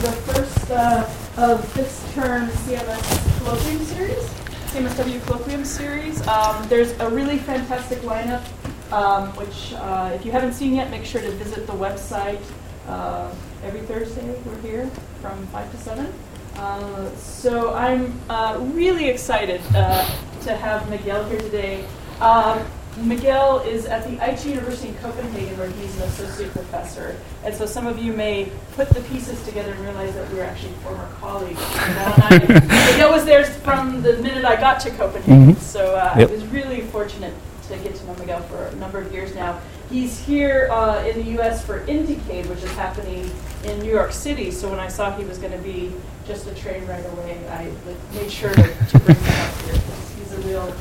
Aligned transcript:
the 0.00 0.12
first 0.12 0.70
uh, 0.70 1.10
of 1.36 1.74
this 1.74 2.14
term 2.14 2.48
CMS 2.48 3.02
Colloquium 3.40 3.84
Series, 3.84 4.24
CMSW 4.70 5.18
Colloquium 5.20 5.66
Series. 5.66 6.24
Um, 6.28 6.68
there's 6.68 6.92
a 7.00 7.10
really 7.10 7.38
fantastic 7.38 7.98
lineup, 8.00 8.44
um, 8.92 9.30
which 9.34 9.72
uh, 9.74 10.12
if 10.14 10.24
you 10.24 10.30
haven't 10.30 10.52
seen 10.52 10.74
yet, 10.74 10.90
make 10.92 11.04
sure 11.04 11.20
to 11.20 11.30
visit 11.32 11.66
the 11.66 11.72
website. 11.72 12.40
Uh, 12.86 13.34
every 13.64 13.80
Thursday 13.80 14.40
we're 14.46 14.60
here 14.60 14.86
from 15.20 15.44
5 15.48 15.70
to 15.72 15.76
7. 15.78 16.14
Uh, 16.54 17.10
so 17.16 17.74
I'm 17.74 18.20
uh, 18.30 18.56
really 18.72 19.08
excited 19.08 19.60
uh, 19.74 20.08
to 20.42 20.54
have 20.54 20.88
Miguel 20.88 21.28
here 21.28 21.40
today. 21.40 21.84
Um, 22.20 22.64
Miguel 23.02 23.60
is 23.60 23.86
at 23.86 24.04
the 24.04 24.14
IT 24.28 24.44
University 24.44 24.88
in 24.88 24.94
Copenhagen, 24.96 25.56
where 25.58 25.70
he's 25.70 25.96
an 25.96 26.02
associate 26.04 26.50
professor. 26.52 27.16
And 27.44 27.54
so 27.54 27.66
some 27.66 27.86
of 27.86 27.98
you 27.98 28.12
may 28.12 28.50
put 28.72 28.88
the 28.90 29.00
pieces 29.02 29.42
together 29.44 29.72
and 29.72 29.80
realize 29.80 30.14
that 30.14 30.30
we're 30.32 30.44
actually 30.44 30.72
former 30.84 31.08
colleagues. 31.20 31.60
Miguel 31.80 33.10
was 33.10 33.24
there 33.24 33.44
from 33.44 34.02
the 34.02 34.14
minute 34.18 34.44
I 34.44 34.56
got 34.56 34.80
to 34.80 34.90
Copenhagen. 34.90 35.54
Mm-hmm. 35.54 35.60
So 35.60 35.96
uh, 35.96 36.14
yep. 36.18 36.28
I 36.28 36.32
was 36.32 36.44
really 36.46 36.80
fortunate 36.82 37.34
to 37.68 37.76
get 37.78 37.94
to 37.94 38.06
know 38.06 38.14
Miguel 38.14 38.40
for 38.42 38.64
a 38.64 38.74
number 38.76 38.98
of 38.98 39.12
years 39.12 39.34
now. 39.34 39.60
He's 39.90 40.18
here 40.18 40.68
uh, 40.70 41.04
in 41.04 41.18
the 41.18 41.30
U.S. 41.32 41.64
for 41.64 41.80
Indiecade, 41.86 42.46
which 42.48 42.62
is 42.62 42.72
happening 42.72 43.30
in 43.64 43.78
New 43.80 43.90
York 43.90 44.12
City. 44.12 44.50
So 44.50 44.68
when 44.70 44.80
I 44.80 44.88
saw 44.88 45.14
he 45.16 45.24
was 45.24 45.38
going 45.38 45.52
to 45.52 45.58
be 45.58 45.92
just 46.26 46.46
a 46.46 46.54
train 46.54 46.86
right 46.86 47.04
away, 47.12 47.48
I 47.48 47.70
made 48.14 48.30
sure 48.30 48.52
to, 48.52 48.62
to 48.62 48.98
bring 49.00 49.16
him 49.16 49.32
up 49.32 49.56
here. 49.62 49.80
He's 50.18 50.32
a 50.32 50.40
real 50.40 50.74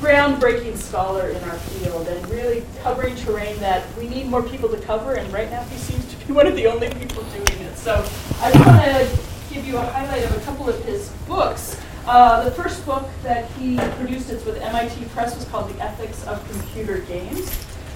groundbreaking 0.00 0.76
scholar 0.76 1.28
in 1.28 1.42
our 1.44 1.56
field 1.56 2.08
and 2.08 2.28
really 2.28 2.64
covering 2.82 3.14
terrain 3.16 3.58
that 3.60 3.84
we 3.96 4.08
need 4.08 4.26
more 4.26 4.42
people 4.42 4.68
to 4.68 4.78
cover. 4.80 5.14
And 5.14 5.32
right 5.32 5.50
now, 5.50 5.62
he 5.64 5.76
seems 5.76 6.04
to 6.12 6.26
be 6.26 6.32
one 6.40 6.46
of 6.46 6.56
the 6.56 6.66
only 6.66 6.88
people 6.94 7.22
doing 7.24 7.60
it. 7.62 7.76
So 7.76 8.04
I 8.40 8.50
want 8.52 8.82
to 8.82 9.18
give 9.52 9.66
you 9.66 9.76
a 9.76 9.82
highlight 9.82 10.24
of 10.24 10.36
a 10.36 10.40
couple 10.40 10.68
of 10.68 10.82
his 10.84 11.08
books. 11.26 11.80
Uh, 12.06 12.44
the 12.44 12.52
first 12.52 12.86
book 12.86 13.08
that 13.22 13.50
he 13.52 13.76
produced, 13.96 14.30
it's 14.30 14.44
with 14.44 14.60
MIT 14.62 15.06
Press, 15.06 15.34
was 15.34 15.44
called 15.46 15.74
The 15.74 15.82
Ethics 15.82 16.24
of 16.26 16.46
Computer 16.50 16.98
Games, 16.98 17.52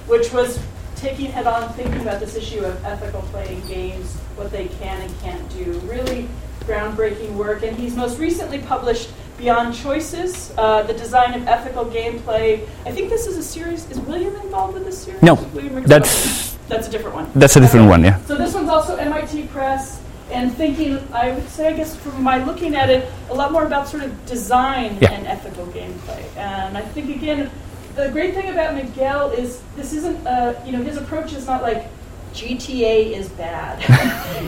which 0.08 0.32
was 0.32 0.58
taking 0.96 1.30
head 1.30 1.46
on 1.46 1.72
thinking 1.74 2.00
about 2.00 2.20
this 2.20 2.34
issue 2.34 2.60
of 2.60 2.84
ethical 2.84 3.22
playing 3.22 3.64
games, 3.68 4.16
what 4.40 4.50
they 4.50 4.68
can 4.68 5.00
and 5.02 5.20
can't 5.20 5.48
do. 5.50 5.78
Really 5.80 6.26
groundbreaking 6.60 7.34
work. 7.34 7.62
And 7.62 7.76
he's 7.76 7.94
most 7.94 8.18
recently 8.18 8.58
published 8.58 9.10
Beyond 9.36 9.74
Choices, 9.74 10.52
uh, 10.56 10.82
the 10.82 10.94
design 10.94 11.34
of 11.34 11.46
ethical 11.46 11.84
gameplay. 11.84 12.66
I 12.86 12.90
think 12.90 13.10
this 13.10 13.26
is 13.26 13.36
a 13.36 13.42
series. 13.42 13.88
Is 13.90 14.00
William 14.00 14.34
involved 14.36 14.74
with 14.74 14.84
this 14.84 14.98
series? 14.98 15.22
No, 15.22 15.34
that's 15.34 16.56
that's 16.68 16.88
a 16.88 16.90
different 16.90 17.16
one. 17.16 17.30
That's 17.34 17.56
a 17.56 17.60
different 17.60 17.84
okay. 17.84 17.90
one, 17.90 18.04
yeah. 18.04 18.20
So 18.24 18.34
this 18.34 18.54
one's 18.54 18.68
also 18.68 18.96
MIT 18.96 19.46
Press, 19.48 20.00
and 20.30 20.54
thinking. 20.54 20.98
I 21.12 21.32
would 21.32 21.48
say, 21.48 21.68
I 21.68 21.72
guess, 21.72 21.96
from 21.96 22.22
my 22.22 22.44
looking 22.44 22.74
at 22.76 22.90
it, 22.90 23.10
a 23.30 23.34
lot 23.34 23.50
more 23.52 23.64
about 23.64 23.88
sort 23.88 24.02
of 24.02 24.26
design 24.26 24.98
yeah. 25.00 25.12
and 25.12 25.26
ethical 25.26 25.66
gameplay. 25.66 26.22
And 26.36 26.76
I 26.76 26.82
think 26.82 27.08
again, 27.16 27.50
the 27.94 28.10
great 28.10 28.34
thing 28.34 28.50
about 28.50 28.74
Miguel 28.74 29.30
is 29.30 29.62
this 29.74 29.94
isn't. 29.94 30.26
Uh, 30.26 30.54
you 30.66 30.72
know, 30.72 30.82
his 30.82 30.98
approach 30.98 31.32
is 31.32 31.46
not 31.46 31.62
like 31.62 31.88
GTA 32.32 33.12
is 33.12 33.28
bad. 33.30 33.78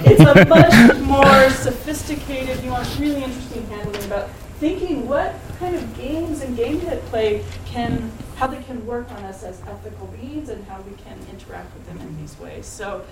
it's 0.06 0.20
a 0.20 0.44
much 0.46 1.00
more 1.02 1.50
sophisticated, 1.50 2.58
nuanced, 2.58 2.98
really 2.98 3.22
interesting 3.22 3.66
handling 3.68 4.04
about 4.04 4.30
thinking 4.58 5.08
what 5.08 5.34
kind 5.58 5.74
of 5.74 5.96
games 5.96 6.40
and 6.42 6.56
game 6.56 6.80
play 7.10 7.44
can, 7.66 8.10
how 8.36 8.46
they 8.46 8.62
can 8.62 8.84
work 8.86 9.10
on 9.10 9.24
us 9.24 9.42
as 9.42 9.60
ethical 9.62 10.06
beings 10.08 10.48
and 10.48 10.64
how 10.66 10.80
we 10.82 10.92
can 11.02 11.18
interact 11.32 11.74
with 11.74 11.86
them 11.86 12.00
in 12.00 12.16
these 12.20 12.38
ways. 12.38 12.66
So 12.66 13.04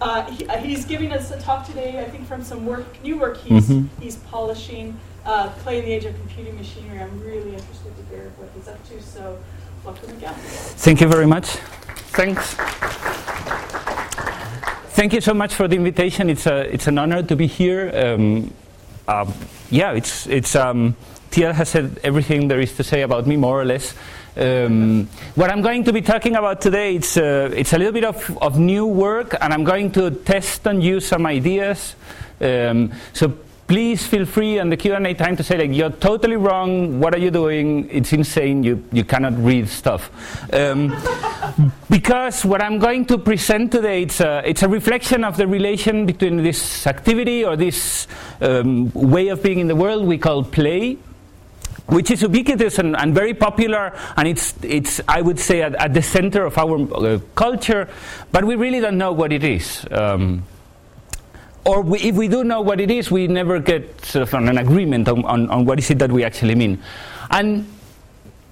uh, 0.00 0.30
he, 0.30 0.46
uh, 0.46 0.58
he's 0.58 0.84
giving 0.84 1.12
us 1.12 1.30
a 1.30 1.40
talk 1.40 1.66
today, 1.66 2.00
I 2.00 2.08
think, 2.08 2.26
from 2.26 2.42
some 2.42 2.66
work, 2.66 3.02
new 3.02 3.18
work 3.18 3.36
he's, 3.38 3.68
mm-hmm. 3.68 4.02
he's 4.02 4.16
polishing, 4.16 4.98
uh, 5.24 5.50
Play 5.58 5.78
in 5.78 5.84
the 5.84 5.92
Age 5.92 6.06
of 6.06 6.14
Computing 6.16 6.56
Machinery. 6.56 7.00
I'm 7.00 7.20
really 7.20 7.54
interested 7.54 7.96
to 7.96 8.02
hear 8.14 8.32
what 8.36 8.50
he's 8.54 8.66
up 8.66 8.82
to, 8.88 9.02
so 9.02 9.38
welcome 9.84 10.10
again. 10.10 10.34
Thank 10.34 11.00
you 11.00 11.08
very 11.08 11.26
much. 11.26 11.46
Thanks. 12.12 12.54
Thank 14.94 15.12
you 15.12 15.20
so 15.20 15.34
much 15.34 15.54
for 15.54 15.68
the 15.68 15.76
invitation. 15.76 16.28
It's, 16.28 16.46
a, 16.46 16.72
it's 16.72 16.86
an 16.86 16.98
honor 16.98 17.22
to 17.22 17.36
be 17.36 17.46
here. 17.46 17.90
Um, 17.94 18.52
um, 19.08 19.32
yeah, 19.70 19.92
it's 19.92 20.26
it's. 20.26 20.54
Um, 20.54 20.96
has 21.32 21.68
said 21.68 22.00
everything 22.02 22.48
there 22.48 22.60
is 22.60 22.74
to 22.76 22.82
say 22.82 23.02
about 23.02 23.26
me, 23.26 23.36
more 23.36 23.60
or 23.60 23.64
less. 23.64 23.94
Um, 24.36 25.08
what 25.36 25.50
I'm 25.50 25.62
going 25.62 25.84
to 25.84 25.92
be 25.92 26.02
talking 26.02 26.34
about 26.34 26.60
today, 26.60 26.96
it's, 26.96 27.16
uh, 27.16 27.50
it's 27.54 27.72
a 27.72 27.78
little 27.78 27.92
bit 27.92 28.04
of, 28.04 28.38
of 28.42 28.58
new 28.58 28.84
work, 28.84 29.36
and 29.40 29.52
I'm 29.52 29.62
going 29.62 29.92
to 29.92 30.10
test 30.10 30.66
on 30.66 30.80
you 30.80 30.98
some 30.98 31.26
ideas. 31.26 31.94
Um, 32.40 32.92
so 33.12 33.32
please 33.70 34.04
feel 34.04 34.26
free 34.26 34.58
on 34.58 34.68
the 34.68 34.76
Q&A 34.76 35.14
time 35.14 35.36
to 35.36 35.44
say 35.44 35.56
like 35.56 35.70
you're 35.70 35.90
totally 35.90 36.34
wrong. 36.34 36.98
What 36.98 37.14
are 37.14 37.18
you 37.18 37.30
doing? 37.30 37.88
It's 37.88 38.12
insane. 38.12 38.64
You 38.64 38.82
you 38.90 39.04
cannot 39.04 39.38
read 39.38 39.68
stuff. 39.68 40.10
Um, 40.52 40.90
because 41.88 42.44
what 42.44 42.60
I'm 42.60 42.80
going 42.80 43.06
to 43.06 43.16
present 43.16 43.70
today 43.70 44.02
it's 44.02 44.20
a, 44.20 44.42
it's 44.44 44.64
a 44.64 44.68
reflection 44.68 45.22
of 45.22 45.36
the 45.36 45.46
relation 45.46 46.04
between 46.04 46.42
this 46.42 46.84
activity 46.84 47.44
or 47.44 47.54
this 47.54 48.08
um, 48.40 48.90
way 48.92 49.28
of 49.28 49.40
being 49.40 49.60
in 49.60 49.68
the 49.68 49.76
world 49.76 50.04
we 50.04 50.18
call 50.18 50.42
play 50.42 50.98
which 51.86 52.10
is 52.10 52.22
ubiquitous 52.22 52.78
and, 52.78 52.96
and, 52.96 53.14
very 53.14 53.34
popular, 53.34 53.92
and 54.16 54.28
it's, 54.28 54.54
it's 54.62 55.00
I 55.08 55.20
would 55.22 55.40
say, 55.40 55.62
at, 55.62 55.74
at 55.74 55.92
the 55.92 56.02
center 56.02 56.44
of 56.44 56.56
our 56.56 56.78
uh, 56.94 57.18
culture, 57.34 57.88
but 58.30 58.44
we 58.44 58.54
really 58.54 58.78
don't 58.78 58.96
know 58.96 59.12
what 59.12 59.32
it 59.32 59.42
is. 59.42 59.84
Um, 59.90 60.44
or 61.64 61.82
we, 61.82 61.98
if 62.00 62.14
we 62.14 62.28
do 62.28 62.44
know 62.44 62.60
what 62.60 62.80
it 62.80 62.90
is, 62.90 63.10
we 63.10 63.26
never 63.26 63.58
get 63.58 64.04
sort 64.04 64.22
of 64.22 64.34
an 64.34 64.58
agreement 64.58 65.08
on, 65.08 65.24
on, 65.24 65.50
on 65.50 65.64
what 65.64 65.78
is 65.78 65.90
it 65.90 65.98
that 65.98 66.10
we 66.10 66.24
actually 66.24 66.54
mean. 66.54 66.82
And 67.30 67.66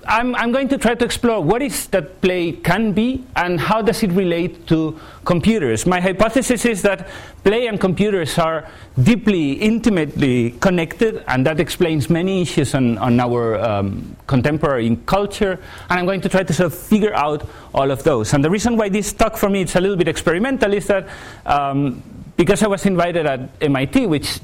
I'm, 0.08 0.34
I'm, 0.36 0.52
going 0.52 0.68
to 0.68 0.78
try 0.78 0.94
to 0.94 1.04
explore 1.04 1.42
what 1.42 1.60
is 1.60 1.86
that 1.88 2.22
play 2.22 2.52
can 2.52 2.92
be 2.92 3.26
and 3.36 3.60
how 3.60 3.82
does 3.82 4.02
it 4.02 4.10
relate 4.12 4.66
to 4.68 4.98
computers. 5.26 5.84
My 5.84 6.00
hypothesis 6.00 6.64
is 6.64 6.80
that 6.82 7.08
play 7.44 7.66
and 7.66 7.78
computers 7.78 8.38
are 8.38 8.66
deeply, 9.02 9.52
intimately 9.52 10.52
connected, 10.60 11.22
and 11.28 11.44
that 11.44 11.60
explains 11.60 12.08
many 12.08 12.40
issues 12.40 12.74
on, 12.74 12.96
on 12.98 13.20
our 13.20 13.58
um, 13.62 14.16
contemporary 14.26 14.96
culture. 15.04 15.60
And 15.90 15.98
I'm 15.98 16.06
going 16.06 16.22
to 16.22 16.28
try 16.30 16.42
to 16.42 16.52
sort 16.54 16.72
of 16.72 16.78
figure 16.78 17.14
out 17.14 17.46
all 17.74 17.90
of 17.90 18.02
those. 18.02 18.32
And 18.32 18.42
the 18.42 18.50
reason 18.50 18.78
why 18.78 18.88
this 18.88 19.12
talk 19.12 19.36
for 19.36 19.50
me 19.50 19.62
is 19.62 19.76
a 19.76 19.80
little 19.80 19.96
bit 19.96 20.08
experimental 20.08 20.72
is 20.72 20.86
that 20.86 21.06
um, 21.44 22.02
because 22.38 22.62
I 22.62 22.68
was 22.68 22.86
invited 22.86 23.26
at 23.26 23.50
MIT, 23.60 24.06
which 24.06 24.40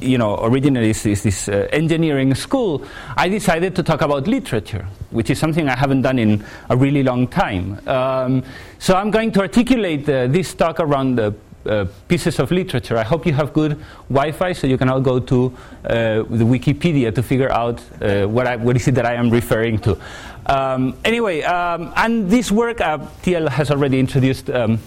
you 0.00 0.18
know, 0.18 0.42
originally 0.42 0.90
is, 0.90 1.04
is 1.06 1.22
this 1.22 1.48
uh, 1.48 1.68
engineering 1.70 2.34
school, 2.34 2.84
I 3.16 3.28
decided 3.28 3.76
to 3.76 3.82
talk 3.82 4.00
about 4.00 4.26
literature, 4.26 4.86
which 5.10 5.30
is 5.30 5.38
something 5.38 5.68
I 5.68 5.76
haven't 5.76 6.02
done 6.02 6.18
in 6.18 6.44
a 6.70 6.76
really 6.76 7.02
long 7.02 7.28
time. 7.28 7.80
Um, 7.86 8.42
so 8.78 8.94
I'm 8.96 9.10
going 9.10 9.30
to 9.32 9.40
articulate 9.40 10.08
uh, 10.08 10.26
this 10.26 10.54
talk 10.54 10.80
around 10.80 11.16
the 11.16 11.34
uh, 11.66 11.86
pieces 12.08 12.38
of 12.38 12.50
literature. 12.50 12.96
I 12.96 13.02
hope 13.02 13.26
you 13.26 13.32
have 13.34 13.52
good 13.52 13.78
Wi-Fi, 14.08 14.52
so 14.52 14.66
you 14.66 14.78
can 14.78 14.88
all 14.88 15.00
go 15.00 15.18
to 15.18 15.56
uh, 15.84 15.88
the 16.22 16.44
Wikipedia 16.44 17.14
to 17.14 17.22
figure 17.22 17.52
out 17.52 17.82
uh, 18.00 18.26
what, 18.26 18.46
I, 18.46 18.56
what 18.56 18.76
is 18.76 18.88
it 18.88 18.94
that 18.94 19.04
I 19.04 19.14
am 19.14 19.30
referring 19.30 19.78
to. 19.80 19.98
Um, 20.46 20.96
anyway, 21.04 21.42
um, 21.42 21.92
and 21.96 22.30
this 22.30 22.50
work, 22.50 22.80
uh, 22.80 22.98
TL 23.22 23.48
has 23.48 23.70
already 23.70 23.98
introduced 23.98 24.48
um, 24.48 24.78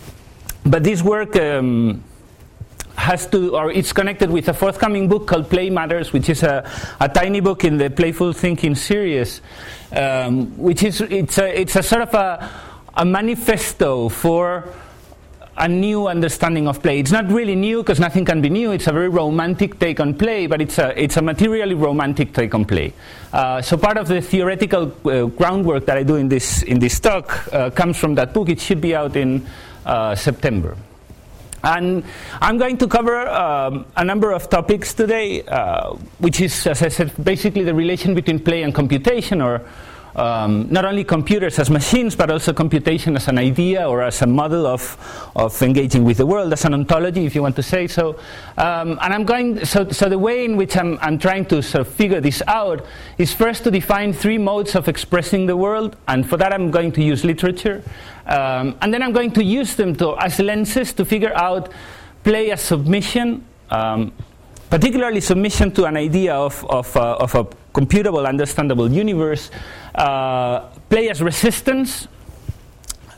but 0.65 0.83
this 0.83 1.01
work 1.01 1.35
um, 1.35 2.03
has 2.95 3.25
to, 3.27 3.55
or 3.55 3.71
it's 3.71 3.93
connected 3.93 4.29
with 4.29 4.49
a 4.49 4.53
forthcoming 4.53 5.07
book 5.07 5.27
called 5.27 5.49
Play 5.49 5.69
Matters, 5.69 6.11
which 6.11 6.29
is 6.29 6.43
a, 6.43 6.69
a 6.99 7.07
tiny 7.07 7.39
book 7.39 7.63
in 7.63 7.77
the 7.77 7.89
Playful 7.89 8.33
Thinking 8.33 8.75
series, 8.75 9.41
um, 9.93 10.57
which 10.57 10.83
is 10.83 11.01
it's 11.01 11.37
a, 11.37 11.59
it's 11.59 11.75
a 11.75 11.83
sort 11.83 12.01
of 12.03 12.13
a, 12.13 12.49
a 12.95 13.05
manifesto 13.05 14.09
for 14.09 14.73
a 15.59 15.67
new 15.67 16.07
understanding 16.07 16.67
of 16.67 16.81
play. 16.81 16.99
It's 16.99 17.11
not 17.11 17.29
really 17.29 17.55
new 17.55 17.83
because 17.83 17.99
nothing 17.99 18.23
can 18.23 18.41
be 18.41 18.49
new. 18.49 18.71
It's 18.71 18.87
a 18.87 18.93
very 18.93 19.09
romantic 19.09 19.77
take 19.77 19.99
on 19.99 20.13
play, 20.13 20.47
but 20.47 20.61
it's 20.61 20.77
a, 20.77 21.01
it's 21.01 21.17
a 21.17 21.21
materially 21.21 21.75
romantic 21.75 22.33
take 22.33 22.55
on 22.55 22.63
play. 22.63 22.93
Uh, 23.33 23.61
so 23.61 23.75
part 23.75 23.97
of 23.97 24.07
the 24.07 24.21
theoretical 24.21 24.93
uh, 25.05 25.25
groundwork 25.25 25.85
that 25.85 25.97
I 25.97 26.03
do 26.03 26.15
in 26.15 26.29
this, 26.29 26.63
in 26.63 26.79
this 26.79 26.99
talk 26.99 27.53
uh, 27.53 27.69
comes 27.71 27.97
from 27.97 28.15
that 28.15 28.33
book. 28.33 28.47
It 28.47 28.61
should 28.61 28.79
be 28.79 28.95
out 28.95 29.17
in 29.17 29.45
uh, 29.85 30.15
September. 30.15 30.75
And 31.63 32.05
I'm 32.39 32.57
going 32.57 32.77
to 32.77 32.87
cover 32.87 33.27
um, 33.27 33.85
a 33.97 34.03
number 34.05 34.31
of 34.31 34.49
topics 34.49 34.93
today, 34.93 35.43
uh, 35.43 35.93
which 36.19 36.39
is, 36.39 36.65
as 36.65 36.81
I 36.81 36.87
said, 36.87 37.11
basically 37.21 37.63
the 37.63 37.73
relation 37.73 38.15
between 38.15 38.39
play 38.39 38.63
and 38.63 38.73
computation, 38.73 39.41
or 39.41 39.61
um, 40.15 40.67
not 40.69 40.85
only 40.85 41.03
computers 41.03 41.59
as 41.59 41.69
machines, 41.69 42.15
but 42.15 42.31
also 42.31 42.53
computation 42.53 43.15
as 43.15 43.27
an 43.27 43.37
idea 43.37 43.87
or 43.87 44.01
as 44.01 44.21
a 44.21 44.27
model 44.27 44.65
of, 44.65 45.31
of 45.35 45.61
engaging 45.61 46.03
with 46.03 46.17
the 46.17 46.25
world, 46.25 46.51
as 46.53 46.65
an 46.65 46.73
ontology, 46.73 47.25
if 47.25 47.35
you 47.35 47.41
want 47.41 47.55
to 47.55 47.63
say 47.63 47.87
so. 47.87 48.19
Um, 48.57 48.99
and 49.01 49.13
I'm 49.13 49.25
going, 49.25 49.63
so, 49.65 49.89
so 49.89 50.09
the 50.09 50.19
way 50.19 50.45
in 50.45 50.57
which 50.57 50.75
I'm, 50.75 50.97
I'm 51.01 51.17
trying 51.19 51.45
to 51.45 51.61
sort 51.61 51.87
of 51.87 51.93
figure 51.93 52.21
this 52.21 52.41
out 52.47 52.85
is 53.17 53.33
first 53.33 53.63
to 53.63 53.71
define 53.71 54.13
three 54.13 54.37
modes 54.37 54.75
of 54.75 54.87
expressing 54.87 55.45
the 55.45 55.55
world, 55.55 55.95
and 56.07 56.27
for 56.27 56.37
that 56.37 56.53
I'm 56.53 56.71
going 56.71 56.91
to 56.93 57.03
use 57.03 57.23
literature. 57.23 57.83
Um, 58.25 58.77
and 58.81 58.93
then 58.93 59.01
I'm 59.01 59.13
going 59.13 59.31
to 59.31 59.43
use 59.43 59.75
them 59.75 59.95
to, 59.95 60.15
as 60.19 60.39
lenses 60.39 60.93
to 60.93 61.05
figure 61.05 61.35
out 61.35 61.71
play 62.23 62.51
as 62.51 62.61
submission, 62.61 63.45
um, 63.71 64.11
particularly 64.69 65.21
submission 65.21 65.71
to 65.71 65.85
an 65.85 65.97
idea 65.97 66.33
of, 66.33 66.65
of, 66.69 66.95
uh, 66.95 67.15
of 67.15 67.35
a 67.35 67.43
computable, 67.73 68.27
understandable 68.27 68.91
universe, 68.91 69.51
uh, 69.95 70.61
play 70.89 71.09
as 71.09 71.21
resistance, 71.21 72.07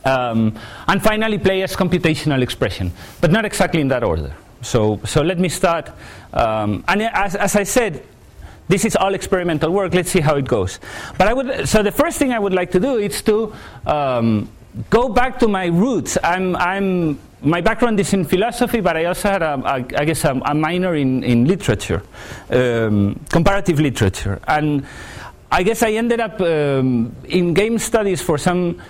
um, 0.05 0.57
and 0.87 1.01
finally 1.01 1.37
play 1.37 1.61
as 1.61 1.75
computational 1.75 2.41
expression, 2.41 2.91
but 3.19 3.31
not 3.31 3.45
exactly 3.45 3.81
in 3.81 3.87
that 3.89 4.03
order. 4.03 4.33
So, 4.61 4.99
so 5.05 5.21
let 5.21 5.39
me 5.39 5.49
start. 5.49 5.91
Um, 6.33 6.83
and 6.87 7.01
as, 7.01 7.35
as 7.35 7.55
I 7.55 7.63
said, 7.63 8.03
this 8.67 8.85
is 8.85 8.95
all 8.95 9.13
experimental 9.13 9.71
work. 9.71 9.93
Let's 9.93 10.11
see 10.11 10.21
how 10.21 10.35
it 10.35 10.47
goes. 10.47 10.79
But 11.17 11.27
I 11.27 11.33
would, 11.33 11.67
so 11.67 11.83
the 11.83 11.91
first 11.91 12.17
thing 12.17 12.31
I 12.31 12.39
would 12.39 12.53
like 12.53 12.71
to 12.71 12.79
do 12.79 12.95
is 12.97 13.21
to 13.23 13.53
um, 13.85 14.49
go 14.89 15.09
back 15.09 15.39
to 15.39 15.47
my 15.47 15.65
roots. 15.65 16.17
I'm, 16.23 16.55
I'm, 16.55 17.19
my 17.41 17.61
background 17.61 17.99
is 17.99 18.13
in 18.13 18.25
philosophy, 18.25 18.81
but 18.81 18.95
I 18.95 19.05
also 19.05 19.29
had, 19.29 19.41
a, 19.41 19.53
a, 19.55 19.99
I 19.99 20.05
guess, 20.05 20.23
a, 20.25 20.33
a, 20.45 20.53
minor 20.53 20.95
in, 20.95 21.23
in 21.23 21.45
literature, 21.45 22.03
um, 22.49 23.19
comparative 23.29 23.79
literature. 23.79 24.39
And 24.47 24.85
I 25.51 25.63
guess 25.63 25.83
I 25.83 25.91
ended 25.91 26.19
up 26.19 26.39
um, 26.41 27.15
in 27.25 27.53
game 27.53 27.77
studies 27.77 28.21
for 28.21 28.37
some 28.37 28.81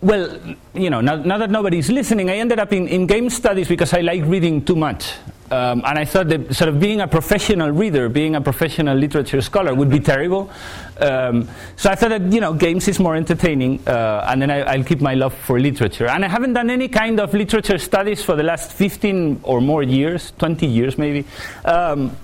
well, 0.00 0.38
you 0.74 0.90
know, 0.90 1.00
now, 1.00 1.16
now, 1.16 1.38
that 1.38 1.50
nobody's 1.50 1.90
listening, 1.90 2.30
I 2.30 2.36
ended 2.36 2.60
up 2.60 2.72
in, 2.72 2.86
in 2.86 3.06
game 3.06 3.28
studies 3.30 3.66
because 3.66 3.92
I 3.92 4.00
like 4.00 4.22
reading 4.26 4.64
too 4.64 4.76
much. 4.76 5.14
Um, 5.50 5.82
and 5.86 5.98
I 5.98 6.04
thought 6.04 6.28
that 6.28 6.54
sort 6.54 6.68
of 6.68 6.78
being 6.78 7.00
a 7.00 7.08
professional 7.08 7.70
reader, 7.70 8.08
being 8.08 8.36
a 8.36 8.40
professional 8.40 8.96
literature 8.96 9.40
scholar 9.40 9.74
would 9.74 9.88
be 9.88 10.00
terrible. 10.00 10.50
Um, 10.98 11.48
so 11.76 11.90
I 11.90 11.94
thought 11.94 12.10
that, 12.10 12.32
you 12.32 12.40
know, 12.40 12.52
games 12.52 12.86
is 12.86 12.98
more 12.98 13.16
entertaining, 13.16 13.86
uh, 13.88 14.26
and 14.28 14.42
then 14.42 14.50
I, 14.50 14.76
will 14.76 14.84
keep 14.84 15.00
my 15.00 15.14
love 15.14 15.32
for 15.32 15.58
literature. 15.58 16.06
And 16.06 16.24
I 16.24 16.28
haven't 16.28 16.52
done 16.52 16.68
any 16.68 16.88
kind 16.88 17.18
of 17.18 17.32
literature 17.32 17.78
studies 17.78 18.22
for 18.22 18.36
the 18.36 18.42
last 18.42 18.72
15 18.72 19.40
or 19.42 19.60
more 19.60 19.82
years, 19.82 20.32
20 20.38 20.66
years 20.66 20.98
maybe. 20.98 21.24
Um, 21.64 22.14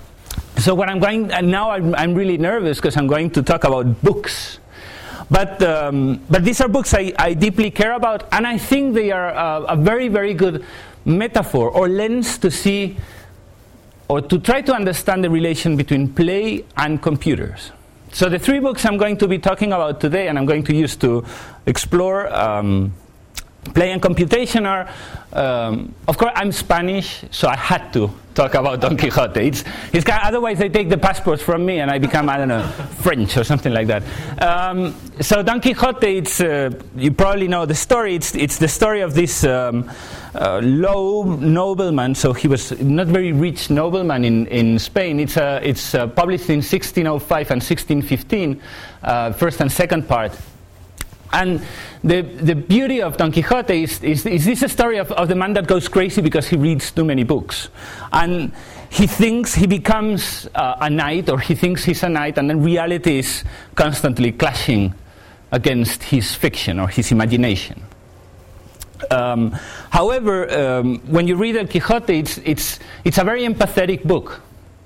so 0.59 0.75
what 0.75 0.91
I'm 0.91 0.99
going, 0.99 1.31
and 1.32 1.50
now 1.50 1.71
I'm, 1.71 1.94
I'm 1.94 2.15
really 2.15 2.37
nervous 2.37 2.79
because 2.79 2.97
I'm 2.97 3.06
going 3.06 3.31
to 3.31 3.43
talk 3.43 3.65
about 3.65 4.03
books. 4.03 4.59
But, 5.31 5.62
um, 5.62 6.21
but 6.29 6.44
these 6.44 6.61
are 6.61 6.69
books 6.69 6.93
I, 6.93 7.12
I, 7.19 7.32
deeply 7.35 7.71
care 7.71 7.93
about, 7.93 8.29
and 8.32 8.47
I 8.47 8.59
think 8.59 8.94
they 8.94 9.11
are 9.11 9.35
uh, 9.35 9.61
a 9.62 9.76
very, 9.76 10.09
very 10.09 10.35
good 10.35 10.65
metaphor 11.05 11.71
or 11.71 11.89
lens 11.89 12.39
to 12.39 12.51
see 12.51 12.97
or 14.09 14.21
to 14.21 14.39
try 14.39 14.61
to 14.61 14.75
understand 14.75 15.25
the 15.25 15.31
relation 15.31 15.77
between 15.77 16.12
play 16.12 16.65
and 16.77 17.03
computers. 17.03 17.73
So, 18.12 18.29
the 18.29 18.39
three 18.39 18.61
books 18.61 18.85
I'm 18.85 18.97
going 18.97 19.17
to 19.19 19.27
be 19.27 19.39
talking 19.39 19.73
about 19.73 20.01
today 20.01 20.29
and 20.29 20.39
I'm 20.39 20.47
going 20.47 20.62
to 20.65 20.75
use 20.75 20.95
to 20.97 21.25
explore 21.67 22.33
um, 22.33 22.93
play 23.73 23.91
and 23.91 24.01
computation 24.01 24.67
are, 24.67 24.89
um, 25.33 25.95
of 26.06 26.19
course, 26.19 26.33
I'm 26.35 26.53
Spanish, 26.53 27.25
so 27.31 27.49
I 27.49 27.57
had 27.57 27.93
to 27.95 28.11
talk 28.35 28.55
about 28.55 28.81
Don 28.81 28.97
Quixote. 28.97 29.49
It's, 29.49 29.65
it's 29.93 30.05
otherwise, 30.09 30.59
they 30.59 30.69
take 30.69 30.91
the 30.91 30.99
passports 30.99 31.43
from 31.43 31.65
me 31.65 31.81
and 31.81 31.91
I 31.91 31.99
become, 31.99 32.29
I 32.29 32.37
don't 32.37 32.49
know, 32.49 32.67
French 33.00 33.37
or 33.37 33.45
something 33.45 33.73
like 33.73 33.87
that. 33.89 34.03
Um, 34.41 34.95
so, 35.21 35.43
Don 35.43 35.61
Quixote, 35.61 36.19
it's, 36.19 36.41
uh, 36.41 36.71
you 36.97 37.11
probably 37.11 37.49
know 37.49 37.67
the 37.67 37.75
story. 37.75 38.15
It's, 38.15 38.35
it's 38.35 38.59
the 38.59 38.69
story 38.69 39.00
of 39.00 39.15
this 39.15 39.45
um, 39.45 39.91
uh, 40.35 40.61
low 40.63 41.23
nobleman, 41.23 42.15
so 42.15 42.33
he 42.33 42.49
was 42.49 42.79
not 42.81 43.07
very 43.07 43.33
rich 43.33 43.71
nobleman 43.71 44.25
in, 44.25 44.47
in 44.49 44.79
Spain. 44.79 45.21
It's, 45.21 45.37
uh, 45.37 45.61
it's 45.63 45.95
uh, 45.95 46.07
published 46.09 46.51
in 46.51 46.57
1605 46.57 47.51
and 47.51 47.63
1615, 47.63 48.61
uh, 49.03 49.33
first 49.33 49.61
and 49.61 49.71
second 49.71 50.09
part. 50.09 50.33
And 51.33 51.67
the, 52.05 52.23
the 52.23 52.55
beauty 52.55 53.03
of 53.03 53.17
Don 53.17 53.33
Quixote 53.33 53.83
is, 53.83 54.03
is, 54.03 54.25
is 54.25 54.45
this 54.45 54.63
a 54.63 54.69
story 54.69 54.99
of, 54.99 55.11
of 55.13 55.29
the 55.29 55.35
man 55.35 55.53
that 55.55 55.67
goes 55.67 55.89
crazy 55.89 56.21
because 56.21 56.47
he 56.47 56.57
reads 56.57 56.93
too 56.93 57.05
many 57.05 57.25
books. 57.25 57.71
And 58.13 58.53
he 58.89 59.09
thinks 59.09 59.55
he 59.55 59.67
becomes 59.67 60.49
uh, 60.55 60.77
a 60.81 60.89
knight, 60.89 61.29
or 61.29 61.41
he 61.41 61.57
thinks 61.57 61.85
he's 61.85 62.05
a 62.05 62.09
knight, 62.09 62.39
and 62.39 62.49
then 62.49 62.63
reality 62.63 63.19
is 63.19 63.43
constantly 63.75 64.31
clashing 64.31 64.95
against 65.51 66.05
his 66.05 66.35
fiction 66.35 66.79
or 66.79 66.89
his 66.89 67.11
imagination. 67.11 67.83
Um, 69.11 69.53
however, 69.91 70.51
um, 70.53 70.99
when 71.06 71.29
you 71.29 71.37
read 71.37 71.56
El 71.56 71.67
Quixote, 71.67 72.19
it's, 72.19 72.39
it's, 72.39 72.79
it's 73.05 73.19
a 73.19 73.25
very 73.25 73.43
empathetic 73.43 74.05
book. 74.05 74.41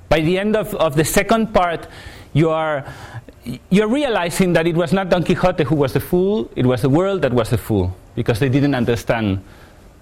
By 0.09 0.21
the 0.21 0.39
end 0.39 0.57
of, 0.57 0.75
of 0.75 0.97
the 0.97 1.05
second 1.05 1.53
part, 1.53 1.87
you 2.33 2.51
are 2.51 2.85
you're 3.71 3.89
realizing 3.89 4.53
that 4.53 4.67
it 4.67 4.75
was 4.75 4.93
not 4.93 5.09
Don 5.09 5.25
Quixote 5.25 5.65
who 5.65 5.75
was 5.75 5.93
the 5.93 6.01
fool, 6.01 6.51
it 6.55 6.67
was 6.67 6.83
the 6.83 6.89
world 6.89 7.23
that 7.23 7.33
was 7.33 7.51
the 7.51 7.59
fool, 7.59 7.97
because 8.15 8.39
they 8.39 8.49
didn't 8.49 8.75
understand 8.75 9.43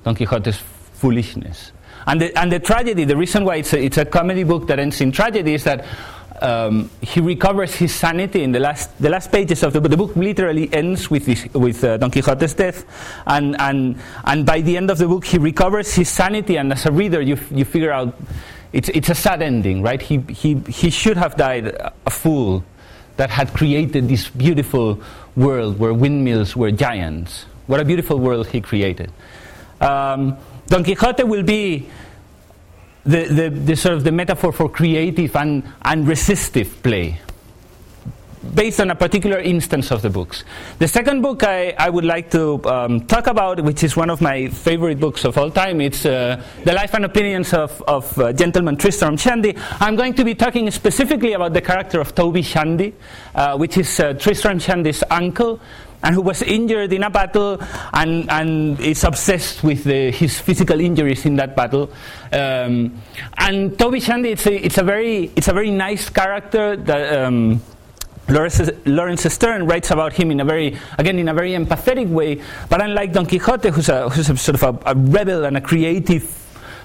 Don 0.05 0.15
Quixote's 0.15 0.57
foolishness. 0.57 1.73
And 2.07 2.21
the, 2.21 2.39
and 2.39 2.51
the 2.51 2.61
tragedy, 2.61 3.05
the 3.05 3.17
reason 3.17 3.45
why 3.45 3.57
it's 3.57 3.73
a, 3.73 3.83
it's 3.83 3.99
a 3.99 4.05
comedy 4.05 4.45
book 4.45 4.67
that 4.69 4.79
ends 4.79 5.01
in 5.01 5.13
tragedy 5.13 5.55
is 5.55 5.65
that 5.65 5.85
um, 6.43 6.91
he 7.01 7.21
recovers 7.21 7.75
his 7.75 7.95
sanity 7.95 8.43
in 8.43 8.53
the 8.53 8.61
last, 8.61 8.97
the 9.01 9.09
last 9.09 9.31
pages 9.33 9.63
of 9.63 9.73
the 9.73 9.81
book. 9.81 9.91
The 9.91 9.97
book 9.97 10.17
literally 10.17 10.73
ends 10.73 11.11
with, 11.11 11.27
this, 11.27 11.47
with 11.55 11.83
uh, 11.85 11.97
Don 11.97 12.11
Quixote's 12.11 12.55
death, 12.55 12.85
and, 13.27 13.61
and, 13.61 13.99
and 14.25 14.47
by 14.47 14.61
the 14.61 14.77
end 14.77 14.91
of 14.91 14.99
the 14.99 15.07
book, 15.07 15.25
he 15.25 15.39
recovers 15.39 15.95
his 15.95 16.09
sanity, 16.09 16.57
and 16.57 16.73
as 16.73 16.87
a 16.87 16.93
reader, 16.93 17.21
you, 17.21 17.39
you 17.51 17.65
figure 17.65 17.93
out 17.93 18.15
it's, 18.73 18.89
it's 18.91 19.09
a 19.09 19.15
sad 19.15 19.43
ending, 19.43 19.83
right? 19.83 20.03
He, 20.03 20.19
he, 20.29 20.55
he 20.69 20.91
should 20.91 21.17
have 21.17 21.37
died 21.37 21.69
a 22.05 22.11
fool 22.11 22.65
that 23.17 23.31
had 23.31 23.55
created 23.55 24.09
this 24.09 24.29
beautiful 24.29 25.01
world 25.35 25.79
where 25.79 25.95
windmills 25.95 26.55
were 26.55 26.71
giants. 26.71 27.47
What 27.67 27.81
a 27.81 27.85
beautiful 27.85 28.19
world 28.19 28.49
he 28.49 28.61
created. 28.61 29.11
Um, 29.81 30.37
Don 30.67 30.85
Quixote 30.85 31.23
will 31.25 31.43
be 31.43 31.89
the, 33.07 33.25
the, 33.25 33.49
the, 33.51 33.77
sort 33.77 33.95
of 33.95 34.05
the 34.05 34.13
metaphor 34.13 34.53
for 34.53 34.69
creative 34.69 35.35
and, 35.37 35.63
and 35.83 36.07
resistive 36.07 36.83
play 36.83 37.21
based 38.55 38.81
on 38.81 38.91
a 38.91 38.95
particular 38.95 39.39
instance 39.39 39.91
of 39.91 40.03
the 40.03 40.11
books. 40.11 40.45
The 40.79 40.89
second 40.89 41.23
book 41.23 41.43
I, 41.43 41.75
I 41.79 41.91
would 41.91 42.05
like 42.05 42.31
to 42.31 42.65
um, 42.65 43.07
talk 43.07 43.27
about, 43.27 43.61
which 43.61 43.83
is 43.83 43.97
one 43.97 44.11
of 44.11 44.21
my 44.21 44.49
favorite 44.49 45.01
books 45.01 45.25
of 45.25 45.37
all 45.37 45.51
time, 45.51 45.81
it's 45.81 46.07
uh, 46.07 46.43
The 46.65 46.73
Life 46.73 46.95
and 46.95 47.05
Opinions 47.05 47.53
of, 47.53 47.83
of 47.83 48.19
uh, 48.19 48.33
Gentleman 48.33 48.77
Tristram 48.77 49.17
Shandy. 49.17 49.57
I'm 49.81 49.97
going 49.97 50.15
to 50.15 50.25
be 50.25 50.35
talking 50.35 50.71
specifically 50.71 51.33
about 51.33 51.53
the 51.53 51.61
character 51.61 52.01
of 52.01 52.15
Toby 52.15 52.43
Shandy, 52.43 52.95
uh, 53.35 53.57
which 53.57 53.79
is 53.79 54.01
uh, 54.01 54.13
Tristram 54.15 54.59
Shandy's 54.59 55.03
uncle, 55.11 55.61
and 56.03 56.15
who 56.15 56.21
was 56.21 56.43
injured 56.43 56.93
in 56.93 57.03
a 57.03 57.11
battle 57.11 57.59
and, 57.93 58.31
and 58.31 58.81
is 58.81 59.05
obsessed 59.05 59.63
with 59.65 59.85
the, 59.85 60.11
his 60.11 60.39
physical 60.39 60.81
injuries 60.81 61.25
in 61.27 61.37
that 61.37 61.57
battle. 61.57 61.91
Um, 62.33 63.01
and 63.39 63.79
Toby 63.79 64.01
Shandy, 64.01 64.31
it's 64.31 64.47
a, 64.47 64.65
it's 64.65 64.79
a, 64.79 64.83
very, 64.83 65.31
it's 65.37 65.49
a 65.49 65.53
very 65.53 65.71
nice 65.71 66.09
character 66.09 66.77
that. 66.77 67.25
Um, 67.25 67.63
Laurence 68.29 69.33
Sterne 69.33 69.67
writes 69.67 69.93
about 69.93 70.13
him 70.13 70.33
in 70.33 70.41
a 70.41 70.45
very, 70.45 70.77
again, 70.99 71.17
in 71.19 71.29
a 71.29 71.35
very 71.35 71.53
empathetic 71.53 72.09
way. 72.09 72.43
But 72.69 72.83
unlike 72.83 73.13
Don 73.13 73.27
Quixote, 73.27 73.71
who's 73.71 73.89
a, 73.89 74.09
who's 74.09 74.29
a 74.29 74.37
sort 74.37 74.61
of 74.61 74.63
a, 74.85 74.91
a, 74.91 74.95
rebel 74.97 75.45
and 75.45 75.57
a 75.57 75.61
creative 75.61 76.29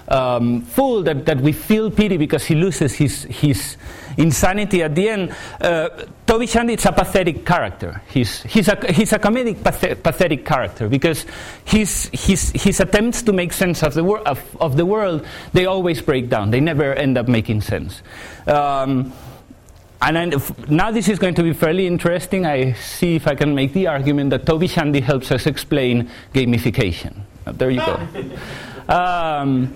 um, 0.07 0.61
fool 0.61 1.01
that, 1.03 1.25
that 1.25 1.41
we 1.41 1.51
feel 1.51 1.89
pity 1.89 2.17
because 2.17 2.45
he 2.45 2.53
loses 2.53 2.93
his, 2.93 3.23
his 3.23 3.75
insanity 4.17 4.83
at 4.83 4.95
the 4.95 5.09
end, 5.09 5.35
uh, 5.59 5.89
Toby 6.25 6.47
Shandy 6.47 6.73
is 6.73 6.85
a 6.85 6.91
pathetic 6.91 7.45
character. 7.45 8.01
He's, 8.09 8.43
he's, 8.43 8.67
a, 8.67 8.91
he's 8.91 9.13
a 9.13 9.19
comedic 9.19 9.63
pathetic 9.63 10.45
character 10.45 10.87
because 10.87 11.25
his, 11.65 12.09
his, 12.13 12.51
his 12.51 12.79
attempts 12.79 13.21
to 13.23 13.33
make 13.33 13.53
sense 13.53 13.83
of 13.83 13.93
the, 13.93 14.03
wor- 14.03 14.27
of, 14.27 14.39
of 14.61 14.77
the 14.77 14.85
world, 14.85 15.25
they 15.53 15.65
always 15.65 16.01
break 16.01 16.29
down. 16.29 16.51
They 16.51 16.59
never 16.59 16.93
end 16.93 17.17
up 17.17 17.27
making 17.27 17.61
sense. 17.61 18.01
Um, 18.47 19.13
and 20.01 20.33
now 20.67 20.89
this 20.89 21.07
is 21.07 21.19
going 21.19 21.35
to 21.35 21.43
be 21.43 21.53
fairly 21.53 21.85
interesting. 21.85 22.45
I 22.45 22.73
see 22.73 23.15
if 23.15 23.27
I 23.27 23.35
can 23.35 23.53
make 23.53 23.73
the 23.73 23.87
argument 23.87 24.31
that 24.31 24.45
Toby 24.45 24.67
Shandy 24.67 24.99
helps 24.99 25.31
us 25.31 25.45
explain 25.45 26.09
gamification. 26.33 27.21
Uh, 27.45 27.51
there 27.51 27.69
you 27.69 27.79
go. 27.79 28.07
Um, 28.89 29.73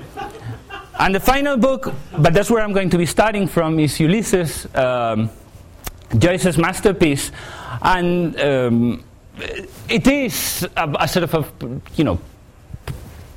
and 0.99 1.15
the 1.15 1.19
final 1.19 1.57
book, 1.57 1.93
but 2.17 2.33
that's 2.33 2.49
where 2.49 2.63
I'm 2.63 2.73
going 2.73 2.89
to 2.91 2.97
be 2.97 3.05
starting 3.05 3.47
from, 3.47 3.79
is 3.79 3.99
Ulysses, 3.99 4.67
um, 4.75 5.29
Joyce's 6.17 6.57
masterpiece. 6.57 7.31
And 7.81 8.39
um, 8.39 9.03
it 9.89 10.07
is 10.07 10.67
a, 10.75 10.95
a, 10.99 11.07
sort 11.07 11.23
of 11.23 11.33
a, 11.33 11.81
you 11.95 12.03
know, 12.03 12.19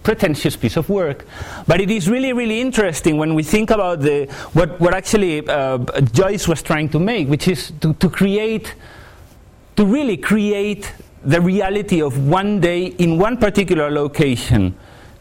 pretentious 0.03 0.57
piece 0.57 0.77
of 0.77 0.88
work. 0.88 1.27
But 1.67 1.81
it 1.81 1.91
is 1.91 2.09
really, 2.09 2.33
really 2.33 2.61
interesting 2.61 3.17
when 3.17 3.35
we 3.35 3.43
think 3.43 3.71
about 3.71 4.00
the, 4.00 4.27
what, 4.53 4.79
what 4.81 4.95
actually 4.95 5.47
uh, 5.49 5.79
Joyce 6.12 6.47
was 6.47 6.62
trying 6.62 6.88
to 6.91 6.99
make, 6.99 7.29
which 7.29 7.49
is 7.49 7.73
to, 7.81 7.93
to 7.95 8.09
create, 8.09 8.75
to 9.77 9.85
really 9.85 10.17
create 10.17 10.93
the 11.25 11.41
reality 11.41 12.00
of 12.00 12.29
one 12.29 12.61
day 12.61 12.87
in 12.87 13.19
one 13.19 13.37
particular 13.37 13.91
location, 13.91 14.75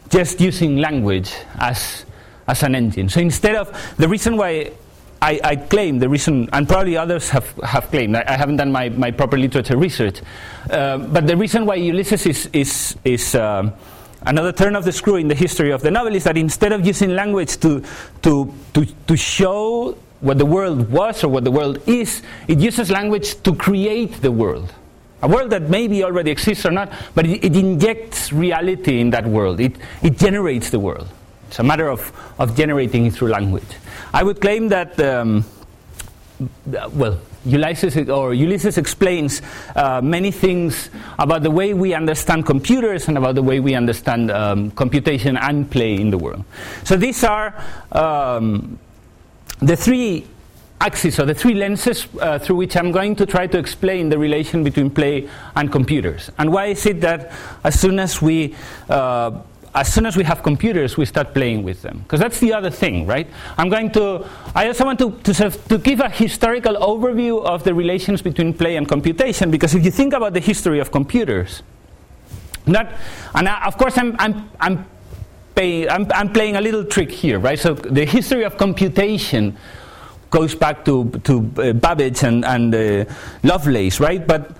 just 0.08 0.40
using 0.40 0.76
language 0.76 1.34
as, 1.58 2.06
as 2.48 2.62
an 2.62 2.74
engine. 2.74 3.08
So 3.08 3.20
instead 3.20 3.54
of 3.54 3.70
the 3.96 4.08
reason 4.08 4.36
why 4.36 4.72
I, 5.20 5.40
I, 5.42 5.56
claim 5.56 5.98
the 5.98 6.08
reason, 6.08 6.48
and 6.52 6.68
probably 6.68 6.96
others 6.96 7.28
have, 7.30 7.52
have 7.62 7.90
claimed, 7.90 8.16
I, 8.16 8.24
I 8.26 8.36
haven't 8.36 8.56
done 8.56 8.72
my, 8.72 8.88
my 8.88 9.10
proper 9.10 9.36
literature 9.36 9.76
research, 9.76 10.22
uh, 10.70 10.98
but 10.98 11.26
the 11.26 11.36
reason 11.36 11.66
why 11.66 11.74
Ulysses 11.74 12.26
is, 12.26 12.50
is, 12.52 12.96
is 13.04 13.34
um, 13.34 13.72
another 14.22 14.52
turn 14.52 14.76
of 14.76 14.84
the 14.84 14.92
screw 14.92 15.16
in 15.16 15.28
the 15.28 15.34
history 15.34 15.72
of 15.72 15.82
the 15.82 15.90
novel 15.90 16.14
is 16.14 16.24
that 16.24 16.36
instead 16.36 16.72
of 16.72 16.86
using 16.86 17.10
language 17.10 17.58
to, 17.58 17.82
to, 18.22 18.52
to, 18.74 18.86
to 19.06 19.16
show 19.16 19.96
what 20.20 20.38
the 20.38 20.46
world 20.46 20.90
was 20.90 21.22
or 21.24 21.28
what 21.28 21.44
the 21.44 21.50
world 21.50 21.80
is, 21.88 22.22
it 22.46 22.58
uses 22.58 22.90
language 22.90 23.40
to 23.42 23.54
create 23.54 24.12
the 24.22 24.32
world. 24.32 24.72
A 25.22 25.28
world 25.28 25.50
that 25.50 25.62
maybe 25.62 26.04
already 26.04 26.30
exists 26.30 26.64
or 26.64 26.70
not, 26.70 26.92
but 27.16 27.26
it, 27.26 27.44
it 27.44 27.56
injects 27.56 28.32
reality 28.32 29.00
in 29.00 29.10
that 29.10 29.26
world. 29.26 29.58
It, 29.58 29.74
it 30.00 30.16
generates 30.16 30.70
the 30.70 30.78
world. 30.78 31.08
It's 31.48 31.58
a 31.58 31.62
matter 31.62 31.88
of, 31.88 32.12
of 32.38 32.56
generating 32.56 33.06
it 33.06 33.14
through 33.14 33.28
language. 33.28 33.64
I 34.12 34.22
would 34.22 34.40
claim 34.40 34.68
that, 34.68 35.00
um, 35.00 35.44
well, 36.92 37.18
Ulysses, 37.44 38.08
or 38.08 38.34
Ulysses 38.34 38.76
explains 38.76 39.40
uh, 39.74 40.02
many 40.02 40.30
things 40.30 40.90
about 41.18 41.42
the 41.42 41.50
way 41.50 41.72
we 41.72 41.94
understand 41.94 42.44
computers 42.44 43.08
and 43.08 43.16
about 43.16 43.34
the 43.34 43.42
way 43.42 43.60
we 43.60 43.74
understand 43.74 44.30
um, 44.30 44.70
computation 44.72 45.38
and 45.38 45.70
play 45.70 45.94
in 45.94 46.10
the 46.10 46.18
world. 46.18 46.44
So 46.84 46.96
these 46.96 47.24
are 47.24 47.54
um, 47.92 48.78
the 49.60 49.76
three 49.76 50.26
axes 50.80 51.18
or 51.18 51.24
the 51.24 51.34
three 51.34 51.54
lenses 51.54 52.06
uh, 52.20 52.38
through 52.38 52.56
which 52.56 52.76
I'm 52.76 52.92
going 52.92 53.16
to 53.16 53.26
try 53.26 53.46
to 53.46 53.58
explain 53.58 54.10
the 54.10 54.18
relation 54.18 54.62
between 54.62 54.90
play 54.90 55.28
and 55.56 55.72
computers. 55.72 56.30
And 56.38 56.52
why 56.52 56.66
is 56.66 56.86
it 56.86 57.00
that 57.00 57.32
as 57.64 57.80
soon 57.80 57.98
as 57.98 58.22
we 58.22 58.54
uh, 58.88 59.40
as 59.74 59.92
soon 59.92 60.06
as 60.06 60.16
we 60.16 60.24
have 60.24 60.42
computers, 60.42 60.96
we 60.96 61.04
start 61.04 61.34
playing 61.34 61.62
with 61.62 61.82
them. 61.82 61.98
Because 61.98 62.20
that's 62.20 62.40
the 62.40 62.52
other 62.52 62.70
thing, 62.70 63.06
right? 63.06 63.26
I'm 63.56 63.68
going 63.68 63.90
to, 63.92 64.26
I 64.54 64.66
also 64.68 64.84
want 64.84 64.98
to, 65.00 65.12
to, 65.12 65.34
sort 65.34 65.54
of, 65.54 65.68
to 65.68 65.78
give 65.78 66.00
a 66.00 66.08
historical 66.08 66.74
overview 66.74 67.44
of 67.44 67.64
the 67.64 67.74
relations 67.74 68.22
between 68.22 68.54
play 68.54 68.76
and 68.76 68.88
computation, 68.88 69.50
because 69.50 69.74
if 69.74 69.84
you 69.84 69.90
think 69.90 70.14
about 70.14 70.32
the 70.32 70.40
history 70.40 70.78
of 70.80 70.90
computers, 70.90 71.62
not, 72.66 72.92
and 73.34 73.48
I, 73.48 73.66
of 73.66 73.76
course 73.76 73.96
I'm, 73.98 74.16
I'm, 74.18 74.50
I'm, 74.60 74.86
pay, 75.54 75.88
I'm, 75.88 76.06
I'm 76.12 76.32
playing 76.32 76.56
a 76.56 76.60
little 76.60 76.84
trick 76.84 77.10
here, 77.10 77.38
right? 77.38 77.58
So 77.58 77.74
the 77.74 78.04
history 78.04 78.44
of 78.44 78.56
computation 78.56 79.56
goes 80.30 80.54
back 80.54 80.84
to, 80.84 81.10
to 81.24 81.52
uh, 81.56 81.72
Babbage 81.72 82.22
and, 82.22 82.44
and 82.44 82.74
uh, 82.74 83.04
Lovelace, 83.42 84.00
right? 84.00 84.26
But 84.26 84.50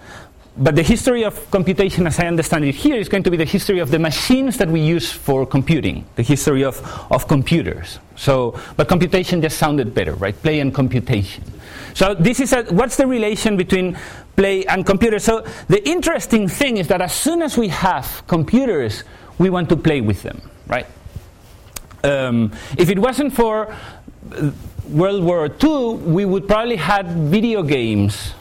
but 0.58 0.74
the 0.74 0.82
history 0.82 1.24
of 1.24 1.50
computation, 1.50 2.06
as 2.06 2.18
I 2.18 2.26
understand 2.26 2.64
it 2.64 2.74
here, 2.74 2.96
is 2.96 3.08
going 3.08 3.22
to 3.22 3.30
be 3.30 3.36
the 3.36 3.44
history 3.44 3.78
of 3.78 3.90
the 3.90 3.98
machines 3.98 4.56
that 4.58 4.68
we 4.68 4.80
use 4.80 5.10
for 5.10 5.46
computing, 5.46 6.04
the 6.16 6.22
history 6.22 6.64
of, 6.64 6.82
of 7.12 7.28
computers. 7.28 8.00
So, 8.16 8.58
but 8.76 8.88
computation 8.88 9.40
just 9.40 9.58
sounded 9.58 9.94
better, 9.94 10.14
right? 10.14 10.34
Play 10.42 10.58
and 10.58 10.74
computation. 10.74 11.44
So 11.94 12.14
this 12.14 12.40
is 12.40 12.52
a, 12.52 12.64
what's 12.64 12.96
the 12.96 13.06
relation 13.06 13.56
between 13.56 13.96
play 14.34 14.64
and 14.66 14.84
computer? 14.84 15.20
So 15.20 15.46
the 15.68 15.86
interesting 15.88 16.48
thing 16.48 16.78
is 16.78 16.88
that 16.88 17.00
as 17.00 17.14
soon 17.14 17.40
as 17.42 17.56
we 17.56 17.68
have 17.68 18.24
computers, 18.26 19.04
we 19.38 19.50
want 19.50 19.68
to 19.68 19.76
play 19.76 20.00
with 20.00 20.22
them, 20.22 20.42
right? 20.66 20.86
Um, 22.02 22.52
if 22.76 22.88
it 22.90 22.98
wasn't 22.98 23.32
for 23.32 23.74
uh, 24.32 24.50
World 24.88 25.22
War 25.22 25.48
II, 25.62 25.94
we 25.96 26.24
would 26.24 26.48
probably 26.48 26.76
had 26.76 27.06
video 27.08 27.62
games 27.62 28.34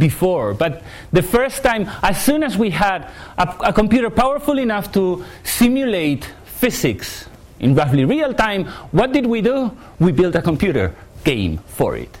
before. 0.00 0.54
But 0.54 0.82
the 1.12 1.22
first 1.22 1.62
time, 1.62 1.88
as 2.02 2.20
soon 2.24 2.42
as 2.42 2.58
we 2.58 2.70
had 2.70 3.08
a, 3.38 3.70
a 3.70 3.72
computer 3.72 4.10
powerful 4.10 4.58
enough 4.58 4.90
to 4.92 5.24
simulate 5.44 6.24
physics 6.44 7.28
in 7.60 7.76
roughly 7.76 8.04
real 8.04 8.34
time, 8.34 8.64
what 8.90 9.12
did 9.12 9.26
we 9.26 9.40
do? 9.42 9.70
We 10.00 10.10
built 10.10 10.34
a 10.34 10.42
computer 10.42 10.96
game 11.22 11.58
for 11.58 11.96
it. 11.96 12.16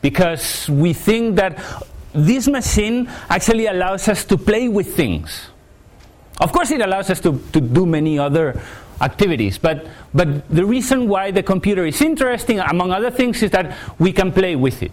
Because 0.00 0.68
we 0.68 0.92
think 0.92 1.36
that 1.36 1.58
this 2.12 2.46
machine 2.46 3.08
actually 3.28 3.66
allows 3.66 4.06
us 4.08 4.24
to 4.26 4.36
play 4.36 4.68
with 4.68 4.94
things. 4.94 5.48
Of 6.38 6.52
course, 6.52 6.70
it 6.70 6.80
allows 6.80 7.08
us 7.10 7.20
to, 7.20 7.40
to 7.52 7.60
do 7.60 7.86
many 7.86 8.18
other 8.18 8.60
activities, 9.00 9.58
but, 9.58 9.86
but 10.14 10.48
the 10.48 10.64
reason 10.64 11.08
why 11.08 11.30
the 11.30 11.42
computer 11.42 11.84
is 11.86 12.00
interesting, 12.00 12.60
among 12.60 12.92
other 12.92 13.10
things, 13.10 13.42
is 13.42 13.50
that 13.50 13.76
we 13.98 14.12
can 14.12 14.30
play 14.30 14.54
with 14.54 14.82
it. 14.82 14.92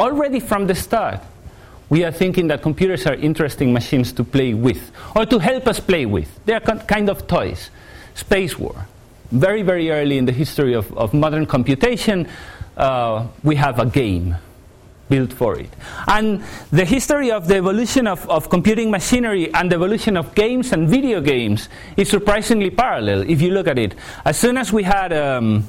Already 0.00 0.40
from 0.40 0.66
the 0.66 0.74
start, 0.74 1.20
we 1.90 2.04
are 2.04 2.10
thinking 2.10 2.48
that 2.48 2.62
computers 2.62 3.04
are 3.04 3.16
interesting 3.16 3.70
machines 3.70 4.12
to 4.12 4.24
play 4.24 4.54
with, 4.54 4.90
or 5.14 5.26
to 5.26 5.38
help 5.38 5.68
us 5.68 5.78
play 5.78 6.06
with. 6.06 6.40
They 6.46 6.54
are 6.54 6.60
kind 6.60 7.10
of 7.10 7.26
toys. 7.26 7.68
Space 8.14 8.58
War. 8.58 8.86
Very, 9.30 9.60
very 9.60 9.90
early 9.90 10.16
in 10.16 10.24
the 10.24 10.32
history 10.32 10.72
of, 10.72 10.90
of 10.96 11.12
modern 11.12 11.44
computation, 11.44 12.26
uh, 12.78 13.26
we 13.42 13.56
have 13.56 13.78
a 13.78 13.84
game 13.84 14.36
built 15.10 15.34
for 15.34 15.58
it. 15.58 15.68
And 16.08 16.42
the 16.70 16.86
history 16.86 17.30
of 17.30 17.46
the 17.46 17.56
evolution 17.56 18.06
of, 18.06 18.26
of 18.30 18.48
computing 18.48 18.90
machinery 18.90 19.52
and 19.52 19.70
the 19.70 19.76
evolution 19.76 20.16
of 20.16 20.34
games 20.34 20.72
and 20.72 20.88
video 20.88 21.20
games 21.20 21.68
is 21.98 22.08
surprisingly 22.08 22.70
parallel 22.70 23.28
if 23.28 23.42
you 23.42 23.50
look 23.50 23.68
at 23.68 23.78
it. 23.78 23.94
As 24.24 24.38
soon 24.38 24.56
as 24.56 24.72
we 24.72 24.82
had 24.82 25.12
um, 25.12 25.68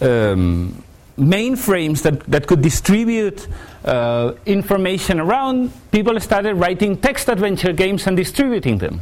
um, 0.00 0.82
mainframes 1.18 2.02
that, 2.02 2.20
that 2.24 2.46
could 2.46 2.62
distribute 2.62 3.46
uh, 3.84 4.32
information 4.46 5.20
around, 5.20 5.72
people 5.90 6.18
started 6.20 6.54
writing 6.54 6.96
text 6.96 7.28
adventure 7.28 7.72
games 7.72 8.06
and 8.06 8.16
distributing 8.16 8.78
them. 8.78 9.00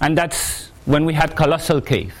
And 0.00 0.16
that's 0.16 0.68
when 0.84 1.04
we 1.04 1.14
had 1.14 1.36
Colossal 1.36 1.80
Cave. 1.80 2.14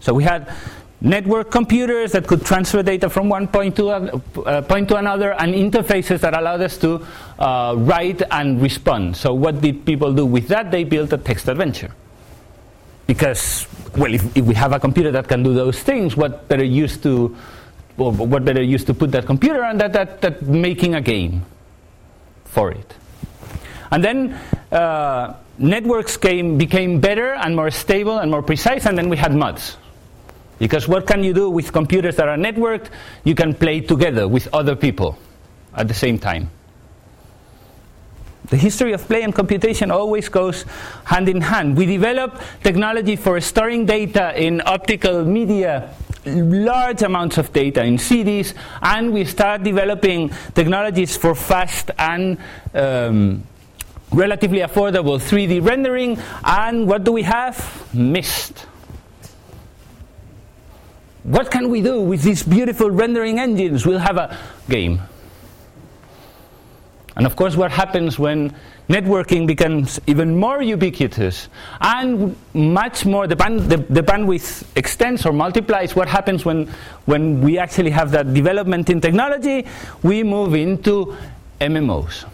So 0.00 0.14
we 0.14 0.24
had 0.24 0.52
network 1.00 1.50
computers 1.50 2.12
that 2.12 2.26
could 2.26 2.44
transfer 2.44 2.82
data 2.82 3.08
from 3.10 3.28
one 3.28 3.46
point 3.48 3.76
to, 3.76 3.90
a, 3.90 4.22
uh, 4.40 4.62
point 4.62 4.88
to 4.88 4.96
another 4.96 5.32
and 5.34 5.54
interfaces 5.54 6.20
that 6.20 6.34
allowed 6.34 6.62
us 6.62 6.78
to 6.78 7.04
uh, 7.38 7.74
write 7.76 8.22
and 8.30 8.60
respond. 8.60 9.16
So 9.16 9.34
what 9.34 9.60
did 9.60 9.84
people 9.84 10.12
do 10.12 10.24
with 10.24 10.48
that? 10.48 10.70
They 10.70 10.84
built 10.84 11.12
a 11.12 11.18
text 11.18 11.48
adventure. 11.48 11.92
Because, 13.06 13.68
well, 13.96 14.12
if, 14.12 14.36
if 14.36 14.44
we 14.44 14.54
have 14.54 14.72
a 14.72 14.80
computer 14.80 15.12
that 15.12 15.28
can 15.28 15.42
do 15.42 15.54
those 15.54 15.80
things, 15.80 16.16
what 16.16 16.48
better 16.48 16.64
use 16.64 16.96
to 16.98 17.36
well, 17.96 18.12
what 18.12 18.44
better 18.44 18.62
use 18.62 18.84
to 18.84 18.94
put 18.94 19.12
that 19.12 19.26
computer 19.26 19.64
on 19.64 19.78
that, 19.78 19.92
that, 19.92 20.20
that 20.20 20.42
making 20.42 20.94
a 20.94 21.00
game 21.00 21.44
for 22.44 22.70
it. 22.70 22.94
And 23.90 24.04
then 24.04 24.32
uh, 24.72 25.34
networks 25.58 26.16
came, 26.16 26.58
became 26.58 27.00
better 27.00 27.34
and 27.34 27.56
more 27.56 27.70
stable 27.70 28.18
and 28.18 28.30
more 28.30 28.42
precise, 28.42 28.86
and 28.86 28.98
then 28.98 29.08
we 29.08 29.16
had 29.16 29.32
MUDs. 29.32 29.76
Because 30.58 30.88
what 30.88 31.06
can 31.06 31.22
you 31.22 31.34
do 31.34 31.50
with 31.50 31.72
computers 31.72 32.16
that 32.16 32.28
are 32.28 32.36
networked? 32.36 32.88
You 33.24 33.34
can 33.34 33.54
play 33.54 33.80
together 33.80 34.26
with 34.26 34.48
other 34.54 34.74
people 34.74 35.18
at 35.74 35.86
the 35.88 35.94
same 35.94 36.18
time. 36.18 36.50
The 38.48 38.56
history 38.56 38.92
of 38.92 39.06
play 39.06 39.22
and 39.22 39.34
computation 39.34 39.90
always 39.90 40.28
goes 40.28 40.64
hand 41.04 41.28
in 41.28 41.40
hand. 41.40 41.76
We 41.76 41.84
develop 41.84 42.40
technology 42.62 43.16
for 43.16 43.40
storing 43.40 43.86
data 43.86 44.40
in 44.40 44.62
optical 44.64 45.24
media 45.24 45.94
large 46.26 47.02
amounts 47.02 47.38
of 47.38 47.52
data 47.52 47.84
in 47.84 47.96
CDs, 47.96 48.54
and 48.82 49.12
we 49.12 49.24
start 49.24 49.62
developing 49.62 50.30
technologies 50.54 51.16
for 51.16 51.34
fast 51.34 51.90
and 51.98 52.38
um, 52.74 53.44
relatively 54.12 54.60
affordable 54.60 55.18
3D 55.18 55.64
rendering. 55.66 56.18
And 56.44 56.86
what 56.86 57.04
do 57.04 57.12
we 57.12 57.22
have? 57.22 57.88
Myst. 57.94 58.66
What 61.22 61.50
can 61.50 61.70
we 61.70 61.82
do 61.82 62.00
with 62.00 62.22
these 62.22 62.42
beautiful 62.42 62.90
rendering 62.90 63.40
engines? 63.40 63.84
We'll 63.84 63.98
have 63.98 64.16
a 64.16 64.38
game. 64.68 65.00
And 67.16 67.26
of 67.26 67.34
course, 67.34 67.56
what 67.56 67.72
happens 67.72 68.18
when 68.18 68.54
networking 68.88 69.46
becomes 69.46 70.00
even 70.06 70.36
more 70.36 70.62
ubiquitous 70.62 71.48
and 71.80 72.36
much 72.54 73.04
more, 73.04 73.26
the, 73.26 73.36
band, 73.36 73.60
the, 73.60 73.78
the, 73.78 74.02
bandwidth 74.02 74.64
extends 74.76 75.26
or 75.26 75.32
multiplies. 75.32 75.96
What 75.96 76.08
happens 76.08 76.44
when, 76.44 76.66
when 77.06 77.40
we 77.40 77.58
actually 77.58 77.90
have 77.90 78.10
that 78.12 78.32
development 78.32 78.90
in 78.90 79.00
technology? 79.00 79.66
We 80.02 80.22
move 80.22 80.54
into 80.54 81.16
MMOs. 81.60 82.24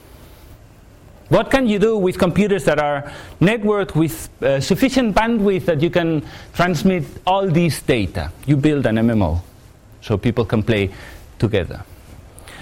What 1.29 1.51
can 1.51 1.67
you 1.67 1.79
do 1.79 1.97
with 1.97 2.19
computers 2.19 2.65
that 2.65 2.79
are 2.79 3.11
networked 3.41 3.95
with 3.95 4.29
uh, 4.43 4.61
sufficient 4.61 5.17
bandwidth 5.17 5.65
that 5.65 5.81
you 5.81 5.89
can 5.89 6.23
transmit 6.53 7.05
all 7.27 7.49
these 7.49 7.81
data? 7.81 8.31
You 8.45 8.59
build 8.59 8.85
an 8.85 8.97
MMO 8.97 9.41
so 10.03 10.19
people 10.19 10.45
can 10.45 10.63
play 10.63 10.91
together. 11.39 11.83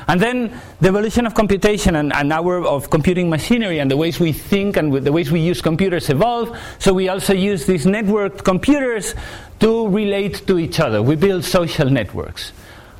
And 0.08 0.20
then 0.20 0.60
the 0.80 0.88
evolution 0.88 1.26
of 1.26 1.34
computation 1.34 1.96
and, 1.96 2.12
and 2.12 2.32
our 2.32 2.64
of 2.64 2.90
computing 2.90 3.28
machinery 3.28 3.78
and 3.78 3.90
the 3.90 3.96
ways 3.96 4.20
we 4.20 4.32
think 4.32 4.76
and 4.76 4.92
the 4.92 5.12
ways 5.12 5.30
we 5.30 5.40
use 5.40 5.60
computers 5.62 6.08
evolve. 6.10 6.56
So 6.78 6.92
we 6.92 7.08
also 7.08 7.32
use 7.32 7.66
these 7.66 7.86
networked 7.86 8.44
computers 8.44 9.14
to 9.60 9.88
relate 9.88 10.46
to 10.46 10.58
each 10.58 10.80
other. 10.80 11.02
We 11.02 11.16
build 11.16 11.44
social 11.44 11.88
networks. 11.90 12.52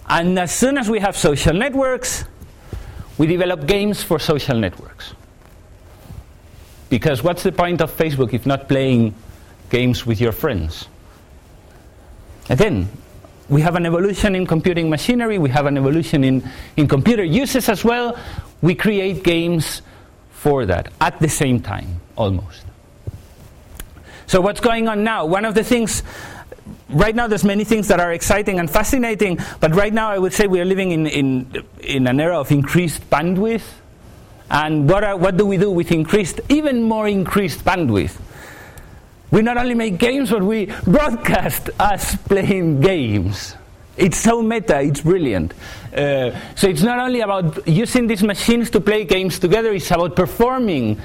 And 0.08 0.38
as 0.38 0.52
soon 0.52 0.76
as 0.76 0.90
we 0.90 0.98
have 1.00 1.16
social 1.16 1.54
networks, 1.54 2.24
we 3.16 3.26
develop 3.26 3.66
games 3.66 4.02
for 4.02 4.18
social 4.18 4.58
networks. 4.58 5.14
Because 6.88 7.22
what's 7.22 7.44
the 7.44 7.52
point 7.52 7.80
of 7.80 7.96
Facebook 7.96 8.34
if 8.34 8.46
not 8.46 8.68
playing 8.68 9.14
games 9.70 10.04
with 10.04 10.20
your 10.20 10.32
friends? 10.32 10.88
Again, 12.48 12.88
we 13.50 13.60
have 13.60 13.74
an 13.74 13.84
evolution 13.84 14.34
in 14.34 14.46
computing 14.46 14.88
machinery, 14.88 15.38
we 15.38 15.50
have 15.50 15.66
an 15.66 15.76
evolution 15.76 16.24
in, 16.24 16.48
in 16.76 16.88
computer 16.88 17.24
uses 17.24 17.68
as 17.68 17.84
well. 17.84 18.18
We 18.62 18.74
create 18.74 19.24
games 19.24 19.82
for 20.30 20.64
that 20.66 20.92
at 21.00 21.18
the 21.18 21.28
same 21.28 21.60
time, 21.60 22.00
almost. 22.16 22.64
So, 24.26 24.40
what's 24.40 24.60
going 24.60 24.86
on 24.86 25.02
now? 25.02 25.26
One 25.26 25.44
of 25.44 25.54
the 25.54 25.64
things 25.64 26.04
right 26.88 27.14
now 27.14 27.26
there's 27.26 27.44
many 27.44 27.64
things 27.64 27.88
that 27.88 28.00
are 28.00 28.12
exciting 28.12 28.58
and 28.58 28.70
fascinating, 28.70 29.38
but 29.58 29.74
right 29.74 29.92
now 29.92 30.10
I 30.10 30.18
would 30.18 30.32
say 30.32 30.46
we 30.46 30.60
are 30.60 30.64
living 30.64 30.92
in, 30.92 31.06
in, 31.06 31.64
in 31.80 32.06
an 32.06 32.20
era 32.20 32.38
of 32.38 32.50
increased 32.52 33.08
bandwidth. 33.10 33.64
And 34.50 34.88
what, 34.88 35.04
are, 35.04 35.16
what 35.16 35.36
do 35.36 35.46
we 35.46 35.56
do 35.56 35.70
with 35.70 35.92
increased, 35.92 36.40
even 36.48 36.82
more 36.82 37.06
increased 37.06 37.64
bandwidth? 37.64 38.18
We 39.30 39.42
not 39.42 39.56
only 39.56 39.74
make 39.74 39.98
games, 39.98 40.30
but 40.30 40.42
we 40.42 40.66
broadcast 40.84 41.70
us 41.78 42.16
playing 42.16 42.80
games. 42.80 43.54
It's 43.96 44.16
so 44.16 44.42
meta, 44.42 44.80
it's 44.80 45.02
brilliant. 45.02 45.52
Uh, 45.94 46.30
so 46.54 46.68
it's 46.68 46.82
not 46.82 46.98
only 46.98 47.20
about 47.20 47.66
using 47.68 48.06
these 48.06 48.22
machines 48.22 48.70
to 48.70 48.80
play 48.80 49.04
games 49.04 49.38
together, 49.38 49.72
it's 49.72 49.90
about 49.90 50.16
performing 50.16 51.00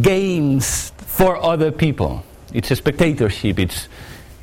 games 0.00 0.90
for 0.98 1.42
other 1.42 1.72
people. 1.72 2.22
It's 2.52 2.70
a 2.70 2.76
spectatorship, 2.76 3.58
it's 3.58 3.88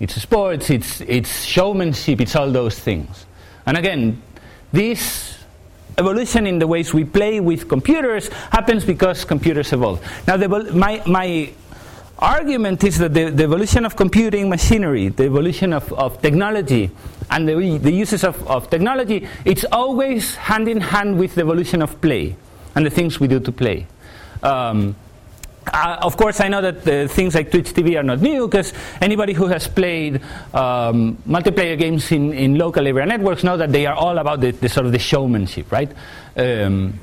it's 0.02 0.20
sports, 0.20 0.72
it's, 0.72 1.00
it's 1.02 1.44
showmanship, 1.44 2.22
it's 2.22 2.36
all 2.36 2.52
those 2.52 2.78
things. 2.80 3.28
And 3.68 3.78
again, 3.78 4.20
this 4.72 5.38
evolution 5.96 6.48
in 6.48 6.58
the 6.58 6.66
ways 6.66 6.92
we 6.92 7.04
play 7.06 7.40
with 7.40 7.70
computers 7.70 8.28
happens 8.52 8.84
because 8.84 9.24
computers 9.26 9.72
evolve. 9.72 10.04
Now, 10.26 10.38
my, 10.38 11.04
my 11.06 11.52
argument 12.22 12.84
is 12.84 12.98
that 13.00 13.14
the, 13.14 13.30
the, 13.30 13.44
evolution 13.44 13.86
of 13.86 13.96
computing 13.96 14.50
machinery, 14.50 15.10
the 15.10 15.26
evolution 15.26 15.74
of, 15.74 15.92
of 15.94 16.22
technology, 16.22 16.92
and 17.30 17.48
the, 17.48 17.78
the 17.78 17.92
uses 17.92 18.24
of, 18.24 18.48
of 18.48 18.70
technology, 18.70 19.28
it's 19.46 19.66
always 19.72 20.36
hand 20.36 20.68
in 20.68 20.80
hand 20.80 21.18
with 21.18 21.36
the 21.36 21.42
evolution 21.42 21.82
of 21.82 22.00
play 22.02 22.36
and 22.76 22.86
the 22.86 22.90
things 22.90 23.20
we 23.20 23.28
do 23.28 23.40
to 23.40 23.52
play. 23.52 23.88
Um, 24.44 24.96
uh, 25.72 25.98
of 26.02 26.18
course, 26.18 26.40
I 26.40 26.48
know 26.48 26.62
that 26.62 26.88
uh, 26.88 27.08
things 27.08 27.36
like 27.36 27.52
Twitch 27.52 27.74
TV 27.74 27.98
are 27.98 28.04
not 28.04 28.20
new 28.20 28.48
because 28.48 28.74
anybody 29.00 29.34
who 29.34 29.48
has 29.48 29.68
played 29.68 30.16
um, 30.54 31.18
multiplayer 31.28 31.78
games 31.78 32.12
in, 32.12 32.34
in 32.34 32.58
local 32.58 32.86
area 32.88 33.06
networks 33.06 33.44
know 33.44 33.58
that 33.58 33.72
they 33.72 33.86
are 33.86 33.96
all 33.96 34.18
about 34.18 34.42
the, 34.42 34.52
the 34.52 34.70
sort 34.70 34.86
of 34.86 34.92
the 34.92 35.00
showmanship, 35.00 35.72
right? 35.72 35.92
Um, 36.36 37.00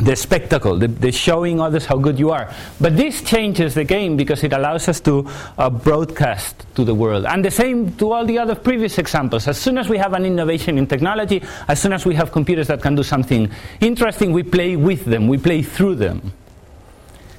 the 0.00 0.16
spectacle, 0.16 0.78
the, 0.78 0.88
the, 0.88 1.12
showing 1.12 1.60
others 1.60 1.84
how 1.86 1.96
good 1.96 2.18
you 2.18 2.30
are. 2.30 2.52
But 2.80 2.96
this 2.96 3.22
changes 3.22 3.74
the 3.74 3.84
game 3.84 4.16
because 4.16 4.42
it 4.42 4.52
allows 4.52 4.88
us 4.88 5.00
to 5.00 5.28
uh, 5.58 5.70
broadcast 5.70 6.64
to 6.74 6.84
the 6.84 6.94
world. 6.94 7.26
And 7.26 7.44
the 7.44 7.50
same 7.50 7.94
to 7.96 8.12
all 8.12 8.24
the 8.24 8.38
other 8.38 8.54
previous 8.54 8.98
examples. 8.98 9.46
As 9.46 9.58
soon 9.58 9.78
as 9.78 9.88
we 9.88 9.98
have 9.98 10.14
an 10.14 10.24
innovation 10.24 10.78
in 10.78 10.86
technology, 10.86 11.42
as 11.68 11.80
soon 11.80 11.92
as 11.92 12.06
we 12.06 12.14
have 12.14 12.32
computers 12.32 12.66
that 12.68 12.82
can 12.82 12.94
do 12.94 13.02
something 13.02 13.50
interesting, 13.80 14.32
we 14.32 14.42
play 14.42 14.76
with 14.76 15.04
them, 15.04 15.28
we 15.28 15.38
play 15.38 15.62
through 15.62 15.96
them. 15.96 16.32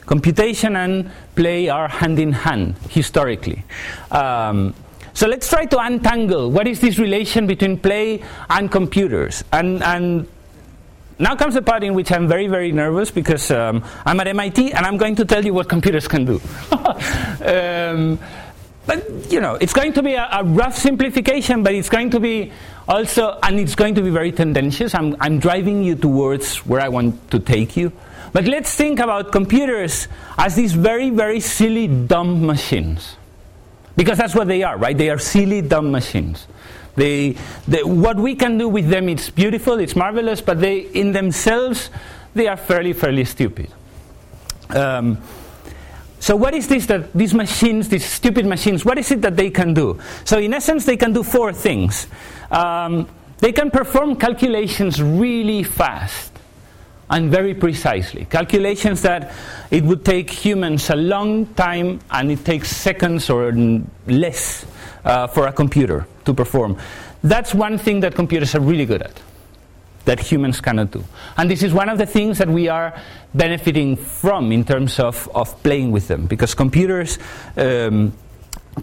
Computation 0.06 0.76
and 0.76 1.10
play 1.36 1.70
are 1.70 1.88
hand 1.88 2.20
in 2.20 2.34
hand 2.34 2.76
historically. 2.90 3.64
Um, 4.12 4.74
so 5.14 5.28
let's 5.28 5.50
try 5.50 5.66
to 5.66 5.80
untangle 5.80 6.52
what 6.52 6.68
is 6.68 6.80
this 6.80 6.98
relation 6.98 7.48
between 7.48 7.78
play 7.78 8.24
and 8.50 8.72
computers. 8.72 9.44
And, 9.52 9.84
and 9.84 10.28
now 11.22 11.36
comes 11.36 11.54
the 11.54 11.62
part 11.62 11.84
in 11.84 11.94
which 11.94 12.12
I'm 12.12 12.28
very, 12.28 12.48
very 12.48 12.72
nervous 12.72 13.12
because 13.12 13.52
um, 13.52 13.84
I'm 14.06 14.20
at 14.20 14.28
MIT 14.28 14.74
and 14.74 14.86
I'm 14.86 14.98
going 14.98 15.16
to 15.18 15.26
tell 15.26 15.46
you 15.46 15.54
what 15.54 15.70
computers 15.70 16.08
can 16.08 16.26
do. 16.26 16.42
um, 17.46 18.20
but 18.88 19.32
you 19.32 19.40
know, 19.40 19.56
it's 19.56 19.74
going 19.74 19.94
to 19.94 20.02
be 20.02 20.16
a, 20.16 20.28
a, 20.32 20.44
rough 20.44 20.76
simplification, 20.76 21.62
but 21.62 21.76
it's 21.76 21.90
going 21.90 22.10
to 22.10 22.20
be 22.20 22.52
also, 22.88 23.38
and 23.44 23.60
it's 23.60 23.76
going 23.76 23.94
to 23.96 24.02
be 24.02 24.10
very 24.10 24.32
tendentious. 24.32 24.96
I'm, 24.96 25.16
I'm 25.20 25.38
driving 25.38 25.84
you 25.84 25.96
towards 25.96 26.66
where 26.66 26.82
I 26.82 26.90
want 26.90 27.30
to 27.32 27.40
take 27.40 27.78
you. 27.78 27.92
But 28.34 28.46
let's 28.46 28.74
think 28.74 29.00
about 29.00 29.32
computers 29.32 30.08
as 30.38 30.56
these 30.56 30.74
very, 30.74 31.12
very 31.12 31.40
silly, 31.40 31.88
dumb 31.88 32.46
machines. 32.46 33.18
Because 33.96 34.18
that's 34.18 34.34
what 34.34 34.48
they 34.48 34.64
are, 34.64 34.78
right? 34.78 34.98
They 34.98 35.10
are 35.10 35.20
silly, 35.20 35.62
dumb 35.62 35.92
machines. 35.92 36.48
They, 37.02 37.36
they, 37.68 37.84
what 37.84 38.18
we 38.18 38.36
can 38.36 38.60
do 38.60 38.70
with 38.70 38.88
them, 38.90 39.10
it's 39.10 39.32
beautiful, 39.32 39.80
it's 39.80 39.96
marvelous, 39.96 40.40
but 40.40 40.62
they, 40.62 40.82
in 40.82 41.14
themselves, 41.14 41.90
they 42.36 42.48
are 42.48 42.56
fairly, 42.56 42.94
fairly 42.94 43.26
stupid. 43.26 43.72
Um, 44.70 45.18
so 46.20 46.36
what 46.36 46.54
is 46.54 46.68
this 46.68 46.86
that 46.86 47.12
these 47.14 47.34
machines, 47.34 47.90
these 47.90 48.06
stupid 48.06 48.46
machines, 48.46 48.86
what 48.86 49.00
is 49.00 49.10
it 49.10 49.24
that 49.24 49.36
they 49.36 49.50
can 49.50 49.74
do? 49.74 50.00
So 50.26 50.38
in 50.38 50.54
essence, 50.54 50.86
they 50.86 50.96
can 50.96 51.12
do 51.12 51.24
four 51.24 51.54
things. 51.54 52.06
Um, 52.52 53.10
they 53.40 53.52
can 53.52 53.72
perform 53.72 54.18
calculations 54.18 55.02
really 55.02 55.64
fast 55.64 56.32
and 57.10 57.32
very 57.32 57.56
precisely. 57.56 58.26
Calculations 58.26 59.02
that 59.02 59.34
it 59.72 59.84
would 59.84 60.06
take 60.06 60.30
humans 60.30 60.92
a 60.92 60.96
long 60.96 61.48
time 61.56 62.00
and 62.12 62.32
it 62.32 62.46
takes 62.46 62.70
seconds 62.70 63.28
or 63.32 63.52
less 64.06 64.68
uh, 65.06 65.28
for 65.28 65.48
a 65.48 65.54
computer 65.54 66.08
to 66.26 66.34
perform. 66.34 66.78
That's 67.24 67.54
one 67.54 67.78
thing 67.78 68.00
that 68.02 68.16
computers 68.16 68.56
are 68.56 68.62
really 68.62 68.86
good 68.86 69.02
at, 69.02 69.22
that 70.06 70.20
humans 70.20 70.62
cannot 70.62 70.92
do. 70.92 71.04
And 71.38 71.50
this 71.50 71.64
is 71.64 71.74
one 71.74 71.90
of 71.90 71.98
the 71.98 72.06
things 72.06 72.38
that 72.40 72.50
we 72.50 72.68
are 72.68 73.00
benefiting 73.34 73.96
from 73.96 74.52
in 74.52 74.64
terms 74.64 75.00
of, 75.00 75.30
of 75.36 75.62
playing 75.64 75.92
with 75.92 76.08
them, 76.08 76.26
because 76.26 76.54
computers. 76.54 77.20
Um, 77.58 78.14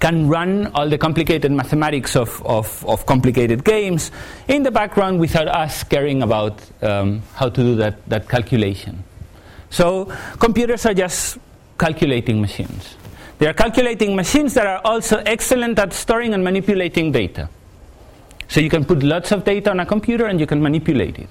can 0.01 0.29
run 0.29 0.67
all 0.75 0.87
the 0.87 0.99
complicated 0.99 1.51
mathematics 1.51 2.15
of, 2.15 2.45
of, 2.45 2.85
of, 2.87 3.07
complicated 3.07 3.65
games 3.65 4.11
in 4.47 4.63
the 4.63 4.71
background 4.71 5.19
without 5.19 5.49
us 5.49 5.83
caring 5.83 6.23
about 6.23 6.61
um, 6.83 7.23
how 7.35 7.49
to 7.49 7.63
do 7.63 7.75
that, 7.75 8.07
that 8.07 8.29
calculation. 8.29 9.03
So, 9.71 10.13
computers 10.39 10.85
are 10.85 10.93
just 10.93 11.39
calculating 11.79 12.41
machines. 12.41 12.97
They 13.39 13.47
are 13.47 13.55
calculating 13.55 14.17
machines 14.17 14.55
that 14.55 14.67
are 14.67 14.81
also 14.85 15.19
excellent 15.25 15.79
at 15.79 15.93
storing 15.93 16.35
and 16.35 16.43
manipulating 16.43 17.13
data. 17.13 17.49
So, 18.49 18.61
you 18.61 18.71
can 18.71 18.85
put 18.85 19.03
lots 19.03 19.31
of 19.31 19.45
data 19.45 19.71
on 19.71 19.81
a 19.81 19.87
computer 19.87 20.27
and 20.27 20.41
you 20.41 20.47
can 20.47 20.63
manipulate 20.63 21.19
it. 21.19 21.29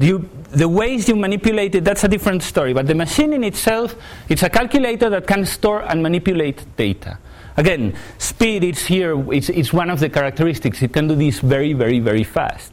You, 0.00 0.28
the 0.50 0.68
ways 0.68 1.08
you 1.08 1.16
manipulate 1.16 1.74
it, 1.74 1.84
that's 1.84 2.04
a 2.04 2.08
different 2.08 2.42
story. 2.42 2.72
But 2.72 2.86
the 2.86 2.94
machine 2.94 3.32
in 3.32 3.44
itself, 3.44 3.94
it's 4.28 4.42
a 4.42 4.48
calculator 4.48 5.10
that 5.10 5.26
can 5.26 5.44
store 5.44 5.82
and 5.82 6.02
manipulate 6.02 6.64
data. 6.76 7.18
Again, 7.56 7.96
speed 8.18 8.62
is 8.62 8.86
here, 8.86 9.32
it's, 9.32 9.48
it's 9.48 9.72
one 9.72 9.90
of 9.90 9.98
the 9.98 10.08
characteristics. 10.08 10.80
It 10.82 10.92
can 10.92 11.08
do 11.08 11.16
this 11.16 11.40
very, 11.40 11.72
very, 11.72 11.98
very 11.98 12.22
fast. 12.22 12.72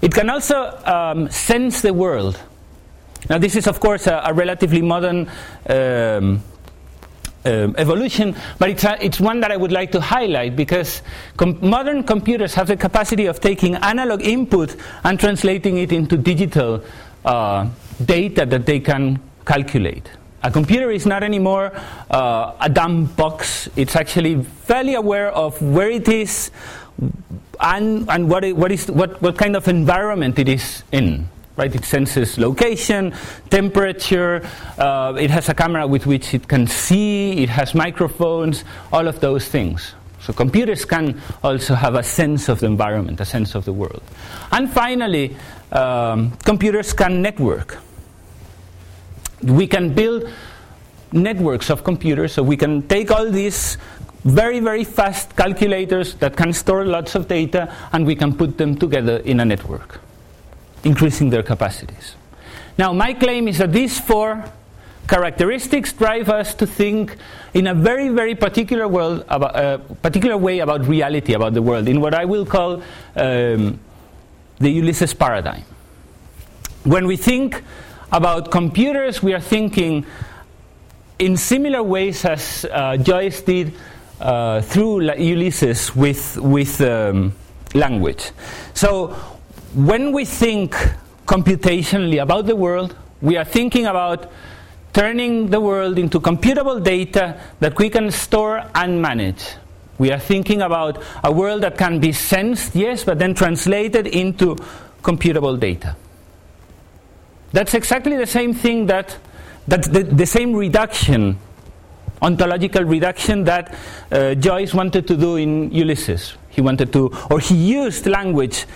It 0.00 0.14
can 0.14 0.30
also 0.30 0.80
um, 0.84 1.28
sense 1.30 1.82
the 1.82 1.92
world. 1.92 2.40
Now, 3.28 3.38
this 3.38 3.56
is, 3.56 3.66
of 3.66 3.80
course, 3.80 4.06
a, 4.06 4.22
a 4.26 4.32
relatively 4.32 4.82
modern 4.82 5.28
um, 5.68 6.42
um, 7.44 7.74
evolution, 7.78 8.34
but 8.58 8.70
it's, 8.70 8.84
a, 8.84 9.04
it's 9.04 9.20
one 9.20 9.40
that 9.40 9.52
I 9.52 9.56
would 9.56 9.72
like 9.72 9.92
to 9.92 10.00
highlight 10.00 10.56
because 10.56 11.02
com- 11.36 11.58
modern 11.60 12.02
computers 12.02 12.54
have 12.54 12.68
the 12.68 12.76
capacity 12.76 13.26
of 13.26 13.40
taking 13.40 13.74
analog 13.76 14.22
input 14.22 14.76
and 15.04 15.18
translating 15.20 15.78
it 15.78 15.92
into 15.92 16.16
digital 16.16 16.82
uh, 17.24 17.68
data 18.04 18.46
that 18.46 18.66
they 18.66 18.80
can 18.80 19.20
calculate. 19.46 20.08
A 20.42 20.50
computer 20.50 20.90
is 20.90 21.06
not 21.06 21.22
anymore 21.22 21.72
uh, 22.10 22.52
a 22.60 22.68
dumb 22.68 23.06
box, 23.06 23.68
it's 23.76 23.96
actually 23.96 24.42
fairly 24.42 24.94
aware 24.94 25.30
of 25.32 25.60
where 25.62 25.90
it 25.90 26.08
is 26.08 26.50
and, 27.60 28.08
and 28.10 28.28
what, 28.28 28.44
it, 28.44 28.56
what, 28.56 28.70
is, 28.72 28.90
what, 28.90 29.20
what 29.22 29.38
kind 29.38 29.56
of 29.56 29.68
environment 29.68 30.38
it 30.38 30.48
is 30.48 30.82
in 30.92 31.28
right? 31.56 31.74
It 31.74 31.84
senses 31.84 32.38
location, 32.38 33.14
temperature, 33.50 34.46
uh, 34.78 35.14
it 35.18 35.30
has 35.30 35.48
a 35.48 35.54
camera 35.54 35.86
with 35.86 36.06
which 36.06 36.34
it 36.34 36.48
can 36.48 36.66
see, 36.66 37.42
it 37.42 37.48
has 37.48 37.74
microphones, 37.74 38.64
all 38.92 39.06
of 39.06 39.20
those 39.20 39.48
things. 39.48 39.94
So 40.20 40.32
computers 40.32 40.84
can 40.84 41.20
also 41.42 41.74
have 41.74 41.94
a 41.94 42.02
sense 42.02 42.48
of 42.48 42.60
the 42.60 42.66
environment, 42.66 43.20
a 43.20 43.24
sense 43.24 43.54
of 43.54 43.66
the 43.66 43.72
world. 43.72 44.02
And 44.52 44.70
finally, 44.70 45.36
um, 45.70 46.32
computers 46.44 46.92
can 46.92 47.20
network. 47.20 47.78
We 49.42 49.66
can 49.66 49.92
build 49.92 50.30
networks 51.12 51.68
of 51.68 51.84
computers, 51.84 52.32
so 52.32 52.42
we 52.42 52.56
can 52.56 52.88
take 52.88 53.10
all 53.10 53.30
these 53.30 53.76
very, 54.24 54.58
very 54.60 54.84
fast 54.84 55.36
calculators 55.36 56.14
that 56.14 56.34
can 56.36 56.52
store 56.54 56.86
lots 56.86 57.14
of 57.14 57.28
data 57.28 57.72
and 57.92 58.06
we 58.06 58.16
can 58.16 58.34
put 58.34 58.56
them 58.56 58.74
together 58.74 59.18
in 59.18 59.38
a 59.40 59.44
network 59.44 60.00
increasing 60.84 61.30
their 61.30 61.42
capacities. 61.42 62.14
Now, 62.76 62.92
my 62.92 63.14
claim 63.14 63.48
is 63.48 63.58
that 63.58 63.72
these 63.72 63.98
four 63.98 64.44
characteristics 65.08 65.92
drive 65.92 66.28
us 66.28 66.54
to 66.54 66.66
think 66.66 67.16
in 67.52 67.66
a 67.66 67.74
very, 67.74 68.08
very 68.08 68.34
particular, 68.34 68.88
world 68.88 69.24
about, 69.28 69.56
uh, 69.56 69.78
particular 70.02 70.36
way 70.36 70.58
about 70.58 70.86
reality, 70.86 71.34
about 71.34 71.54
the 71.54 71.62
world, 71.62 71.88
in 71.88 72.00
what 72.00 72.14
I 72.14 72.24
will 72.24 72.46
call 72.46 72.82
um, 73.16 73.78
the 74.58 74.70
Ulysses 74.70 75.14
paradigm. 75.14 75.64
When 76.84 77.06
we 77.06 77.16
think 77.16 77.62
about 78.12 78.50
computers, 78.50 79.22
we 79.22 79.34
are 79.34 79.40
thinking 79.40 80.06
in 81.18 81.36
similar 81.36 81.82
ways 81.82 82.24
as 82.24 82.66
uh, 82.70 82.96
Joyce 82.96 83.40
did 83.42 83.74
uh, 84.20 84.62
through 84.62 85.12
Ulysses 85.14 85.94
with, 85.94 86.38
with 86.38 86.80
um, 86.80 87.34
language. 87.74 88.30
So 88.74 89.33
when 89.74 90.12
we 90.12 90.24
think 90.24 90.74
computationally 91.26 92.22
about 92.22 92.46
the 92.46 92.56
world, 92.56 92.96
We 93.24 93.38
are 93.38 93.44
thinking 93.44 93.86
about 93.86 94.30
turning 94.92 95.48
the 95.48 95.58
world 95.58 95.98
into 95.98 96.20
computable 96.20 96.84
data 96.84 97.40
that 97.58 97.78
we 97.78 97.88
can 97.88 98.10
store 98.10 98.62
and 98.74 99.00
manage. 99.00 99.42
We 99.96 100.12
are 100.12 100.18
thinking 100.18 100.60
about 100.60 101.02
a 101.22 101.32
world 101.32 101.62
that 101.62 101.78
can 101.78 102.00
be 102.00 102.12
sensed, 102.12 102.76
yes, 102.76 103.02
but 103.02 103.18
then 103.18 103.34
translated 103.34 104.08
into 104.08 104.56
computable 105.02 105.58
data. 105.58 105.96
That's 107.52 107.72
exactly 107.72 108.18
the 108.18 108.26
same 108.26 108.52
thing 108.52 108.84
that, 108.86 109.16
the, 109.68 109.78
the 109.78 110.26
same 110.26 110.54
reduction, 110.54 111.38
ontological 112.20 112.84
reduction 112.84 113.44
that 113.44 113.74
uh, 114.12 114.34
Joyce 114.34 114.74
wanted 114.74 115.06
to 115.06 115.16
do 115.16 115.36
in 115.36 115.70
Ulysses. 115.70 116.34
He 116.50 116.60
wanted 116.60 116.92
to, 116.92 117.10
or 117.30 117.40
he 117.40 117.54
used 117.54 118.06
language 118.06 118.66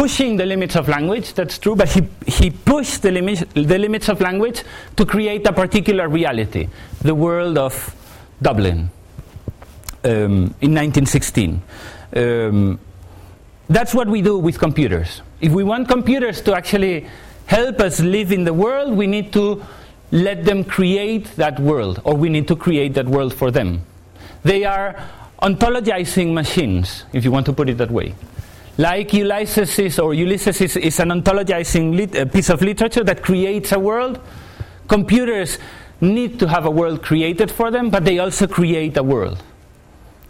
pushing 0.00 0.38
the 0.38 0.46
limits 0.46 0.76
of 0.76 0.88
language, 0.88 1.34
that's 1.34 1.58
true, 1.58 1.76
but 1.76 1.86
he, 1.90 2.00
he 2.26 2.50
pushed 2.50 3.02
the, 3.02 3.12
limit, 3.12 3.46
the 3.52 3.78
limits 3.78 4.08
of 4.08 4.18
language 4.22 4.62
to 4.96 5.04
create 5.04 5.46
a 5.46 5.52
particular 5.52 6.08
reality, 6.08 6.66
the 7.02 7.14
world 7.14 7.58
of 7.58 7.94
Dublin 8.40 8.90
um, 10.04 10.54
in 10.62 10.72
1916. 10.72 11.62
Um, 12.16 12.80
that's 13.68 13.94
what 13.94 14.08
we 14.08 14.22
do 14.22 14.38
with 14.38 14.58
computers. 14.58 15.20
If 15.42 15.52
we 15.52 15.64
want 15.64 15.86
computers 15.86 16.40
to 16.42 16.54
actually 16.54 17.06
help 17.44 17.78
us 17.80 18.00
live 18.00 18.32
in 18.32 18.44
the 18.44 18.54
world, 18.54 18.94
we 18.94 19.06
need 19.06 19.34
to 19.34 19.62
let 20.12 20.46
them 20.46 20.64
create 20.64 21.26
that 21.36 21.60
world, 21.60 22.00
or 22.04 22.14
we 22.14 22.30
need 22.30 22.48
to 22.48 22.56
create 22.56 22.94
that 22.94 23.06
world 23.06 23.34
for 23.34 23.50
them. 23.50 23.84
They 24.44 24.64
are 24.64 24.98
ontologizing 25.42 26.32
machines, 26.32 27.04
if 27.12 27.22
you 27.22 27.30
want 27.30 27.44
to 27.46 27.52
put 27.52 27.68
it 27.68 27.76
that 27.76 27.90
way. 27.90 28.14
Like 28.80 29.12
Ulysses 29.12 29.98
or 29.98 30.14
Ulysses 30.14 30.58
is, 30.62 31.00
an 31.00 31.10
ontologizing 31.10 31.94
lit, 31.94 32.32
piece 32.32 32.48
of 32.48 32.62
literature 32.62 33.04
that 33.04 33.22
creates 33.22 33.72
a 33.72 33.78
world. 33.78 34.18
Computers 34.88 35.58
need 36.00 36.38
to 36.38 36.48
have 36.48 36.64
a 36.64 36.70
world 36.70 37.02
created 37.02 37.50
for 37.50 37.70
them, 37.70 37.90
but 37.90 38.06
they 38.06 38.18
also 38.18 38.46
create 38.46 38.96
a 38.96 39.02
world. 39.02 39.42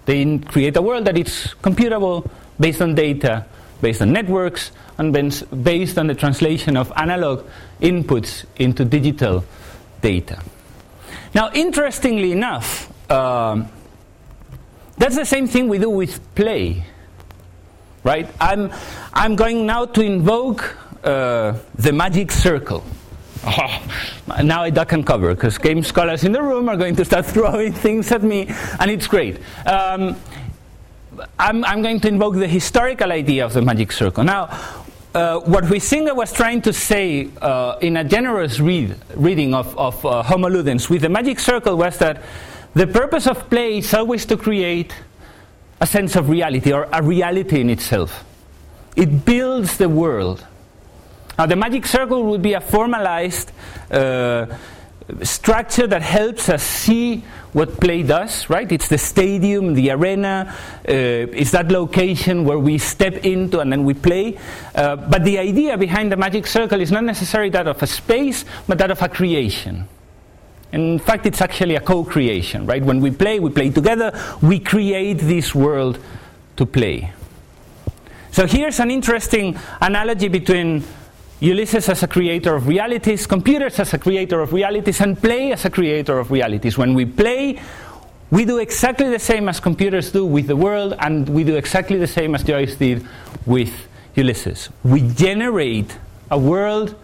They 0.05 0.39
create 0.39 0.77
a 0.77 0.83
world 0.83 1.05
that 1.05 1.17
is 1.17 1.55
computable 1.63 2.29
based 2.59 2.83
on 2.83 2.97
data, 2.97 3.47
based 3.83 4.03
on 4.03 4.13
networks, 4.13 4.73
and 4.99 5.13
based 5.13 5.97
on 5.97 6.09
the 6.09 6.15
translation 6.17 6.77
of 6.77 6.93
analog 6.97 7.47
inputs 7.81 8.47
into 8.57 8.85
digital 8.85 9.45
data. 10.03 10.43
Now, 11.37 11.53
interestingly 11.55 12.33
enough, 12.33 12.91
um, 13.13 13.69
that's 14.99 15.15
the 15.15 15.25
same 15.25 15.47
thing 15.47 15.69
we 15.69 15.79
do 15.79 15.89
with 15.89 16.19
play 16.35 16.85
right? 18.05 18.29
I'm, 18.41 18.73
I'm 19.13 19.37
going 19.37 19.67
now 19.67 19.85
to 19.87 20.01
invoke 20.03 20.77
uh, 21.05 21.55
the 21.77 21.93
magic 21.93 22.33
circle. 22.33 22.85
Oh, 23.45 23.83
now 24.45 24.63
I 24.63 24.71
duck 24.71 24.93
and 24.93 25.07
cover 25.07 25.35
because 25.35 25.59
game 25.59 25.83
scholars 25.83 26.25
in 26.25 26.33
the 26.33 26.43
room 26.43 26.69
are 26.69 26.77
going 26.77 26.97
to 26.97 27.05
start 27.05 27.27
throwing 27.35 27.73
things 27.73 28.13
at 28.13 28.23
me, 28.23 28.47
and 28.79 28.91
it's 28.91 29.07
great. 29.07 29.39
Um, 29.67 30.17
I'm, 31.39 31.65
I'm, 31.65 31.83
going 31.83 32.01
to 32.01 32.09
invoke 32.09 32.35
the 32.35 32.47
historical 32.47 33.13
idea 33.13 33.45
of 33.45 33.53
the 33.53 33.63
magic 33.63 33.93
circle. 33.93 34.25
Now, 34.25 34.49
uh, 35.15 35.41
what 35.41 35.65
Huizinga 35.65 36.15
was 36.15 36.33
trying 36.33 36.63
to 36.63 36.73
say 36.73 37.29
uh, 37.43 37.77
in 37.81 37.97
a 37.97 38.05
generous 38.05 38.61
read, 38.61 38.97
reading 39.17 39.55
of, 39.55 39.77
of 39.77 40.05
uh, 40.07 40.23
Homo 40.23 40.49
Ludens 40.49 40.89
with 40.89 41.03
the 41.03 41.09
magic 41.09 41.41
circle 41.41 41.77
was 41.77 41.99
that 41.99 42.23
the 42.75 42.87
purpose 42.87 43.27
of 43.27 43.51
play 43.51 43.79
is 43.79 43.93
always 43.93 44.25
to 44.27 44.37
create 44.37 44.95
a 45.81 45.87
sense 45.87 46.17
of 46.17 46.29
reality 46.29 46.73
or 46.73 46.89
a 46.93 47.03
reality 47.03 47.61
in 47.61 47.71
itself. 47.71 48.25
It 48.97 49.25
builds 49.25 49.79
the 49.79 49.89
world. 49.89 50.47
Now, 51.39 51.47
the 51.47 51.57
magic 51.57 51.87
circle 51.87 52.25
would 52.25 52.43
be 52.43 52.53
a 52.53 52.61
formalized 52.61 53.51
uh, 53.91 54.47
structure 55.23 55.87
that 55.87 56.03
helps 56.03 56.49
us 56.49 56.63
see 56.63 57.25
what 57.53 57.81
play 57.81 58.03
does, 58.03 58.49
right? 58.49 58.71
It's 58.71 58.89
the 58.89 58.99
stadium, 58.99 59.75
the 59.75 59.91
arena, 59.91 60.55
uh, 60.89 60.93
it's 60.93 61.51
that 61.53 61.71
location 61.71 62.45
where 62.45 62.59
we 62.59 62.79
step 62.79 63.25
into 63.25 63.61
and 63.61 63.73
then 63.73 63.85
we 63.85 63.95
play. 63.95 64.39
Uh, 64.75 64.97
but 64.97 65.25
the 65.25 65.39
idea 65.39 65.77
behind 65.77 66.13
the 66.13 66.17
magic 66.17 66.47
circle 66.47 66.81
is 66.81 66.93
not 66.93 67.05
necessarily 67.05 67.51
that 67.51 67.67
of 67.67 67.83
a 67.83 67.87
space, 67.87 68.45
but 68.69 68.79
that 68.79 68.91
of 68.91 69.03
a 69.03 69.09
creation. 69.09 69.89
In 70.73 70.99
fact, 70.99 71.27
it's 71.27 71.41
actually 71.41 71.77
a 71.77 71.81
co 71.81 72.05
creation, 72.05 72.67
right? 72.67 72.83
When 72.83 73.01
we 73.01 73.11
play, 73.11 73.41
we 73.41 73.51
play 73.51 73.71
together, 73.71 74.13
we 74.41 74.61
create 74.61 75.19
this 75.19 75.55
world 75.55 75.99
to 76.57 76.67
play. 76.67 77.13
So 78.31 78.47
here's 78.47 78.79
an 78.79 78.91
interesting 78.91 79.59
analogy 79.81 80.29
between 80.29 80.85
Ulysses 81.41 81.89
as 81.89 82.03
a 82.03 82.07
creator 82.07 82.55
of 82.55 82.69
realities, 82.69 83.27
computers 83.27 83.81
as 83.81 83.93
a 83.95 83.99
creator 83.99 84.41
of 84.41 84.53
realities, 84.53 85.01
and 85.01 85.21
play 85.21 85.53
as 85.53 85.65
a 85.65 85.71
creator 85.71 86.19
of 86.19 86.31
realities. 86.31 86.79
When 86.79 86.95
we 86.95 87.07
play, 87.07 87.59
we 88.31 88.45
do 88.45 88.59
exactly 88.59 89.09
the 89.09 89.19
same 89.19 89.49
as 89.49 89.59
computers 89.59 90.13
do 90.13 90.25
with 90.25 90.47
the 90.47 90.55
world, 90.55 90.95
and 91.01 91.29
we 91.29 91.43
do 91.43 91.57
exactly 91.57 91.99
the 91.99 92.07
same 92.07 92.35
as 92.35 92.45
Joyce 92.45 92.77
did 92.77 93.05
with 93.47 93.73
Ulysses. 94.15 94.69
We 94.85 95.01
generate 95.09 95.97
a 96.31 96.39
world 96.39 96.95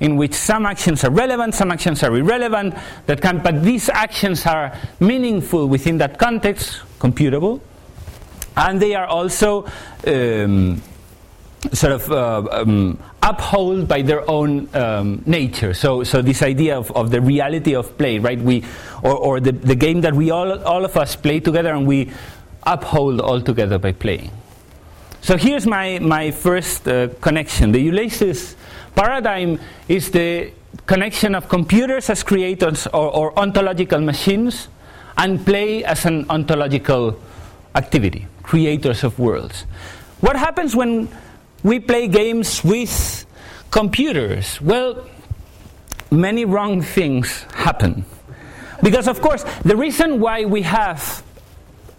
in 0.00 0.16
which 0.16 0.34
some 0.34 0.66
actions 0.66 1.04
are 1.04 1.10
relevant, 1.10 1.54
some 1.54 1.70
actions 1.70 2.02
are 2.02 2.16
irrelevant, 2.16 2.74
that 3.06 3.20
can, 3.20 3.38
but 3.38 3.62
these 3.62 3.88
actions 3.88 4.46
are 4.46 4.76
meaningful 4.98 5.68
within 5.68 5.98
that 5.98 6.18
context, 6.18 6.80
computable, 6.98 7.60
and 8.56 8.80
they 8.80 8.94
are 8.94 9.06
also 9.06 9.66
um, 10.06 10.82
sort 11.72 11.92
of 11.92 12.10
uh, 12.10 12.48
um, 12.50 12.98
upheld 13.22 13.86
by 13.86 14.02
their 14.02 14.28
own 14.28 14.68
um, 14.74 15.22
nature. 15.26 15.74
So, 15.74 16.02
so 16.04 16.22
this 16.22 16.42
idea 16.42 16.78
of, 16.78 16.90
of 16.92 17.10
the 17.10 17.20
reality 17.20 17.74
of 17.74 17.96
play, 17.98 18.18
right? 18.18 18.40
We, 18.40 18.64
or, 19.02 19.14
or 19.14 19.40
the, 19.40 19.52
the 19.52 19.74
game 19.74 20.00
that 20.00 20.14
we 20.14 20.30
all, 20.30 20.62
all 20.64 20.84
of 20.84 20.96
us 20.96 21.16
play 21.16 21.40
together 21.40 21.74
and 21.74 21.86
we 21.86 22.10
uphold 22.62 23.20
all 23.20 23.40
together 23.40 23.78
by 23.78 23.92
playing. 23.92 24.30
So 25.20 25.36
here's 25.36 25.66
my, 25.66 25.98
my 25.98 26.30
first 26.30 26.88
uh, 26.88 27.08
connection. 27.20 27.72
The 27.72 27.80
Ulysses 27.80 28.56
paradigm 28.94 29.58
is 29.88 30.10
the 30.10 30.52
connection 30.86 31.34
of 31.34 31.48
computers 31.48 32.10
as 32.10 32.22
creators 32.22 32.86
or, 32.88 33.10
or 33.14 33.38
ontological 33.38 34.00
machines 34.00 34.68
and 35.18 35.44
play 35.44 35.84
as 35.84 36.04
an 36.04 36.26
ontological 36.30 37.18
activity, 37.74 38.26
creators 38.42 39.04
of 39.04 39.18
worlds. 39.18 39.62
What 40.20 40.36
happens 40.36 40.74
when 40.74 41.08
we 41.62 41.80
play 41.80 42.08
games 42.08 42.64
with 42.64 43.26
computers? 43.70 44.60
Well, 44.60 45.06
many 46.10 46.44
wrong 46.44 46.82
things 46.82 47.42
happen. 47.54 48.04
Because, 48.82 49.08
of 49.08 49.20
course, 49.20 49.44
the 49.62 49.76
reason 49.76 50.20
why 50.20 50.44
we 50.44 50.62
have 50.62 51.22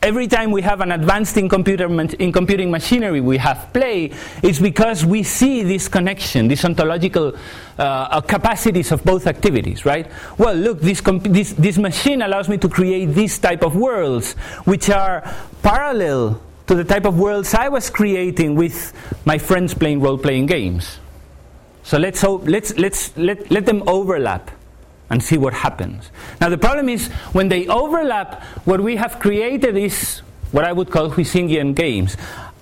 every 0.01 0.27
time 0.27 0.51
we 0.51 0.61
have 0.61 0.81
an 0.81 0.91
advanced 0.91 1.37
in, 1.37 1.47
computer 1.47 1.85
in 2.15 2.31
computing 2.31 2.71
machinery, 2.71 3.21
we 3.21 3.37
have 3.37 3.71
play, 3.71 4.11
it's 4.41 4.59
because 4.59 5.05
we 5.05 5.23
see 5.23 5.63
this 5.63 5.87
connection, 5.87 6.47
these 6.47 6.65
ontological 6.65 7.35
uh, 7.77 7.81
uh, 7.81 8.21
capacities 8.21 8.91
of 8.91 9.03
both 9.03 9.27
activities, 9.27 9.85
right? 9.85 10.11
Well, 10.37 10.55
look, 10.55 10.81
this, 10.81 11.01
this, 11.01 11.53
this 11.53 11.77
machine 11.77 12.21
allows 12.21 12.49
me 12.49 12.57
to 12.57 12.69
create 12.69 13.07
this 13.07 13.37
type 13.37 13.63
of 13.63 13.75
worlds, 13.75 14.33
which 14.65 14.89
are 14.89 15.21
parallel 15.61 16.41
to 16.67 16.75
the 16.75 16.83
type 16.83 17.05
of 17.05 17.19
worlds 17.19 17.53
I 17.53 17.69
was 17.69 17.89
creating 17.89 18.55
with 18.55 18.93
my 19.25 19.37
friends 19.37 19.73
playing 19.73 20.01
role 20.01 20.17
playing 20.17 20.47
games. 20.47 20.99
So 21.83 21.97
let's, 21.97 22.23
let's, 22.23 22.77
let's 22.77 23.15
let, 23.17 23.51
let 23.51 23.65
them 23.65 23.83
overlap 23.87 24.51
and 25.11 25.21
see 25.21 25.37
what 25.37 25.53
happens. 25.53 26.09
Now, 26.39 26.49
the 26.49 26.57
problem 26.57 26.87
is 26.87 27.09
when 27.33 27.49
they 27.49 27.67
overlap, 27.67 28.41
what 28.65 28.79
we 28.81 28.95
have 28.95 29.19
created 29.19 29.75
is 29.75 30.19
what 30.51 30.63
I 30.63 30.71
would 30.71 30.89
call 30.89 31.11
Huizingian 31.11 31.75
games. 31.75 32.15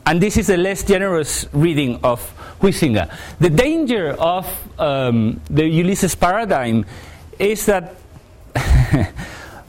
And 0.05 0.19
this 0.19 0.35
is 0.35 0.49
a 0.49 0.57
less 0.57 0.83
generous 0.83 1.45
reading 1.53 1.99
of 2.03 2.19
Huizinga. 2.59 3.13
The 3.39 3.51
danger 3.51 4.11
of 4.19 4.49
um, 4.79 5.39
the 5.47 5.63
Ulysses 5.63 6.15
paradigm 6.15 6.85
is 7.37 7.67
that 7.67 7.95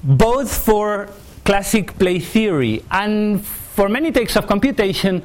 both 0.03 0.64
for 0.64 1.11
classic 1.45 1.99
play 1.99 2.19
theory 2.19 2.83
and 2.90 3.45
for 3.45 3.90
many 3.90 4.11
takes 4.11 4.37
of 4.37 4.47
computation, 4.47 5.23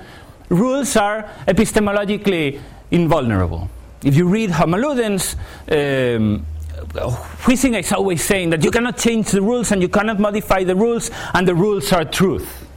rules 0.50 0.98
are 0.98 1.30
epistemologically 1.48 2.60
invulnerable. 2.92 3.70
If 4.04 4.16
you 4.16 4.28
read 4.28 4.52
Homo 4.52 4.78
Ludens, 4.78 5.36
um, 5.72 6.46
Huizinga 7.02 7.80
is 7.80 7.92
always 7.92 8.24
saying 8.24 8.50
that 8.52 8.64
you 8.64 8.72
cannot 8.72 8.98
change 8.98 9.32
the 9.32 9.42
rules 9.42 9.72
and 9.72 9.82
you 9.82 9.90
cannot 9.90 10.20
modify 10.20 10.64
the 10.64 10.76
rules, 10.76 11.12
and 11.34 11.48
the 11.48 11.56
rules 11.56 11.92
are 11.94 12.06
truth. 12.06 12.68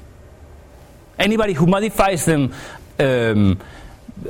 Anybody 1.18 1.52
who 1.52 1.66
modifies 1.66 2.24
them, 2.24 2.52
um, 2.98 3.60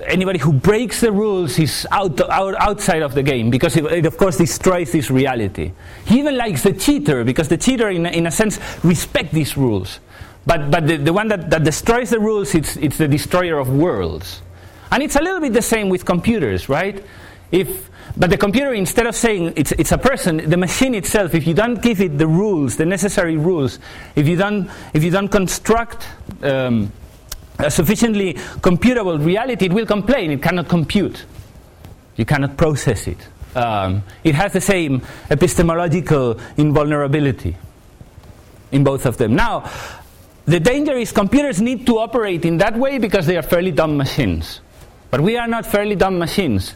anybody 0.05 0.39
who 0.39 0.53
breaks 0.53 1.01
the 1.01 1.13
rules 1.13 1.59
is 1.59 1.87
out, 1.91 2.21
out, 2.31 2.55
outside 2.57 3.03
of 3.03 3.15
the 3.15 3.23
game 3.23 3.51
because 3.51 3.77
it, 3.77 3.85
it, 3.87 4.07
of 4.07 4.17
course, 4.17 4.37
destroys 4.37 4.93
this 4.93 5.11
reality. 5.11 5.73
He 6.07 6.19
even 6.19 6.37
likes 6.37 6.63
the 6.63 6.73
cheater 6.73 7.25
because 7.25 7.49
the 7.49 7.57
cheater, 7.57 7.91
in, 7.91 8.07
in 8.07 8.27
a 8.27 8.31
sense, 8.31 8.59
respects 8.85 9.33
these 9.33 9.57
rules. 9.57 10.01
But, 10.47 10.71
but 10.71 10.87
the, 10.87 10.97
the 10.97 11.13
one 11.13 11.29
that, 11.29 11.51
that 11.51 11.65
destroys 11.65 12.11
the 12.11 12.21
rules, 12.21 12.55
it's, 12.55 12.77
it's 12.77 12.97
the 12.97 13.09
destroyer 13.09 13.59
of 13.59 13.69
worlds. 13.69 14.41
And 14.91 15.03
it's 15.03 15.17
a 15.17 15.21
little 15.21 15.41
bit 15.41 15.53
the 15.53 15.63
same 15.63 15.91
with 15.91 16.07
computers, 16.07 16.69
right? 16.69 17.05
If, 17.51 17.91
but 18.17 18.31
the 18.31 18.37
computer, 18.37 18.75
instead 18.75 19.07
of 19.07 19.15
saying 19.15 19.55
it's, 19.57 19.73
it's 19.73 19.93
a 19.93 19.99
person, 19.99 20.49
the 20.51 20.57
machine 20.57 20.95
itself, 20.95 21.35
if 21.35 21.47
you 21.47 21.55
don't 21.55 21.81
give 21.81 22.01
it 22.01 22.19
the 22.19 22.27
rules, 22.27 22.77
the 22.77 22.85
necessary 22.85 23.37
rules, 23.37 23.79
if 24.15 24.29
you 24.29 24.37
don't, 24.37 24.71
if 24.93 25.03
you 25.03 25.11
don't 25.11 25.29
construct 25.29 26.07
um, 26.43 26.93
a 27.59 27.71
sufficiently 27.71 28.35
computable 28.35 29.25
reality, 29.25 29.67
it 29.67 29.73
will 29.73 29.87
complain. 29.87 30.31
It 30.31 30.43
cannot 30.43 30.69
compute. 30.69 31.25
You 32.17 32.25
cannot 32.25 32.57
process 32.57 33.07
it. 33.07 33.19
Um, 33.55 34.03
it 34.25 34.35
has 34.35 34.53
the 34.53 34.61
same 34.61 35.03
epistemological 35.31 36.39
invulnerability 36.57 37.57
in 38.71 38.85
both 38.85 39.07
of 39.07 39.17
them. 39.17 39.35
Now, 39.35 39.71
the 40.45 40.61
danger 40.61 40.97
is 40.97 41.13
computers 41.13 41.61
need 41.61 41.87
to 41.87 41.99
operate 41.99 42.45
in 42.45 42.59
that 42.59 42.77
way 42.77 42.99
because 42.99 43.27
they 43.27 43.37
are 43.37 43.43
fairly 43.43 43.71
dumb 43.71 43.97
machines. 43.97 44.61
But 45.11 45.21
we 45.21 45.37
are 45.37 45.49
not 45.49 45.65
fairly 45.67 45.97
dumb 45.97 46.19
machines. 46.19 46.75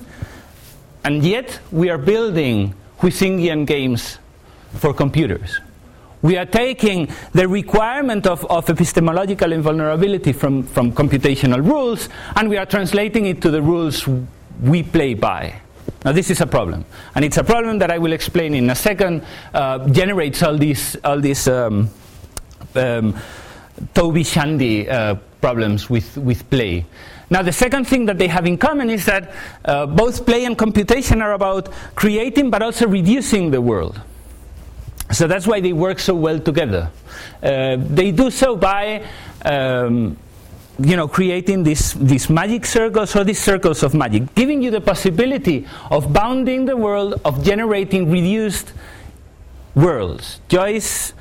And 1.04 1.24
yet, 1.24 1.58
we 1.70 1.90
are 1.90 1.98
building 1.98 2.74
Huizingian 3.00 3.66
games 3.66 4.18
for 4.74 4.94
computers. 4.94 5.60
We 6.22 6.36
are 6.36 6.46
taking 6.46 7.08
the 7.32 7.48
requirement 7.48 8.28
of, 8.28 8.44
of 8.46 8.70
epistemological 8.70 9.52
invulnerability 9.52 10.32
from, 10.32 10.62
from 10.62 10.92
computational 10.92 11.68
rules 11.68 12.08
and 12.36 12.48
we 12.48 12.56
are 12.56 12.66
translating 12.66 13.26
it 13.26 13.42
to 13.42 13.50
the 13.50 13.60
rules 13.60 14.06
we 14.62 14.84
play 14.84 15.14
by. 15.14 15.60
Now, 16.04 16.12
this 16.12 16.30
is 16.30 16.40
a 16.40 16.46
problem. 16.46 16.84
And 17.16 17.24
it's 17.24 17.38
a 17.38 17.44
problem 17.44 17.78
that 17.80 17.90
I 17.90 17.98
will 17.98 18.12
explain 18.12 18.54
in 18.54 18.70
a 18.70 18.74
second, 18.76 19.24
uh, 19.52 19.88
generates 19.88 20.44
all 20.44 20.56
these, 20.56 20.96
all 21.04 21.20
these 21.20 21.48
um, 21.48 21.90
um, 22.76 23.18
Toby 23.92 24.22
Shandy 24.22 24.88
uh, 24.88 25.16
problems 25.40 25.90
with, 25.90 26.16
with 26.16 26.48
play. 26.50 26.86
Now, 27.32 27.40
the 27.40 27.50
second 27.50 27.86
thing 27.86 28.04
that 28.06 28.18
they 28.18 28.28
have 28.28 28.46
in 28.46 28.58
common 28.58 28.90
is 28.90 29.06
that 29.06 29.32
uh, 29.64 29.86
both 29.86 30.26
play 30.26 30.44
and 30.44 30.56
computation 30.56 31.22
are 31.22 31.32
about 31.32 31.70
creating 31.94 32.50
but 32.50 32.60
also 32.60 32.86
reducing 32.86 33.50
the 33.50 33.58
world. 33.58 33.98
So 35.12 35.26
that's 35.26 35.46
why 35.46 35.60
they 35.60 35.72
work 35.72 35.98
so 35.98 36.14
well 36.14 36.38
together. 36.38 36.90
Uh, 37.42 37.76
they 37.78 38.12
do 38.12 38.30
so 38.30 38.54
by 38.54 39.06
um, 39.46 40.18
you 40.78 40.94
know, 40.94 41.08
creating 41.08 41.62
these, 41.62 41.94
these 41.94 42.28
magic 42.28 42.66
circles 42.66 43.16
or 43.16 43.24
these 43.24 43.40
circles 43.40 43.82
of 43.82 43.94
magic, 43.94 44.34
giving 44.34 44.60
you 44.60 44.70
the 44.70 44.82
possibility 44.82 45.66
of 45.90 46.12
bounding 46.12 46.66
the 46.66 46.76
world, 46.76 47.18
of 47.24 47.42
generating 47.42 48.10
reduced 48.10 48.74
worlds. 49.74 50.40
Joyce 50.48 51.14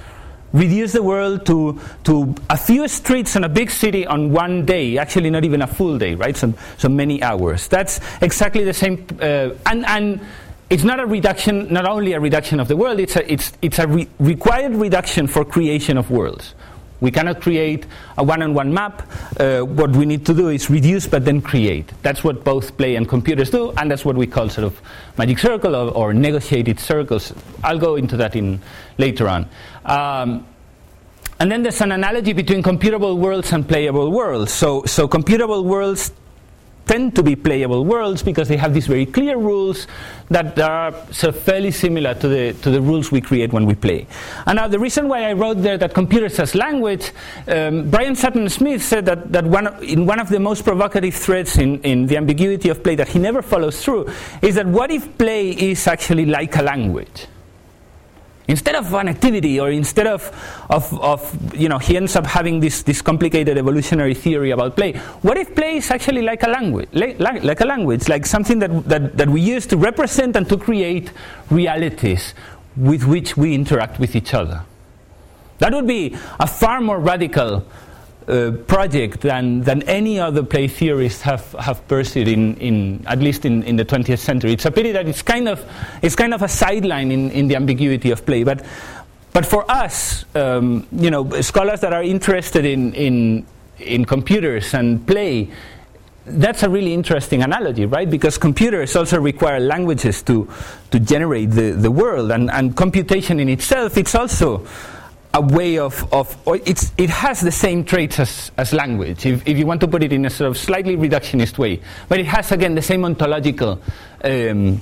reduced 0.53 0.93
the 0.93 1.03
world 1.03 1.45
to, 1.45 1.79
to 2.03 2.35
a 2.49 2.57
few 2.57 2.87
streets 2.87 3.35
in 3.35 3.43
a 3.43 3.49
big 3.49 3.71
city 3.71 4.05
on 4.05 4.31
one 4.31 4.65
day, 4.65 4.97
actually 4.97 5.29
not 5.29 5.43
even 5.43 5.61
a 5.61 5.67
full 5.67 5.97
day, 5.97 6.15
right? 6.15 6.35
So, 6.35 6.53
so 6.77 6.89
many 6.89 7.23
hours. 7.23 7.67
That's 7.67 7.99
exactly 8.21 8.63
the 8.63 8.73
same. 8.73 9.05
Uh, 9.19 9.51
and, 9.65 9.85
and 9.85 10.21
it's 10.69 10.83
not 10.83 10.99
a 10.99 11.05
reduction, 11.05 11.71
not 11.71 11.85
only 11.85 12.13
a 12.13 12.19
reduction 12.19 12.59
of 12.59 12.67
the 12.67 12.75
world, 12.75 12.99
it's 12.99 13.15
a, 13.15 13.31
it's, 13.31 13.53
it's 13.61 13.79
a 13.79 13.87
re- 13.87 14.07
required 14.19 14.73
reduction 14.75 15.27
for 15.27 15.43
creation 15.45 15.97
of 15.97 16.09
worlds. 16.09 16.55
We 17.01 17.09
cannot 17.09 17.41
create 17.41 17.87
a 18.17 18.23
one-on-one 18.23 18.71
map. 18.71 19.01
Uh, 19.39 19.61
what 19.61 19.89
we 19.95 20.05
need 20.05 20.23
to 20.27 20.35
do 20.35 20.49
is 20.49 20.69
reduce 20.69 21.07
but 21.07 21.25
then 21.25 21.41
create. 21.41 21.91
That's 22.03 22.23
what 22.23 22.43
both 22.43 22.77
play 22.77 22.95
and 22.95 23.09
computers 23.09 23.49
do, 23.49 23.71
and 23.71 23.89
that's 23.89 24.05
what 24.05 24.15
we 24.15 24.27
call 24.27 24.49
sort 24.49 24.65
of 24.65 24.79
magic 25.17 25.39
circle 25.39 25.75
or, 25.75 25.89
or 25.91 26.13
negotiated 26.13 26.79
circles. 26.79 27.33
I'll 27.63 27.79
go 27.79 27.95
into 27.95 28.17
that 28.17 28.35
in 28.35 28.61
later 28.99 29.27
on. 29.27 29.49
Um, 29.85 30.45
and 31.39 31.51
then 31.51 31.63
there's 31.63 31.81
an 31.81 31.91
analogy 31.91 32.33
between 32.33 32.61
computable 32.61 33.17
worlds 33.17 33.51
and 33.51 33.67
playable 33.67 34.11
worlds. 34.11 34.51
So, 34.51 34.83
so 34.85 35.07
computable 35.07 35.63
worlds 35.63 36.11
tend 36.85 37.15
to 37.15 37.23
be 37.23 37.35
playable 37.35 37.85
worlds 37.85 38.21
because 38.21 38.47
they 38.47 38.57
have 38.57 38.73
these 38.73 38.87
very 38.87 39.05
clear 39.05 39.37
rules 39.37 39.87
that 40.29 40.59
are 40.59 40.91
fairly 40.91 41.71
similar 41.71 42.13
to 42.13 42.27
the, 42.27 42.53
to 42.61 42.69
the 42.69 42.81
rules 42.81 43.11
we 43.11 43.21
create 43.21 43.53
when 43.53 43.65
we 43.65 43.75
play. 43.75 44.05
And 44.45 44.57
now 44.57 44.67
the 44.67 44.77
reason 44.77 45.07
why 45.07 45.23
I 45.23 45.33
wrote 45.33 45.61
there 45.61 45.77
that 45.77 45.93
computers 45.93 46.37
as 46.39 46.53
language, 46.53 47.11
um, 47.47 47.89
Brian 47.89 48.15
Sutton 48.15 48.49
Smith 48.49 48.83
said 48.83 49.05
that, 49.05 49.31
that 49.31 49.45
one, 49.45 49.83
in 49.83 50.05
one 50.05 50.19
of 50.19 50.29
the 50.29 50.39
most 50.39 50.63
provocative 50.63 51.15
threads 51.15 51.57
in, 51.57 51.81
in 51.81 52.07
the 52.07 52.17
ambiguity 52.17 52.69
of 52.69 52.83
play 52.83 52.95
that 52.95 53.07
he 53.07 53.19
never 53.19 53.41
follows 53.41 53.83
through 53.83 54.09
is 54.41 54.55
that 54.55 54.67
what 54.67 54.91
if 54.91 55.17
play 55.17 55.51
is 55.51 55.87
actually 55.87 56.25
like 56.25 56.55
a 56.57 56.61
language? 56.61 57.27
Instead 58.51 58.75
of 58.75 58.93
an 58.93 59.07
activity, 59.07 59.61
or 59.61 59.71
instead 59.71 60.07
of, 60.07 60.29
of, 60.69 60.93
of, 61.01 61.55
you 61.55 61.69
know, 61.69 61.77
he 61.77 61.95
ends 61.95 62.17
up 62.17 62.25
having 62.25 62.59
this, 62.59 62.83
this 62.83 63.01
complicated 63.01 63.57
evolutionary 63.57 64.13
theory 64.13 64.51
about 64.51 64.75
play. 64.75 64.91
What 65.21 65.37
if 65.37 65.55
play 65.55 65.77
is 65.77 65.89
actually 65.89 66.21
like 66.21 66.43
a 66.43 66.49
language, 66.49 66.89
like, 66.91 67.17
like 67.17 67.61
a 67.61 67.65
language, 67.65 68.09
like 68.09 68.25
something 68.25 68.59
that, 68.59 68.89
that, 68.89 69.17
that 69.17 69.29
we 69.29 69.39
use 69.39 69.65
to 69.67 69.77
represent 69.77 70.35
and 70.35 70.49
to 70.49 70.57
create 70.57 71.13
realities 71.49 72.33
with 72.75 73.05
which 73.05 73.37
we 73.37 73.55
interact 73.55 74.01
with 74.01 74.17
each 74.17 74.33
other? 74.33 74.63
That 75.59 75.73
would 75.73 75.87
be 75.87 76.17
a 76.37 76.45
far 76.45 76.81
more 76.81 76.99
radical 76.99 77.65
uh, 78.27 78.51
project 78.67 79.21
than, 79.21 79.61
than 79.61 79.81
any 79.83 80.19
other 80.19 80.43
play 80.43 80.67
theorists 80.67 81.21
have, 81.21 81.51
have 81.53 81.85
pursued 81.87 82.27
in, 82.27 82.55
in 82.57 83.03
at 83.07 83.19
least 83.19 83.45
in, 83.45 83.63
in 83.63 83.75
the 83.75 83.85
20th 83.85 84.19
century. 84.19 84.53
It's 84.53 84.65
a 84.65 84.71
pity 84.71 84.91
that 84.91 85.07
it's 85.07 85.21
kind 85.21 85.47
of, 85.47 85.65
it's 86.01 86.15
kind 86.15 86.33
of 86.33 86.41
a 86.41 86.47
sideline 86.47 87.11
in, 87.11 87.31
in 87.31 87.47
the 87.47 87.55
ambiguity 87.55 88.11
of 88.11 88.25
play. 88.25 88.43
But, 88.43 88.63
but 89.33 89.45
for 89.45 89.69
us, 89.69 90.25
um, 90.35 90.87
you 90.91 91.09
know, 91.09 91.29
scholars 91.41 91.81
that 91.81 91.93
are 91.93 92.03
interested 92.03 92.65
in, 92.65 92.93
in, 92.93 93.45
in 93.79 94.05
computers 94.05 94.73
and 94.73 95.05
play, 95.07 95.49
that's 96.25 96.63
a 96.63 96.69
really 96.69 96.93
interesting 96.93 97.41
analogy, 97.41 97.85
right? 97.85 98.09
Because 98.09 98.37
computers 98.37 98.95
also 98.95 99.19
require 99.19 99.59
languages 99.59 100.21
to, 100.23 100.47
to 100.91 100.99
generate 100.99 101.51
the, 101.51 101.71
the 101.71 101.89
world, 101.89 102.31
and, 102.31 102.51
and 102.51 102.75
computation 102.77 103.39
in 103.39 103.49
itself, 103.49 103.97
it's 103.97 104.13
also 104.13 104.67
a 105.33 105.41
way 105.41 105.77
of, 105.77 106.11
of 106.13 106.37
it's, 106.47 106.91
it 106.97 107.09
has 107.09 107.39
the 107.39 107.51
same 107.51 107.85
traits 107.85 108.19
as, 108.19 108.51
as 108.57 108.73
language, 108.73 109.25
if, 109.25 109.47
if 109.47 109.57
you 109.57 109.65
want 109.65 109.79
to 109.81 109.87
put 109.87 110.03
it 110.03 110.11
in 110.11 110.25
a 110.25 110.29
sort 110.29 110.49
of 110.49 110.57
slightly 110.57 110.97
reductionist 110.97 111.57
way. 111.57 111.79
But 112.09 112.19
it 112.19 112.25
has, 112.25 112.51
again, 112.51 112.75
the 112.75 112.81
same 112.81 113.05
ontological 113.05 113.81
um, 114.23 114.81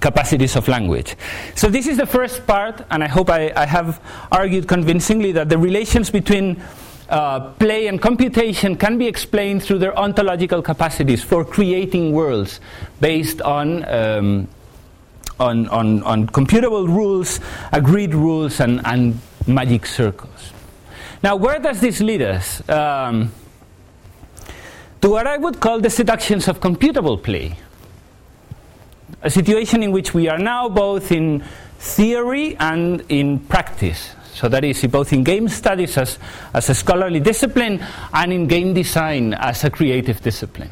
capacities 0.00 0.56
of 0.56 0.68
language. 0.68 1.16
So, 1.54 1.68
this 1.68 1.86
is 1.86 1.98
the 1.98 2.06
first 2.06 2.46
part, 2.46 2.84
and 2.90 3.04
I 3.04 3.08
hope 3.08 3.28
I, 3.28 3.52
I 3.54 3.66
have 3.66 4.00
argued 4.32 4.68
convincingly 4.68 5.32
that 5.32 5.50
the 5.50 5.58
relations 5.58 6.10
between 6.10 6.62
uh, 7.10 7.52
play 7.52 7.86
and 7.86 8.00
computation 8.00 8.76
can 8.76 8.96
be 8.96 9.06
explained 9.06 9.62
through 9.62 9.78
their 9.78 9.96
ontological 9.98 10.62
capacities 10.62 11.22
for 11.22 11.44
creating 11.44 12.12
worlds 12.12 12.60
based 13.00 13.42
on. 13.42 13.84
Um, 13.84 14.48
on, 15.40 15.66
on, 15.68 16.00
on 16.04 16.28
computable 16.28 16.86
rules, 16.86 17.40
agreed 17.72 18.14
rules, 18.14 18.60
and, 18.60 18.80
and 18.84 19.18
magic 19.46 19.86
circles. 19.86 20.52
Now, 21.22 21.36
where 21.36 21.58
does 21.58 21.80
this 21.80 22.00
lead 22.00 22.22
us? 22.22 22.66
Um, 22.68 23.32
to 25.00 25.10
what 25.10 25.26
I 25.26 25.36
would 25.36 25.60
call 25.60 25.80
the 25.80 25.90
seductions 25.90 26.48
of 26.48 26.60
computable 26.60 27.22
play. 27.22 27.56
A 29.22 29.30
situation 29.30 29.82
in 29.82 29.92
which 29.92 30.14
we 30.14 30.28
are 30.28 30.38
now 30.38 30.68
both 30.68 31.12
in 31.12 31.44
theory 31.78 32.56
and 32.56 33.04
in 33.10 33.38
practice. 33.38 34.12
So 34.32 34.48
that 34.48 34.64
is 34.64 34.82
both 34.86 35.12
in 35.12 35.22
game 35.22 35.48
studies 35.48 35.96
as, 35.98 36.18
as 36.52 36.68
a 36.70 36.74
scholarly 36.74 37.20
discipline 37.20 37.84
and 38.12 38.32
in 38.32 38.46
game 38.46 38.74
design 38.74 39.34
as 39.34 39.62
a 39.64 39.70
creative 39.70 40.22
discipline. 40.22 40.70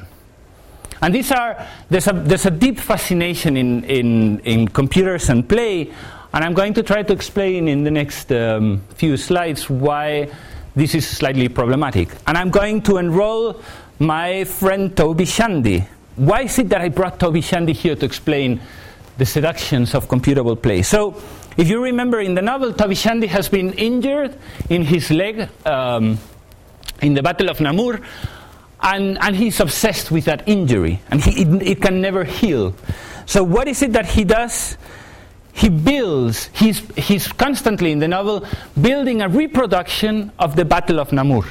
And 1.02 1.14
these 1.14 1.30
are, 1.32 1.66
there's 1.90 2.06
a, 2.06 2.12
there's 2.12 2.46
a 2.46 2.50
deep 2.50 2.78
fascination 2.78 3.56
in, 3.56 3.84
in, 3.84 4.40
in 4.40 4.68
computers 4.68 5.28
and 5.28 5.48
play 5.48 5.92
and 6.32 6.44
I'm 6.44 6.54
going 6.54 6.74
to 6.74 6.82
try 6.82 7.02
to 7.02 7.12
explain 7.12 7.68
in 7.68 7.84
the 7.84 7.90
next 7.90 8.32
um, 8.32 8.82
few 8.94 9.16
slides 9.16 9.68
why 9.68 10.30
this 10.74 10.94
is 10.94 11.06
slightly 11.06 11.48
problematic. 11.48 12.08
And 12.26 12.38
I'm 12.38 12.50
going 12.50 12.82
to 12.82 12.96
enroll 12.96 13.60
my 13.98 14.44
friend 14.44 14.96
Toby 14.96 15.26
Shandy. 15.26 15.84
Why 16.16 16.42
is 16.42 16.58
it 16.58 16.68
that 16.70 16.80
I 16.80 16.88
brought 16.88 17.20
Toby 17.20 17.42
Shandy 17.42 17.72
here 17.72 17.94
to 17.94 18.04
explain 18.04 18.60
the 19.18 19.26
seductions 19.26 19.94
of 19.94 20.08
computable 20.08 20.60
play? 20.60 20.82
So, 20.82 21.20
if 21.58 21.68
you 21.68 21.82
remember 21.82 22.20
in 22.20 22.34
the 22.34 22.40
novel, 22.40 22.72
Toby 22.72 22.94
Shandy 22.94 23.26
has 23.26 23.50
been 23.50 23.74
injured 23.74 24.34
in 24.70 24.84
his 24.84 25.10
leg 25.10 25.48
um, 25.66 26.18
in 27.02 27.12
the 27.12 27.22
Battle 27.22 27.50
of 27.50 27.60
Namur, 27.60 28.00
and, 28.80 29.18
and 29.20 29.36
he's 29.36 29.60
obsessed 29.60 30.10
with 30.10 30.24
that 30.24 30.48
injury, 30.48 31.00
and 31.10 31.22
he, 31.22 31.42
it, 31.42 31.62
it 31.62 31.82
can 31.82 32.00
never 32.00 32.24
heal. 32.24 32.74
So, 33.26 33.44
what 33.44 33.68
is 33.68 33.82
it 33.82 33.92
that 33.92 34.06
he 34.06 34.24
does? 34.24 34.78
He 35.52 35.68
builds, 35.68 36.48
he's, 36.54 36.80
he's 36.96 37.28
constantly 37.28 37.92
in 37.92 37.98
the 37.98 38.08
novel 38.08 38.46
building 38.80 39.22
a 39.22 39.28
reproduction 39.28 40.32
of 40.38 40.56
the 40.56 40.64
Battle 40.64 40.98
of 40.98 41.12
Namur. 41.12 41.44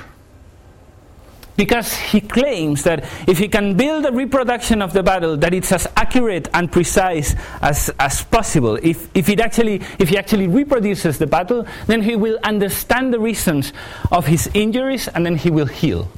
Because 1.56 1.94
he 1.94 2.22
claims 2.22 2.84
that 2.84 3.04
if 3.28 3.38
he 3.38 3.48
can 3.48 3.78
build 3.78 4.06
a 4.06 4.12
reproduction 4.12 4.82
of 4.82 4.94
the 4.94 5.04
battle, 5.04 5.38
that 5.38 5.54
it's 5.54 5.72
as 5.72 5.88
accurate 5.96 6.50
and 6.54 6.72
precise 6.72 7.36
as, 7.62 7.92
as 8.00 8.24
possible. 8.24 8.80
If, 8.82 9.10
if, 9.14 9.30
it 9.30 9.40
actually, 9.40 9.82
if 10.00 10.10
he 10.10 10.18
actually 10.18 10.48
reproduces 10.48 11.20
the 11.20 11.28
battle, 11.28 11.68
then 11.86 12.02
he 12.02 12.16
will 12.16 12.40
understand 12.44 13.14
the 13.14 13.20
reasons 13.20 13.74
of 14.12 14.26
his 14.26 14.50
injuries 14.56 15.08
and 15.10 15.24
then 15.26 15.36
he 15.36 15.52
will 15.52 15.68
heal. 15.68 16.10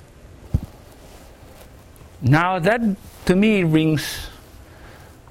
Now, 2.22 2.60
that 2.60 2.80
to 3.26 3.36
me 3.36 3.64
rings 3.64 4.30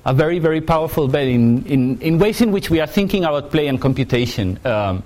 a 0.05 0.13
very, 0.13 0.39
very 0.39 0.61
powerful 0.61 1.09
bet 1.09 1.29
in, 1.29 1.65
in, 1.67 2.01
in 2.01 2.19
ways 2.19 2.41
in 2.41 2.51
which 2.51 2.71
we 2.71 2.81
are 2.81 2.87
thinking 2.87 3.25
about 3.25 3.51
play 3.51 3.69
and 3.69 3.81
computation 3.81 4.59
um, 4.65 5.03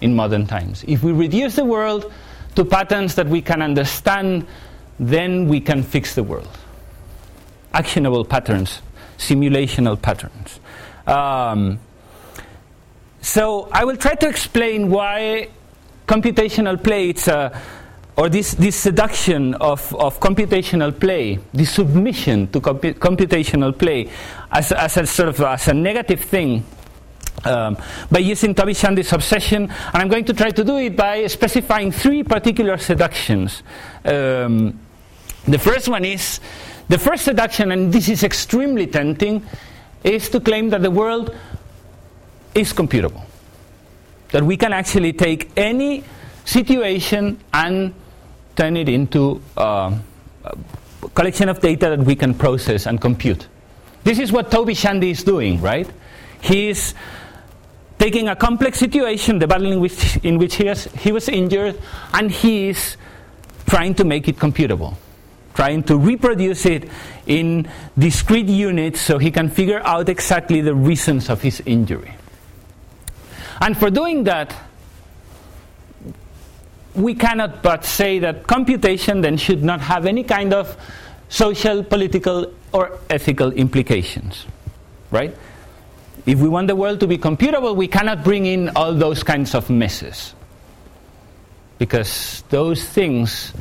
in 0.00 0.14
modern 0.14 0.46
times. 0.46 0.84
If 0.86 1.02
we 1.02 1.12
reduce 1.12 1.56
the 1.56 1.64
world 1.64 2.12
to 2.54 2.64
patterns 2.64 3.16
that 3.16 3.26
we 3.26 3.42
can 3.42 3.62
understand, 3.62 4.46
then 4.98 5.48
we 5.48 5.60
can 5.60 5.82
fix 5.82 6.14
the 6.14 6.22
world. 6.22 6.48
Actionable 7.72 8.24
patterns, 8.24 8.82
simulational 9.18 10.00
patterns. 10.00 10.60
Um, 11.06 11.80
so 13.20 13.68
I 13.72 13.84
will 13.84 13.96
try 13.96 14.14
to 14.14 14.28
explain 14.28 14.90
why 14.90 15.48
computational 16.06 16.82
play, 16.82 17.10
it's 17.10 17.28
a, 17.28 17.60
or 18.16 18.28
this, 18.28 18.54
this 18.54 18.76
seduction 18.76 19.54
of, 19.54 19.94
of 19.94 20.20
computational 20.20 20.98
play, 20.98 21.38
this 21.52 21.72
submission 21.72 22.48
to 22.48 22.60
compu- 22.60 22.94
computational 22.94 23.76
play 23.76 24.10
as, 24.50 24.72
as 24.72 24.96
a 24.96 25.06
sort 25.06 25.28
of 25.30 25.40
as 25.40 25.68
a 25.68 25.74
negative 25.74 26.20
thing 26.20 26.64
um, 27.44 27.76
by 28.10 28.18
using 28.18 28.54
Toby 28.54 28.74
Shandy's 28.74 29.12
obsession, 29.12 29.64
and 29.64 29.94
I'm 29.94 30.08
going 30.08 30.24
to 30.26 30.34
try 30.34 30.50
to 30.50 30.64
do 30.64 30.76
it 30.76 30.96
by 30.96 31.26
specifying 31.26 31.92
three 31.92 32.22
particular 32.22 32.76
seductions. 32.78 33.62
Um, 34.04 34.78
the 35.46 35.58
first 35.58 35.88
one 35.88 36.04
is 36.04 36.40
the 36.88 36.98
first 36.98 37.24
seduction, 37.24 37.72
and 37.72 37.92
this 37.92 38.08
is 38.08 38.24
extremely 38.24 38.86
tempting, 38.86 39.46
is 40.04 40.28
to 40.30 40.40
claim 40.40 40.70
that 40.70 40.82
the 40.82 40.90
world 40.90 41.34
is 42.54 42.72
computable. 42.72 43.22
That 44.32 44.42
we 44.42 44.56
can 44.56 44.72
actually 44.72 45.12
take 45.12 45.50
any 45.56 46.04
situation 46.50 47.38
and 47.54 47.94
turn 48.56 48.76
it 48.76 48.88
into 48.88 49.40
uh, 49.56 49.96
a 50.44 51.08
collection 51.14 51.48
of 51.48 51.60
data 51.60 51.90
that 51.90 52.00
we 52.00 52.16
can 52.16 52.34
process 52.34 52.86
and 52.86 53.00
compute. 53.00 53.46
This 54.02 54.18
is 54.18 54.32
what 54.32 54.50
Toby 54.50 54.74
Shandy 54.74 55.10
is 55.10 55.22
doing, 55.22 55.60
right? 55.60 55.88
He's 56.40 56.94
taking 58.00 58.28
a 58.28 58.34
complex 58.34 58.80
situation, 58.80 59.38
the 59.38 59.46
battle 59.46 59.70
in 59.70 59.78
which, 59.78 60.16
in 60.24 60.38
which 60.38 60.56
he, 60.56 60.66
has, 60.66 60.86
he 60.86 61.12
was 61.12 61.28
injured, 61.28 61.80
and 62.14 62.30
he 62.32 62.70
is 62.70 62.96
trying 63.66 63.94
to 63.94 64.04
make 64.04 64.26
it 64.26 64.36
computable, 64.36 64.96
trying 65.54 65.84
to 65.84 65.96
reproduce 65.96 66.66
it 66.66 66.90
in 67.26 67.70
discrete 67.96 68.48
units 68.48 69.00
so 69.00 69.18
he 69.18 69.30
can 69.30 69.48
figure 69.48 69.80
out 69.84 70.08
exactly 70.08 70.60
the 70.60 70.74
reasons 70.74 71.30
of 71.30 71.42
his 71.42 71.62
injury. 71.64 72.12
And 73.60 73.78
for 73.78 73.90
doing 73.90 74.24
that, 74.24 74.52
we 76.94 77.14
cannot 77.14 77.62
but 77.62 77.84
say 77.84 78.18
that 78.18 78.46
computation 78.46 79.20
then 79.20 79.36
should 79.36 79.62
not 79.62 79.80
have 79.80 80.06
any 80.06 80.24
kind 80.24 80.52
of 80.52 80.76
social, 81.28 81.84
political, 81.84 82.52
or 82.72 82.98
ethical 83.08 83.52
implications. 83.52 84.46
Right? 85.10 85.36
If 86.26 86.38
we 86.38 86.48
want 86.48 86.68
the 86.68 86.76
world 86.76 87.00
to 87.00 87.06
be 87.06 87.18
computable, 87.18 87.74
we 87.74 87.88
cannot 87.88 88.22
bring 88.24 88.46
in 88.46 88.70
all 88.70 88.94
those 88.94 89.22
kinds 89.22 89.54
of 89.54 89.70
messes. 89.70 90.34
Because 91.78 92.44
those 92.50 92.84
things, 92.84 93.52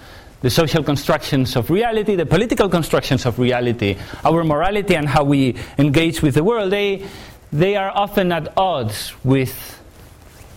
the 0.42 0.50
social 0.50 0.84
constructions 0.84 1.56
of 1.56 1.70
reality, 1.70 2.16
the 2.16 2.26
political 2.26 2.68
constructions 2.68 3.26
of 3.26 3.40
reality, 3.40 3.98
our 4.26 4.44
morality 4.44 4.96
and 4.96 5.08
how 5.08 5.24
we 5.24 5.56
engage 5.78 6.22
with 6.22 6.36
the 6.36 6.44
world, 6.44 6.72
they, 6.72 7.08
they 7.54 7.76
are 7.76 7.92
often 7.92 8.32
at 8.32 8.58
odds 8.58 9.14
with 9.24 9.80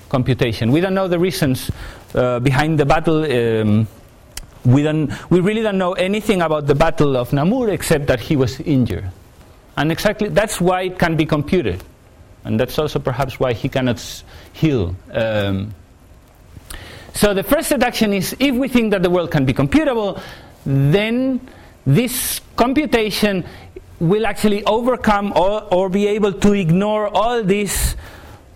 computation. 0.08 0.72
We 0.72 0.80
don't 0.80 0.94
know 0.94 1.08
the 1.08 1.18
reasons 1.18 1.70
uh, 2.14 2.40
behind 2.40 2.78
the 2.78 2.86
battle. 2.86 3.24
Um, 3.24 3.86
we, 4.64 4.82
don't, 4.82 5.10
we 5.30 5.40
really 5.40 5.62
don't 5.62 5.78
know 5.78 5.92
anything 5.94 6.42
about 6.42 6.66
the 6.66 6.74
Battle 6.74 7.16
of 7.16 7.32
Namur 7.32 7.70
except 7.70 8.06
that 8.06 8.20
he 8.20 8.36
was 8.36 8.60
injured. 8.60 9.10
And 9.76 9.90
exactly 9.90 10.28
that's 10.28 10.60
why 10.60 10.82
it 10.82 10.98
can 10.98 11.16
be 11.16 11.26
computed. 11.26 11.82
And 12.44 12.58
that's 12.58 12.78
also 12.78 12.98
perhaps 12.98 13.40
why 13.40 13.52
he 13.52 13.68
cannot 13.68 14.00
heal. 14.52 14.94
Um, 15.12 15.74
so 17.14 17.34
the 17.34 17.42
first 17.42 17.70
deduction 17.70 18.12
is 18.12 18.34
if 18.38 18.54
we 18.54 18.68
think 18.68 18.90
that 18.92 19.02
the 19.02 19.10
world 19.10 19.30
can 19.30 19.44
be 19.44 19.52
computable, 19.52 20.20
then 20.64 21.40
this 21.86 22.40
computation 22.56 23.44
will 24.00 24.26
actually 24.26 24.64
overcome 24.64 25.32
or, 25.36 25.62
or 25.72 25.88
be 25.88 26.06
able 26.08 26.32
to 26.32 26.52
ignore 26.52 27.08
all 27.08 27.42
these 27.42 27.96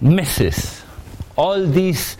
messes, 0.00 0.82
all 1.36 1.64
these 1.64 2.16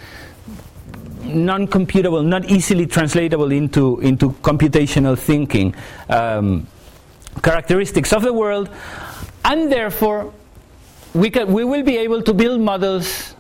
non-computable, 1.27 2.25
not 2.25 2.45
easily 2.47 2.87
translatable 2.87 3.53
into, 3.53 4.01
into 4.01 4.31
computational 4.43 5.19
thinking 5.19 5.75
um, 6.09 6.67
characteristics 7.43 8.13
of 8.13 8.23
the 8.23 8.33
world, 8.33 8.71
and 9.45 9.71
therefore 9.71 10.33
we, 11.15 11.31
can, 11.31 11.53
we 11.53 11.65
will 11.65 11.83
be 11.83 11.97
able 11.97 12.23
to 12.23 12.35
build 12.35 12.61
models 12.61 13.35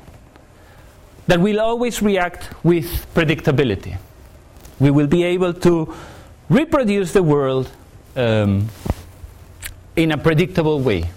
that 1.26 1.40
will 1.40 1.60
always 1.60 2.02
react 2.02 2.50
with 2.64 3.06
predictability. 3.14 3.98
We 4.78 4.90
will 4.90 5.06
be 5.06 5.24
able 5.24 5.54
to 5.54 5.94
reproduce 6.48 7.12
the 7.12 7.22
world 7.22 7.70
um, 8.14 8.68
in 9.96 10.12
a 10.12 10.18
predictable 10.18 10.80
way. 10.80 11.10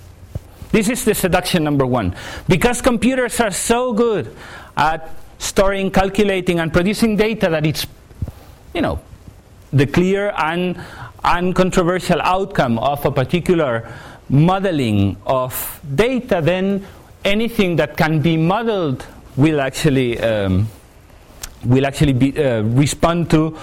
This 0.71 0.89
is 0.89 1.03
the 1.03 1.15
seduction 1.15 1.63
number 1.63 1.86
one. 1.86 2.15
Because 2.47 2.82
computers 2.82 3.39
are 3.39 3.51
so 3.51 3.93
good 3.93 4.36
at 4.77 5.10
storing, 5.39 5.89
calculating, 5.89 6.60
and 6.60 6.71
producing 6.71 7.15
data 7.15 7.49
that 7.49 7.65
it's, 7.65 7.88
you 8.73 8.82
know, 8.82 8.99
the 9.73 9.88
clear 9.88 10.34
and 10.38 10.80
uncontroversial 11.23 12.21
outcome 12.21 12.78
of 12.80 13.04
a 13.06 13.12
particular 13.12 13.91
modeling 14.30 15.17
of 15.25 15.82
data, 15.95 16.41
then 16.43 16.86
anything 17.25 17.75
that 17.78 17.97
can 17.97 18.21
be 18.21 18.38
modeled 18.38 19.06
will 19.36 19.60
actually 19.62 20.19
um, 20.19 20.67
will 21.65 21.86
actually 21.86 22.13
be, 22.13 22.38
uh, 22.38 22.62
respond 22.62 23.30
to 23.30 23.58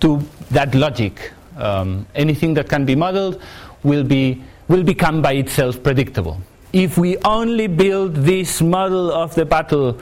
to 0.00 0.22
that 0.50 0.74
logic. 0.74 1.32
Um, 1.56 2.06
anything 2.14 2.54
that 2.54 2.68
can 2.68 2.84
be 2.84 2.94
modeled 2.94 3.40
will 3.82 4.04
be 4.04 4.42
will 4.68 4.82
become 4.82 5.22
by 5.22 5.32
itself 5.32 5.82
predictable. 5.82 6.40
If 6.72 6.98
we 6.98 7.16
only 7.24 7.66
build 7.66 8.14
this 8.14 8.60
model 8.60 9.10
of 9.10 9.34
the 9.34 9.44
battle 9.44 9.98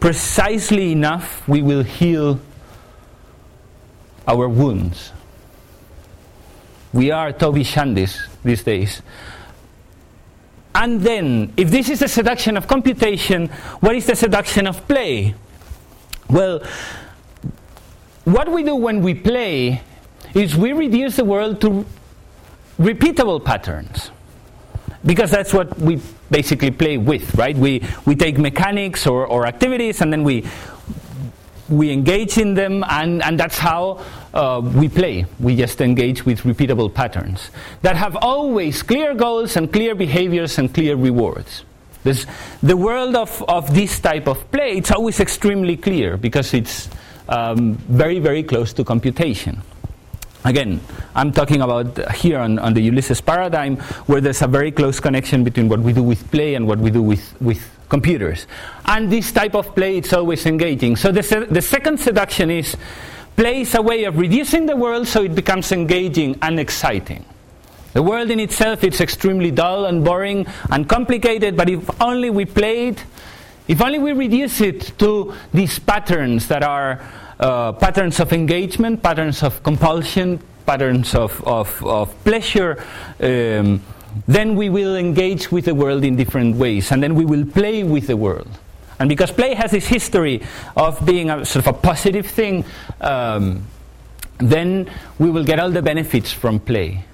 precisely 0.00 0.92
enough, 0.92 1.46
we 1.46 1.62
will 1.62 1.82
heal 1.82 2.40
our 4.26 4.48
wounds. 4.48 5.12
We 6.92 7.10
are 7.10 7.32
Toby 7.32 7.62
Shandys 7.62 8.18
these 8.42 8.64
days. 8.64 9.02
And 10.74 11.00
then, 11.02 11.52
if 11.56 11.70
this 11.70 11.88
is 11.88 12.00
the 12.00 12.08
seduction 12.08 12.56
of 12.56 12.66
computation, 12.66 13.48
what 13.80 13.94
is 13.94 14.06
the 14.06 14.16
seduction 14.16 14.66
of 14.66 14.86
play? 14.88 15.34
Well, 16.28 16.64
what 18.24 18.50
we 18.50 18.62
do 18.62 18.76
when 18.76 19.02
we 19.02 19.14
play 19.14 19.82
is 20.34 20.56
we 20.56 20.72
reduce 20.72 21.16
the 21.16 21.24
world 21.24 21.60
to 21.62 21.84
repeatable 22.78 23.44
patterns. 23.44 24.10
Because 25.04 25.30
that's 25.30 25.52
what 25.52 25.78
we 25.78 26.00
basically 26.30 26.70
play 26.70 26.98
with, 26.98 27.34
right? 27.34 27.56
We, 27.56 27.82
we 28.06 28.14
take 28.14 28.38
mechanics 28.38 29.06
or, 29.06 29.26
or 29.26 29.46
activities 29.46 30.00
and 30.00 30.12
then 30.12 30.24
we, 30.24 30.44
we 31.70 31.92
engage 31.92 32.36
in 32.36 32.54
them, 32.54 32.84
and, 32.90 33.22
and 33.22 33.38
that's 33.38 33.56
how 33.56 34.04
uh, 34.34 34.60
we 34.74 34.88
play. 34.88 35.24
We 35.38 35.56
just 35.56 35.80
engage 35.80 36.26
with 36.26 36.40
repeatable 36.40 36.92
patterns 36.92 37.50
that 37.82 37.96
have 37.96 38.16
always 38.16 38.82
clear 38.82 39.14
goals 39.14 39.56
and 39.56 39.72
clear 39.72 39.94
behaviors 39.94 40.58
and 40.58 40.72
clear 40.74 40.96
rewards. 40.96 41.64
This, 42.02 42.26
the 42.62 42.76
world 42.76 43.14
of, 43.14 43.42
of 43.48 43.72
this 43.74 44.00
type 44.00 44.26
of 44.26 44.50
play, 44.50 44.72
it's 44.72 44.90
always 44.90 45.20
extremely 45.20 45.76
clear 45.76 46.16
because 46.16 46.54
it's 46.54 46.88
um, 47.28 47.74
very, 47.74 48.18
very 48.18 48.42
close 48.42 48.72
to 48.72 48.84
computation. 48.84 49.62
Again, 50.44 50.80
I'm 51.14 51.32
talking 51.32 51.60
about 51.60 52.12
here 52.12 52.38
on, 52.38 52.58
on, 52.58 52.72
the 52.72 52.80
Ulysses 52.80 53.20
paradigm, 53.20 53.76
where 54.06 54.22
there's 54.22 54.40
a 54.40 54.46
very 54.46 54.72
close 54.72 54.98
connection 54.98 55.44
between 55.44 55.68
what 55.68 55.80
we 55.80 55.92
do 55.92 56.02
with 56.02 56.30
play 56.30 56.54
and 56.54 56.66
what 56.66 56.78
we 56.78 56.90
do 56.90 57.02
with, 57.02 57.34
with 57.42 57.62
computers. 57.90 58.46
And 58.86 59.12
this 59.12 59.32
type 59.32 59.54
of 59.54 59.74
play, 59.74 59.98
it's 59.98 60.14
always 60.14 60.46
engaging. 60.46 60.96
So 60.96 61.12
the, 61.12 61.22
se- 61.22 61.46
the 61.50 61.60
second 61.60 62.00
seduction 62.00 62.50
is 62.50 62.74
play 63.36 63.62
is 63.62 63.74
a 63.74 63.82
way 63.82 64.04
of 64.04 64.16
reducing 64.16 64.64
the 64.64 64.76
world 64.76 65.08
so 65.08 65.22
it 65.22 65.34
becomes 65.34 65.72
engaging 65.72 66.38
and 66.40 66.58
exciting. 66.58 67.24
The 67.92 68.02
world 68.02 68.30
in 68.30 68.40
itself 68.40 68.82
is 68.82 69.00
extremely 69.00 69.50
dull 69.50 69.86
and 69.86 70.02
boring 70.04 70.46
and 70.70 70.88
complicated, 70.88 71.56
but 71.56 71.68
if 71.68 72.00
only 72.00 72.30
we 72.30 72.46
play 72.46 72.88
it, 72.88 73.04
if 73.68 73.82
only 73.82 73.98
we 73.98 74.12
reduce 74.12 74.60
it 74.60 74.98
to 75.00 75.34
these 75.52 75.78
patterns 75.78 76.48
that 76.48 76.62
are 76.62 77.00
uh, 77.40 77.72
patterns 77.72 78.20
of 78.20 78.32
engagement, 78.32 79.02
patterns 79.02 79.42
of 79.42 79.62
compulsion, 79.62 80.38
patterns 80.66 81.14
of, 81.14 81.42
of, 81.44 81.84
of 81.84 82.24
pleasure, 82.24 82.82
um, 83.20 83.82
then 84.28 84.54
we 84.54 84.68
will 84.68 84.96
engage 84.96 85.50
with 85.50 85.64
the 85.64 85.74
world 85.74 86.04
in 86.04 86.16
different 86.16 86.56
ways, 86.56 86.92
and 86.92 87.02
then 87.02 87.14
we 87.14 87.24
will 87.24 87.44
play 87.44 87.82
with 87.82 88.06
the 88.06 88.16
world. 88.16 88.48
And 88.98 89.08
because 89.08 89.30
play 89.30 89.54
has 89.54 89.70
this 89.70 89.86
history 89.86 90.42
of 90.76 91.04
being 91.06 91.30
a 91.30 91.44
sort 91.44 91.66
of 91.66 91.74
a 91.74 91.78
positive 91.78 92.26
thing, 92.26 92.64
um, 93.00 93.66
then 94.38 94.90
we 95.18 95.30
will 95.30 95.44
get 95.44 95.58
all 95.58 95.70
the 95.70 95.82
benefits 95.82 96.32
from 96.32 96.60
play. 96.60 97.04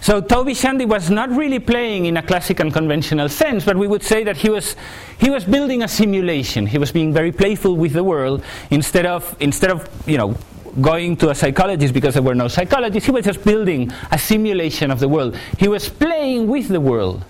So 0.00 0.20
Toby 0.20 0.54
Shandy 0.54 0.86
was 0.86 1.10
not 1.10 1.30
really 1.30 1.58
playing 1.58 2.06
in 2.06 2.16
a 2.16 2.22
classic 2.22 2.60
and 2.60 2.72
conventional 2.72 3.28
sense, 3.28 3.64
but 3.64 3.76
we 3.76 3.86
would 3.86 4.02
say 4.02 4.24
that 4.24 4.36
he 4.36 4.48
was, 4.48 4.76
he 5.18 5.30
was 5.30 5.44
building 5.44 5.82
a 5.82 5.88
simulation. 5.88 6.66
He 6.66 6.78
was 6.78 6.90
being 6.92 7.12
very 7.12 7.32
playful 7.32 7.76
with 7.76 7.92
the 7.92 8.04
world 8.04 8.42
instead 8.70 9.06
of, 9.06 9.36
instead 9.40 9.70
of 9.70 9.88
you 10.08 10.16
know, 10.16 10.36
going 10.80 11.16
to 11.16 11.30
a 11.30 11.34
psychologist 11.34 11.92
because 11.92 12.14
there 12.14 12.22
were 12.22 12.34
no 12.34 12.48
psychologists. 12.48 13.06
He 13.06 13.12
was 13.12 13.24
just 13.24 13.44
building 13.44 13.92
a 14.10 14.18
simulation 14.18 14.90
of 14.90 15.00
the 15.00 15.08
world. 15.08 15.36
He 15.58 15.68
was 15.68 15.88
playing 15.88 16.46
with 16.46 16.68
the 16.68 16.80
world 16.80 17.24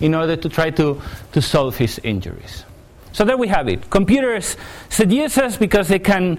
in 0.00 0.14
order 0.14 0.36
to 0.36 0.48
try 0.48 0.70
to, 0.70 1.00
to 1.32 1.42
solve 1.42 1.76
his 1.76 1.98
injuries. 2.02 2.64
So 3.12 3.24
there 3.24 3.36
we 3.36 3.48
have 3.48 3.68
it. 3.68 3.90
Computers 3.90 4.56
seduce 4.88 5.36
us 5.38 5.56
because 5.56 5.88
they 5.88 5.98
can 5.98 6.38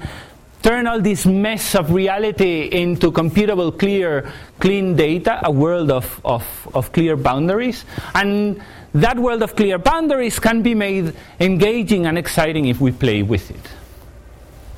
turn 0.61 0.87
all 0.87 1.01
this 1.01 1.25
mess 1.25 1.75
of 1.75 1.91
reality 1.91 2.69
into 2.71 3.11
computable, 3.11 3.77
clear, 3.77 4.31
clean 4.59 4.95
data, 4.95 5.39
a 5.43 5.51
world 5.51 5.91
of, 5.91 6.21
of, 6.23 6.67
of 6.73 6.91
clear 6.91 7.17
boundaries. 7.17 7.85
And 8.13 8.61
that 8.93 9.17
world 9.17 9.41
of 9.41 9.55
clear 9.55 9.77
boundaries 9.77 10.39
can 10.39 10.61
be 10.61 10.75
made 10.75 11.15
engaging 11.39 12.05
and 12.05 12.17
exciting 12.17 12.65
if 12.65 12.79
we 12.79 12.91
play 12.91 13.23
with 13.23 13.49
it. 13.49 13.67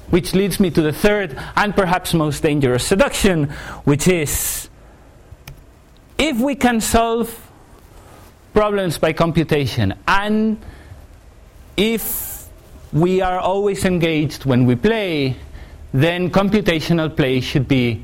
Which 0.10 0.34
leads 0.34 0.60
me 0.60 0.70
to 0.72 0.82
the 0.82 0.94
third 0.94 1.38
and 1.56 1.76
perhaps 1.76 2.14
most 2.14 2.44
dangerous 2.44 2.86
seduction, 2.86 3.50
which 3.84 4.08
is 4.08 4.70
if 6.18 6.38
we 6.38 6.56
can 6.56 6.80
solve 6.80 7.40
problems 8.54 9.00
by 9.00 9.14
computation 9.14 9.96
and 10.08 10.64
if 11.76 12.48
we 12.92 13.22
are 13.22 13.40
always 13.40 13.84
engaged 13.86 14.46
when 14.46 14.66
we 14.66 14.76
play, 14.76 15.36
then 15.94 16.32
computational 16.32 17.16
play 17.16 17.40
should 17.40 17.68
be 17.68 18.04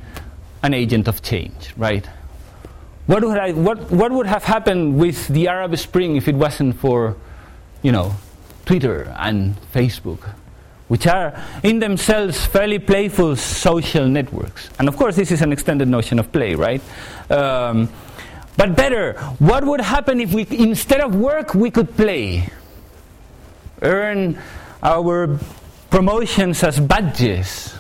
an 0.62 0.74
agent 0.74 1.08
of 1.08 1.22
change, 1.22 1.74
right? 1.76 2.06
What 3.08 3.24
would, 3.24 3.40
I, 3.40 3.54
what, 3.54 3.90
what 3.90 4.12
would 4.12 4.28
have 4.28 4.44
happened 4.44 4.98
with 5.00 5.28
the 5.30 5.48
Arab 5.48 5.76
Spring 5.78 6.16
if 6.16 6.28
it 6.28 6.36
wasn't 6.36 6.76
for, 6.76 7.18
you 7.82 7.92
know, 7.92 8.14
Twitter 8.66 9.12
and 9.18 9.56
Facebook, 9.74 10.20
which 10.90 11.08
are 11.08 11.34
in 11.64 11.80
themselves 11.80 12.46
fairly 12.46 12.78
playful 12.78 13.36
social 13.36 14.08
networks? 14.08 14.70
And 14.78 14.88
of 14.88 14.96
course, 14.96 15.16
this 15.16 15.32
is 15.32 15.42
an 15.42 15.52
extended 15.52 15.88
notion 15.88 16.20
of 16.20 16.32
play, 16.32 16.54
right? 16.54 16.84
Um, 17.32 17.90
but 18.56 18.76
better, 18.76 19.14
what 19.40 19.64
would 19.64 19.82
happen 19.82 20.22
if 20.22 20.32
we, 20.32 20.46
instead 20.52 21.02
of 21.02 21.16
work, 21.16 21.56
we 21.56 21.72
could 21.72 21.96
play? 21.98 22.50
Earn 23.82 24.38
our 24.84 25.40
promotions 25.90 26.64
as 26.64 26.80
badges. 26.80 27.74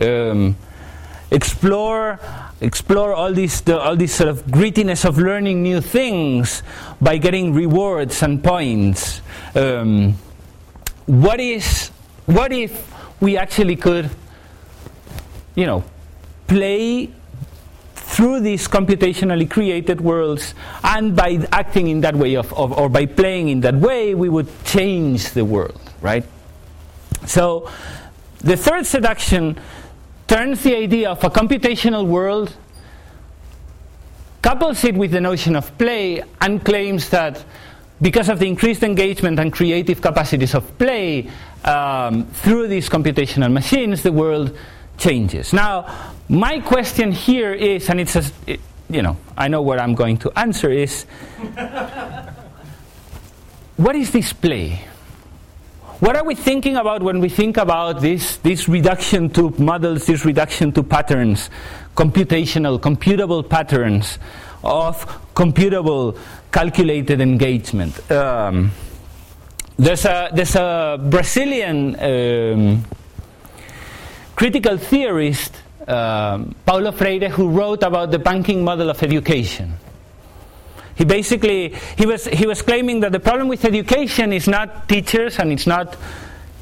Um, 0.00 0.56
explore 1.30 2.20
explore 2.60 3.12
all 3.12 3.32
these 3.32 3.60
the, 3.62 3.78
all 3.78 3.96
this 3.96 4.14
sort 4.14 4.28
of 4.28 4.44
grittiness 4.46 5.04
of 5.04 5.18
learning 5.18 5.62
new 5.62 5.80
things 5.80 6.62
by 7.00 7.18
getting 7.18 7.52
rewards 7.52 8.22
and 8.22 8.42
points. 8.42 9.20
Um, 9.54 10.16
what 11.06 11.40
is 11.40 11.88
what 12.26 12.52
if 12.52 12.92
we 13.20 13.36
actually 13.36 13.76
could, 13.76 14.10
you 15.54 15.66
know, 15.66 15.84
play 16.46 17.10
through 17.94 18.40
these 18.40 18.68
computationally 18.68 19.50
created 19.50 20.00
worlds, 20.00 20.54
and 20.84 21.16
by 21.16 21.46
acting 21.52 21.88
in 21.88 22.00
that 22.02 22.14
way 22.14 22.36
of, 22.36 22.52
of, 22.54 22.72
or 22.72 22.88
by 22.88 23.06
playing 23.06 23.48
in 23.48 23.60
that 23.60 23.74
way, 23.74 24.14
we 24.14 24.28
would 24.28 24.48
change 24.64 25.32
the 25.32 25.44
world, 25.44 25.80
right? 26.00 26.24
So, 27.26 27.70
the 28.38 28.56
third 28.56 28.86
seduction 28.86 29.58
turns 30.34 30.64
the 30.64 30.76
idea 30.76 31.10
of 31.10 31.22
a 31.22 31.30
computational 31.30 32.04
world, 32.04 32.52
couples 34.42 34.82
it 34.82 34.96
with 34.96 35.12
the 35.12 35.20
notion 35.20 35.54
of 35.54 35.78
play, 35.78 36.20
and 36.40 36.64
claims 36.64 37.08
that 37.10 37.44
because 38.02 38.28
of 38.28 38.40
the 38.40 38.48
increased 38.48 38.82
engagement 38.82 39.38
and 39.38 39.52
creative 39.52 40.00
capacities 40.00 40.56
of 40.56 40.76
play 40.76 41.30
um, 41.64 42.26
through 42.42 42.66
these 42.66 42.88
computational 42.88 43.52
machines, 43.52 44.02
the 44.02 44.10
world 44.10 44.58
changes. 44.98 45.52
Now, 45.52 45.86
my 46.28 46.58
question 46.58 47.12
here 47.12 47.52
is, 47.52 47.88
and 47.88 48.00
it's 48.00 48.16
a, 48.16 48.24
it, 48.48 48.58
you 48.90 49.02
know, 49.02 49.16
I 49.36 49.46
know 49.46 49.62
what 49.62 49.78
I'm 49.78 49.94
going 49.94 50.16
to 50.18 50.36
answer 50.36 50.68
is, 50.68 51.04
what 53.76 53.94
is 53.94 54.10
this 54.10 54.32
play? 54.32 54.80
What 56.04 56.16
are 56.16 56.24
we 56.24 56.34
thinking 56.34 56.76
about 56.76 57.02
when 57.02 57.18
we 57.18 57.30
think 57.30 57.56
about 57.56 58.02
this, 58.02 58.36
this 58.36 58.68
reduction 58.68 59.30
to 59.30 59.48
models, 59.56 60.04
this 60.04 60.26
reduction 60.26 60.70
to 60.72 60.82
patterns, 60.82 61.48
computational, 61.96 62.78
computable 62.78 63.48
patterns 63.48 64.18
of 64.62 65.06
computable, 65.32 66.18
calculated 66.52 67.22
engagement? 67.22 68.10
Um, 68.12 68.70
there's, 69.78 70.04
a, 70.04 70.28
there's 70.34 70.54
a 70.56 71.00
Brazilian 71.02 71.98
um, 71.98 72.84
critical 74.36 74.76
theorist, 74.76 75.54
um, 75.88 76.54
Paulo 76.66 76.92
Freire, 76.92 77.30
who 77.30 77.48
wrote 77.48 77.82
about 77.82 78.10
the 78.10 78.18
banking 78.18 78.62
model 78.62 78.90
of 78.90 79.02
education. 79.02 79.72
He 80.96 81.04
basically 81.04 81.74
he 81.98 82.06
was 82.06 82.26
he 82.26 82.46
was 82.46 82.62
claiming 82.62 83.00
that 83.00 83.12
the 83.12 83.20
problem 83.20 83.48
with 83.48 83.64
education 83.64 84.32
is 84.32 84.46
not 84.46 84.88
teachers 84.88 85.38
and 85.38 85.52
it's 85.52 85.66
not 85.66 85.96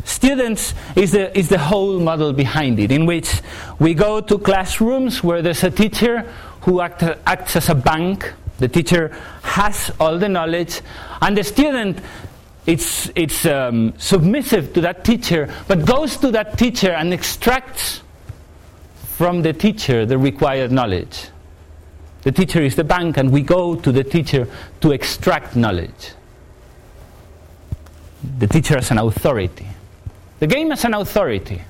students 0.04 0.74
is 0.96 1.12
the 1.12 1.36
is 1.38 1.48
the 1.48 1.58
whole 1.58 2.00
model 2.00 2.32
behind 2.32 2.80
it 2.80 2.90
in 2.90 3.06
which 3.06 3.42
we 3.78 3.94
go 3.94 4.20
to 4.20 4.38
classrooms 4.38 5.22
where 5.22 5.42
there's 5.42 5.62
a 5.64 5.70
teacher 5.70 6.20
who 6.62 6.80
act, 6.80 7.02
acts 7.26 7.56
as 7.56 7.68
a 7.68 7.74
bank. 7.74 8.32
The 8.58 8.68
teacher 8.68 9.08
has 9.42 9.90
all 9.98 10.18
the 10.18 10.28
knowledge 10.28 10.80
and 11.20 11.36
the 11.36 11.44
student 11.44 11.98
it's 12.64 13.10
it's 13.16 13.44
um, 13.44 13.92
submissive 13.98 14.72
to 14.74 14.80
that 14.82 15.04
teacher 15.04 15.52
but 15.66 15.84
goes 15.84 16.16
to 16.18 16.30
that 16.30 16.56
teacher 16.56 16.92
and 16.92 17.12
extracts 17.12 18.02
from 19.16 19.42
the 19.42 19.52
teacher 19.52 20.06
the 20.06 20.16
required 20.16 20.70
knowledge 20.70 21.28
the 22.22 22.32
teacher 22.32 22.62
is 22.62 22.76
the 22.76 22.84
bank, 22.84 23.16
and 23.16 23.32
we 23.32 23.42
go 23.42 23.74
to 23.74 23.92
the 23.92 24.04
teacher 24.04 24.46
to 24.80 24.92
extract 24.92 25.56
knowledge. 25.56 26.12
The 28.38 28.46
teacher 28.46 28.78
as 28.78 28.90
an 28.90 28.98
authority. 28.98 29.66
The 30.38 30.46
game 30.46 30.70
as 30.70 30.84
an 30.84 30.94
authority. 30.94 31.62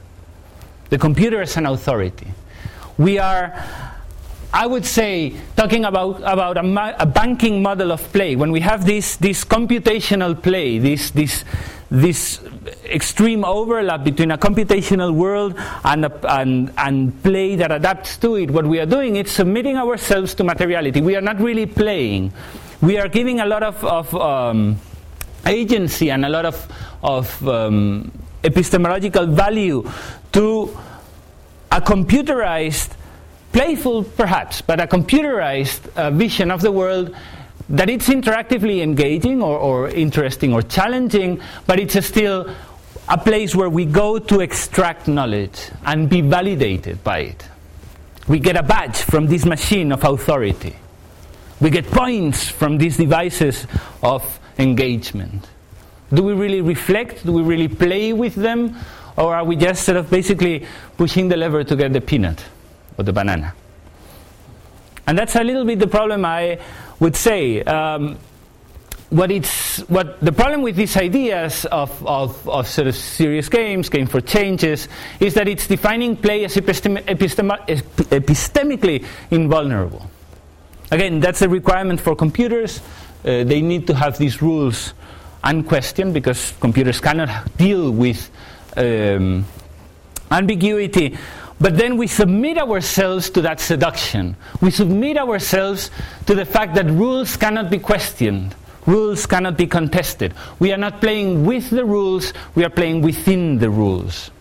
The 0.90 0.98
computer 0.98 1.40
as 1.40 1.56
an 1.56 1.66
authority. 1.66 2.26
We 2.98 3.18
are, 3.18 3.54
I 4.52 4.66
would 4.66 4.84
say, 4.84 5.34
talking 5.56 5.84
about, 5.84 6.18
about 6.20 6.58
a, 6.58 6.62
ma- 6.62 6.94
a 6.98 7.06
banking 7.06 7.62
model 7.62 7.90
of 7.90 8.02
play. 8.12 8.36
When 8.36 8.52
we 8.52 8.60
have 8.60 8.84
this, 8.84 9.16
this 9.16 9.44
computational 9.44 10.40
play, 10.40 10.78
this, 10.78 11.10
this, 11.10 11.44
this 11.90 12.40
extreme 12.84 13.44
overlap 13.44 14.04
between 14.04 14.30
a 14.30 14.38
computational 14.38 15.14
world 15.14 15.54
and, 15.84 16.04
a, 16.04 16.34
and, 16.34 16.72
and 16.76 17.22
play 17.22 17.56
that 17.56 17.72
adapts 17.72 18.18
to 18.18 18.36
it, 18.36 18.50
what 18.50 18.66
we 18.66 18.78
are 18.78 18.86
doing 18.86 19.16
is 19.16 19.30
submitting 19.30 19.76
ourselves 19.76 20.34
to 20.34 20.44
materiality. 20.44 21.00
We 21.00 21.16
are 21.16 21.22
not 21.22 21.40
really 21.40 21.66
playing. 21.66 22.32
We 22.82 22.98
are 22.98 23.08
giving 23.08 23.40
a 23.40 23.46
lot 23.46 23.62
of, 23.62 23.82
of 23.84 24.14
um, 24.14 24.76
agency 25.46 26.10
and 26.10 26.26
a 26.26 26.28
lot 26.28 26.44
of, 26.44 26.72
of 27.02 27.48
um, 27.48 28.12
epistemological 28.44 29.26
value 29.26 29.88
to 30.32 30.76
a 31.70 31.80
computerized, 31.80 32.90
playful 33.52 34.04
perhaps, 34.04 34.62
but 34.62 34.80
a 34.80 34.86
computerized 34.86 35.94
uh, 35.96 36.10
vision 36.10 36.50
of 36.50 36.62
the 36.62 36.72
world 36.72 37.14
that 37.68 37.88
it's 37.88 38.08
interactively 38.08 38.82
engaging 38.82 39.42
or, 39.42 39.58
or 39.58 39.88
interesting 39.88 40.52
or 40.52 40.62
challenging, 40.62 41.40
but 41.66 41.78
it's 41.78 42.04
still 42.06 42.54
a 43.08 43.18
place 43.18 43.54
where 43.54 43.70
we 43.70 43.84
go 43.84 44.18
to 44.18 44.40
extract 44.40 45.08
knowledge 45.08 45.70
and 45.86 46.08
be 46.08 46.20
validated 46.20 47.02
by 47.04 47.18
it. 47.20 47.48
We 48.28 48.38
get 48.38 48.56
a 48.56 48.62
badge 48.62 48.98
from 49.02 49.26
this 49.26 49.44
machine 49.44 49.92
of 49.92 50.04
authority. 50.04 50.76
We 51.60 51.70
get 51.70 51.86
points 51.86 52.48
from 52.48 52.78
these 52.78 52.96
devices 52.96 53.66
of 54.02 54.38
engagement. 54.58 55.48
Do 56.12 56.22
we 56.22 56.34
really 56.34 56.60
reflect? 56.60 57.24
Do 57.24 57.32
we 57.32 57.42
really 57.42 57.68
play 57.68 58.12
with 58.12 58.34
them? 58.34 58.76
Or 59.16 59.34
are 59.34 59.44
we 59.44 59.56
just 59.56 59.84
sort 59.84 59.96
of 59.96 60.10
basically 60.10 60.66
pushing 60.96 61.28
the 61.28 61.36
lever 61.36 61.64
to 61.64 61.76
get 61.76 61.92
the 61.92 62.00
peanut 62.00 62.44
or 62.98 63.04
the 63.04 63.12
banana? 63.12 63.54
And 65.06 65.18
that's 65.18 65.36
a 65.36 65.42
little 65.42 65.64
bit 65.64 65.78
the 65.78 65.88
problem 65.88 66.24
I 66.24 66.58
would 67.00 67.16
say. 67.16 67.62
Um, 67.62 68.18
what 69.10 69.30
it's 69.30 69.80
what 69.90 70.18
the 70.20 70.32
problem 70.32 70.62
with 70.62 70.74
these 70.74 70.96
ideas 70.96 71.66
of, 71.66 71.90
of, 72.06 72.48
of, 72.48 72.66
sort 72.66 72.88
of 72.88 72.96
serious 72.96 73.48
games, 73.48 73.90
game 73.90 74.06
for 74.06 74.22
changes, 74.22 74.88
is 75.20 75.34
that 75.34 75.48
it's 75.48 75.66
defining 75.66 76.16
play 76.16 76.44
as 76.46 76.56
epistem- 76.56 77.02
epistem- 77.04 77.58
epistemically 77.66 79.04
invulnerable. 79.30 80.08
Again, 80.90 81.20
that's 81.20 81.42
a 81.42 81.48
requirement 81.48 82.00
for 82.00 82.16
computers. 82.16 82.80
Uh, 83.24 83.44
they 83.44 83.60
need 83.60 83.86
to 83.86 83.94
have 83.94 84.16
these 84.18 84.40
rules 84.40 84.94
unquestioned 85.44 86.14
because 86.14 86.52
computers 86.60 87.00
cannot 87.00 87.56
deal 87.56 87.90
with 87.90 88.30
um, 88.76 89.44
ambiguity. 90.30 91.18
But 91.62 91.78
then 91.78 91.96
we 91.96 92.08
submit 92.08 92.58
ourselves 92.58 93.30
to 93.30 93.40
that 93.42 93.60
seduction. 93.60 94.34
We 94.60 94.72
submit 94.72 95.16
ourselves 95.16 95.92
to 96.26 96.34
the 96.34 96.44
fact 96.44 96.74
that 96.74 96.86
rules 96.86 97.36
cannot 97.36 97.70
be 97.70 97.78
questioned. 97.78 98.56
Rules 98.84 99.26
cannot 99.26 99.56
be 99.56 99.68
contested. 99.68 100.34
We 100.58 100.72
are 100.72 100.76
not 100.76 101.00
playing 101.00 101.46
with 101.46 101.70
the 101.70 101.84
rules, 101.84 102.32
we 102.56 102.64
are 102.64 102.68
playing 102.68 103.02
within 103.02 103.60
the 103.60 103.70
rules. 103.70 104.32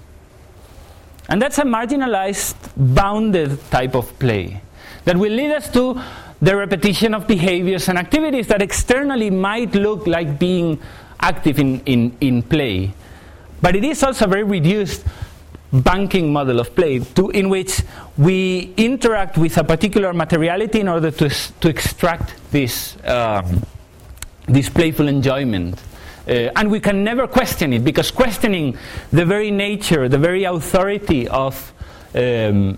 And 1.29 1.39
that's 1.39 1.59
a 1.59 1.63
marginalized, 1.63 2.55
bounded 2.75 3.69
type 3.69 3.93
of 3.93 4.17
play 4.17 4.59
that 5.05 5.15
will 5.15 5.31
lead 5.31 5.51
us 5.51 5.71
to 5.73 6.01
the 6.41 6.55
repetition 6.55 7.13
of 7.13 7.27
behaviors 7.27 7.87
and 7.87 7.99
activities 7.99 8.47
that 8.47 8.63
externally 8.63 9.29
might 9.29 9.75
look 9.75 10.07
like 10.07 10.39
being 10.39 10.81
active 11.19 11.59
in, 11.59 11.81
in, 11.81 12.17
in 12.19 12.41
play. 12.41 12.93
But 13.61 13.75
it 13.75 13.83
is 13.83 14.01
also 14.01 14.25
very 14.25 14.41
reduced 14.41 15.05
banking 15.71 16.31
model 16.33 16.59
of 16.59 16.75
play 16.75 16.99
to, 16.99 17.29
in 17.29 17.49
which 17.49 17.81
we 18.17 18.73
interact 18.77 19.37
with 19.37 19.57
a 19.57 19.63
particular 19.63 20.13
materiality 20.13 20.81
in 20.81 20.87
order 20.87 21.11
to, 21.11 21.29
to 21.29 21.69
extract 21.69 22.33
this, 22.51 22.97
um, 23.05 23.65
this 24.47 24.69
playful 24.69 25.07
enjoyment. 25.07 25.81
Uh, 26.27 26.51
and 26.55 26.69
we 26.69 26.79
can 26.79 27.03
never 27.03 27.27
question 27.27 27.73
it 27.73 27.83
because 27.83 28.11
questioning 28.11 28.77
the 29.11 29.25
very 29.25 29.49
nature, 29.49 30.07
the 30.07 30.17
very 30.17 30.43
authority 30.43 31.27
of 31.27 31.73
um, 32.13 32.77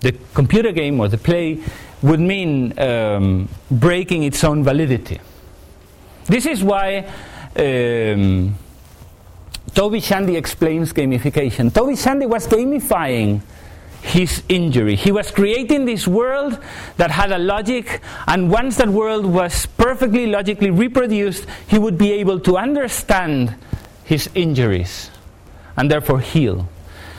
the 0.00 0.12
computer 0.34 0.72
game 0.72 1.00
or 1.00 1.08
the 1.08 1.18
play 1.18 1.58
would 2.02 2.20
mean 2.20 2.78
um, 2.78 3.48
breaking 3.70 4.24
its 4.24 4.42
own 4.44 4.64
validity. 4.64 5.20
This 6.26 6.46
is 6.46 6.62
why 6.62 7.10
um, 7.56 8.56
Toby 9.74 10.00
Shandy 10.00 10.36
explains 10.36 10.92
gamification. 10.92 11.72
Toby 11.72 11.96
Shandy 11.96 12.26
was 12.26 12.46
gamifying 12.46 13.40
his 14.02 14.42
injury. 14.48 14.96
He 14.96 15.12
was 15.12 15.30
creating 15.30 15.84
this 15.84 16.08
world 16.08 16.58
that 16.96 17.10
had 17.10 17.32
a 17.32 17.38
logic, 17.38 18.00
and 18.26 18.50
once 18.50 18.76
that 18.78 18.88
world 18.88 19.26
was 19.26 19.66
perfectly 19.66 20.26
logically 20.26 20.70
reproduced, 20.70 21.46
he 21.68 21.78
would 21.78 21.98
be 21.98 22.12
able 22.12 22.40
to 22.40 22.56
understand 22.56 23.54
his 24.04 24.28
injuries 24.34 25.10
and 25.76 25.90
therefore 25.90 26.20
heal. 26.20 26.68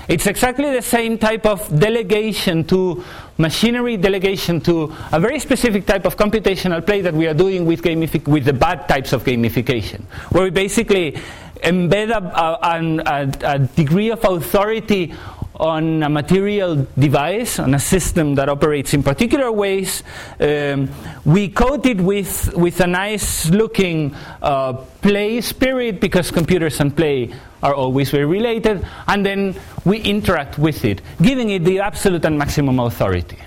It's 0.07 0.27
exactly 0.27 0.73
the 0.73 0.81
same 0.81 1.17
type 1.17 1.45
of 1.45 1.79
delegation 1.79 2.65
to 2.65 3.03
machinery, 3.37 3.95
delegation 3.95 4.59
to 4.61 4.93
a 5.11 5.19
very 5.19 5.39
specific 5.39 5.85
type 5.85 6.05
of 6.05 6.17
computational 6.17 6.85
play 6.85 7.01
that 7.01 7.13
we 7.13 7.27
are 7.27 7.33
doing 7.33 7.65
with, 7.65 7.85
with 8.27 8.43
the 8.43 8.53
bad 8.53 8.89
types 8.89 9.13
of 9.13 9.23
gamification, 9.23 10.03
where 10.31 10.43
we 10.43 10.49
basically 10.49 11.17
embed 11.61 12.09
a, 12.09 13.45
a, 13.45 13.55
a, 13.55 13.59
degree 13.59 14.09
of 14.09 14.23
authority 14.23 15.13
on 15.55 16.01
a 16.01 16.09
material 16.09 16.87
device, 16.97 17.59
on 17.59 17.75
a 17.75 17.79
system 17.79 18.33
that 18.35 18.49
operates 18.49 18.95
in 18.95 19.03
particular 19.03 19.51
ways. 19.51 20.03
Um, 20.39 20.89
we 21.23 21.49
coat 21.49 21.85
it 21.85 22.01
with, 22.01 22.51
with 22.55 22.79
a 22.81 22.87
nice 22.87 23.47
looking 23.49 24.15
uh, 24.41 24.73
play 24.73 25.39
spirit 25.41 25.99
because 25.99 26.31
computers 26.31 26.79
and 26.79 26.95
play 26.95 27.31
are 27.61 27.75
always 27.75 28.09
very 28.09 28.25
related, 28.25 28.85
and 29.07 29.23
then 29.23 29.55
we 29.85 29.99
interact 29.99 30.57
with 30.57 30.83
it, 30.83 31.01
giving 31.21 31.51
it 31.51 31.63
the 31.63 31.79
absolute 31.79 32.25
and 32.25 32.39
maximum 32.39 32.79
authority. 32.79 33.37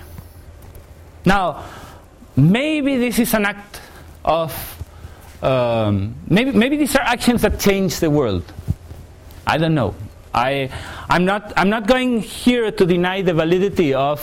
Now, 1.25 1.65
maybe 2.37 2.97
this 2.97 3.19
is 3.19 3.33
an 3.33 3.45
act 3.45 3.81
of 4.23 4.74
um, 5.45 6.15
maybe, 6.27 6.51
maybe 6.51 6.75
these 6.75 6.95
are 6.95 7.03
actions 7.03 7.43
that 7.43 7.59
change 7.59 7.99
the 7.99 8.09
world. 8.09 8.43
I 9.45 9.57
don't 9.57 9.75
know. 9.75 9.93
I, 10.33 10.71
I'm, 11.07 11.23
not, 11.23 11.53
I'm 11.55 11.69
not 11.69 11.87
going 11.87 12.21
here 12.21 12.71
to 12.71 12.85
deny 12.85 13.21
the 13.21 13.33
validity 13.33 13.93
of 13.93 14.19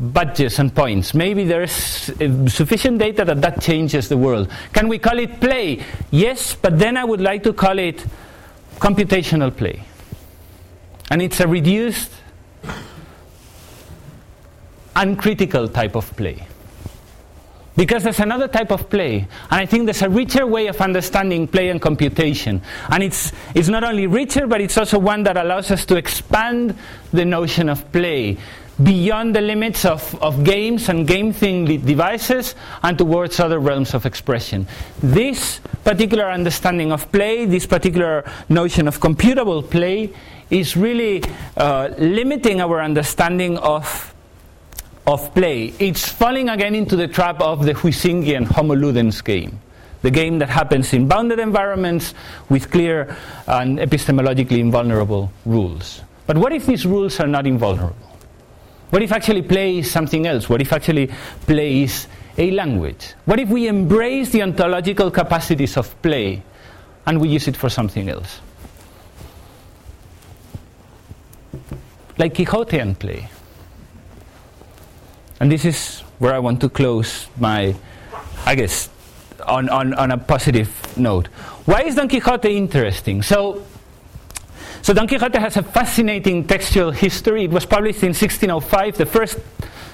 badges 0.00 0.58
and 0.58 0.74
points. 0.74 1.12
Maybe 1.12 1.44
there's 1.44 2.08
uh, 2.10 2.48
sufficient 2.48 2.98
data 2.98 3.24
that 3.26 3.42
that 3.42 3.60
changes 3.60 4.08
the 4.08 4.16
world. 4.16 4.50
Can 4.72 4.88
we 4.88 4.98
call 4.98 5.18
it 5.18 5.38
play? 5.38 5.84
Yes, 6.10 6.54
but 6.54 6.78
then 6.78 6.96
I 6.96 7.04
would 7.04 7.20
like 7.20 7.42
to 7.44 7.52
call 7.52 7.78
it 7.78 8.04
computational 8.78 9.54
play. 9.54 9.84
And 11.10 11.20
it's 11.20 11.40
a 11.40 11.46
reduced, 11.46 12.10
uncritical 14.96 15.68
type 15.68 15.94
of 15.94 16.10
play. 16.16 16.46
Because 17.74 18.02
there's 18.02 18.20
another 18.20 18.48
type 18.48 18.70
of 18.70 18.90
play, 18.90 19.26
and 19.50 19.60
I 19.60 19.64
think 19.64 19.86
there's 19.86 20.02
a 20.02 20.10
richer 20.10 20.46
way 20.46 20.66
of 20.66 20.80
understanding 20.80 21.48
play 21.48 21.70
and 21.70 21.80
computation. 21.80 22.60
And 22.90 23.02
it's, 23.02 23.32
it's 23.54 23.68
not 23.68 23.82
only 23.82 24.06
richer, 24.06 24.46
but 24.46 24.60
it's 24.60 24.76
also 24.76 24.98
one 24.98 25.22
that 25.22 25.38
allows 25.38 25.70
us 25.70 25.86
to 25.86 25.96
expand 25.96 26.76
the 27.12 27.24
notion 27.24 27.70
of 27.70 27.90
play 27.90 28.36
beyond 28.82 29.34
the 29.36 29.40
limits 29.40 29.84
of, 29.84 30.20
of 30.22 30.44
games 30.44 30.88
and 30.88 31.06
game 31.06 31.32
thing 31.32 31.64
devices 31.64 32.54
and 32.82 32.96
towards 32.98 33.38
other 33.38 33.58
realms 33.58 33.94
of 33.94 34.06
expression. 34.06 34.66
This 35.02 35.60
particular 35.84 36.30
understanding 36.30 36.92
of 36.92 37.10
play, 37.12 37.44
this 37.44 37.66
particular 37.66 38.24
notion 38.48 38.88
of 38.88 38.98
computable 39.00 39.68
play, 39.68 40.12
is 40.50 40.76
really 40.76 41.22
uh, 41.56 41.88
limiting 41.98 42.60
our 42.60 42.80
understanding 42.80 43.56
of 43.58 44.11
of 45.06 45.34
play. 45.34 45.72
It's 45.78 46.08
falling 46.08 46.48
again 46.48 46.74
into 46.74 46.96
the 46.96 47.08
trap 47.08 47.40
of 47.40 47.64
the 47.64 47.74
Huizingian 47.74 48.46
Homo 48.46 48.74
Ludens 48.74 49.22
game, 49.22 49.60
the 50.02 50.10
game 50.10 50.38
that 50.38 50.48
happens 50.48 50.92
in 50.92 51.08
bounded 51.08 51.38
environments 51.38 52.14
with 52.48 52.70
clear 52.70 53.16
and 53.46 53.78
epistemologically 53.78 54.58
invulnerable 54.58 55.32
rules. 55.44 56.02
But 56.26 56.38
what 56.38 56.52
if 56.52 56.66
these 56.66 56.86
rules 56.86 57.18
are 57.20 57.26
not 57.26 57.46
invulnerable? 57.46 57.96
What 58.90 59.02
if 59.02 59.10
actually 59.10 59.42
play 59.42 59.78
is 59.78 59.90
something 59.90 60.26
else? 60.26 60.48
What 60.48 60.60
if 60.60 60.72
actually 60.72 61.10
play 61.46 61.82
is 61.82 62.06
a 62.36 62.50
language? 62.50 63.14
What 63.24 63.40
if 63.40 63.48
we 63.48 63.66
embrace 63.66 64.30
the 64.30 64.42
ontological 64.42 65.10
capacities 65.10 65.76
of 65.76 66.00
play 66.02 66.42
and 67.06 67.20
we 67.20 67.28
use 67.28 67.48
it 67.48 67.56
for 67.56 67.68
something 67.68 68.08
else? 68.08 68.40
Like 72.18 72.34
Quixotean 72.34 72.98
play. 72.98 73.28
And 75.42 75.50
this 75.50 75.64
is 75.64 76.02
where 76.20 76.32
I 76.32 76.38
want 76.38 76.60
to 76.60 76.68
close 76.68 77.26
my, 77.36 77.74
I 78.46 78.54
guess, 78.54 78.88
on, 79.44 79.68
on, 79.70 79.92
on 79.94 80.12
a 80.12 80.16
positive 80.16 80.70
note. 80.96 81.26
Why 81.64 81.82
is 81.82 81.96
Don 81.96 82.08
Quixote 82.08 82.56
interesting? 82.56 83.22
So, 83.22 83.66
so 84.82 84.94
Don 84.94 85.08
Quixote 85.08 85.40
has 85.40 85.56
a 85.56 85.64
fascinating 85.64 86.46
textual 86.46 86.92
history. 86.92 87.42
It 87.42 87.50
was 87.50 87.66
published 87.66 88.04
in 88.04 88.10
1605, 88.10 88.98
the 88.98 89.04
first 89.04 89.40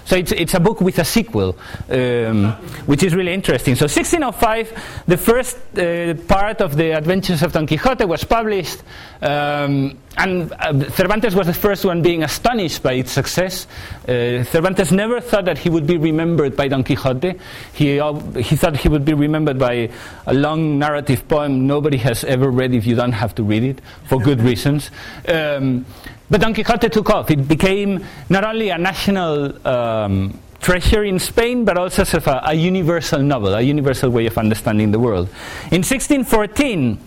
so 0.08 0.16
it's, 0.16 0.32
it's 0.32 0.54
a 0.54 0.60
book 0.60 0.80
with 0.80 0.98
a 0.98 1.04
sequel, 1.04 1.54
um, 1.90 2.52
which 2.86 3.02
is 3.02 3.14
really 3.14 3.34
interesting. 3.34 3.74
So 3.74 3.82
1605, 3.82 5.04
the 5.06 5.18
first 5.18 5.58
uh, 5.76 6.14
part 6.26 6.62
of 6.62 6.76
the 6.76 6.92
Adventures 6.96 7.42
of 7.42 7.52
Don 7.52 7.66
Quixote 7.66 8.06
was 8.06 8.24
published, 8.24 8.82
um, 9.20 9.98
and 10.16 10.50
uh, 10.50 10.88
Cervantes 10.92 11.34
was 11.34 11.46
the 11.46 11.52
first 11.52 11.84
one 11.84 12.00
being 12.00 12.22
astonished 12.22 12.82
by 12.82 12.94
its 12.94 13.12
success. 13.12 13.66
Uh, 14.08 14.44
Cervantes 14.44 14.92
never 14.92 15.20
thought 15.20 15.44
that 15.44 15.58
he 15.58 15.68
would 15.68 15.86
be 15.86 15.98
remembered 15.98 16.56
by 16.56 16.68
Don 16.68 16.84
Quixote. 16.84 17.34
He, 17.74 18.00
he 18.40 18.56
thought 18.56 18.78
he 18.78 18.88
would 18.88 19.04
be 19.04 19.12
remembered 19.12 19.58
by 19.58 19.90
a 20.26 20.32
long 20.32 20.78
narrative 20.78 21.28
poem 21.28 21.66
nobody 21.66 21.98
has 21.98 22.24
ever 22.24 22.50
read 22.50 22.74
if 22.74 22.86
you 22.86 22.96
don't 22.96 23.12
have 23.12 23.34
to 23.34 23.42
read 23.42 23.62
it, 23.62 23.82
for 24.08 24.18
good 24.18 24.40
reasons. 24.40 24.90
Um, 25.28 25.84
but 26.30 26.40
Don 26.40 26.54
Quixote 26.54 26.88
took 26.88 27.10
off. 27.10 27.30
It 27.30 27.48
became 27.48 28.04
not 28.28 28.44
only 28.44 28.68
a 28.70 28.78
national 28.78 29.66
um, 29.66 30.38
treasure 30.60 31.04
in 31.04 31.18
Spain, 31.18 31.64
but 31.64 31.78
also 31.78 32.04
sort 32.04 32.26
of 32.26 32.34
a, 32.34 32.40
a, 32.50 32.54
universal 32.54 33.22
novel, 33.22 33.54
a 33.54 33.62
universal 33.62 34.10
way 34.10 34.26
of 34.26 34.36
understanding 34.36 34.90
the 34.90 34.98
world. 34.98 35.28
In 35.70 35.82
1614, 35.82 36.98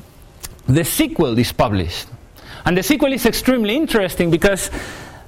the 0.68 0.84
sequel 0.84 1.38
is 1.38 1.52
published. 1.52 2.08
And 2.66 2.78
the 2.78 2.84
sequel 2.84 3.12
is 3.14 3.26
extremely 3.26 3.76
interesting 3.76 4.32
because 4.32 4.70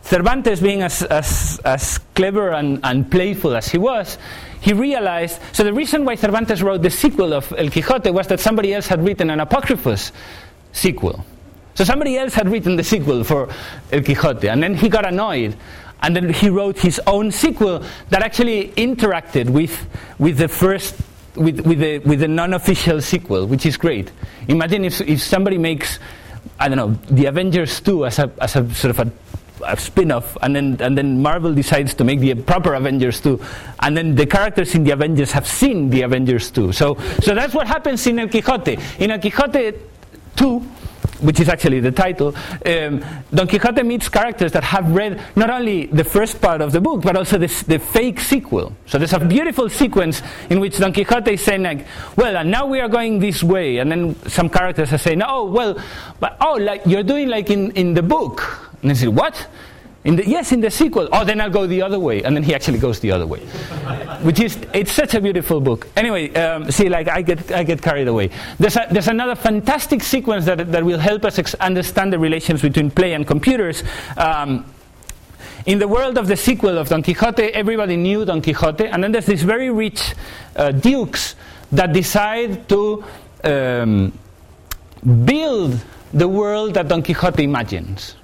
Cervantes, 0.04 0.60
being 0.60 0.82
as, 0.82 1.02
as, 1.04 1.60
as 1.64 1.98
clever 2.14 2.52
and, 2.52 2.80
and 2.84 3.10
playful 3.10 3.56
as 3.56 3.70
he 3.70 3.78
was, 3.78 4.18
he 4.60 4.74
realized. 4.74 5.40
So, 5.54 5.64
the 5.64 5.74
reason 5.74 6.06
why 6.06 6.16
Cervantes 6.16 6.62
wrote 6.62 6.82
the 6.82 6.90
sequel 6.90 7.34
of 7.34 7.52
El 7.58 7.70
Quixote 7.70 8.12
was 8.12 8.28
that 8.28 8.40
somebody 8.40 8.74
else 8.74 8.88
had 8.88 9.04
written 9.04 9.30
an 9.30 9.40
apocryphous 9.40 10.12
sequel. 10.72 11.26
So 11.76 11.84
somebody 11.84 12.18
else 12.18 12.34
had 12.34 12.48
written 12.50 12.76
the 12.76 12.84
sequel 12.84 13.24
for 13.24 13.50
El 13.92 14.02
Quixote, 14.02 14.48
and 14.48 14.62
then 14.62 14.76
he 14.76 14.90
got 14.90 15.06
annoyed. 15.06 15.58
And 16.02 16.16
then 16.16 16.34
he 16.34 16.50
wrote 16.50 16.78
his 16.78 17.00
own 17.08 17.32
sequel 17.32 17.84
that 18.10 18.22
actually 18.22 18.74
interacted 18.74 19.50
with, 19.50 19.88
with 20.20 20.38
the 20.38 20.50
first, 20.50 20.96
with, 21.36 21.62
with 21.62 21.80
the, 21.80 22.00
with 22.00 22.20
the 22.20 22.28
non 22.28 22.54
official 22.54 23.02
sequel, 23.02 23.48
which 23.48 23.66
is 23.66 23.78
great. 23.78 24.12
Imagine 24.50 24.86
if, 24.86 25.00
if 25.02 25.22
somebody 25.22 25.58
makes, 25.58 26.00
I 26.60 26.68
don't 26.68 26.78
know, 26.78 27.16
The 27.16 27.26
Avengers 27.26 27.80
2 27.80 28.06
as 28.06 28.20
a, 28.20 28.32
as 28.40 28.56
a 28.56 28.74
sort 28.74 29.00
of 29.00 29.08
a 29.08 29.12
a 29.66 29.78
spin-off 29.78 30.36
and 30.42 30.54
then 30.56 30.78
and 30.82 30.98
then 30.98 31.22
Marvel 31.22 31.54
decides 31.54 31.94
to 31.94 32.04
make 32.04 32.20
the 32.20 32.34
proper 32.36 32.74
Avengers 32.74 33.22
2 33.22 33.40
and 33.80 33.96
then 33.96 34.16
the 34.16 34.26
characters 34.26 34.76
in 34.76 34.84
the 34.84 34.92
Avengers 34.92 35.32
have 35.32 35.48
seen 35.48 35.90
the 35.90 36.02
Avengers 36.02 36.52
2 36.52 36.74
so 36.74 36.98
so 37.22 37.34
that's 37.34 37.54
what 37.54 37.66
happens 37.66 38.06
in 38.08 38.20
El 38.20 38.28
Quixote 38.28 38.78
in 39.00 39.12
El 39.12 39.20
Quixote 39.20 39.74
2 40.36 40.68
which 41.24 41.40
is 41.40 41.50
actually 41.50 41.80
the 41.80 41.92
title, 41.92 42.36
um, 42.66 43.04
Don 43.34 43.48
Quixote 43.48 43.82
meets 43.84 44.10
characters 44.10 44.52
that 44.52 44.64
have 44.64 44.92
read 44.92 45.22
not 45.36 45.50
only 45.50 45.88
the 45.88 46.04
first 46.04 46.42
part 46.42 46.62
of 46.62 46.72
the 46.72 46.82
book, 46.82 47.02
but 47.02 47.16
also 47.16 47.38
this, 47.38 47.64
the 47.64 47.80
fake 47.80 48.20
sequel. 48.20 48.76
So 48.86 48.98
there's 48.98 49.14
a 49.14 49.20
beautiful 49.20 49.70
sequence 49.70 50.22
in 50.50 50.60
which 50.60 50.78
Don 50.78 50.94
Quixote 50.94 51.34
is 51.34 51.42
saying, 51.42 51.64
like, 51.64 51.86
well, 52.16 52.38
and 52.38 52.52
now 52.52 52.66
we 52.68 52.80
are 52.80 52.90
going 52.90 53.20
this 53.20 53.42
way. 53.42 53.78
And 53.78 53.92
then 53.92 54.16
some 54.28 54.50
characters 54.50 54.92
are 54.94 54.98
saying, 54.98 55.22
oh, 55.26 55.46
well, 55.46 55.82
but, 56.20 56.38
oh, 56.42 56.56
like 56.56 56.86
you're 56.86 57.04
doing 57.04 57.30
like 57.30 57.50
in, 57.50 57.72
in 57.72 57.94
the 57.94 58.04
book. 58.04 58.70
And 58.82 58.92
they 58.92 58.96
say, 58.96 59.08
what? 59.08 59.48
In 60.06 60.18
the, 60.18 60.28
yes, 60.28 60.52
in 60.52 60.60
the 60.60 60.70
sequel. 60.70 61.08
Oh, 61.14 61.24
then 61.24 61.40
I'll 61.40 61.50
go 61.50 61.66
the 61.66 61.82
other 61.82 61.98
way, 61.98 62.24
and 62.24 62.36
then 62.36 62.44
he 62.44 62.54
actually 62.54 62.78
goes 62.78 63.00
the 63.00 63.12
other 63.12 63.26
way, 63.26 63.40
which 64.22 64.42
is 64.42 64.58
it's 64.74 64.92
such 64.92 65.14
a 65.14 65.22
beautiful 65.22 65.62
book. 65.62 65.88
Anyway, 65.96 66.34
um, 66.36 66.70
see, 66.72 66.90
like 66.90 67.08
I 67.08 67.22
get 67.22 67.52
I 67.54 67.64
get 67.64 67.82
carried 67.82 68.10
away. 68.10 68.30
There's 68.60 68.76
a, 68.76 68.86
there's 68.92 69.08
another 69.08 69.36
fantastic 69.36 70.04
sequence 70.04 70.46
that 70.46 70.72
that 70.74 70.84
will 70.84 71.00
help 71.00 71.24
us 71.24 71.40
ex- 71.40 71.56
understand 71.56 72.12
the 72.12 72.20
relations 72.20 72.62
between 72.62 72.92
play 72.92 73.14
and 73.14 73.26
computers. 73.26 73.82
Um, 74.18 74.66
in 75.66 75.80
the 75.80 75.88
world 75.88 76.18
of 76.18 76.28
the 76.28 76.36
sequel 76.36 76.78
of 76.78 76.90
Don 76.90 77.02
Quixote, 77.02 77.44
everybody 77.54 77.96
knew 77.96 78.26
Don 78.26 78.42
Quixote, 78.42 78.88
and 78.88 79.02
then 79.02 79.14
there's 79.14 79.26
these 79.26 79.44
very 79.44 79.70
rich 79.70 80.14
uh, 80.58 80.72
dukes 80.72 81.36
that 81.72 81.94
decide 81.94 82.68
to 82.68 83.06
um, 83.46 84.12
build 85.24 85.80
the 86.14 86.28
world 86.28 86.74
that 86.74 86.90
Don 86.90 87.02
Quixote 87.02 87.44
imagines. 87.44 88.16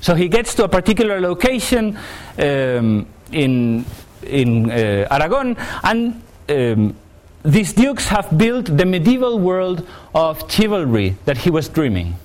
So 0.00 0.14
he 0.14 0.28
gets 0.28 0.54
to 0.56 0.64
a 0.64 0.68
particular 0.68 1.20
location 1.20 1.98
um, 2.38 3.06
in, 3.32 3.84
in 4.22 4.70
uh, 4.70 5.08
Aragon, 5.10 5.56
and 5.82 6.22
um, 6.48 6.96
these 7.44 7.72
dukes 7.72 8.08
have 8.08 8.36
built 8.36 8.76
the 8.76 8.84
medieval 8.84 9.38
world 9.38 9.86
of 10.14 10.50
chivalry 10.50 11.16
that 11.24 11.38
he 11.38 11.50
was 11.50 11.68
dreaming. 11.68 12.16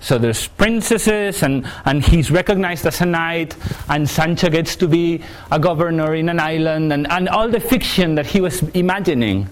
So 0.00 0.18
there's 0.18 0.48
princesses, 0.48 1.44
and, 1.44 1.64
and 1.84 2.04
he's 2.04 2.30
recognized 2.30 2.84
as 2.86 3.00
a 3.00 3.06
knight, 3.06 3.56
and 3.88 4.10
Sancho 4.10 4.50
gets 4.50 4.74
to 4.76 4.88
be 4.88 5.22
a 5.52 5.60
governor 5.60 6.16
in 6.16 6.28
an 6.28 6.40
island, 6.40 6.92
and, 6.92 7.08
and 7.10 7.28
all 7.28 7.48
the 7.48 7.60
fiction 7.60 8.16
that 8.16 8.26
he 8.26 8.40
was 8.40 8.62
imagining 8.74 9.46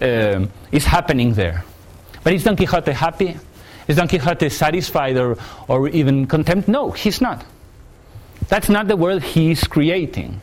um, 0.00 0.52
is 0.70 0.84
happening 0.84 1.34
there. 1.34 1.64
But 2.22 2.32
is 2.32 2.44
Don 2.44 2.56
Quixote 2.56 2.92
happy? 2.92 3.36
Is 3.88 3.96
Don 3.96 4.06
Quixote 4.06 4.50
satisfied 4.50 5.16
or, 5.16 5.36
or 5.66 5.88
even 5.88 6.26
content? 6.26 6.68
No, 6.68 6.90
he's 6.90 7.20
not. 7.20 7.44
That's 8.48 8.68
not 8.68 8.86
the 8.86 8.96
world 8.96 9.22
he's 9.22 9.64
creating. 9.64 10.40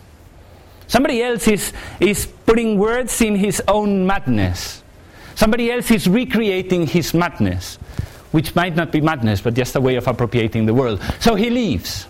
Somebody 0.88 1.22
else 1.22 1.48
is, 1.48 1.74
is 2.00 2.26
putting 2.46 2.78
words 2.78 3.22
in 3.22 3.36
his 3.36 3.62
own 3.68 4.06
madness. 4.06 4.84
Somebody 5.36 5.72
else 5.72 5.92
is 5.92 6.08
recreating 6.08 6.88
his 6.88 7.14
madness, 7.14 7.76
which 8.32 8.56
might 8.56 8.76
not 8.76 8.92
be 8.92 9.02
madness, 9.02 9.42
but 9.42 9.54
just 9.54 9.76
a 9.76 9.82
way 9.82 9.96
of 9.96 10.08
appropriating 10.08 10.66
the 10.66 10.74
world. 10.74 11.02
So 11.20 11.36
he 11.36 11.50
leaves. 11.50 12.08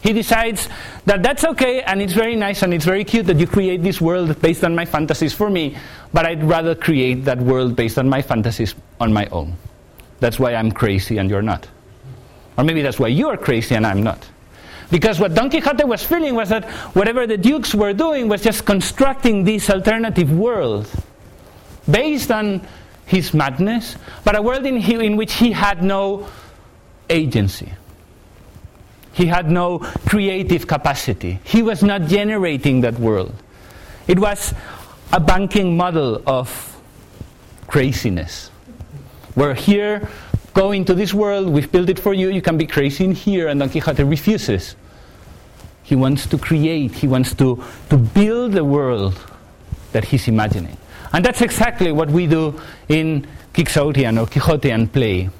He 0.00 0.12
decides 0.12 0.68
that 1.06 1.22
that's 1.22 1.44
okay 1.44 1.82
and 1.82 2.00
it's 2.00 2.12
very 2.12 2.36
nice 2.36 2.62
and 2.62 2.72
it's 2.72 2.84
very 2.84 3.04
cute 3.04 3.26
that 3.26 3.38
you 3.38 3.46
create 3.46 3.82
this 3.82 4.00
world 4.00 4.40
based 4.40 4.64
on 4.64 4.74
my 4.74 4.84
fantasies 4.84 5.34
for 5.34 5.50
me, 5.50 5.76
but 6.12 6.24
I'd 6.24 6.44
rather 6.44 6.74
create 6.74 7.24
that 7.24 7.38
world 7.38 7.74
based 7.74 7.98
on 7.98 8.08
my 8.08 8.22
fantasies 8.22 8.74
on 9.00 9.12
my 9.12 9.26
own. 9.26 9.56
That's 10.20 10.38
why 10.38 10.54
I'm 10.54 10.72
crazy 10.72 11.18
and 11.18 11.30
you're 11.30 11.42
not. 11.42 11.68
Or 12.56 12.64
maybe 12.64 12.82
that's 12.82 12.98
why 12.98 13.08
you're 13.08 13.36
crazy 13.36 13.74
and 13.74 13.86
I'm 13.86 14.02
not. 14.02 14.28
Because 14.90 15.20
what 15.20 15.34
Don 15.34 15.50
Quixote 15.50 15.84
was 15.84 16.02
feeling 16.02 16.34
was 16.34 16.48
that 16.48 16.64
whatever 16.94 17.26
the 17.26 17.36
dukes 17.36 17.74
were 17.74 17.92
doing 17.92 18.28
was 18.28 18.42
just 18.42 18.64
constructing 18.64 19.44
this 19.44 19.68
alternative 19.68 20.32
world 20.32 20.88
based 21.90 22.30
on 22.30 22.66
his 23.06 23.32
madness, 23.32 23.96
but 24.24 24.36
a 24.36 24.42
world 24.42 24.66
in, 24.66 24.76
he, 24.76 24.94
in 24.94 25.16
which 25.16 25.34
he 25.34 25.52
had 25.52 25.82
no 25.82 26.28
agency. 27.08 27.72
He 29.12 29.26
had 29.26 29.50
no 29.50 29.78
creative 29.78 30.66
capacity. 30.66 31.40
He 31.44 31.62
was 31.62 31.82
not 31.82 32.02
generating 32.02 32.82
that 32.82 32.98
world. 32.98 33.34
It 34.06 34.18
was 34.18 34.54
a 35.12 35.20
banking 35.20 35.76
model 35.76 36.22
of 36.26 36.76
craziness. 37.66 38.50
We're 39.38 39.54
here, 39.54 40.08
go 40.52 40.72
into 40.72 40.94
this 40.94 41.14
world, 41.14 41.48
we've 41.48 41.70
built 41.70 41.88
it 41.88 42.00
for 42.00 42.12
you, 42.12 42.28
you 42.28 42.42
can 42.42 42.58
be 42.58 42.66
crazy 42.66 43.04
in 43.04 43.12
here, 43.12 43.46
and 43.46 43.60
Don 43.60 43.70
Quixote 43.70 44.02
refuses. 44.02 44.74
He 45.84 45.94
wants 45.94 46.26
to 46.26 46.38
create, 46.38 46.90
he 46.90 47.06
wants 47.06 47.34
to, 47.34 47.62
to 47.90 47.96
build 47.96 48.54
the 48.54 48.64
world 48.64 49.16
that 49.92 50.06
he's 50.06 50.26
imagining. 50.26 50.76
And 51.12 51.24
that's 51.24 51.40
exactly 51.40 51.92
what 51.92 52.10
we 52.10 52.26
do 52.26 52.60
in 52.88 53.28
Quixotean 53.54 54.20
or 54.20 54.26
Quixotean 54.26 54.90
play. 54.92 55.30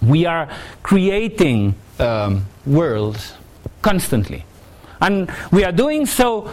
We 0.00 0.24
are 0.24 0.48
creating 0.82 1.74
um, 1.98 2.46
worlds 2.64 3.34
constantly. 3.82 4.46
And 5.02 5.30
we 5.52 5.62
are 5.64 5.72
doing 5.72 6.06
so 6.06 6.50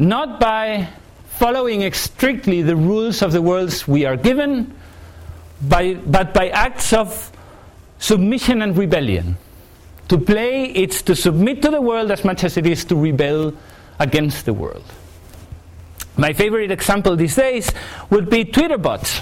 not 0.00 0.40
by 0.40 0.88
following 1.28 1.92
strictly 1.92 2.62
the 2.62 2.74
rules 2.74 3.22
of 3.22 3.30
the 3.30 3.40
worlds 3.40 3.86
we 3.86 4.04
are 4.04 4.16
given, 4.16 4.74
by, 5.60 5.94
but 5.94 6.34
by 6.34 6.48
acts 6.48 6.92
of 6.92 7.32
submission 7.98 8.62
and 8.62 8.76
rebellion. 8.76 9.36
To 10.08 10.18
play, 10.18 10.64
it's 10.64 11.02
to 11.02 11.14
submit 11.14 11.62
to 11.62 11.70
the 11.70 11.80
world 11.80 12.10
as 12.10 12.24
much 12.24 12.44
as 12.44 12.56
it 12.56 12.66
is 12.66 12.84
to 12.86 12.96
rebel 12.96 13.52
against 13.98 14.46
the 14.46 14.54
world. 14.54 14.84
My 16.16 16.32
favorite 16.32 16.70
example 16.70 17.14
these 17.16 17.36
days 17.36 17.70
would 18.10 18.30
be 18.30 18.44
Twitter 18.44 18.78
bots. 18.78 19.18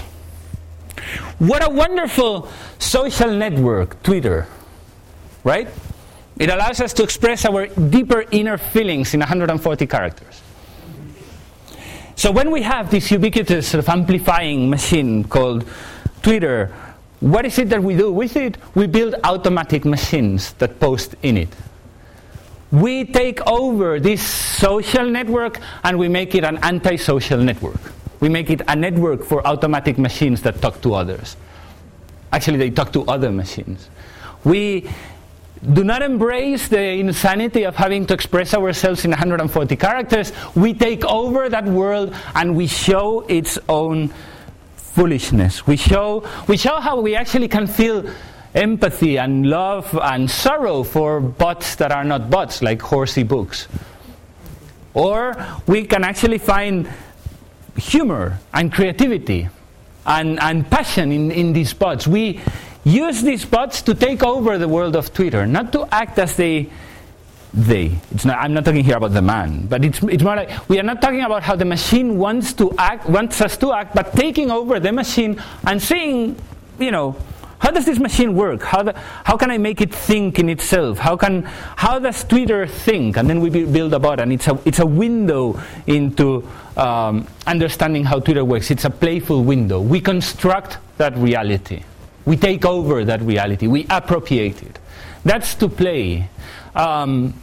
What 1.39 1.65
a 1.65 1.69
wonderful 1.69 2.49
social 2.79 3.31
network, 3.31 4.01
Twitter, 4.01 4.47
right? 5.43 5.67
It 6.39 6.49
allows 6.49 6.81
us 6.81 6.93
to 6.93 7.03
express 7.03 7.45
our 7.45 7.67
deeper 7.67 8.25
inner 8.31 8.57
feelings 8.57 9.13
in 9.13 9.19
140 9.19 9.87
characters. 9.87 10.41
So 12.15 12.31
when 12.31 12.49
we 12.49 12.63
have 12.63 12.89
this 12.89 13.11
ubiquitous 13.11 13.67
sort 13.67 13.83
of 13.83 13.89
amplifying 13.89 14.69
machine 14.69 15.23
called 15.23 15.69
Twitter, 16.27 16.73
what 17.21 17.45
is 17.45 17.57
it 17.57 17.69
that 17.69 17.81
we 17.81 17.95
do 17.95 18.11
with 18.11 18.35
it? 18.35 18.57
We 18.75 18.85
build 18.85 19.15
automatic 19.23 19.85
machines 19.85 20.51
that 20.59 20.77
post 20.77 21.15
in 21.23 21.37
it. 21.37 21.47
We 22.69 23.05
take 23.05 23.39
over 23.47 23.97
this 24.01 24.21
social 24.27 25.05
network 25.05 25.57
and 25.85 25.97
we 25.97 26.09
make 26.09 26.35
it 26.35 26.43
an 26.43 26.57
anti-social 26.63 27.39
network. 27.39 27.79
We 28.19 28.27
make 28.27 28.49
it 28.49 28.61
a 28.67 28.75
network 28.75 29.23
for 29.23 29.39
automatic 29.47 29.97
machines 29.97 30.41
that 30.41 30.61
talk 30.61 30.81
to 30.81 30.95
others. 30.95 31.37
Actually, 32.33 32.57
they 32.57 32.71
talk 32.71 32.91
to 32.91 33.05
other 33.05 33.31
machines. 33.31 33.89
We 34.43 34.89
do 35.71 35.85
not 35.85 36.01
embrace 36.01 36.67
the 36.67 36.99
insanity 36.99 37.63
of 37.63 37.77
having 37.77 38.05
to 38.07 38.13
express 38.13 38.53
ourselves 38.53 39.05
in 39.05 39.11
140 39.11 39.77
characters. 39.77 40.33
We 40.55 40.73
take 40.73 41.05
over 41.05 41.47
that 41.47 41.63
world 41.63 42.13
and 42.35 42.57
we 42.57 42.67
show 42.67 43.21
its 43.29 43.57
own 43.69 44.11
foolishness. 44.97 45.67
We 45.67 45.77
show, 45.77 46.27
we 46.47 46.57
show 46.57 46.79
how 46.79 46.99
we 47.01 47.15
actually 47.15 47.47
can 47.47 47.67
feel 47.67 48.03
empathy 48.55 49.19
and 49.19 49.47
love 49.47 49.85
and 50.01 50.27
sorrow 50.27 50.81
for 50.81 51.21
bots 51.21 51.75
that 51.75 51.91
are 51.91 52.03
not 52.03 52.31
bots, 52.31 52.63
like 52.63 52.79
Horse_ebooks. 52.79 53.67
Or 54.95 55.37
we 55.67 55.83
can 55.83 56.03
actually 56.03 56.39
find 56.39 56.89
humor 57.75 58.39
and 58.55 58.73
creativity 58.73 59.49
and, 60.07 60.39
and 60.41 60.67
passion 60.67 61.11
in, 61.11 61.29
in 61.29 61.53
these 61.53 61.75
bots. 61.75 62.07
We 62.07 62.41
use 62.83 63.21
these 63.21 63.45
bots 63.45 63.83
to 63.83 63.93
take 63.93 64.23
over 64.23 64.57
the 64.57 64.67
world 64.67 64.95
of 64.95 65.13
Twitter, 65.13 65.45
not 65.45 65.71
to 65.73 65.87
act 65.91 66.17
as 66.17 66.35
they 66.37 66.71
they. 67.53 67.97
It's 68.11 68.25
not, 68.25 68.37
I'm 68.39 68.53
not 68.53 68.65
talking 68.65 68.83
here 68.83 68.97
about 68.97 69.13
the 69.13 69.21
man, 69.21 69.67
but 69.67 69.83
it's, 69.83 70.01
it's 70.03 70.23
more 70.23 70.35
like 70.35 70.69
we 70.69 70.79
are 70.79 70.83
not 70.83 71.01
talking 71.01 71.21
about 71.21 71.43
how 71.43 71.55
the 71.55 71.65
machine 71.65 72.17
wants 72.17 72.53
to 72.53 72.73
act, 72.77 73.07
wants 73.09 73.41
us 73.41 73.57
to 73.57 73.73
act, 73.73 73.95
but 73.95 74.13
taking 74.13 74.51
over 74.51 74.79
the 74.79 74.91
machine 74.91 75.41
and 75.65 75.81
seeing, 75.81 76.35
you 76.79 76.91
know, 76.91 77.15
how 77.59 77.71
does 77.71 77.85
this 77.85 77.97
machine 77.97 78.35
work? 78.35 78.61
How, 78.61 78.83
the, 78.83 78.93
how 79.23 79.35
can 79.35 79.49
I 79.49 79.57
make 79.57 79.81
it 79.81 79.93
think 79.93 80.37
in 80.37 80.47
itself? 80.47 80.99
How, 80.99 81.17
can, 81.17 81.43
how 81.43 81.97
does 81.97 82.23
Twitter 82.23 82.67
think? 82.67 83.17
And 83.17 83.27
then 83.27 83.39
we 83.39 83.49
build 83.49 83.93
a 83.93 83.99
bot, 83.99 84.19
and 84.19 84.31
it's 84.31 84.47
a, 84.47 84.59
it's 84.63 84.79
a 84.79 84.85
window 84.85 85.59
into 85.87 86.47
um, 86.75 87.27
understanding 87.47 88.03
how 88.03 88.19
Twitter 88.19 88.45
works. 88.45 88.69
It's 88.69 88.85
a 88.85 88.91
playful 88.91 89.43
window. 89.43 89.81
We 89.81 90.01
construct 90.01 90.77
that 90.97 91.17
reality. 91.17 91.83
We 92.25 92.37
take 92.37 92.63
over 92.63 93.03
that 93.05 93.21
reality. 93.21 93.65
We 93.65 93.87
appropriate 93.89 94.61
it. 94.61 94.77
That's 95.25 95.55
to 95.55 95.67
play. 95.67 96.29
Um, 96.77 97.33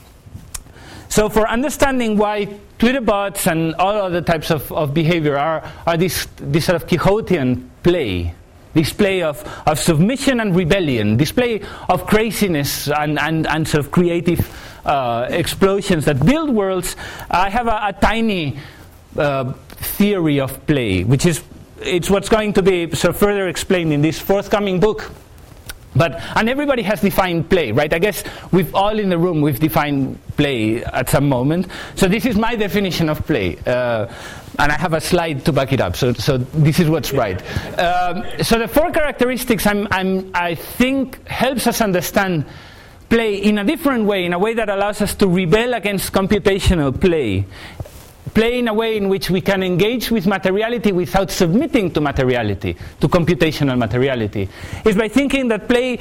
so 1.08 1.28
for 1.28 1.46
understanding 1.48 2.16
why 2.16 2.48
Twitter 2.78 3.00
bots 3.00 3.46
and 3.46 3.74
all 3.74 3.94
other 3.94 4.20
types 4.20 4.50
of, 4.50 4.70
of 4.72 4.94
behavior 4.94 5.36
are, 5.36 5.70
are 5.86 5.96
this, 5.96 6.26
this 6.36 6.66
sort 6.66 6.80
of 6.80 6.88
Quixotean 6.88 7.68
play, 7.82 8.32
display 8.74 9.22
of, 9.22 9.42
of 9.66 9.78
submission 9.78 10.40
and 10.40 10.54
rebellion, 10.54 11.16
display 11.16 11.60
of 11.88 12.06
craziness 12.06 12.88
and, 12.88 13.18
and, 13.18 13.46
and 13.48 13.66
sort 13.66 13.84
of 13.84 13.90
creative 13.90 14.40
uh, 14.84 15.26
explosions 15.30 16.04
that 16.04 16.24
build 16.24 16.50
worlds, 16.50 16.96
I 17.30 17.50
have 17.50 17.66
a, 17.66 17.80
a 17.88 17.92
tiny 17.92 18.58
uh, 19.16 19.52
theory 19.76 20.40
of 20.40 20.64
play, 20.66 21.04
which 21.04 21.26
is 21.26 21.42
it's 21.80 22.08
what's 22.08 22.28
going 22.28 22.52
to 22.54 22.62
be 22.62 22.90
sort 22.94 23.14
of 23.14 23.20
further 23.20 23.48
explained 23.48 23.92
in 23.92 24.00
this 24.00 24.18
forthcoming 24.18 24.80
book 24.80 25.10
But, 25.96 26.20
and 26.36 26.48
everybody 26.48 26.82
has 26.82 27.00
defined 27.00 27.48
play, 27.48 27.72
right? 27.72 27.92
I 27.92 27.98
guess 27.98 28.24
we've 28.50 28.74
all 28.74 28.98
in 28.98 29.08
the 29.08 29.18
room, 29.18 29.40
we've 29.40 29.60
defined 29.60 30.18
play 30.36 30.84
at 30.84 31.08
some 31.08 31.28
moment. 31.28 31.68
So 31.94 32.08
this 32.08 32.26
is 32.26 32.36
my 32.36 32.56
definition 32.56 33.08
of 33.08 33.24
play. 33.26 33.56
Uh, 33.66 34.12
and 34.58 34.72
I 34.72 34.78
have 34.78 34.92
a 34.92 35.00
slide 35.00 35.44
to 35.46 35.52
back 35.52 35.72
it 35.72 35.80
up. 35.80 35.96
So, 35.96 36.12
so 36.12 36.38
this 36.38 36.78
is 36.80 36.88
what's 36.88 37.12
right. 37.12 37.40
Um, 37.78 38.24
so 38.42 38.58
the 38.58 38.68
four 38.68 38.90
characteristics 38.90 39.66
I'm, 39.66 39.88
I'm, 39.90 40.30
I 40.34 40.54
think 40.54 41.26
helps 41.26 41.66
us 41.66 41.80
understand 41.80 42.46
play 43.08 43.36
in 43.36 43.58
a 43.58 43.64
different 43.64 44.04
way, 44.06 44.24
in 44.24 44.32
a 44.32 44.38
way 44.38 44.54
that 44.54 44.68
allows 44.68 45.00
us 45.00 45.14
to 45.16 45.28
rebel 45.28 45.74
against 45.74 46.12
computational 46.12 46.98
play 46.98 47.44
play 48.34 48.58
in 48.58 48.68
a 48.68 48.74
way 48.74 48.96
in 48.96 49.08
which 49.08 49.30
we 49.30 49.40
can 49.40 49.62
engage 49.62 50.10
with 50.10 50.26
materiality 50.26 50.92
without 50.92 51.30
submitting 51.30 51.90
to 51.92 52.00
materiality, 52.00 52.76
to 53.00 53.08
computational 53.08 53.78
materiality, 53.78 54.48
is 54.84 54.96
by 54.96 55.08
thinking 55.08 55.48
that 55.48 55.68
play 55.68 55.98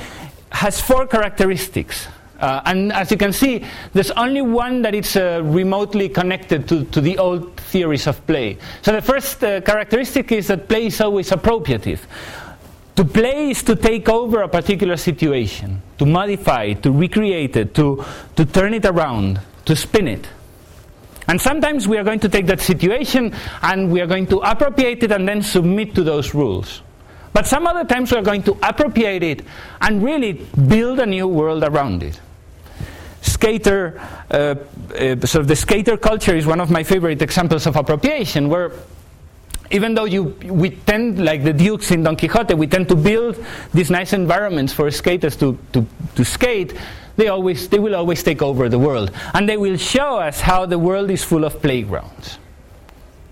has 0.51 0.81
four 0.81 1.07
characteristics. 1.07 2.07
Uh, 2.39 2.61
and 2.65 2.91
as 2.91 3.09
you 3.09 3.17
can 3.17 3.31
see, 3.31 3.63
there's 3.93 4.11
only 4.11 4.41
one 4.41 4.81
that 4.81 4.93
is 4.93 5.15
uh, 5.15 5.41
remotely 5.45 6.09
connected 6.09 6.67
to, 6.67 6.83
to, 6.85 6.99
the 6.99 7.17
old 7.17 7.55
theories 7.55 8.05
of 8.05 8.25
play. 8.27 8.57
So 8.81 8.91
the 8.91 9.01
first 9.01 9.41
uh, 9.43 9.61
characteristic 9.61 10.31
is 10.31 10.47
that 10.47 10.67
play 10.67 10.87
is 10.87 10.99
always 10.99 11.29
appropriative. 11.29 11.99
To 12.97 13.05
play 13.05 13.51
is 13.51 13.63
to 13.63 13.75
take 13.75 14.09
over 14.09 14.41
a 14.41 14.49
particular 14.49 14.97
situation, 14.97 15.81
to 15.99 16.05
modify 16.05 16.63
it, 16.65 16.83
to 16.83 16.91
recreate 16.91 17.55
it, 17.55 17.73
to, 17.75 18.03
to 18.35 18.45
turn 18.45 18.73
it 18.73 18.85
around, 18.85 19.39
to 19.65 19.75
spin 19.75 20.07
it. 20.07 20.27
And 21.27 21.39
sometimes 21.39 21.87
we 21.87 21.97
are 21.97 22.03
going 22.03 22.19
to 22.19 22.29
take 22.29 22.47
that 22.47 22.59
situation 22.59 23.33
and 23.61 23.91
we 23.91 24.01
are 24.01 24.07
going 24.07 24.27
to 24.27 24.39
appropriate 24.39 25.03
it 25.03 25.11
and 25.11 25.27
then 25.27 25.41
submit 25.41 25.95
to 25.95 26.03
those 26.03 26.33
rules. 26.33 26.81
But 27.33 27.47
some 27.47 27.65
other 27.65 27.83
times 27.83 28.11
we 28.11 28.17
are 28.17 28.23
going 28.23 28.43
to 28.43 28.57
appropriate 28.61 29.23
it 29.23 29.41
and 29.81 30.03
really 30.03 30.33
build 30.67 30.99
a 30.99 31.05
new 31.05 31.27
world 31.27 31.63
around 31.63 32.03
it. 32.03 32.19
Skater, 33.21 33.99
uh, 34.29 34.55
uh, 34.99 35.25
so 35.25 35.41
the 35.41 35.55
skater 35.55 35.97
culture 35.97 36.35
is 36.35 36.45
one 36.45 36.59
of 36.59 36.69
my 36.69 36.83
favorite 36.83 37.21
examples 37.21 37.65
of 37.65 37.75
appropriation, 37.75 38.49
where 38.49 38.73
even 39.71 39.95
though 39.95 40.05
you, 40.05 40.23
we 40.45 40.69
tend, 40.69 41.23
like 41.23 41.43
the 41.43 41.53
dukes 41.53 41.89
in 41.89 42.03
Don 42.03 42.15
Quixote, 42.15 42.53
we 42.53 42.67
tend 42.67 42.87
to 42.89 42.95
build 42.95 43.43
these 43.73 43.89
nice 43.89 44.13
environments 44.13 44.71
for 44.71 44.91
skaters 44.91 45.35
to, 45.37 45.57
to, 45.71 45.85
to 46.15 46.23
skate, 46.23 46.73
they, 47.15 47.27
always, 47.27 47.67
they 47.69 47.79
will 47.79 47.95
always 47.95 48.23
take 48.23 48.41
over 48.41 48.69
the 48.69 48.79
world. 48.79 49.11
And 49.33 49.47
they 49.47 49.57
will 49.57 49.77
show 49.77 50.17
us 50.17 50.41
how 50.41 50.65
the 50.65 50.79
world 50.79 51.09
is 51.09 51.23
full 51.23 51.45
of 51.45 51.61
playgrounds. 51.61 52.39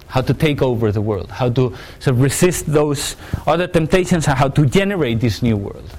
How 0.08 0.22
to 0.22 0.34
take 0.34 0.62
over 0.62 0.92
the 0.92 1.02
world, 1.02 1.32
how 1.32 1.50
to 1.50 1.74
sort 2.00 2.16
of 2.16 2.22
resist 2.22 2.66
those 2.66 3.16
other 3.48 3.68
temptations, 3.68 4.28
and 4.28 4.38
how 4.38 4.50
to 4.50 4.66
generate 4.66 5.22
this 5.22 5.42
new 5.42 5.56
world. 5.56 5.90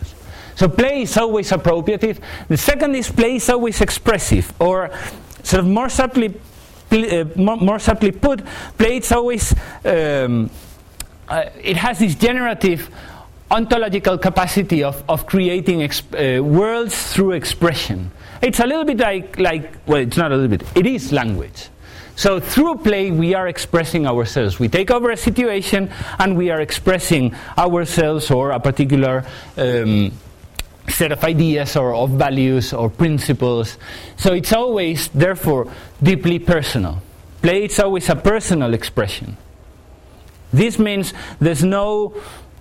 So 0.54 0.68
play 0.68 1.02
is 1.02 1.16
always 1.16 1.50
appropriative. 1.50 2.20
The 2.46 2.58
second 2.58 2.94
is 2.94 3.10
play 3.10 3.36
is 3.36 3.48
always 3.48 3.80
expressive, 3.80 4.52
or 4.60 4.90
sort 5.42 5.60
of 5.60 5.66
more 5.66 5.88
subtly, 5.88 6.34
uh, 6.90 7.24
more, 7.36 7.78
subtly 7.78 8.10
put, 8.10 8.44
play 8.76 8.98
is 8.98 9.10
always 9.12 9.54
um, 9.86 10.50
uh, 11.32 11.48
it 11.62 11.76
has 11.78 11.98
this 11.98 12.14
generative 12.14 12.90
ontological 13.52 14.18
capacity 14.18 14.82
of, 14.82 15.04
of 15.08 15.26
creating 15.26 15.80
exp- 15.80 16.38
uh, 16.38 16.42
worlds 16.42 17.12
through 17.12 17.32
expression. 17.32 18.10
It's 18.40 18.58
a 18.58 18.66
little 18.66 18.84
bit 18.84 18.98
like, 18.98 19.38
like, 19.38 19.86
well, 19.86 20.00
it's 20.00 20.16
not 20.16 20.32
a 20.32 20.36
little 20.36 20.56
bit, 20.56 20.66
it 20.74 20.86
is 20.86 21.12
language. 21.12 21.68
So 22.16 22.40
through 22.40 22.76
play, 22.78 23.10
we 23.10 23.34
are 23.34 23.48
expressing 23.48 24.06
ourselves. 24.06 24.58
We 24.58 24.68
take 24.68 24.90
over 24.90 25.10
a 25.10 25.16
situation 25.16 25.90
and 26.18 26.36
we 26.36 26.50
are 26.50 26.60
expressing 26.60 27.34
ourselves 27.56 28.30
or 28.30 28.50
a 28.50 28.60
particular 28.60 29.24
um, 29.56 30.12
set 30.88 31.12
of 31.12 31.24
ideas 31.24 31.76
or 31.76 31.94
of 31.94 32.10
values 32.10 32.72
or 32.72 32.90
principles. 32.90 33.78
So 34.16 34.34
it's 34.34 34.52
always, 34.52 35.08
therefore, 35.08 35.72
deeply 36.02 36.38
personal. 36.38 37.02
Play 37.40 37.64
is 37.64 37.78
always 37.80 38.08
a 38.08 38.16
personal 38.16 38.74
expression. 38.74 39.36
This 40.52 40.78
means 40.78 41.14
there's 41.40 41.64
no 41.64 42.14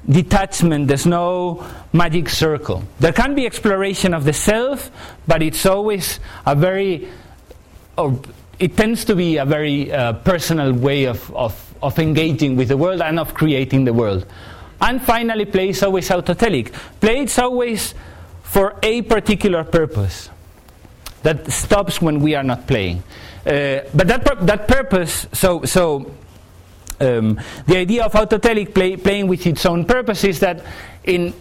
detachment, 0.09 0.87
there's 0.87 1.05
no 1.05 1.65
magic 1.93 2.29
circle. 2.29 2.83
There 2.99 3.13
can 3.13 3.35
be 3.35 3.45
exploration 3.45 4.13
of 4.13 4.25
the 4.25 4.33
self, 4.33 4.91
but 5.27 5.41
it's 5.41 5.65
always 5.65 6.19
a 6.45 6.55
very, 6.55 7.09
or 7.97 8.19
it 8.59 8.77
tends 8.77 9.05
to 9.05 9.15
be 9.15 9.37
a 9.37 9.45
very 9.45 9.91
uh, 9.91 10.13
personal 10.13 10.73
way 10.73 11.05
of, 11.05 11.33
of, 11.35 11.75
of 11.81 11.97
engaging 11.99 12.55
with 12.55 12.67
the 12.67 12.77
world 12.77 13.01
and 13.01 13.19
of 13.19 13.33
creating 13.33 13.85
the 13.85 13.93
world. 13.93 14.25
And 14.79 15.01
finally, 15.01 15.45
play 15.45 15.69
is 15.69 15.83
always 15.83 16.09
autotelic. 16.09 16.73
Play 16.99 17.23
is 17.23 17.37
always 17.37 17.93
for 18.43 18.77
a 18.81 19.03
particular 19.03 19.63
purpose 19.63 20.29
that 21.23 21.51
stops 21.51 22.01
when 22.01 22.19
we 22.19 22.33
are 22.33 22.43
not 22.43 22.67
playing. 22.67 23.03
Uh, 23.45 23.81
but 23.93 24.07
that, 24.07 24.25
pur- 24.25 24.43
that 24.45 24.67
purpose, 24.67 25.27
so, 25.33 25.63
so 25.63 26.11
um, 27.01 27.39
the 27.65 27.77
idea 27.77 28.05
of 28.05 28.13
autotelic 28.13 28.73
play, 28.73 28.95
playing 28.97 29.27
with 29.27 29.45
its 29.45 29.65
own 29.65 29.85
purpose 29.85 30.23
is 30.23 30.39
that 30.39 30.63
in 31.03 31.33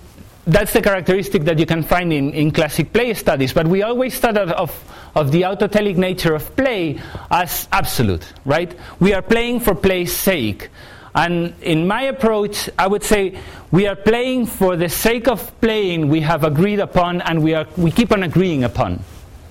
that's 0.47 0.73
the 0.73 0.83
characteristic 0.83 1.45
that 1.45 1.59
you 1.59 1.67
can 1.67 1.83
find 1.83 2.13
in, 2.13 2.33
in 2.33 2.51
classic 2.51 2.93
play 2.93 3.15
studies, 3.15 3.53
but 3.53 3.67
we 3.67 3.83
always 3.83 4.19
thought 4.19 4.37
of, 4.37 4.85
of 5.15 5.33
the 5.33 5.43
autotelic 5.43 5.97
nature 5.97 6.35
of 6.35 6.57
play 6.57 6.99
as 7.31 7.69
absolute, 7.73 8.33
right? 8.45 8.75
We 8.99 9.13
are 9.13 9.23
playing 9.23 9.61
for 9.61 9.75
play's 9.75 10.13
sake. 10.13 10.71
And 11.15 11.55
in 11.63 11.87
my 11.87 12.03
approach, 12.03 12.71
I 12.79 12.87
would 12.87 13.03
say 13.03 13.39
we 13.71 13.87
are 13.87 13.97
playing 13.97 14.47
for 14.47 14.77
the 14.77 14.89
sake 14.89 15.29
of 15.29 15.61
playing 15.61 16.09
we 16.09 16.21
have 16.21 16.45
agreed 16.45 16.81
upon 16.81 17.21
and 17.21 17.43
we, 17.43 17.55
are, 17.55 17.67
we 17.77 17.91
keep 17.91 18.13
on 18.13 18.23
agreeing 18.23 18.65
upon. 18.65 19.05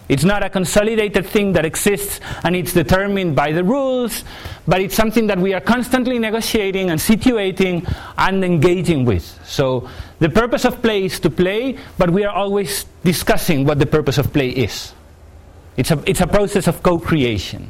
It's 0.10 0.24
not 0.24 0.44
a 0.44 0.50
consolidated 0.50 1.28
thing 1.28 1.54
that 1.54 1.66
exists 1.66 2.20
and 2.44 2.56
it's 2.56 2.74
determined 2.74 3.36
by 3.36 3.52
the 3.52 3.64
rules, 3.64 4.24
but 4.68 4.82
it's 4.82 4.96
something 4.96 5.28
that 5.28 5.38
we 5.38 5.54
are 5.54 5.62
constantly 5.62 6.18
negotiating 6.18 6.90
and 6.90 7.00
situating 7.00 7.88
and 8.18 8.44
engaging 8.44 9.06
with. 9.06 9.40
So 9.46 9.88
the 10.18 10.30
purpose 10.30 10.66
of 10.66 10.82
play 10.82 11.06
is 11.06 11.20
to 11.22 11.30
play, 11.30 11.78
but 12.00 12.10
we 12.10 12.26
are 12.26 12.36
always 12.36 12.86
discussing 13.04 13.66
what 13.66 13.78
the 13.78 13.86
purpose 13.86 14.18
of 14.18 14.34
play 14.34 14.50
is. 14.50 14.94
It's 15.78 15.92
a, 15.92 16.04
it's 16.08 16.22
a 16.22 16.28
process 16.28 16.68
of 16.68 16.82
co 16.82 16.98
creation. 16.98 17.70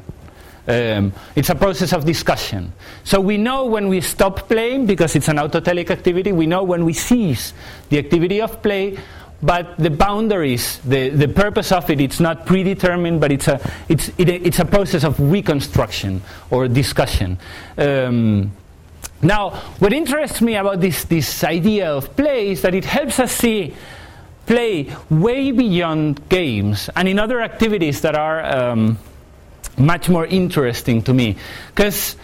Um, 0.67 1.13
it's 1.35 1.49
a 1.49 1.55
process 1.55 1.93
of 1.93 2.05
discussion. 2.05 2.71
So 3.03 3.19
we 3.19 3.37
know 3.37 3.65
when 3.65 3.87
we 3.87 4.01
stop 4.01 4.47
playing 4.47 4.85
because 4.85 5.15
it's 5.15 5.27
an 5.27 5.37
autotelic 5.37 5.89
activity, 5.89 6.31
we 6.31 6.45
know 6.45 6.63
when 6.63 6.85
we 6.85 6.93
cease 6.93 7.53
the 7.89 7.97
activity 7.97 8.39
of 8.39 8.61
play, 8.61 8.97
but 9.41 9.77
the 9.77 9.89
boundaries, 9.89 10.79
the, 10.79 11.09
the 11.09 11.27
purpose 11.27 11.71
of 11.71 11.89
it, 11.89 12.01
it's 12.01 12.19
not 12.19 12.45
predetermined, 12.45 13.21
but 13.21 13.31
it's 13.31 13.47
a, 13.47 13.59
it's, 13.87 14.09
it, 14.17 14.29
it's 14.29 14.59
a 14.59 14.65
process 14.65 15.03
of 15.03 15.19
reconstruction 15.19 16.21
or 16.49 16.67
discussion. 16.67 17.37
Um, 17.77 18.51
now, 19.21 19.51
what 19.79 19.93
interests 19.93 20.41
me 20.41 20.55
about 20.55 20.81
this, 20.81 21.05
this 21.05 21.43
idea 21.43 21.91
of 21.91 22.15
play 22.15 22.51
is 22.51 22.61
that 22.61 22.73
it 22.73 22.85
helps 22.85 23.19
us 23.19 23.31
see 23.31 23.73
play 24.45 24.93
way 25.09 25.51
beyond 25.51 26.27
games 26.27 26.89
and 26.95 27.07
in 27.07 27.19
other 27.19 27.39
activities 27.39 28.01
that 28.01 28.15
are 28.15 28.43
um, 28.43 28.97
much 29.77 30.09
more 30.09 30.25
interesting 30.25 31.01
to 31.03 31.13
me. 31.13 31.37
Because 31.67 32.15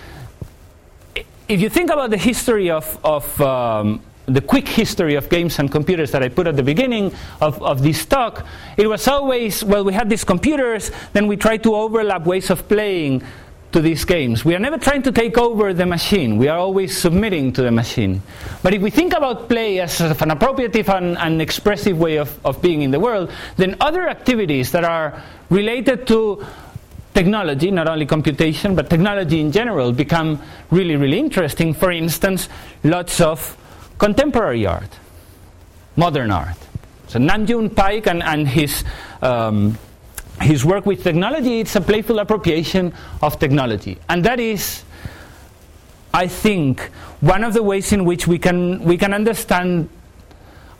if 1.47 1.61
you 1.61 1.69
think 1.69 1.91
about 1.91 2.09
the 2.09 2.17
history 2.17 2.71
of, 2.71 2.99
of 3.03 3.41
um, 3.41 4.01
the 4.27 4.41
quick 4.41 4.67
history 4.67 5.15
of 5.15 5.29
games 5.29 5.59
and 5.59 5.71
computers 5.71 6.11
that 6.11 6.23
I 6.23 6.29
put 6.29 6.47
at 6.47 6.55
the 6.55 6.63
beginning 6.63 7.13
of, 7.41 7.61
of 7.61 7.83
this 7.83 8.05
talk, 8.05 8.45
it 8.77 8.87
was 8.87 9.07
always, 9.07 9.63
well, 9.63 9.83
we 9.83 9.93
had 9.93 10.09
these 10.09 10.23
computers, 10.23 10.91
then 11.13 11.27
we 11.27 11.37
tried 11.37 11.63
to 11.63 11.75
overlap 11.75 12.25
ways 12.25 12.49
of 12.49 12.67
playing 12.67 13.23
to 13.71 13.81
these 13.81 14.05
games. 14.05 14.45
We 14.45 14.55
are 14.55 14.59
never 14.59 14.77
trying 14.77 15.03
to 15.03 15.11
take 15.11 15.37
over 15.37 15.73
the 15.73 15.85
machine, 15.85 16.37
we 16.37 16.47
are 16.47 16.57
always 16.57 16.97
submitting 16.97 17.53
to 17.53 17.61
the 17.61 17.71
machine. 17.71 18.21
But 18.63 18.73
if 18.73 18.81
we 18.81 18.89
think 18.89 19.13
about 19.13 19.49
play 19.49 19.79
as 19.79 19.99
an 19.99 20.29
appropriative 20.31 20.87
and, 20.89 21.17
and 21.17 21.41
expressive 21.41 21.99
way 21.99 22.17
of, 22.17 22.39
of 22.45 22.61
being 22.61 22.81
in 22.81 22.91
the 22.91 22.99
world, 22.99 23.31
then 23.57 23.75
other 23.81 24.07
activities 24.07 24.71
that 24.71 24.85
are 24.85 25.21
related 25.49 26.07
to 26.07 26.45
technology, 27.13 27.69
not 27.71 27.87
only 27.87 28.05
computation, 28.05 28.75
but 28.75 28.89
technology 28.89 29.39
in 29.39 29.51
general, 29.51 29.91
become 29.91 30.41
really, 30.71 30.95
really 30.95 31.19
interesting. 31.19 31.73
For 31.73 31.91
instance, 31.91 32.49
lots 32.83 33.21
of 33.21 33.57
contemporary 33.97 34.65
art, 34.65 34.99
modern 35.95 36.31
art. 36.31 36.57
So 37.07 37.19
Nam 37.19 37.45
June 37.45 37.69
Paik 37.69 38.07
and, 38.07 38.23
and 38.23 38.47
his, 38.47 38.83
um, 39.21 39.77
his 40.41 40.65
work 40.65 40.85
with 40.85 41.03
technology, 41.03 41.59
it's 41.59 41.75
a 41.75 41.81
playful 41.81 42.19
appropriation 42.19 42.93
of 43.21 43.39
technology. 43.39 43.97
And 44.09 44.23
that 44.25 44.39
is, 44.39 44.83
I 46.13 46.27
think, 46.27 46.81
one 47.21 47.43
of 47.43 47.53
the 47.53 47.63
ways 47.63 47.91
in 47.91 48.05
which 48.05 48.27
we 48.27 48.39
can, 48.39 48.83
we 48.83 48.97
can 48.97 49.13
understand 49.13 49.89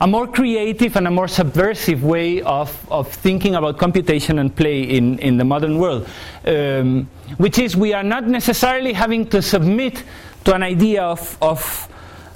a 0.00 0.06
more 0.06 0.26
creative 0.26 0.96
and 0.96 1.06
a 1.06 1.10
more 1.10 1.28
subversive 1.28 2.04
way 2.04 2.42
of, 2.42 2.86
of 2.90 3.10
thinking 3.10 3.54
about 3.54 3.78
computation 3.78 4.38
and 4.38 4.54
play 4.54 4.82
in, 4.82 5.18
in 5.20 5.38
the 5.38 5.44
modern 5.44 5.78
world, 5.78 6.06
um, 6.44 7.08
which 7.38 7.58
is 7.58 7.76
we 7.76 7.94
are 7.94 8.02
not 8.02 8.24
necessarily 8.24 8.92
having 8.92 9.26
to 9.26 9.40
submit 9.40 10.02
to 10.44 10.54
an 10.54 10.62
idea 10.62 11.02
of, 11.02 11.38
of 11.40 11.88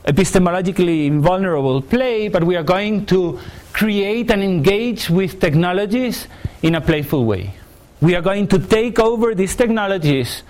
epistemologically 0.05 1.07
invulnerable 1.07 1.82
play, 1.82 2.28
but 2.28 2.44
we 2.44 2.57
are 2.57 2.62
going 2.62 3.07
to 3.07 3.38
create 3.72 4.30
and 4.30 4.42
engage 4.42 5.11
with 5.11 5.40
technologies 5.40 6.26
in 6.62 6.74
a 6.74 6.80
playful 6.80 7.24
way. 7.24 7.55
We 8.01 8.14
are 8.14 8.22
going 8.22 8.48
to 8.48 8.59
take 8.59 8.98
over 8.98 9.34
these 9.34 9.55
technologies 9.55 10.42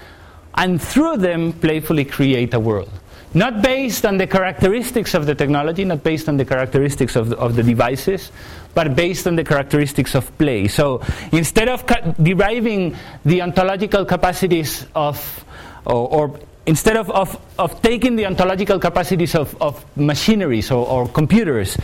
and 0.55 0.81
through 0.81 1.19
them 1.19 1.53
playfully 1.53 2.05
create 2.05 2.55
a 2.55 2.61
world. 2.61 2.91
Not 3.33 3.63
based 3.63 4.05
on 4.05 4.19
the 4.19 4.27
characteristics 4.27 5.15
of 5.15 5.27
the 5.27 5.35
technology, 5.35 5.85
not 5.85 6.03
based 6.03 6.29
on 6.29 6.37
the 6.37 6.45
characteristics 6.45 7.15
of 7.15 7.29
the, 7.29 7.37
of 7.37 7.55
the 7.55 7.63
devices, 7.63 8.33
but 8.75 8.97
based 8.97 9.27
on 9.27 9.37
the 9.37 9.45
characteristics 9.45 10.17
of 10.17 10.37
play. 10.39 10.67
So 10.67 11.01
instead 11.31 11.69
of 11.69 11.87
ca- 11.87 12.15
deriving 12.21 12.97
the 13.25 13.43
ontological 13.43 14.05
capacities 14.05 14.87
of, 14.97 15.45
or, 15.87 16.09
or 16.09 16.41
instead 16.71 16.97
of, 16.97 17.11
of, 17.11 17.37
of, 17.59 17.83
taking 17.83 18.15
the 18.15 18.25
ontological 18.25 18.79
capacities 18.79 19.35
of, 19.35 19.61
of 19.61 19.85
machineries 19.97 20.71
or, 20.71 20.87
or 20.87 21.09
computers 21.09 21.77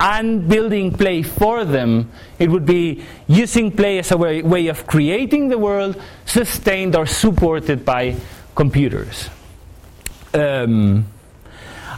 and 0.00 0.48
building 0.48 0.90
play 0.90 1.22
for 1.22 1.66
them, 1.66 2.10
it 2.38 2.48
would 2.48 2.64
be 2.64 3.04
using 3.26 3.70
play 3.70 3.98
as 3.98 4.10
a 4.10 4.16
way, 4.16 4.40
way 4.40 4.68
of 4.68 4.86
creating 4.86 5.48
the 5.48 5.58
world 5.58 6.00
sustained 6.24 6.96
or 6.96 7.04
supported 7.04 7.84
by 7.84 8.16
computers. 8.54 9.28
Um, 10.32 11.04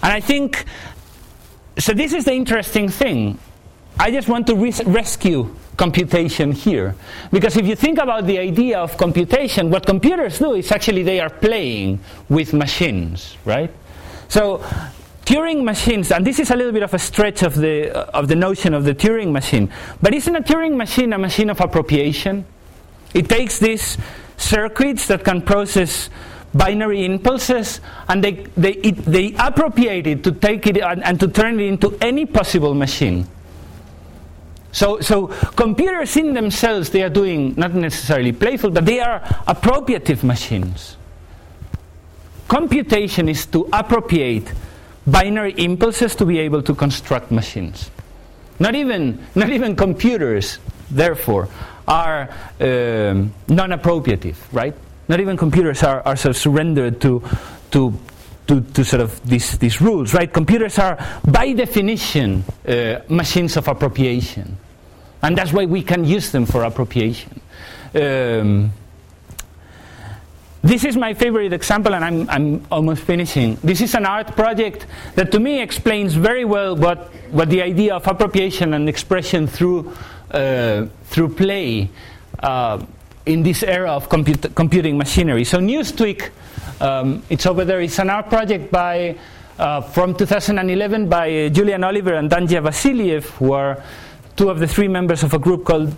and 0.02 0.12
I 0.12 0.18
think, 0.18 0.64
so 1.78 1.92
this 1.92 2.12
is 2.12 2.24
the 2.24 2.32
interesting 2.32 2.88
thing. 2.88 3.38
I 3.98 4.10
just 4.10 4.28
want 4.28 4.46
to 4.48 4.56
res- 4.56 4.84
rescue 4.84 5.54
computation 5.76 6.52
here. 6.52 6.94
Because 7.30 7.56
if 7.56 7.66
you 7.66 7.76
think 7.76 7.98
about 7.98 8.26
the 8.26 8.38
idea 8.38 8.78
of 8.78 8.96
computation, 8.96 9.70
what 9.70 9.86
computers 9.86 10.38
do 10.38 10.54
is 10.54 10.70
actually 10.70 11.02
they 11.02 11.20
are 11.20 11.30
playing 11.30 12.00
with 12.28 12.52
machines, 12.52 13.36
right? 13.44 13.70
So 14.28 14.64
Turing 15.24 15.62
machines, 15.62 16.10
and 16.10 16.26
this 16.26 16.40
is 16.40 16.50
a 16.50 16.56
little 16.56 16.72
bit 16.72 16.82
of 16.82 16.92
a 16.94 16.98
stretch 16.98 17.42
of 17.42 17.54
the, 17.54 17.94
uh, 17.96 18.18
of 18.18 18.28
the 18.28 18.34
notion 18.34 18.74
of 18.74 18.84
the 18.84 18.94
Turing 18.94 19.30
machine, 19.30 19.72
but 20.00 20.14
isn't 20.14 20.34
a 20.34 20.42
Turing 20.42 20.76
machine 20.76 21.12
a 21.12 21.18
machine 21.18 21.48
of 21.48 21.60
appropriation? 21.60 22.44
It 23.14 23.28
takes 23.28 23.58
these 23.58 23.98
circuits 24.36 25.06
that 25.06 25.24
can 25.24 25.42
process 25.42 26.10
binary 26.54 27.04
impulses 27.04 27.80
and 28.08 28.22
they, 28.22 28.32
they, 28.56 28.72
it, 28.72 28.96
they 29.04 29.34
appropriate 29.38 30.06
it 30.06 30.24
to 30.24 30.32
take 30.32 30.66
it 30.66 30.78
and, 30.78 31.02
and 31.04 31.20
to 31.20 31.28
turn 31.28 31.60
it 31.60 31.64
into 31.64 31.96
any 32.00 32.26
possible 32.26 32.74
machine. 32.74 33.26
So, 34.72 35.00
so 35.00 35.26
computers 35.54 36.16
in 36.16 36.32
themselves, 36.32 36.90
they 36.90 37.02
are 37.02 37.10
doing 37.10 37.54
not 37.56 37.74
necessarily 37.74 38.32
playful, 38.32 38.70
but 38.70 38.86
they 38.86 39.00
are 39.00 39.20
appropriative 39.46 40.24
machines. 40.24 40.96
Computation 42.48 43.28
is 43.28 43.46
to 43.46 43.68
appropriate 43.72 44.50
binary 45.06 45.54
impulses 45.58 46.14
to 46.16 46.24
be 46.24 46.38
able 46.38 46.62
to 46.62 46.74
construct 46.74 47.30
machines. 47.30 47.90
Not 48.58 48.74
even, 48.74 49.24
not 49.34 49.50
even 49.50 49.76
computers, 49.76 50.58
therefore, 50.90 51.48
are 51.86 52.30
um, 52.60 53.32
non-appropriative, 53.48 54.36
right? 54.52 54.74
Not 55.08 55.20
even 55.20 55.36
computers 55.36 55.82
are, 55.82 56.00
are 56.06 56.16
sort 56.16 56.30
of 56.30 56.36
surrendered 56.36 57.00
to, 57.00 57.22
to, 57.72 57.98
to, 58.46 58.60
to 58.60 58.84
sort 58.84 59.02
of 59.02 59.22
these, 59.28 59.58
these 59.58 59.80
rules, 59.80 60.14
right? 60.14 60.32
Computers 60.32 60.78
are, 60.78 60.98
by 61.24 61.52
definition, 61.52 62.44
uh, 62.66 63.00
machines 63.08 63.56
of 63.56 63.66
appropriation. 63.68 64.56
And 65.22 65.38
that's 65.38 65.52
why 65.52 65.66
we 65.66 65.82
can 65.82 66.04
use 66.04 66.32
them 66.32 66.46
for 66.46 66.64
appropriation. 66.64 67.40
Um, 67.94 68.72
this 70.62 70.84
is 70.84 70.96
my 70.96 71.12
favorite 71.14 71.52
example, 71.52 71.94
and 71.94 72.04
I'm, 72.04 72.30
I'm 72.30 72.66
almost 72.70 73.02
finishing. 73.02 73.56
This 73.64 73.80
is 73.80 73.96
an 73.96 74.06
art 74.06 74.36
project 74.36 74.86
that 75.16 75.32
to 75.32 75.40
me 75.40 75.60
explains 75.60 76.14
very 76.14 76.44
well 76.44 76.76
what, 76.76 77.12
what 77.32 77.50
the 77.50 77.62
idea 77.62 77.96
of 77.96 78.06
appropriation 78.06 78.72
and 78.74 78.88
expression 78.88 79.48
through, 79.48 79.92
uh, 80.30 80.86
through 81.06 81.34
play 81.34 81.90
uh, 82.40 82.84
in 83.26 83.42
this 83.42 83.64
era 83.64 83.90
of 83.90 84.08
comput- 84.08 84.54
computing 84.54 84.96
machinery. 84.96 85.42
So, 85.42 85.58
Newstweak, 85.58 86.30
um, 86.80 87.24
it's 87.28 87.46
over 87.46 87.64
there, 87.64 87.80
it's 87.80 87.98
an 87.98 88.10
art 88.10 88.28
project 88.28 88.70
by, 88.70 89.18
uh, 89.58 89.80
from 89.80 90.14
2011 90.14 91.08
by 91.08 91.48
Julian 91.48 91.82
Oliver 91.82 92.14
and 92.14 92.30
Danja 92.30 92.62
Vasiliev, 92.62 93.24
who 93.36 93.52
are 93.52 93.82
two 94.36 94.48
of 94.48 94.58
the 94.58 94.66
three 94.66 94.88
members 94.88 95.22
of 95.22 95.34
a 95.34 95.38
group 95.38 95.64
called, 95.64 95.94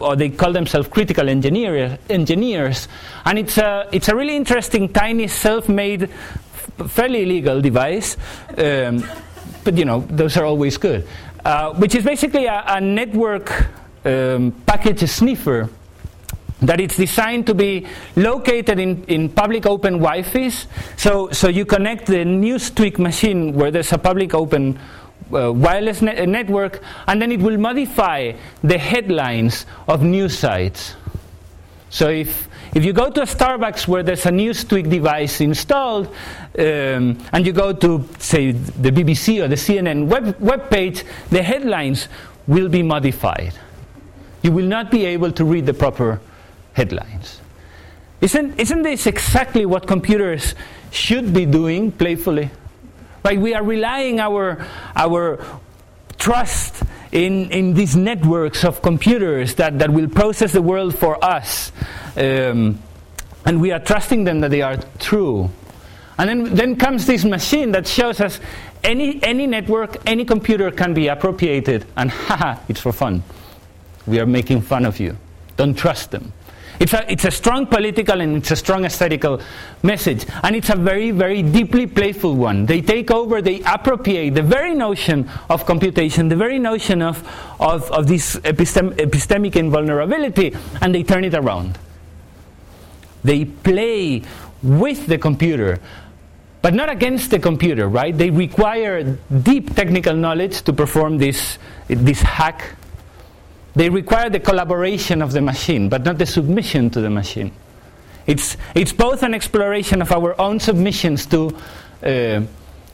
or 0.00 0.16
they 0.16 0.28
call 0.30 0.52
themselves 0.52 0.88
critical 0.88 1.28
engineer, 1.28 1.98
engineers. 2.08 2.88
And 3.24 3.38
it's 3.38 3.58
a, 3.58 3.88
it's 3.92 4.08
a 4.08 4.16
really 4.16 4.36
interesting, 4.36 4.92
tiny, 4.92 5.28
self 5.28 5.68
made, 5.68 6.10
fairly 6.88 7.22
illegal 7.22 7.60
device. 7.60 8.16
Um, 8.56 9.04
but 9.64 9.76
you 9.76 9.84
know, 9.84 10.00
those 10.08 10.36
are 10.36 10.44
always 10.44 10.76
good. 10.76 11.06
Uh, 11.44 11.72
which 11.74 11.94
is 11.94 12.04
basically 12.04 12.46
a, 12.46 12.64
a 12.66 12.80
network 12.80 13.50
um, 14.04 14.52
package 14.66 15.08
sniffer 15.08 15.70
that 16.60 16.80
it's 16.80 16.96
designed 16.96 17.46
to 17.46 17.54
be 17.54 17.86
located 18.16 18.78
in, 18.78 19.02
in 19.04 19.28
public 19.28 19.64
open 19.66 19.94
Wi-Fi's. 19.94 20.66
So, 20.96 21.30
so 21.30 21.48
you 21.48 21.64
connect 21.64 22.06
the 22.06 22.24
Newstweak 22.24 22.98
machine 22.98 23.54
where 23.54 23.70
there's 23.70 23.92
a 23.92 23.98
public 23.98 24.34
open 24.34 24.78
uh, 25.32 25.52
wireless 25.52 26.02
ne- 26.02 26.26
network, 26.26 26.82
and 27.06 27.20
then 27.20 27.32
it 27.32 27.40
will 27.40 27.58
modify 27.58 28.32
the 28.62 28.78
headlines 28.78 29.66
of 29.88 30.02
news 30.02 30.38
sites. 30.38 30.94
So 31.90 32.08
if 32.08 32.48
if 32.74 32.84
you 32.84 32.92
go 32.92 33.10
to 33.10 33.22
a 33.22 33.26
Starbucks 33.26 33.88
where 33.88 34.02
there's 34.02 34.26
a 34.26 34.30
Newstweak 34.30 34.88
device 34.88 35.40
installed, 35.40 36.06
um, 36.58 37.18
and 37.32 37.44
you 37.44 37.52
go 37.52 37.72
to 37.72 38.08
say 38.18 38.52
the 38.52 38.90
BBC 38.90 39.42
or 39.42 39.48
the 39.48 39.56
CNN 39.56 40.06
web 40.06 40.36
web 40.40 40.70
page, 40.70 41.04
the 41.30 41.42
headlines 41.42 42.08
will 42.46 42.68
be 42.68 42.82
modified. 42.82 43.54
You 44.42 44.52
will 44.52 44.66
not 44.66 44.90
be 44.90 45.04
able 45.04 45.32
to 45.32 45.44
read 45.44 45.66
the 45.66 45.74
proper 45.74 46.20
headlines. 46.72 47.40
Isn't, 48.20 48.58
isn't 48.60 48.82
this 48.82 49.06
exactly 49.06 49.64
what 49.64 49.86
computers 49.86 50.54
should 50.90 51.32
be 51.32 51.46
doing 51.46 51.90
playfully? 51.90 52.50
Right? 53.24 53.40
We 53.40 53.54
are 53.54 53.62
relying 53.62 54.20
our, 54.20 54.66
our 54.96 55.44
trust 56.18 56.82
in, 57.12 57.50
in 57.50 57.74
these 57.74 57.96
networks 57.96 58.64
of 58.64 58.82
computers 58.82 59.54
that, 59.56 59.78
that 59.78 59.90
will 59.90 60.08
process 60.08 60.52
the 60.52 60.62
world 60.62 60.96
for 60.96 61.22
us. 61.24 61.72
Um, 62.16 62.80
and 63.44 63.60
we 63.60 63.72
are 63.72 63.80
trusting 63.80 64.24
them 64.24 64.40
that 64.40 64.50
they 64.50 64.62
are 64.62 64.76
true. 64.98 65.50
And 66.18 66.28
then, 66.28 66.54
then 66.54 66.76
comes 66.76 67.06
this 67.06 67.24
machine 67.24 67.72
that 67.72 67.86
shows 67.86 68.20
us 68.20 68.40
any, 68.84 69.22
any 69.22 69.46
network, 69.46 69.96
any 70.06 70.24
computer 70.24 70.70
can 70.70 70.94
be 70.94 71.08
appropriated, 71.08 71.86
and 71.96 72.10
haha, 72.28 72.60
it's 72.68 72.80
for 72.80 72.92
fun. 72.92 73.22
We 74.06 74.20
are 74.20 74.26
making 74.26 74.62
fun 74.62 74.84
of 74.84 75.00
you. 75.00 75.16
Don't 75.56 75.74
trust 75.74 76.10
them. 76.10 76.32
It's 76.80 76.94
a, 76.94 77.12
it's 77.12 77.26
a 77.26 77.30
strong 77.30 77.66
political 77.66 78.22
and 78.22 78.38
it's 78.38 78.50
a 78.50 78.56
strong 78.56 78.86
aesthetical 78.86 79.42
message. 79.82 80.24
And 80.42 80.56
it's 80.56 80.70
a 80.70 80.76
very, 80.76 81.10
very 81.10 81.42
deeply 81.42 81.86
playful 81.86 82.34
one. 82.34 82.64
They 82.64 82.80
take 82.80 83.10
over, 83.10 83.42
they 83.42 83.60
appropriate 83.60 84.30
the 84.34 84.42
very 84.42 84.74
notion 84.74 85.28
of 85.50 85.66
computation, 85.66 86.28
the 86.28 86.36
very 86.36 86.58
notion 86.58 87.02
of, 87.02 87.22
of, 87.60 87.90
of 87.92 88.06
this 88.08 88.36
epistem- 88.36 88.94
epistemic 88.96 89.56
invulnerability, 89.56 90.56
and 90.80 90.94
they 90.94 91.02
turn 91.02 91.24
it 91.24 91.34
around. 91.34 91.78
They 93.22 93.44
play 93.44 94.22
with 94.62 95.06
the 95.06 95.18
computer, 95.18 95.80
but 96.62 96.72
not 96.72 96.88
against 96.88 97.30
the 97.30 97.38
computer, 97.38 97.88
right? 97.88 98.16
They 98.16 98.30
require 98.30 99.18
deep 99.42 99.74
technical 99.74 100.14
knowledge 100.14 100.62
to 100.62 100.72
perform 100.72 101.18
this, 101.18 101.58
this 101.88 102.22
hack 102.22 102.76
they 103.74 103.88
require 103.88 104.30
the 104.30 104.40
collaboration 104.40 105.22
of 105.22 105.32
the 105.32 105.40
machine, 105.40 105.88
but 105.88 106.04
not 106.04 106.18
the 106.18 106.26
submission 106.26 106.90
to 106.90 107.00
the 107.00 107.10
machine. 107.10 107.52
It's, 108.26 108.56
it's 108.74 108.92
both 108.92 109.22
an 109.22 109.34
exploration 109.34 110.02
of 110.02 110.12
our 110.12 110.40
own 110.40 110.60
submissions 110.60 111.26
to 111.26 111.56
uh, 112.02 112.42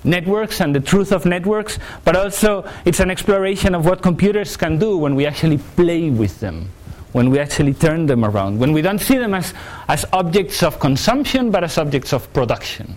networks 0.05 0.61
and 0.61 0.75
the 0.75 0.81
truth 0.81 1.13
of 1.13 1.27
networks, 1.27 1.79
but 2.05 2.17
also 2.17 2.69
it's 2.85 3.01
an 3.01 3.11
exploration 3.11 3.75
of 3.75 3.85
what 3.85 4.03
computers 4.03 4.57
can 4.57 4.79
do 4.79 4.97
when 4.97 5.15
we 5.15 5.27
actually 5.27 5.59
play 5.59 6.11
with 6.11 6.41
them, 6.41 6.71
when 7.13 7.31
we 7.31 7.39
actually 7.39 7.75
turn 7.75 8.07
them 8.07 8.25
around, 8.25 8.59
when 8.59 8.73
we 8.73 8.83
don't 8.83 9.01
see 9.01 9.19
them 9.19 9.35
as, 9.35 9.53
as 9.89 10.05
objects 10.13 10.63
of 10.63 10.79
consumption, 10.79 11.51
but 11.51 11.65
as 11.65 11.77
objects 11.79 12.13
of 12.13 12.33
production. 12.33 12.97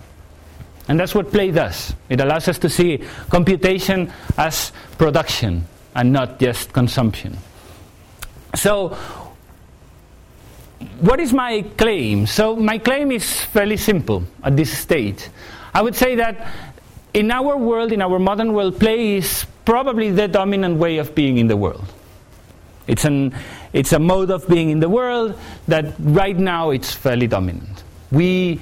And 0.88 0.98
that's 0.98 1.14
what 1.14 1.30
play 1.30 1.50
does. 1.50 1.94
It 2.08 2.20
allows 2.20 2.48
us 2.48 2.58
to 2.58 2.68
see 2.68 3.02
computation 3.28 4.12
as 4.36 4.72
production 4.98 5.66
and 5.94 6.12
not 6.12 6.40
just 6.40 6.72
consumption. 6.72 7.36
So, 8.54 8.96
what 11.00 11.20
is 11.20 11.32
my 11.32 11.62
claim? 11.76 12.26
So, 12.26 12.56
my 12.56 12.78
claim 12.78 13.12
is 13.12 13.44
fairly 13.44 13.76
simple 13.76 14.24
at 14.42 14.56
this 14.56 14.76
stage. 14.76 15.28
I 15.72 15.82
would 15.82 15.94
say 15.94 16.16
that 16.16 16.52
in 17.14 17.30
our 17.30 17.56
world, 17.56 17.92
in 17.92 18.02
our 18.02 18.18
modern 18.18 18.52
world, 18.52 18.78
play 18.78 19.16
is 19.16 19.46
probably 19.64 20.10
the 20.10 20.28
dominant 20.28 20.76
way 20.78 20.98
of 20.98 21.14
being 21.14 21.38
in 21.38 21.46
the 21.46 21.56
world. 21.56 21.84
It's, 22.86 23.04
an, 23.04 23.34
it's 23.72 23.92
a 23.92 23.98
mode 23.98 24.30
of 24.30 24.48
being 24.48 24.70
in 24.70 24.80
the 24.80 24.88
world 24.88 25.38
that 25.68 25.94
right 25.98 26.36
now 26.36 26.70
it's 26.70 26.92
fairly 26.92 27.26
dominant. 27.26 27.84
We, 28.10 28.60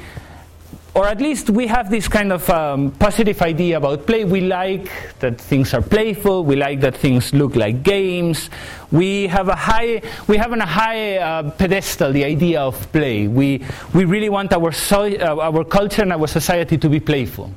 or 0.98 1.06
at 1.06 1.20
least 1.20 1.48
we 1.48 1.68
have 1.68 1.90
this 1.90 2.08
kind 2.08 2.32
of 2.32 2.50
um, 2.50 2.90
positive 2.90 3.40
idea 3.42 3.76
about 3.76 4.04
play. 4.04 4.24
We 4.24 4.40
like 4.40 4.90
that 5.20 5.40
things 5.40 5.72
are 5.72 5.80
playful. 5.80 6.44
We 6.44 6.56
like 6.56 6.80
that 6.80 6.96
things 6.96 7.32
look 7.32 7.54
like 7.54 7.84
games. 7.84 8.50
We 8.90 9.28
have 9.28 9.46
a 9.48 9.54
high, 9.54 10.02
we 10.26 10.36
have 10.38 10.50
on 10.50 10.60
a 10.60 10.66
high 10.66 11.18
uh, 11.18 11.50
pedestal 11.52 12.10
the 12.10 12.24
idea 12.24 12.60
of 12.60 12.90
play. 12.90 13.28
We 13.28 13.64
we 13.94 14.06
really 14.06 14.28
want 14.28 14.52
our 14.52 14.72
so, 14.72 15.06
uh, 15.06 15.36
our 15.36 15.62
culture 15.62 16.02
and 16.02 16.12
our 16.12 16.26
society 16.26 16.76
to 16.78 16.88
be 16.88 16.98
playful. 16.98 17.52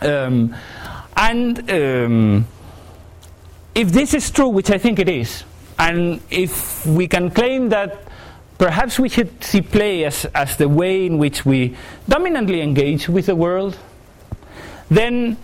Um, 0.00 0.52
and 1.16 1.70
um, 1.70 2.46
if 3.76 3.92
this 3.92 4.12
is 4.12 4.28
true, 4.28 4.48
which 4.48 4.72
I 4.72 4.78
think 4.78 4.98
it 4.98 5.08
is, 5.08 5.44
and 5.78 6.20
if 6.30 6.84
we 6.84 7.06
can 7.06 7.30
claim 7.30 7.68
that 7.68 8.09
perhaps 8.60 8.98
we 8.98 9.08
should 9.08 9.42
see 9.42 9.62
play 9.62 10.04
as, 10.04 10.26
as 10.34 10.58
the 10.58 10.68
way 10.68 11.06
in 11.06 11.16
which 11.16 11.46
we 11.46 11.74
dominantly 12.06 12.60
engage 12.60 13.08
with 13.08 13.24
the 13.24 13.34
world, 13.34 13.78
then 14.90 15.38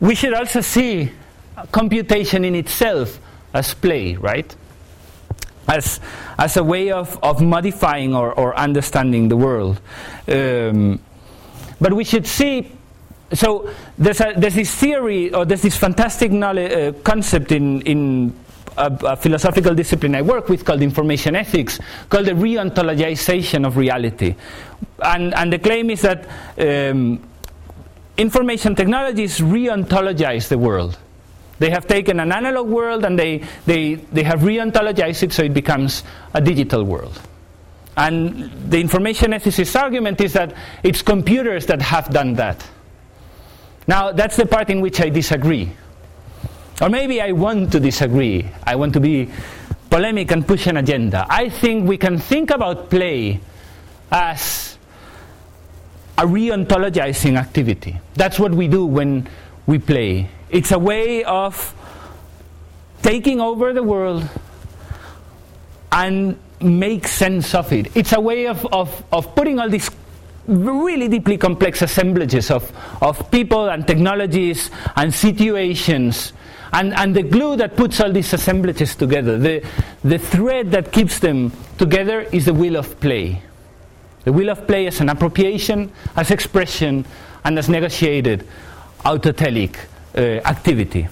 we 0.00 0.12
should 0.16 0.34
also 0.34 0.60
see 0.60 1.12
computation 1.70 2.44
in 2.44 2.56
itself 2.56 3.20
as 3.54 3.74
play, 3.74 4.16
right? 4.16 4.56
As, 5.68 6.00
as 6.36 6.56
a 6.56 6.64
way 6.64 6.90
of, 6.90 7.16
of 7.22 7.40
modifying 7.40 8.12
or, 8.16 8.32
or 8.32 8.56
understanding 8.56 9.28
the 9.28 9.36
world. 9.36 9.80
Um, 10.26 10.98
but 11.80 11.92
we 11.92 12.02
should 12.02 12.26
see 12.26 12.72
so 13.34 13.70
there's, 13.98 14.20
a, 14.20 14.32
there's 14.36 14.54
this 14.54 14.74
theory 14.74 15.32
or 15.32 15.44
there's 15.44 15.62
this 15.62 15.76
fantastic 15.76 16.32
knowledge, 16.32 16.72
uh, 16.72 16.98
concept 17.04 17.52
in, 17.52 17.82
in 17.82 18.34
a, 18.78 18.98
a, 19.04 19.16
philosophical 19.16 19.74
discipline 19.74 20.14
I 20.14 20.22
work 20.22 20.48
with 20.48 20.64
called 20.64 20.82
information 20.82 21.36
ethics, 21.36 21.78
called 22.08 22.26
the 22.26 22.34
re-ontologization 22.34 23.66
of 23.66 23.76
reality. 23.76 24.34
And, 25.02 25.34
and 25.34 25.52
the 25.52 25.58
claim 25.58 25.90
is 25.90 26.02
that 26.02 26.26
um, 26.58 27.22
information 28.16 28.74
technologies 28.74 29.42
re-ontologize 29.42 30.48
the 30.48 30.58
world. 30.58 30.98
They 31.58 31.70
have 31.70 31.86
taken 31.86 32.20
an 32.20 32.30
analog 32.30 32.68
world 32.68 33.04
and 33.04 33.18
they, 33.18 33.42
they, 33.66 33.94
they 33.94 34.22
have 34.22 34.44
re-ontologized 34.44 35.24
it 35.24 35.32
so 35.32 35.42
it 35.42 35.54
becomes 35.54 36.04
a 36.34 36.40
digital 36.40 36.84
world. 36.84 37.20
And 37.96 38.70
the 38.70 38.80
information 38.80 39.32
ethicist 39.32 39.78
argument 39.80 40.20
is 40.20 40.32
that 40.34 40.54
it's 40.84 41.02
computers 41.02 41.66
that 41.66 41.82
have 41.82 42.10
done 42.10 42.34
that. 42.34 42.64
Now, 43.88 44.12
that's 44.12 44.36
the 44.36 44.46
part 44.46 44.70
in 44.70 44.80
which 44.80 45.00
I 45.00 45.08
disagree. 45.08 45.72
Or 46.80 46.88
maybe 46.88 47.20
I 47.20 47.32
want 47.32 47.72
to 47.72 47.80
disagree. 47.80 48.48
I 48.64 48.76
want 48.76 48.92
to 48.94 49.00
be 49.00 49.28
polemic 49.90 50.30
and 50.30 50.46
push 50.46 50.66
an 50.66 50.76
agenda. 50.76 51.26
I 51.28 51.48
think 51.48 51.88
we 51.88 51.96
can 51.96 52.18
think 52.18 52.50
about 52.50 52.90
play 52.90 53.40
as 54.12 54.78
a 56.16 56.26
re-ontologizing 56.26 57.38
activity. 57.38 57.98
That's 58.14 58.38
what 58.38 58.54
we 58.54 58.68
do 58.68 58.86
when 58.86 59.28
we 59.66 59.78
play. 59.78 60.28
It's 60.50 60.72
a 60.72 60.78
way 60.78 61.24
of 61.24 61.74
taking 63.02 63.40
over 63.40 63.72
the 63.72 63.82
world 63.82 64.28
and 65.92 66.38
make 66.60 67.06
sense 67.06 67.54
of 67.54 67.72
it. 67.72 67.96
It's 67.96 68.12
a 68.12 68.20
way 68.20 68.46
of, 68.46 68.64
of, 68.66 69.04
of 69.12 69.34
putting 69.34 69.58
all 69.58 69.68
these 69.68 69.90
really 70.48 71.08
deeply 71.08 71.36
complex 71.36 71.82
assemblages 71.82 72.50
of, 72.50 72.72
of 73.02 73.30
people 73.30 73.68
and 73.68 73.86
technologies 73.86 74.70
and 74.96 75.14
situations 75.14 76.32
and, 76.72 76.94
and 76.94 77.14
the 77.14 77.22
glue 77.22 77.56
that 77.56 77.76
puts 77.76 78.00
all 78.00 78.12
these 78.12 78.32
assemblages 78.32 78.94
together, 78.94 79.38
the, 79.38 79.64
the 80.04 80.18
thread 80.18 80.70
that 80.72 80.92
keeps 80.92 81.18
them 81.18 81.52
together 81.78 82.20
is 82.32 82.44
the 82.44 82.54
will 82.54 82.76
of 82.76 82.98
play. 83.00 83.42
The 84.24 84.32
will 84.32 84.50
of 84.50 84.66
play 84.66 84.86
as 84.86 85.00
an 85.00 85.08
appropriation, 85.08 85.90
as 86.16 86.30
expression, 86.30 87.06
and 87.44 87.58
as 87.58 87.68
negotiated 87.68 88.46
autotelic 89.00 89.76
uh, 90.14 90.20
activity. 90.46 91.08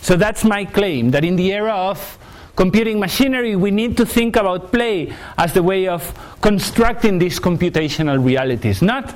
So 0.00 0.16
that's 0.16 0.44
my 0.44 0.64
claim 0.64 1.10
that 1.10 1.24
in 1.24 1.36
the 1.36 1.52
era 1.52 1.72
of 1.72 2.18
computing 2.56 3.00
machinery, 3.00 3.56
we 3.56 3.70
need 3.70 3.96
to 3.96 4.06
think 4.06 4.36
about 4.36 4.72
play 4.72 5.12
as 5.38 5.52
the 5.52 5.62
way 5.62 5.88
of 5.88 6.02
constructing 6.40 7.18
these 7.18 7.40
computational 7.40 8.24
realities, 8.24 8.82
not 8.82 9.14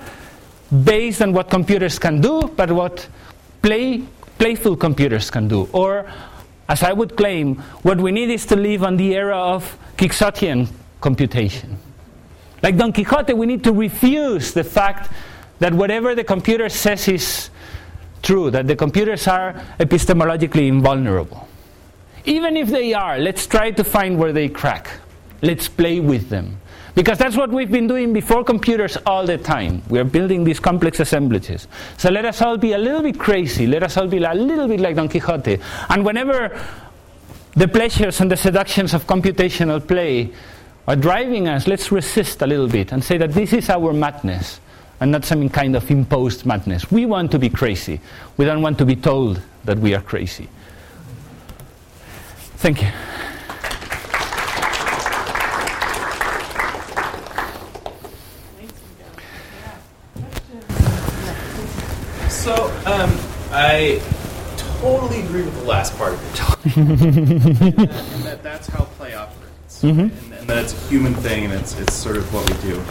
based 0.84 1.22
on 1.22 1.32
what 1.32 1.48
computers 1.48 1.98
can 1.98 2.20
do, 2.20 2.42
but 2.56 2.70
what 2.70 3.08
play 3.62 4.02
playful 4.38 4.76
computers 4.76 5.30
can 5.30 5.48
do. 5.48 5.68
Or, 5.72 6.06
as 6.68 6.82
I 6.82 6.92
would 6.92 7.16
claim, 7.16 7.56
what 7.82 7.98
we 7.98 8.12
need 8.12 8.30
is 8.30 8.46
to 8.46 8.56
live 8.56 8.84
on 8.84 8.96
the 8.96 9.14
era 9.14 9.36
of 9.36 9.78
Quixotean 9.96 10.68
computation. 11.00 11.76
Like 12.62 12.76
Don 12.76 12.92
Quixote, 12.92 13.34
we 13.34 13.46
need 13.46 13.64
to 13.64 13.72
refuse 13.72 14.52
the 14.52 14.64
fact 14.64 15.10
that 15.58 15.74
whatever 15.74 16.14
the 16.14 16.24
computer 16.24 16.68
says 16.68 17.08
is 17.08 17.50
true, 18.22 18.50
that 18.50 18.66
the 18.66 18.76
computers 18.76 19.26
are 19.26 19.54
epistemologically 19.78 20.68
invulnerable. 20.68 21.47
Even 22.24 22.56
if 22.56 22.68
they 22.68 22.94
are, 22.94 23.18
let's 23.18 23.46
try 23.46 23.70
to 23.70 23.84
find 23.84 24.18
where 24.18 24.32
they 24.32 24.48
crack. 24.48 24.90
Let's 25.42 25.68
play 25.68 26.00
with 26.00 26.28
them. 26.28 26.58
Because 26.94 27.16
that's 27.16 27.36
what 27.36 27.50
we've 27.50 27.70
been 27.70 27.86
doing 27.86 28.12
before 28.12 28.42
computers 28.42 28.96
all 29.06 29.24
the 29.24 29.38
time. 29.38 29.82
We 29.88 30.00
are 30.00 30.04
building 30.04 30.42
these 30.42 30.58
complex 30.58 30.98
assemblages. 30.98 31.68
So 31.96 32.10
let 32.10 32.24
us 32.24 32.42
all 32.42 32.56
be 32.56 32.72
a 32.72 32.78
little 32.78 33.02
bit 33.02 33.20
crazy. 33.20 33.68
Let 33.68 33.84
us 33.84 33.96
all 33.96 34.08
be 34.08 34.18
a 34.18 34.34
little 34.34 34.66
bit 34.66 34.80
like 34.80 34.96
Don 34.96 35.08
Quixote. 35.08 35.60
And 35.90 36.04
whenever 36.04 36.60
the 37.54 37.68
pleasures 37.68 38.20
and 38.20 38.30
the 38.30 38.36
seductions 38.36 38.94
of 38.94 39.06
computational 39.06 39.86
play 39.86 40.32
are 40.88 40.96
driving 40.96 41.46
us, 41.46 41.68
let's 41.68 41.92
resist 41.92 42.42
a 42.42 42.46
little 42.48 42.66
bit 42.66 42.90
and 42.90 43.04
say 43.04 43.16
that 43.18 43.32
this 43.32 43.52
is 43.52 43.70
our 43.70 43.92
madness 43.92 44.60
and 45.00 45.12
not 45.12 45.24
some 45.24 45.48
kind 45.48 45.76
of 45.76 45.88
imposed 45.90 46.46
madness. 46.46 46.90
We 46.90 47.06
want 47.06 47.30
to 47.30 47.38
be 47.38 47.48
crazy. 47.48 48.00
We 48.36 48.44
don't 48.44 48.62
want 48.62 48.76
to 48.78 48.84
be 48.84 48.96
told 48.96 49.40
that 49.64 49.78
we 49.78 49.94
are 49.94 50.00
crazy. 50.00 50.48
Thank 52.58 52.82
you. 52.82 52.88
So, 62.28 62.66
um, 62.84 63.16
I 63.52 64.02
totally 64.56 65.20
agree 65.20 65.42
with 65.42 65.56
the 65.60 65.66
last 65.66 65.96
part 65.96 66.14
of 66.14 66.24
it. 66.24 66.76
and, 66.76 66.98
that, 66.98 67.90
and 67.90 68.24
that 68.24 68.42
that's 68.42 68.66
how 68.66 68.86
play 68.96 69.14
operates. 69.14 69.82
Mm-hmm. 69.84 70.00
And, 70.00 70.40
and 70.40 70.50
that 70.50 70.64
it's 70.64 70.72
a 70.72 70.88
human 70.88 71.14
thing 71.14 71.44
and 71.44 71.54
it's, 71.54 71.78
it's 71.78 71.94
sort 71.94 72.16
of 72.16 72.34
what 72.34 72.50
we 72.50 72.60
do. 72.68 72.82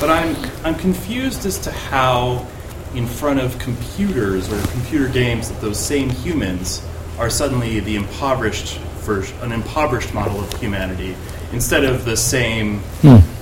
But 0.00 0.10
I'm, 0.10 0.36
I'm 0.66 0.74
confused 0.74 1.46
as 1.46 1.58
to 1.60 1.70
how, 1.70 2.46
in 2.94 3.06
front 3.06 3.40
of 3.40 3.58
computers 3.58 4.52
or 4.52 4.60
computer 4.72 5.08
games, 5.08 5.48
that 5.48 5.62
those 5.62 5.80
same 5.80 6.10
humans 6.10 6.86
are 7.18 7.30
suddenly 7.30 7.80
the 7.80 7.96
impoverished 7.96 8.78
version, 9.04 9.36
an 9.42 9.52
impoverished 9.52 10.12
model 10.14 10.40
of 10.40 10.52
humanity, 10.60 11.14
instead 11.52 11.84
of 11.84 12.04
the 12.04 12.16
same, 12.16 12.82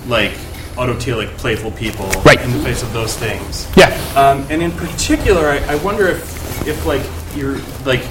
like, 0.07 0.31
autotelic, 0.75 1.29
playful 1.37 1.71
people 1.71 2.07
Right. 2.25 2.41
in 2.41 2.51
the 2.51 2.59
face 2.59 2.81
of 2.83 2.91
those 2.93 3.15
things. 3.15 3.67
Yeah. 3.75 3.89
Um, 4.15 4.45
and 4.49 4.61
in 4.61 4.71
particular, 4.71 5.47
I, 5.47 5.57
I 5.73 5.75
wonder 5.77 6.07
if, 6.07 6.67
if 6.67 6.85
like 6.85 7.01
your 7.35 7.57
like 7.85 8.01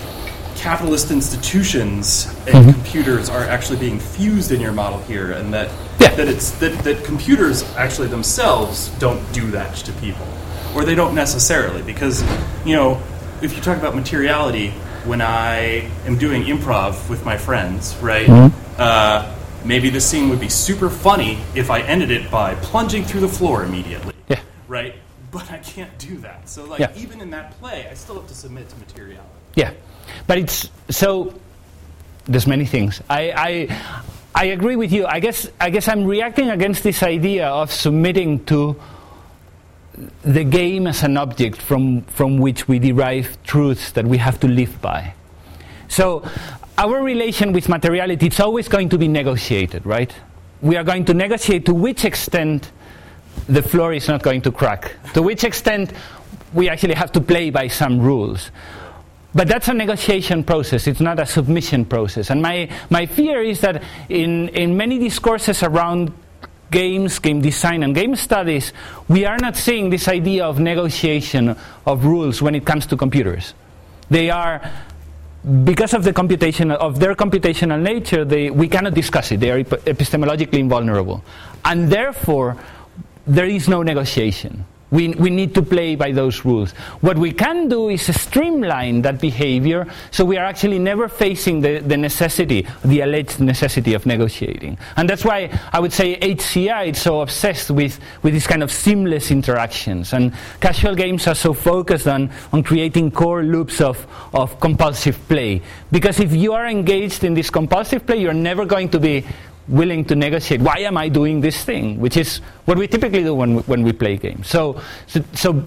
capitalist 0.54 1.10
institutions 1.10 2.26
and 2.46 2.54
Mm-hmm. 2.54 2.70
computers 2.72 3.28
are 3.28 3.42
actually 3.42 3.78
being 3.78 3.98
fused 3.98 4.52
in 4.52 4.60
your 4.60 4.70
model 4.72 5.00
here, 5.02 5.32
and 5.32 5.52
that 5.52 5.70
Yeah. 5.98 6.14
that 6.14 6.28
it's 6.28 6.50
that, 6.60 6.78
that 6.84 7.02
computers 7.04 7.64
actually 7.76 8.08
themselves 8.08 8.90
don't 9.00 9.20
do 9.32 9.50
that 9.50 9.74
to 9.76 9.92
people, 9.94 10.26
or 10.74 10.84
they 10.84 10.94
don't 10.94 11.14
necessarily 11.16 11.82
because 11.82 12.22
you 12.64 12.76
know 12.76 13.00
if 13.42 13.56
you 13.56 13.60
talk 13.62 13.76
about 13.76 13.96
materiality, 13.96 14.72
when 15.06 15.20
I 15.20 15.90
am 16.06 16.16
doing 16.18 16.44
improv 16.44 17.08
with 17.08 17.24
my 17.24 17.36
friends, 17.36 17.96
right? 18.00 18.26
Mm-hmm. 18.26 18.56
Uh, 18.78 19.34
maybe 19.64 19.90
the 19.90 20.00
scene 20.00 20.28
would 20.28 20.40
be 20.40 20.48
super 20.48 20.90
funny 20.90 21.38
if 21.54 21.70
I 21.70 21.80
ended 21.82 22.10
it 22.10 22.30
by 22.30 22.54
plunging 22.56 23.04
through 23.04 23.20
the 23.20 23.28
floor 23.28 23.64
immediately 23.64 24.14
Yeah. 24.28 24.40
right? 24.68 24.94
But 25.30 25.50
I 25.50 25.58
can't 25.58 25.96
do 25.98 26.18
that. 26.18 26.48
So, 26.48 26.64
like, 26.64 26.80
Yeah. 26.80 26.90
even 26.96 27.20
in 27.20 27.30
that 27.30 27.58
play, 27.60 27.86
I 27.90 27.94
still 27.94 28.16
have 28.16 28.26
to 28.28 28.34
submit 28.34 28.68
to 28.68 28.76
materiality. 28.76 29.28
Yeah, 29.54 29.72
but 30.26 30.38
it's 30.38 30.68
so. 30.90 31.34
There's 32.26 32.46
many 32.46 32.64
things. 32.66 33.02
I, 33.10 33.32
I, 33.36 33.78
I 34.34 34.44
agree 34.46 34.76
with 34.76 34.92
you. 34.92 35.06
I 35.06 35.18
guess 35.20 35.48
I 35.60 35.70
guess 35.70 35.88
I'm 35.88 36.04
reacting 36.04 36.50
against 36.50 36.82
this 36.84 37.02
idea 37.02 37.48
of 37.48 37.72
submitting 37.72 38.44
to 38.46 38.76
the 40.22 40.44
game 40.44 40.86
as 40.86 41.02
an 41.02 41.16
object 41.16 41.60
from 41.60 42.02
from 42.02 42.38
which 42.38 42.68
we 42.68 42.78
derive 42.78 43.36
truths 43.44 43.92
that 43.92 44.06
we 44.06 44.18
have 44.18 44.38
to 44.40 44.48
live 44.48 44.80
by. 44.80 45.14
So 45.88 46.24
our 46.78 47.02
relation 47.02 47.52
with 47.52 47.68
materiality 47.68 48.26
it's 48.26 48.40
always 48.40 48.68
going 48.68 48.88
to 48.90 48.98
be 48.98 49.08
negotiated, 49.08 49.84
right? 49.86 50.12
We 50.60 50.76
are 50.76 50.84
going 50.84 51.04
to 51.06 51.14
negotiate 51.14 51.66
to 51.66 51.74
which 51.74 52.04
extent 52.04 52.70
the 53.48 53.62
floor 53.62 53.92
is 53.92 54.08
not 54.08 54.22
going 54.22 54.42
to 54.42 54.52
crack. 54.52 54.92
To 55.14 55.22
which 55.22 55.44
extent 55.44 55.92
we 56.54 56.68
actually 56.68 56.94
have 56.94 57.12
to 57.12 57.20
play 57.20 57.50
by 57.50 57.68
some 57.68 58.00
rules. 58.00 58.50
But 59.34 59.48
that's 59.48 59.68
a 59.68 59.74
negotiation 59.74 60.44
process, 60.44 60.86
it's 60.86 61.00
not 61.00 61.18
a 61.18 61.24
submission 61.24 61.84
process. 61.86 62.30
And 62.30 62.42
my, 62.42 62.68
my 62.90 63.06
fear 63.06 63.42
is 63.42 63.60
that 63.60 63.82
in, 64.08 64.48
in 64.50 64.76
many 64.76 64.98
discourses 64.98 65.62
around 65.62 66.12
games, 66.72 67.18
game 67.20 67.40
design, 67.40 67.84
and 67.84 67.94
game 67.94 68.16
studies, 68.16 68.72
we 69.08 69.24
are 69.24 69.38
not 69.38 69.56
seeing 69.56 69.90
this 69.90 70.08
idea 70.08 70.44
of 70.44 70.58
negotiation 70.58 71.54
of 71.86 72.04
rules 72.04 72.42
when 72.42 72.54
it 72.54 72.64
comes 72.64 72.86
to 72.86 72.96
computers. 72.96 73.54
They 74.10 74.30
are 74.30 74.60
because 75.64 75.92
of 75.92 76.04
the 76.04 76.12
computation 76.12 76.70
of 76.70 77.00
their 77.00 77.14
computational 77.14 77.80
nature, 77.80 78.24
they, 78.24 78.50
we 78.50 78.68
cannot 78.68 78.94
discuss 78.94 79.32
it. 79.32 79.40
They 79.40 79.50
are 79.50 79.58
epistemologically 79.62 80.58
invulnerable, 80.58 81.22
and 81.64 81.90
therefore 81.90 82.56
there 83.26 83.46
is 83.46 83.68
no 83.68 83.82
negotiation. 83.82 84.64
We, 84.92 85.08
we 85.08 85.30
need 85.30 85.54
to 85.56 85.62
play 85.62 85.96
by 85.96 86.12
those 86.12 86.44
rules. 86.44 86.72
What 87.00 87.18
we 87.18 87.32
can 87.32 87.68
do 87.68 87.88
is 87.88 88.14
streamline 88.14 89.02
that 89.02 89.20
behavior 89.20 89.86
so 90.10 90.24
we 90.24 90.36
are 90.36 90.44
actually 90.44 90.78
never 90.78 91.08
facing 91.08 91.62
the, 91.62 91.78
the 91.78 91.96
necessity, 91.96 92.66
the 92.84 93.00
alleged 93.00 93.40
necessity 93.40 93.94
of 93.94 94.06
negotiating. 94.06 94.78
And 94.96 95.08
that's 95.08 95.24
why 95.24 95.58
I 95.72 95.80
would 95.80 95.92
say 95.92 96.18
HCI 96.18 96.92
is 96.92 97.00
so 97.00 97.22
obsessed 97.22 97.70
with, 97.70 97.98
with 98.22 98.34
these 98.34 98.46
kind 98.46 98.62
of 98.62 98.70
seamless 98.70 99.30
interactions. 99.30 100.12
And 100.12 100.34
casual 100.60 100.94
games 100.94 101.26
are 101.26 101.34
so 101.34 101.54
focused 101.54 102.06
on, 102.06 102.30
on 102.52 102.62
creating 102.62 103.12
core 103.12 103.42
loops 103.42 103.80
of, 103.80 104.06
of 104.34 104.60
compulsive 104.60 105.18
play. 105.28 105.62
Because 105.90 106.20
if 106.20 106.32
you 106.32 106.52
are 106.52 106.66
engaged 106.66 107.24
in 107.24 107.34
this 107.34 107.50
compulsive 107.50 108.06
play, 108.06 108.20
you're 108.20 108.34
never 108.34 108.64
going 108.64 108.90
to 108.90 109.00
be 109.00 109.24
willing 109.68 110.04
to 110.06 110.14
negotiate. 110.14 110.60
Why 110.60 110.78
am 110.78 110.96
I 110.96 111.08
doing 111.08 111.40
this 111.40 111.64
thing? 111.64 112.00
Which 112.00 112.16
is 112.16 112.38
what 112.64 112.78
we 112.78 112.86
typically 112.86 113.22
do 113.22 113.34
when 113.34 113.56
we, 113.56 113.62
when 113.62 113.82
we 113.82 113.92
play 113.92 114.16
games. 114.16 114.48
So, 114.48 114.80
so, 115.06 115.24
so 115.34 115.66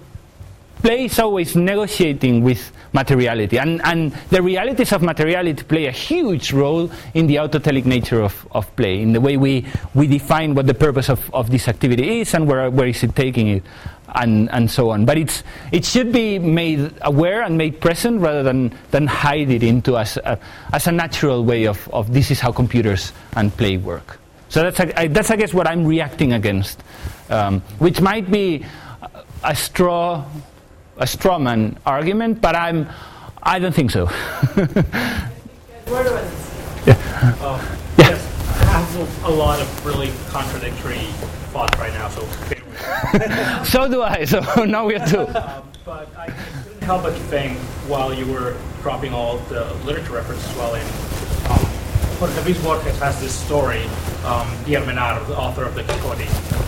play 0.82 1.06
is 1.06 1.18
always 1.20 1.56
negotiating 1.56 2.44
with 2.44 2.72
materiality. 2.94 3.58
And, 3.58 3.82
and 3.84 4.12
the 4.30 4.42
realities 4.42 4.92
of 4.94 5.02
materiality 5.02 5.64
play 5.64 5.88
a 5.88 5.92
huge 5.92 6.54
role 6.54 6.92
in 7.14 7.28
the 7.28 7.36
autotelic 7.38 7.86
nature 7.86 8.22
of, 8.22 8.48
of 8.52 8.74
play, 8.76 9.02
in 9.02 9.14
the 9.14 9.22
way 9.22 9.38
we, 9.38 9.66
we 9.94 10.08
define 10.08 10.56
what 10.56 10.68
the 10.68 10.74
purpose 10.74 11.10
of, 11.10 11.34
of 11.34 11.50
this 11.50 11.68
activity 11.68 12.22
is 12.22 12.34
and 12.34 12.48
where, 12.48 12.70
where 12.70 12.88
is 12.88 13.04
it 13.04 13.16
taking 13.16 13.48
it 13.48 13.64
and, 14.14 14.50
and 14.52 14.70
so 14.70 14.90
on. 14.90 15.06
But 15.06 15.18
it's, 15.18 15.44
it 15.72 15.86
should 15.86 16.12
be 16.12 16.40
made 16.40 16.94
aware 17.02 17.42
and 17.42 17.58
made 17.58 17.82
present 17.82 18.22
rather 18.22 18.44
than, 18.44 18.74
than 18.92 19.08
hide 19.08 19.50
it 19.50 19.64
into 19.64 19.98
as 19.98 20.18
a, 20.18 20.40
as 20.74 20.88
a 20.88 20.92
natural 20.92 21.44
way 21.44 21.66
of, 21.66 21.88
of 21.90 22.14
this 22.14 22.32
is 22.32 22.40
how 22.40 22.52
computers 22.52 23.14
and 23.36 23.56
play 23.58 23.78
work. 23.78 24.20
So 24.50 24.64
that's, 24.64 24.80
I, 24.80 25.08
that's 25.08 25.32
I 25.32 25.36
guess, 25.36 25.54
what 25.54 25.68
I'm 25.68 25.86
reacting 25.86 26.34
against, 26.34 26.84
um, 27.30 27.62
which 27.80 28.00
might 28.00 28.32
be 28.32 28.66
a 29.44 29.56
straw, 29.56 30.26
a 30.98 31.08
straw 31.08 31.40
man 31.40 31.78
argument, 31.86 32.42
but 32.42 32.56
I'm, 32.56 32.88
I 33.42 33.60
don't 33.60 33.74
think 33.74 33.92
so. 33.92 34.06
yeah. 36.86 36.98
Um, 37.42 37.60
yes, 37.98 38.26
I 38.62 38.66
have 38.66 39.24
a 39.26 39.30
lot 39.30 39.60
of 39.60 39.86
really 39.86 40.12
contradictory 40.30 41.06
thoughts 41.52 41.78
right 41.78 41.94
now, 41.94 42.10
so 42.10 42.22
so 43.66 43.90
do 43.90 44.02
I. 44.02 44.26
So 44.26 44.40
now 44.66 44.86
we 44.86 44.96
are 44.96 45.08
two. 45.08 45.20
Uh, 45.20 45.62
but 45.84 46.08
I 46.18 46.28
couldn't 46.28 46.84
help 46.84 47.04
but 47.04 47.14
think 47.14 47.58
while 47.88 48.14
you 48.14 48.32
were 48.32 48.58
dropping 48.82 49.14
all 49.14 49.38
the 49.50 49.74
literature 49.86 50.14
references 50.14 50.50
while 50.58 50.76
in. 50.76 50.86
Um, 51.52 51.66
Jorge 52.18 52.44
Luis 52.44 52.64
Borges 52.64 52.98
has 53.00 53.20
this 53.20 53.34
story, 53.34 53.84
um, 54.24 54.48
Menard, 54.66 55.28
the 55.28 55.38
author 55.38 55.66
of 55.66 55.76
the 55.76 55.84
Quixote, 55.84 56.24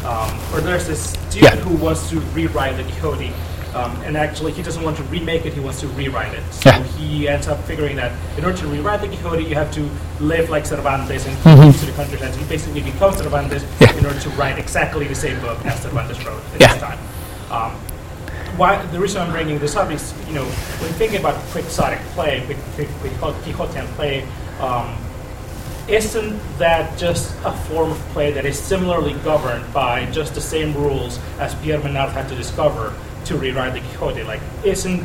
um, 0.05 0.30
where 0.51 0.61
there's 0.61 0.86
this 0.86 1.13
dude 1.32 1.43
yeah. 1.43 1.55
who 1.55 1.78
wants 1.78 2.09
to 2.09 2.19
rewrite 2.36 2.75
the 2.75 2.84
Quixote 2.84 3.32
um, 3.78 4.01
and 4.01 4.17
actually, 4.17 4.53
he 4.53 4.63
doesn't 4.63 4.84
want 4.84 4.97
to 4.97 5.03
remake 5.03 5.45
it, 5.45 5.53
he 5.53 5.59
wants 5.59 5.82
to 5.82 5.88
rewrite 5.89 6.34
it. 6.34 6.43
So 6.51 6.69
yeah. 6.69 6.84
he 6.84 7.28
ends 7.28 7.47
up 7.47 7.63
figuring 7.65 7.95
that 7.97 8.11
in 8.36 8.43
order 8.43 8.57
to 8.57 8.67
rewrite 8.67 9.01
the 9.01 9.07
Quixote, 9.07 9.43
you 9.43 9.53
have 9.53 9.71
to 9.73 9.88
live 10.19 10.49
like 10.49 10.65
Cervantes 10.65 11.28
and 11.28 11.38
mm-hmm. 11.38 11.80
to 11.80 11.86
the 11.86 11.91
countryside. 11.91 12.34
So 12.34 12.39
he 12.39 12.45
basically 12.47 12.82
becomes 12.82 13.17
Cervantes 13.17 13.63
yeah. 13.80 13.95
in 13.95 14.05
order 14.05 14.19
to 14.19 14.30
write 14.32 14.57
exactly 14.57 15.05
the 15.07 15.13
same 15.13 15.39
book 15.41 15.63
as 15.65 15.80
Cervantes 15.82 16.25
wrote 16.25 16.41
at 16.55 16.61
yeah. 16.61 16.73
this 16.73 16.82
time. 16.82 16.99
Um, 17.51 17.71
why, 18.57 18.84
the 18.88 18.99
reason 18.99 19.21
I'm 19.21 19.32
bringing 19.32 19.59
this 19.59 19.75
up 19.75 19.91
is, 19.91 20.11
you 20.28 20.34
know, 20.34 20.45
when 20.45 20.91
thinking 20.93 21.19
about 21.19 21.36
quixotic 21.51 21.99
play, 22.15 22.41
Quixotean 22.78 23.86
play, 23.95 24.28
um, 24.59 24.97
isn't 25.88 26.39
that 26.57 26.97
just 26.97 27.36
a 27.45 27.51
form 27.69 27.91
of 27.91 27.99
play 28.09 28.32
that 28.32 28.45
is 28.45 28.57
similarly 28.57 29.13
governed 29.23 29.71
by 29.71 30.05
just 30.11 30.34
the 30.34 30.41
same 30.41 30.73
rules 30.73 31.19
as 31.39 31.53
Pierre 31.55 31.80
Menard 31.80 32.11
had 32.11 32.28
to 32.30 32.36
discover 32.36 32.93
to 33.28 33.38
rewrite 33.38 33.73
the 33.73 33.82
Quixote. 33.82 34.23
Like, 34.23 34.41
isn't 34.63 35.03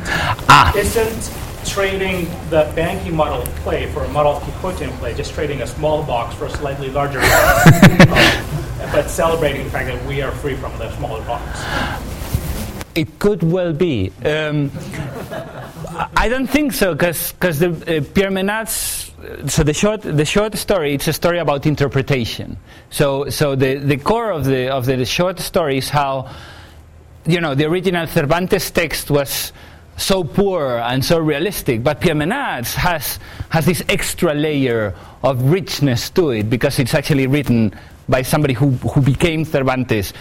ah. 0.49 0.75
isn't 0.75 1.31
trading 1.65 2.25
the 2.49 2.71
banking 2.75 3.15
model 3.15 3.41
of 3.41 3.47
play 3.57 3.91
for 3.91 4.03
a 4.03 4.07
model 4.09 4.33
of 4.33 4.43
Quixotean 4.43 4.91
play 4.99 5.13
just 5.13 5.33
trading 5.33 5.61
a 5.61 5.67
small 5.67 6.03
box 6.03 6.35
for 6.35 6.45
a 6.45 6.49
slightly 6.49 6.89
larger 6.89 7.19
box, 7.19 7.65
um, 7.83 7.97
but 8.91 9.09
celebrating 9.09 9.63
the 9.63 9.69
fact 9.69 9.87
that 9.87 10.05
we 10.05 10.21
are 10.21 10.31
free 10.31 10.55
from 10.55 10.77
the 10.77 10.93
smaller 10.97 11.23
box? 11.25 11.43
It 12.95 13.17
could 13.19 13.41
well 13.41 13.73
be. 13.73 14.11
Um, 14.23 14.71
I 16.15 16.29
don't 16.29 16.47
think 16.47 16.73
so, 16.73 16.93
because 16.93 17.33
the 17.59 17.71
uh, 17.71 18.13
Pierre 18.13 18.29
Menard's 18.29 19.11
so 19.47 19.63
the 19.63 19.73
short 19.73 20.01
the 20.01 20.25
short 20.25 20.55
story 20.55 20.93
it's 20.95 21.07
a 21.07 21.13
story 21.13 21.39
about 21.39 21.65
interpretation. 21.65 22.57
So 22.89 23.29
so 23.29 23.55
the, 23.55 23.75
the 23.75 23.97
core 23.97 24.31
of 24.31 24.45
the 24.45 24.69
of 24.69 24.85
the 24.85 25.05
short 25.05 25.39
story 25.39 25.77
is 25.77 25.89
how 25.89 26.29
you 27.25 27.39
know, 27.39 27.55
the 27.55 27.65
original 27.65 28.07
Cervantes 28.07 28.71
text 28.71 29.09
was 29.09 29.53
so 29.97 30.23
poor 30.23 30.79
and 30.79 31.03
so 31.03 31.19
realistic, 31.19 31.83
but 31.83 32.01
Pierre 32.01 32.15
Menard's 32.15 32.73
has, 32.75 33.19
has 33.49 33.65
this 33.65 33.83
extra 33.89 34.33
layer 34.33 34.95
of 35.23 35.41
richness 35.43 36.09
to 36.11 36.31
it 36.31 36.49
because 36.49 36.79
it's 36.79 36.93
actually 36.93 37.27
written 37.27 37.73
by 38.09 38.21
somebody 38.21 38.53
who, 38.53 38.71
who 38.71 39.01
became 39.01 39.45
Cervantes 39.45 40.13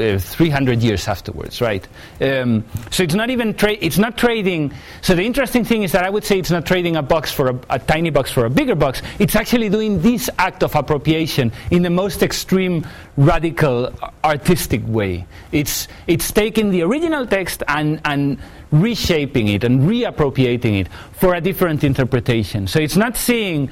uh, 0.00 0.18
300 0.18 0.82
years 0.82 1.06
afterwards, 1.08 1.60
right? 1.60 1.86
Um, 2.20 2.64
so 2.90 3.02
it's 3.02 3.14
not 3.14 3.30
even 3.30 3.54
tra- 3.54 3.76
it's 3.80 3.98
not 3.98 4.16
trading. 4.16 4.72
So 5.02 5.14
the 5.14 5.24
interesting 5.24 5.64
thing 5.64 5.82
is 5.82 5.92
that 5.92 6.04
I 6.04 6.10
would 6.10 6.24
say 6.24 6.38
it's 6.38 6.50
not 6.50 6.66
trading 6.66 6.96
a 6.96 7.02
box 7.02 7.32
for 7.32 7.50
a, 7.50 7.60
a, 7.70 7.78
tiny 7.78 8.10
box 8.10 8.30
for 8.30 8.46
a 8.46 8.50
bigger 8.50 8.74
box. 8.74 9.02
It's 9.18 9.36
actually 9.36 9.68
doing 9.68 10.00
this 10.02 10.30
act 10.38 10.62
of 10.62 10.74
appropriation 10.74 11.52
in 11.70 11.82
the 11.82 11.90
most 11.90 12.22
extreme, 12.22 12.86
radical, 13.16 13.92
artistic 14.24 14.82
way. 14.86 15.26
It's 15.52 15.88
it's 16.06 16.30
taking 16.32 16.70
the 16.70 16.82
original 16.82 17.26
text 17.26 17.62
and 17.68 18.00
and 18.04 18.38
reshaping 18.72 19.48
it 19.48 19.64
and 19.64 19.82
reappropriating 19.82 20.80
it 20.80 20.88
for 21.12 21.34
a 21.34 21.40
different 21.40 21.84
interpretation. 21.84 22.66
So 22.66 22.78
it's 22.78 22.96
not 22.96 23.16
seeing 23.16 23.70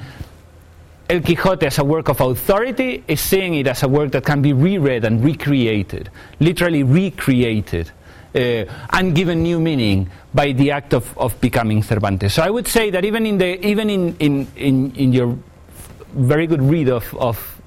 El 1.09 1.21
Quixote 1.21 1.65
as 1.65 1.79
a 1.79 1.83
work 1.83 2.07
of 2.09 2.21
authority 2.21 3.03
is 3.07 3.19
seeing 3.19 3.55
it 3.55 3.65
as 3.65 3.81
a 3.81 3.87
work 3.87 4.11
that 4.11 4.23
can 4.23 4.43
be 4.43 4.53
reread 4.53 5.03
and 5.05 5.23
recreated, 5.23 6.09
literally 6.39 6.83
recreated. 6.83 7.91
Uh, 8.35 8.63
and 8.93 9.15
given 9.15 9.41
new 9.41 9.59
meaning 9.59 10.07
by 10.35 10.51
the 10.51 10.69
act 10.69 10.93
of, 10.93 11.17
of 11.17 11.41
becoming 11.41 11.81
Cervantes. 11.81 12.31
So 12.35 12.43
I 12.43 12.51
would 12.51 12.67
say 12.67 12.91
that 12.91 13.03
even 13.03 13.25
in 13.25 13.39
the 13.39 13.65
even 13.65 13.89
in, 13.89 14.15
in, 14.19 14.47
in, 14.55 14.91
in 14.95 15.13
your 15.13 15.35
very 16.13 16.45
good 16.45 16.61
read 16.61 16.89
of 16.89 17.11
of 17.15 17.58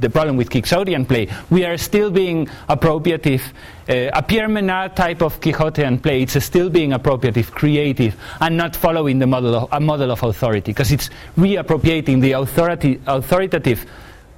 the 0.00 0.10
problem 0.10 0.36
with 0.36 0.50
Quixotean 0.50 1.06
play. 1.06 1.28
We 1.50 1.64
are 1.64 1.76
still 1.76 2.10
being 2.10 2.46
appropriative. 2.68 3.42
Uh, 3.88 4.10
a 4.12 4.22
Pierre 4.22 4.48
Menard 4.48 4.96
type 4.96 5.22
of 5.22 5.40
Quixotean 5.40 6.02
play, 6.02 6.22
it's 6.22 6.42
still 6.44 6.70
being 6.70 6.90
appropriative, 6.90 7.50
creative, 7.50 8.16
and 8.40 8.56
not 8.56 8.74
following 8.74 9.18
the 9.18 9.26
model 9.26 9.54
of, 9.54 9.68
a 9.72 9.80
model 9.80 10.10
of 10.10 10.22
authority, 10.22 10.72
because 10.72 10.90
it's 10.90 11.10
reappropriating 11.36 12.20
the 12.20 12.32
authority, 12.32 13.00
authoritative 13.06 13.86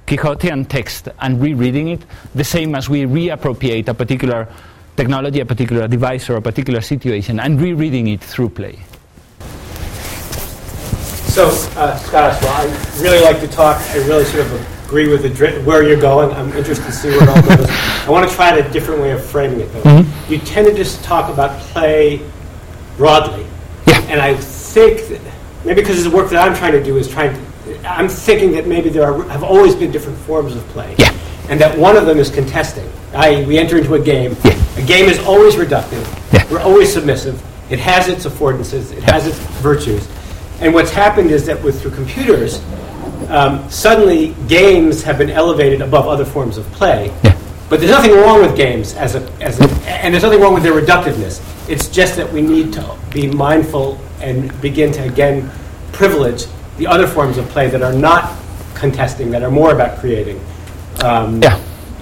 Quixotean 0.07 0.67
text 0.67 1.07
and 1.19 1.41
rereading 1.41 1.87
it, 1.89 2.01
the 2.35 2.43
same 2.43 2.75
as 2.75 2.89
we 2.89 3.03
reappropriate 3.03 3.87
a 3.87 3.93
particular 3.93 4.47
technology, 4.97 5.39
a 5.39 5.45
particular 5.45 5.87
device, 5.87 6.29
or 6.29 6.35
a 6.35 6.41
particular 6.41 6.81
situation, 6.81 7.39
and 7.39 7.59
rereading 7.61 8.07
it 8.07 8.21
through 8.21 8.49
play. 8.49 8.79
So, 11.33 11.47
uh, 11.47 11.97
Scott, 11.97 12.39
well, 12.43 12.67
I 12.67 13.01
really 13.01 13.21
like 13.21 13.39
to 13.39 13.47
talk. 13.47 13.81
I 13.89 13.97
really 14.05 14.25
sort 14.25 14.45
of 14.45 14.82
agree 14.93 15.09
with 15.09 15.23
the, 15.23 15.61
where 15.63 15.81
you're 15.81 15.99
going. 15.99 16.29
I'm 16.35 16.53
interested 16.53 16.85
to 16.85 16.91
see 16.91 17.09
where 17.09 17.23
it 17.23 17.29
all 17.29 17.41
goes. 17.41 17.67
I 17.67 18.09
want 18.09 18.29
to 18.29 18.35
try 18.35 18.55
a 18.55 18.71
different 18.71 19.01
way 19.01 19.09
of 19.09 19.25
framing 19.25 19.59
it, 19.59 19.73
though. 19.73 19.81
Mm-hmm. 19.81 20.31
You 20.31 20.37
tend 20.37 20.67
to 20.67 20.73
just 20.75 21.03
talk 21.03 21.33
about 21.33 21.59
play 21.59 22.21
broadly. 22.95 23.43
Yeah. 23.87 23.99
And 24.01 24.21
I 24.21 24.35
think 24.35 25.07
that 25.07 25.19
maybe 25.65 25.81
because 25.81 26.03
the 26.03 26.11
work 26.11 26.29
that 26.29 26.47
I'm 26.47 26.55
trying 26.55 26.73
to 26.73 26.83
do 26.83 26.97
is 26.97 27.09
trying 27.09 27.33
to, 27.33 27.89
I'm 27.89 28.07
thinking 28.07 28.51
that 28.51 28.67
maybe 28.67 28.89
there 28.89 29.11
are, 29.11 29.23
have 29.29 29.41
always 29.41 29.73
been 29.73 29.91
different 29.91 30.19
forms 30.19 30.55
of 30.55 30.63
play. 30.67 30.95
Yeah. 30.99 31.11
And 31.49 31.59
that 31.59 31.75
one 31.75 31.97
of 31.97 32.05
them 32.05 32.19
is 32.19 32.29
contesting. 32.29 32.87
I, 33.15 33.43
we 33.45 33.57
enter 33.57 33.79
into 33.79 33.95
a 33.95 33.99
game. 33.99 34.37
Yeah. 34.45 34.63
A 34.77 34.85
game 34.85 35.09
is 35.09 35.17
always 35.25 35.55
reductive. 35.55 36.05
Yeah. 36.31 36.47
We're 36.51 36.61
always 36.61 36.93
submissive. 36.93 37.41
It 37.71 37.79
has 37.79 38.09
its 38.09 38.27
affordances. 38.27 38.95
It 38.95 39.01
has 39.09 39.25
its 39.25 39.39
virtues. 39.63 40.07
And 40.59 40.71
what's 40.71 40.91
happened 40.91 41.31
is 41.31 41.47
that 41.47 41.61
with 41.63 41.81
through 41.81 41.95
computers, 41.95 42.61
um, 43.29 43.69
suddenly 43.69 44.35
games 44.47 45.03
have 45.03 45.17
been 45.17 45.29
elevated 45.29 45.81
above 45.81 46.07
other 46.07 46.25
forms 46.25 46.57
of 46.57 46.65
play. 46.73 47.07
Yeah. 47.23 47.39
But 47.69 47.79
there's 47.79 47.91
nothing 47.91 48.11
wrong 48.11 48.41
with 48.41 48.55
games 48.55 48.93
as 48.95 49.15
a, 49.15 49.21
as 49.41 49.59
a, 49.59 49.63
and 49.89 50.13
there's 50.13 50.23
nothing 50.23 50.41
wrong 50.41 50.53
with 50.53 50.63
their 50.63 50.79
reductiveness. 50.79 51.41
It's 51.69 51.87
just 51.87 52.15
that 52.17 52.31
we 52.31 52.41
need 52.41 52.71
to 52.73 52.97
be 53.11 53.27
mindful 53.27 53.99
and 54.21 54.59
begin 54.61 54.91
to 54.93 55.03
again 55.03 55.49
privilege 55.91 56.45
the 56.77 56.85
other 56.87 57.07
forms 57.07 57.37
of 57.37 57.47
play 57.49 57.69
that 57.69 57.81
are 57.81 57.93
not 57.93 58.37
contesting, 58.75 59.31
that 59.31 59.43
are 59.43 59.51
more 59.51 59.73
about 59.73 59.97
creating. 59.99 60.39
Um, 61.03 61.41
Yeah. 61.41 61.59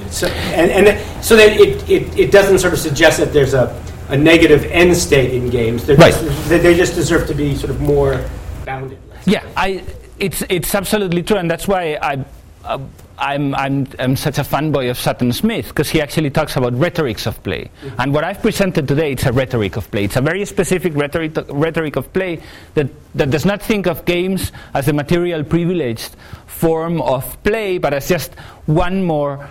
So, 0.10 0.28
and, 0.28 0.88
and 0.88 1.24
so 1.24 1.38
that 1.38 1.54
it, 1.58 1.90
it, 1.90 2.20
it 2.20 2.32
doesn't 2.32 2.60
sort 2.60 2.74
of 2.74 2.80
suggest 2.80 3.18
that 3.20 3.32
there's 3.32 3.54
a, 3.54 3.82
a 4.10 4.18
negative 4.18 4.66
end 4.66 4.98
state 4.98 5.34
in 5.34 5.50
games. 5.50 5.86
They're 5.86 5.96
Right. 5.96 6.14
just, 6.14 6.50
they, 6.50 6.58
they 6.60 6.76
just 6.76 6.96
deserve 6.96 7.28
to 7.28 7.34
be 7.34 7.56
sort 7.56 7.70
of 7.70 7.80
more 7.80 8.26
bounded. 8.66 8.98
Yeah, 9.26 9.46
I, 9.56 9.84
it's, 10.22 10.44
it's 10.50 10.74
absolutely 10.76 11.24
true, 11.24 11.38
and 11.38 11.50
that's 11.50 11.68
why 11.68 11.98
I, 12.02 12.24
uh, 12.64 12.80
I'm, 13.18 13.54
I'm, 13.56 13.88
I'm 14.00 14.16
such 14.16 14.38
a 14.38 14.44
fanboy 14.44 14.90
of 14.90 14.98
Sutton 14.98 15.34
Smith, 15.34 15.68
because 15.68 15.90
he 15.90 16.02
actually 16.02 16.30
talks 16.30 16.56
about 16.56 16.74
rhetorics 16.78 17.26
of 17.26 17.42
play. 17.44 17.70
And 18.00 18.14
what 18.14 18.24
I've 18.24 18.42
presented 18.42 18.88
today, 18.88 19.12
it's 19.12 19.26
a 19.26 19.32
rhetoric 19.32 19.78
of 19.78 19.90
play. 19.92 20.06
It's 20.06 20.16
a 20.16 20.22
very 20.22 20.46
specific 20.46 20.96
rhetoric, 20.96 21.34
rhetoric 21.50 21.96
of 21.96 22.12
play 22.14 22.42
that, 22.74 22.88
that 23.16 23.30
does 23.30 23.46
not 23.46 23.62
think 23.62 23.88
of 23.88 24.06
games 24.06 24.52
as 24.74 24.88
a 24.88 24.94
material 24.94 25.44
privileged 25.44 26.16
form 26.48 27.02
of 27.02 27.42
play, 27.44 27.78
but 27.78 27.94
as 27.94 28.08
just 28.08 28.34
one 28.66 29.04
more 29.04 29.50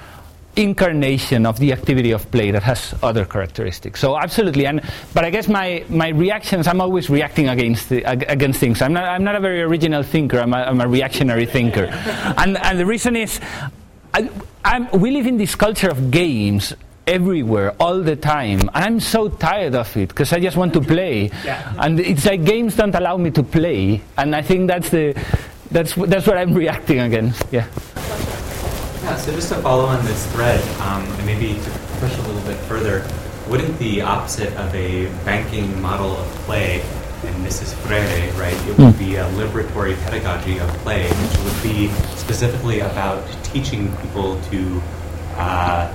incarnation 0.56 1.46
of 1.46 1.58
the 1.58 1.72
activity 1.72 2.10
of 2.10 2.30
play 2.30 2.50
that 2.50 2.62
has 2.62 2.94
other 3.02 3.24
characteristics. 3.24 4.00
So 4.00 4.16
absolutely, 4.18 4.66
and 4.66 4.80
but 5.14 5.24
I 5.24 5.30
guess 5.30 5.48
my, 5.48 5.84
my 5.88 6.08
reactions, 6.08 6.66
I'm 6.66 6.80
always 6.80 7.08
reacting 7.08 7.48
against 7.48 7.88
the, 7.88 8.02
against 8.04 8.60
things. 8.60 8.82
I'm 8.82 8.92
not 8.92 9.04
I'm 9.04 9.24
not 9.24 9.34
a 9.36 9.40
very 9.40 9.62
original 9.62 10.02
thinker. 10.02 10.40
I'm 10.40 10.52
a, 10.52 10.58
I'm 10.58 10.80
a 10.80 10.88
reactionary 10.88 11.46
thinker, 11.46 11.84
and 12.38 12.56
and 12.58 12.78
the 12.78 12.86
reason 12.86 13.16
is, 13.16 13.40
I, 14.12 14.28
I'm, 14.64 14.90
we 14.90 15.10
live 15.12 15.26
in 15.26 15.36
this 15.38 15.54
culture 15.54 15.88
of 15.88 16.10
games 16.10 16.74
everywhere 17.06 17.74
all 17.80 18.00
the 18.02 18.14
time 18.14 18.60
and 18.60 18.84
i'm 18.84 19.00
so 19.00 19.28
tired 19.28 19.74
of 19.74 19.96
it 19.96 20.10
because 20.10 20.32
i 20.32 20.38
just 20.38 20.56
want 20.56 20.72
to 20.72 20.80
play 20.80 21.28
Yeah. 21.44 21.72
and 21.78 21.98
it's 21.98 22.24
like 22.24 22.44
games 22.44 22.76
don't 22.76 22.94
allow 22.94 23.16
me 23.16 23.30
to 23.32 23.42
play 23.42 24.00
and 24.16 24.36
i 24.36 24.42
think 24.42 24.68
that's 24.68 24.90
the 24.90 25.14
that's 25.72 25.94
that's 25.96 26.26
what 26.26 26.36
i'm 26.36 26.54
reacting 26.54 27.00
against 27.00 27.42
yeah 27.50 27.66
Yeah, 29.10 29.16
so 29.16 29.32
just 29.32 29.48
to 29.48 29.56
follow 29.56 29.86
on 29.86 30.04
this 30.04 30.24
thread, 30.30 30.62
um, 30.82 31.02
and 31.02 31.26
maybe 31.26 31.54
to 31.54 31.70
push 31.98 32.16
a 32.16 32.22
little 32.22 32.42
bit 32.42 32.56
further, 32.68 33.04
wouldn't 33.48 33.76
the 33.80 34.02
opposite 34.02 34.54
of 34.54 34.72
a 34.72 35.06
banking 35.24 35.82
model 35.82 36.12
of 36.12 36.28
play, 36.46 36.80
and 37.24 37.44
this 37.44 37.60
is 37.60 37.74
Freire, 37.74 38.32
right, 38.34 38.54
it 38.68 38.78
would 38.78 38.96
be 39.00 39.16
a 39.16 39.24
liberatory 39.30 40.00
pedagogy 40.04 40.58
of 40.58 40.68
play, 40.84 41.08
which 41.08 41.38
would 41.42 41.60
be 41.60 41.88
specifically 42.14 42.80
about 42.80 43.26
teaching 43.42 43.94
people 43.96 44.40
to 44.42 44.80
uh, 45.34 45.92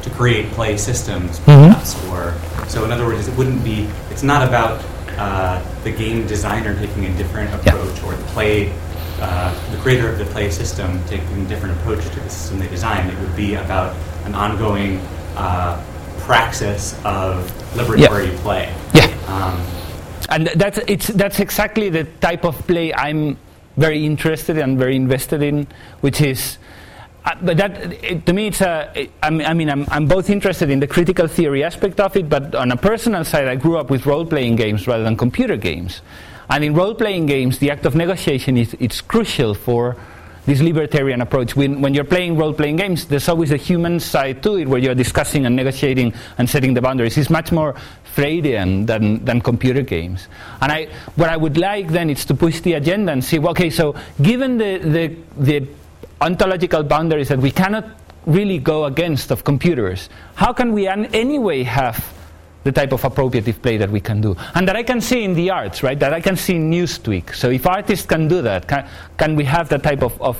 to 0.00 0.08
create 0.10 0.50
play 0.52 0.78
systems, 0.78 1.38
perhaps, 1.40 2.02
or 2.06 2.34
so. 2.66 2.82
In 2.86 2.92
other 2.92 3.04
words, 3.04 3.28
it 3.28 3.36
wouldn't 3.36 3.62
be. 3.62 3.86
It's 4.10 4.22
not 4.22 4.46
about 4.48 4.82
uh, 5.18 5.62
the 5.84 5.90
game 5.92 6.26
designer 6.26 6.74
taking 6.78 7.04
a 7.04 7.14
different 7.18 7.52
approach, 7.54 8.02
or 8.04 8.14
the 8.14 8.24
play, 8.28 8.72
uh, 9.20 9.70
the 9.70 9.78
creator 9.78 10.08
of 10.08 10.18
the 10.18 10.26
play 10.26 10.50
system 10.50 11.02
taking 11.06 11.44
a 11.44 11.48
different 11.48 11.78
approach 11.78 12.04
to 12.04 12.20
the 12.20 12.30
system 12.30 12.58
they 12.58 12.68
designed. 12.68 13.10
It 13.10 13.18
would 13.18 13.36
be 13.36 13.54
about 13.54 13.96
an 14.24 14.34
ongoing 14.34 14.98
uh, 15.36 15.82
praxis 16.20 16.94
of 17.04 17.50
liberatory 17.74 18.34
play. 18.38 18.74
Yeah. 18.94 19.06
Um, 19.28 19.66
and 20.28 20.46
that's 20.56 20.78
it's 20.86 21.06
that's 21.08 21.40
exactly 21.40 21.88
the 21.88 22.04
type 22.04 22.44
of 22.44 22.66
play 22.66 22.92
I'm 22.92 23.38
very 23.76 24.04
interested 24.04 24.58
and 24.58 24.78
very 24.78 24.96
invested 24.96 25.42
in, 25.42 25.66
which 26.00 26.20
is. 26.20 26.58
Uh, 27.24 27.34
but 27.42 27.56
that 27.56 27.92
it, 28.04 28.26
to 28.26 28.32
me, 28.32 28.48
it's 28.48 28.60
a. 28.60 28.92
It, 28.94 29.10
I 29.22 29.30
mean, 29.30 29.46
I 29.46 29.54
mean 29.54 29.70
I'm, 29.70 29.86
I'm 29.88 30.06
both 30.06 30.30
interested 30.30 30.70
in 30.70 30.80
the 30.80 30.86
critical 30.86 31.26
theory 31.26 31.64
aspect 31.64 32.00
of 32.00 32.16
it, 32.16 32.28
but 32.28 32.54
on 32.54 32.72
a 32.72 32.76
personal 32.76 33.24
side, 33.24 33.48
I 33.48 33.56
grew 33.56 33.78
up 33.78 33.90
with 33.90 34.06
role-playing 34.06 34.56
games 34.56 34.86
rather 34.86 35.02
than 35.02 35.16
computer 35.16 35.56
games, 35.56 36.02
and 36.48 36.64
in 36.64 36.74
role-playing 36.74 37.26
games, 37.26 37.58
the 37.58 37.70
act 37.70 37.86
of 37.86 37.94
negotiation 37.94 38.56
is 38.56 38.74
it's 38.78 39.00
crucial 39.00 39.54
for 39.54 39.96
this 40.46 40.60
libertarian 40.60 41.20
approach. 41.20 41.56
When, 41.56 41.80
when 41.80 41.92
you're 41.92 42.04
playing 42.04 42.36
role-playing 42.36 42.76
games, 42.76 43.06
there's 43.06 43.28
always 43.28 43.50
a 43.50 43.56
human 43.56 43.98
side 43.98 44.42
to 44.44 44.56
it, 44.58 44.68
where 44.68 44.78
you're 44.78 44.94
discussing 44.94 45.44
and 45.44 45.56
negotiating 45.56 46.14
and 46.38 46.48
setting 46.48 46.74
the 46.74 46.80
boundaries. 46.80 47.18
It's 47.18 47.30
much 47.30 47.50
more 47.50 47.74
Freudian 48.04 48.86
than, 48.86 49.24
than 49.24 49.40
computer 49.40 49.82
games. 49.82 50.28
And 50.62 50.72
I, 50.72 50.86
what 51.16 51.28
I 51.28 51.36
would 51.36 51.58
like 51.58 51.88
then 51.88 52.10
is 52.10 52.24
to 52.26 52.34
push 52.34 52.60
the 52.60 52.74
agenda 52.74 53.12
and 53.12 53.24
see, 53.24 53.38
well, 53.38 53.50
okay, 53.50 53.70
so 53.70 53.96
given 54.22 54.56
the, 54.56 54.78
the, 54.78 55.16
the 55.36 55.68
ontological 56.20 56.84
boundaries 56.84 57.28
that 57.28 57.40
we 57.40 57.50
cannot 57.50 57.84
really 58.24 58.58
go 58.58 58.84
against 58.84 59.30
of 59.30 59.44
computers, 59.44 60.08
how 60.36 60.52
can 60.52 60.72
we 60.72 60.86
an- 60.86 61.06
anyway 61.06 61.64
have 61.64 62.15
the 62.66 62.72
type 62.72 62.92
of 62.92 63.00
appropriative 63.02 63.62
play 63.62 63.76
that 63.78 63.90
we 63.90 64.00
can 64.00 64.20
do? 64.20 64.36
And 64.54 64.68
that 64.68 64.76
I 64.76 64.82
can 64.82 65.00
see 65.00 65.24
in 65.24 65.32
the 65.34 65.50
arts, 65.50 65.82
right? 65.82 65.98
That 65.98 66.12
I 66.12 66.20
can 66.20 66.36
see 66.36 66.56
in 66.56 66.70
Newstweek. 66.70 67.34
So 67.34 67.48
if 67.50 67.66
artists 67.66 68.04
can 68.04 68.28
do 68.28 68.42
that, 68.42 68.68
can, 68.68 68.86
can 69.16 69.36
we 69.36 69.44
have 69.44 69.68
that 69.70 69.82
type 69.82 70.02
of, 70.02 70.20
of 70.20 70.36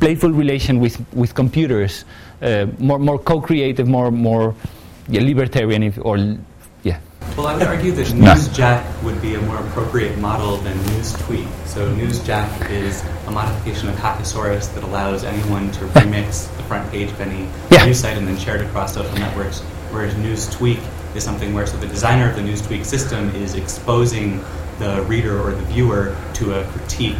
playful 0.00 0.30
relation 0.30 0.80
with, 0.80 0.98
with 1.12 1.34
computers, 1.34 2.04
uh, 2.42 2.66
more, 2.78 2.98
more 2.98 3.18
co-creative, 3.18 3.86
more, 3.86 4.10
more 4.10 4.54
yeah, 5.08 5.22
libertarian, 5.22 5.82
if, 5.82 5.98
or 6.02 6.18
yeah. 6.82 7.00
Well, 7.36 7.46
I 7.46 7.54
would 7.54 7.66
argue 7.66 7.92
that 7.92 8.14
No. 8.14 8.32
Newsjack 8.34 9.02
would 9.02 9.20
be 9.20 9.34
a 9.34 9.40
more 9.40 9.58
appropriate 9.58 10.18
model 10.18 10.56
than 10.58 10.76
Newstweek. 10.78 11.48
So 11.66 11.88
Newsjack 11.94 12.70
is 12.70 13.04
a 13.26 13.30
modification 13.30 13.88
of 13.88 13.96
Hackasaurus 13.96 14.72
that 14.74 14.84
allows 14.84 15.24
anyone 15.24 15.70
to 15.72 15.80
remix 15.86 16.54
the 16.56 16.62
front 16.64 16.90
page 16.90 17.10
of 17.10 17.20
any 17.20 17.48
Yeah. 17.70 17.84
news 17.86 18.00
site 18.00 18.16
and 18.16 18.26
then 18.26 18.38
share 18.38 18.56
it 18.56 18.62
across 18.62 18.94
social 18.94 19.18
networks. 19.18 19.60
Whereas 19.90 20.14
Newstweek 20.14 20.80
is 21.14 21.24
something 21.24 21.54
where 21.54 21.66
so 21.66 21.76
the 21.78 21.86
designer 21.86 22.28
of 22.30 22.36
the 22.36 22.42
Newstweek 22.42 22.84
system 22.84 23.34
is 23.34 23.54
exposing 23.54 24.40
the 24.78 25.02
reader 25.08 25.40
or 25.40 25.52
the 25.52 25.62
viewer 25.64 26.14
to 26.34 26.60
a 26.60 26.64
critique 26.72 27.16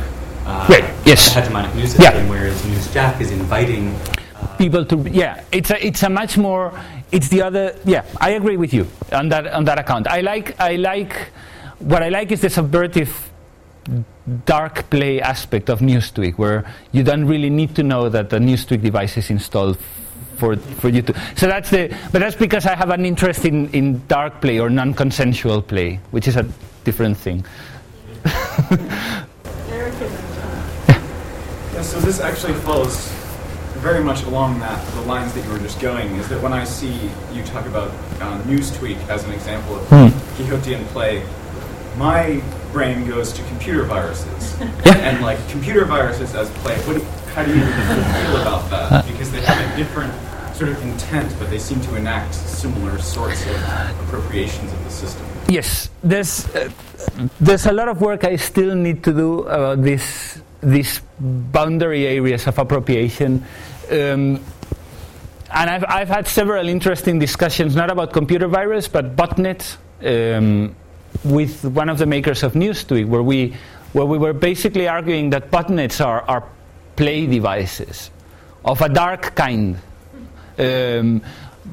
uh, 0.46 0.66
Right, 0.68 0.84
yes. 1.04 1.34
the 1.34 1.40
hegemonic 1.40 1.74
news 1.74 1.92
system, 1.92 2.24
Yeah. 2.24 2.30
whereas 2.30 2.60
Newsjack 2.62 3.20
is 3.20 3.30
inviting 3.32 3.94
people 4.56 4.84
to 4.84 4.96
yeah 5.10 5.42
it's 5.50 5.70
a 5.70 5.84
it's 5.84 6.02
a 6.04 6.08
much 6.08 6.38
more 6.38 6.72
it's 7.10 7.28
the 7.28 7.42
other 7.42 7.74
yeah 7.84 8.04
i 8.20 8.30
agree 8.30 8.56
with 8.56 8.72
you 8.72 8.86
on 9.12 9.28
that 9.28 9.48
on 9.48 9.64
that 9.64 9.78
account 9.80 10.06
i 10.06 10.20
like 10.20 10.54
i 10.60 10.76
like 10.76 11.12
what 11.80 12.04
i 12.04 12.08
like 12.08 12.30
is 12.30 12.40
the 12.40 12.46
subvertive 12.48 13.10
dark 14.44 14.88
play 14.90 15.20
aspect 15.20 15.70
of 15.70 15.80
Newstweek 15.80 16.36
where 16.38 16.64
you 16.92 17.02
don't 17.02 17.24
really 17.24 17.50
need 17.50 17.74
to 17.76 17.82
know 17.82 18.08
that 18.08 18.30
the 18.30 18.38
Newstweek 18.38 18.82
device 18.82 19.16
is 19.16 19.30
installed 19.30 19.78
for, 20.38 20.56
for 20.56 20.88
you 20.88 21.02
to 21.02 21.12
so 21.36 21.46
that's 21.46 21.70
the 21.70 21.94
but 22.12 22.20
that's 22.20 22.36
because 22.36 22.66
i 22.66 22.74
have 22.74 22.90
an 22.90 23.04
interest 23.04 23.44
in, 23.44 23.68
in 23.70 24.00
dark 24.06 24.40
play 24.40 24.58
or 24.58 24.70
non-consensual 24.70 25.62
play 25.62 25.98
which 26.10 26.28
is 26.28 26.36
a 26.36 26.46
different 26.84 27.16
thing 27.16 27.44
Yeah, 31.78 31.84
so 31.84 32.00
this 32.00 32.18
actually 32.18 32.54
follows 32.54 33.06
very 33.78 34.02
much 34.02 34.24
along 34.24 34.58
that 34.58 34.84
the 34.94 35.02
lines 35.02 35.32
that 35.34 35.44
you 35.44 35.52
were 35.52 35.60
just 35.60 35.78
going. 35.78 36.08
Is 36.16 36.28
that 36.28 36.42
when 36.42 36.52
I 36.52 36.64
see 36.64 37.08
you 37.32 37.44
talk 37.44 37.66
about 37.66 37.90
uh, 38.20 38.42
Newstweek 38.48 38.98
as 39.08 39.22
an 39.22 39.30
example 39.30 39.76
of 39.76 39.86
Quixotean 39.86 40.84
play, 40.86 41.22
my 41.96 42.42
brain 42.72 43.06
goes 43.06 43.32
to 43.32 43.42
computer 43.44 43.84
viruses 43.84 44.60
and 44.84 45.22
like 45.22 45.38
computer 45.48 45.84
viruses 45.84 46.34
as 46.34 46.50
play. 46.62 46.76
What, 46.80 46.96
do 46.98 47.04
how 47.34 47.44
do 47.44 47.54
you 47.54 47.64
feel 47.64 48.42
about 48.42 48.68
that? 48.70 49.06
Because 49.06 49.30
they 49.30 49.40
have 49.42 49.58
a 49.72 49.76
different 49.76 50.12
sort 50.54 50.70
of 50.70 50.82
intent, 50.82 51.32
but 51.38 51.50
they 51.50 51.58
seem 51.58 51.80
to 51.82 51.94
enact 51.94 52.34
similar 52.34 52.98
sorts 52.98 53.46
of 53.46 53.56
appropriations 54.02 54.72
of 54.72 54.84
the 54.84 54.90
system. 54.90 55.26
Yes, 55.48 55.88
there's 56.02 56.46
uh, 56.54 56.70
there's 57.40 57.66
a 57.66 57.72
lot 57.72 57.88
of 57.88 58.00
work 58.00 58.24
I 58.24 58.36
still 58.36 58.74
need 58.74 59.04
to 59.04 59.12
do 59.12 59.40
about 59.42 59.82
this 59.82 60.40
these 60.60 61.00
boundary 61.20 62.06
areas 62.06 62.46
of 62.46 62.58
appropriation. 62.58 63.44
Um, 63.90 64.42
and 65.50 65.70
I've, 65.70 65.84
I've 65.88 66.08
had 66.08 66.26
several 66.26 66.68
interesting 66.68 67.18
discussions, 67.18 67.74
not 67.74 67.90
about 67.90 68.12
computer 68.12 68.48
virus, 68.48 68.88
but 68.88 69.16
botnets, 69.16 69.78
um, 70.04 70.74
with 71.24 71.64
one 71.64 71.88
of 71.88 71.98
the 71.98 72.06
makers 72.06 72.42
of 72.42 72.52
Newstweek, 72.52 73.06
where 73.06 73.22
we, 73.22 73.56
where 73.92 74.06
we 74.06 74.18
were 74.18 74.32
basically 74.32 74.88
arguing 74.88 75.30
that 75.30 75.50
botnets 75.50 76.04
are, 76.04 76.22
are 76.22 76.44
play 76.96 77.26
devices 77.26 78.10
of 78.64 78.80
a 78.82 78.88
dark 78.88 79.34
kind. 79.34 79.78
Um, 80.58 81.22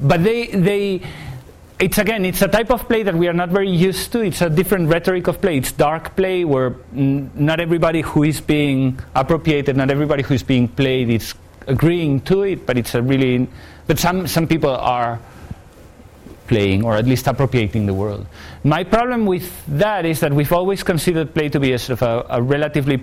but 0.00 0.22
they, 0.22 0.46
they, 0.46 1.02
it's 1.78 1.98
again, 1.98 2.24
it's 2.24 2.42
a 2.42 2.48
type 2.48 2.70
of 2.70 2.88
play 2.88 3.02
that 3.02 3.14
we 3.14 3.28
are 3.28 3.32
not 3.32 3.50
very 3.50 3.70
used 3.70 4.12
to. 4.12 4.20
It's 4.20 4.40
a 4.40 4.48
different 4.48 4.88
rhetoric 4.88 5.26
of 5.26 5.40
play. 5.40 5.58
It's 5.58 5.72
dark 5.72 6.16
play 6.16 6.44
where 6.44 6.70
mm, 6.70 7.34
not 7.34 7.60
everybody 7.60 8.00
who 8.02 8.22
is 8.22 8.40
being 8.40 8.98
appropriated, 9.14 9.76
not 9.76 9.90
everybody 9.90 10.22
who 10.22 10.34
is 10.34 10.42
being 10.42 10.68
played 10.68 11.10
is 11.10 11.34
agreeing 11.66 12.20
to 12.22 12.42
it, 12.42 12.66
but 12.66 12.78
it's 12.78 12.94
a 12.94 13.02
really, 13.02 13.48
but 13.86 13.98
some, 13.98 14.26
some 14.26 14.46
people 14.46 14.70
are 14.70 15.18
playing 16.46 16.84
or 16.84 16.96
at 16.96 17.06
least 17.06 17.26
appropriating 17.26 17.86
the 17.86 17.94
world. 17.94 18.26
My 18.64 18.84
problem 18.84 19.26
with 19.26 19.50
that 19.78 20.04
is 20.04 20.20
that 20.20 20.32
we've 20.32 20.52
always 20.52 20.82
considered 20.82 21.34
play 21.34 21.48
to 21.48 21.60
be 21.60 21.72
a 21.72 21.78
sort 21.78 22.00
of 22.00 22.08
a, 22.08 22.26
a 22.36 22.42
relatively 22.42 23.02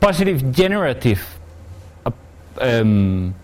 positive, 0.00 0.52
generative 0.52 1.38
uh, 2.06 2.10
um, 2.60 3.34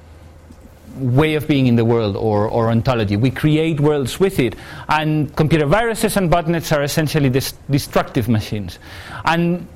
way 0.98 1.34
of 1.34 1.46
being 1.46 1.66
in 1.66 1.76
the 1.76 1.84
world 1.84 2.16
or, 2.16 2.48
or 2.48 2.70
ontology. 2.70 3.16
We 3.16 3.30
create 3.30 3.80
worlds 3.80 4.18
with 4.18 4.38
it. 4.38 4.56
And 4.88 5.34
computer 5.36 5.66
viruses 5.66 6.16
and 6.16 6.30
botnets 6.30 6.74
are 6.74 6.82
essentially 6.82 7.28
dis- 7.28 7.54
destructive 7.70 8.28
machines. 8.28 8.78
And 9.24 9.66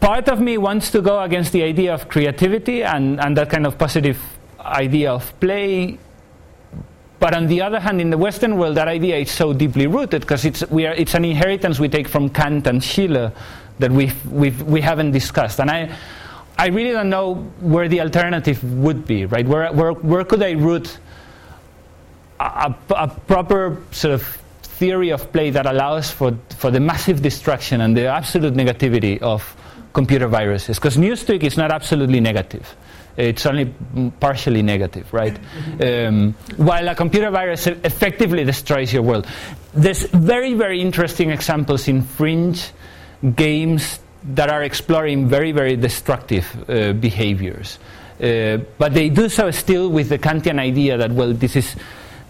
part 0.00 0.28
of 0.28 0.40
me 0.40 0.58
wants 0.58 0.90
to 0.92 1.00
go 1.00 1.20
against 1.20 1.52
the 1.52 1.62
idea 1.62 1.92
of 1.92 2.08
creativity 2.08 2.82
and, 2.82 3.20
and 3.20 3.36
that 3.36 3.50
kind 3.50 3.66
of 3.66 3.78
positive 3.78 4.20
idea 4.60 5.12
of 5.12 5.38
play. 5.40 5.98
But 7.22 7.36
on 7.36 7.46
the 7.46 7.62
other 7.62 7.78
hand, 7.78 8.00
in 8.00 8.10
the 8.10 8.18
Western 8.18 8.56
world, 8.56 8.74
that 8.78 8.88
idea 8.88 9.16
is 9.16 9.30
so 9.30 9.52
deeply 9.52 9.86
rooted 9.86 10.22
because 10.22 10.44
it's, 10.44 10.64
it's 10.72 11.14
an 11.14 11.24
inheritance 11.24 11.78
we 11.78 11.88
take 11.88 12.08
from 12.08 12.28
Kant 12.28 12.66
and 12.66 12.82
Schiller 12.82 13.30
that 13.78 13.92
we've, 13.92 14.26
we've, 14.26 14.60
we 14.64 14.80
haven't 14.80 15.12
discussed. 15.12 15.60
And 15.60 15.70
I, 15.70 15.96
I 16.58 16.66
really 16.66 16.90
don't 16.90 17.10
know 17.10 17.34
where 17.60 17.86
the 17.86 18.00
alternative 18.00 18.64
would 18.64 19.06
be, 19.06 19.26
right? 19.26 19.46
Where, 19.46 19.72
where, 19.72 19.92
where 19.92 20.24
could 20.24 20.42
I 20.42 20.54
root 20.54 20.98
a, 22.40 22.74
a, 22.90 23.06
proper 23.06 23.80
sort 23.92 24.14
of 24.14 24.24
theory 24.64 25.10
of 25.10 25.30
play 25.30 25.50
that 25.50 25.64
allows 25.64 26.10
for, 26.10 26.36
for 26.56 26.72
the 26.72 26.80
massive 26.80 27.22
destruction 27.22 27.82
and 27.82 27.96
the 27.96 28.06
absolute 28.06 28.54
negativity 28.54 29.22
of 29.22 29.56
computer 29.92 30.26
viruses? 30.26 30.76
Because 30.76 30.96
Newstweek 30.96 31.44
is 31.44 31.56
not 31.56 31.70
absolutely 31.70 32.18
negative 32.18 32.74
it's 33.16 33.46
only 33.46 33.72
partially 34.20 34.62
negative, 34.62 35.12
right? 35.12 35.38
Um, 35.80 36.34
while 36.56 36.88
a 36.88 36.94
computer 36.94 37.30
virus 37.30 37.66
effectively 37.66 38.44
destroys 38.44 38.92
your 38.92 39.02
world. 39.02 39.26
There's 39.74 40.04
very, 40.04 40.54
very 40.54 40.80
interesting 40.80 41.30
examples 41.30 41.88
in 41.88 42.02
fringe 42.02 42.70
games 43.36 44.00
that 44.24 44.50
are 44.50 44.62
exploring 44.62 45.28
very, 45.28 45.52
very 45.52 45.76
destructive 45.76 46.46
uh, 46.68 46.92
behaviors. 46.92 47.78
Uh, 48.20 48.58
but 48.78 48.94
they 48.94 49.08
do 49.08 49.28
so 49.28 49.50
still 49.50 49.88
with 49.90 50.08
the 50.08 50.18
Kantian 50.18 50.58
idea 50.60 50.96
that, 50.96 51.10
well, 51.10 51.32
this 51.32 51.56
is, 51.56 51.74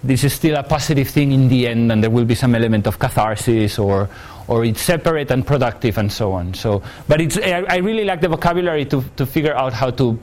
this 0.02 0.24
is 0.24 0.32
still 0.32 0.56
a 0.56 0.62
positive 0.62 1.08
thing 1.08 1.32
in 1.32 1.48
the 1.48 1.68
end, 1.68 1.92
and 1.92 2.02
there 2.02 2.10
will 2.10 2.24
be 2.24 2.34
some 2.34 2.54
element 2.54 2.86
of 2.86 2.98
catharsis, 2.98 3.78
or, 3.78 4.08
or 4.48 4.64
it's 4.64 4.80
separate 4.80 5.30
and 5.30 5.46
productive, 5.46 5.98
and 5.98 6.10
so 6.10 6.32
on. 6.32 6.54
So, 6.54 6.82
but 7.08 7.20
it's, 7.20 7.36
I, 7.36 7.64
I 7.68 7.76
really 7.76 8.04
like 8.04 8.20
the 8.20 8.28
vocabulary 8.28 8.86
to, 8.86 9.04
to 9.16 9.26
figure 9.26 9.54
out 9.54 9.72
how 9.72 9.90
to 9.90 10.18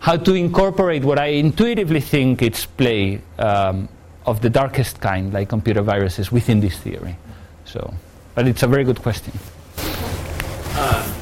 how 0.00 0.16
to 0.16 0.34
incorporate 0.34 1.04
what 1.04 1.18
I 1.18 1.26
intuitively 1.26 2.00
think 2.00 2.42
it's 2.42 2.66
play 2.66 3.20
um, 3.38 3.88
of 4.26 4.40
the 4.40 4.50
darkest 4.50 5.00
kind, 5.00 5.32
like 5.32 5.48
computer 5.48 5.82
viruses, 5.82 6.30
within 6.30 6.60
this 6.60 6.78
theory. 6.78 7.16
So, 7.64 7.92
but 8.34 8.46
it's 8.46 8.62
a 8.62 8.68
very 8.68 8.84
good 8.84 9.02
question. 9.02 9.32
Uh, 9.76 11.14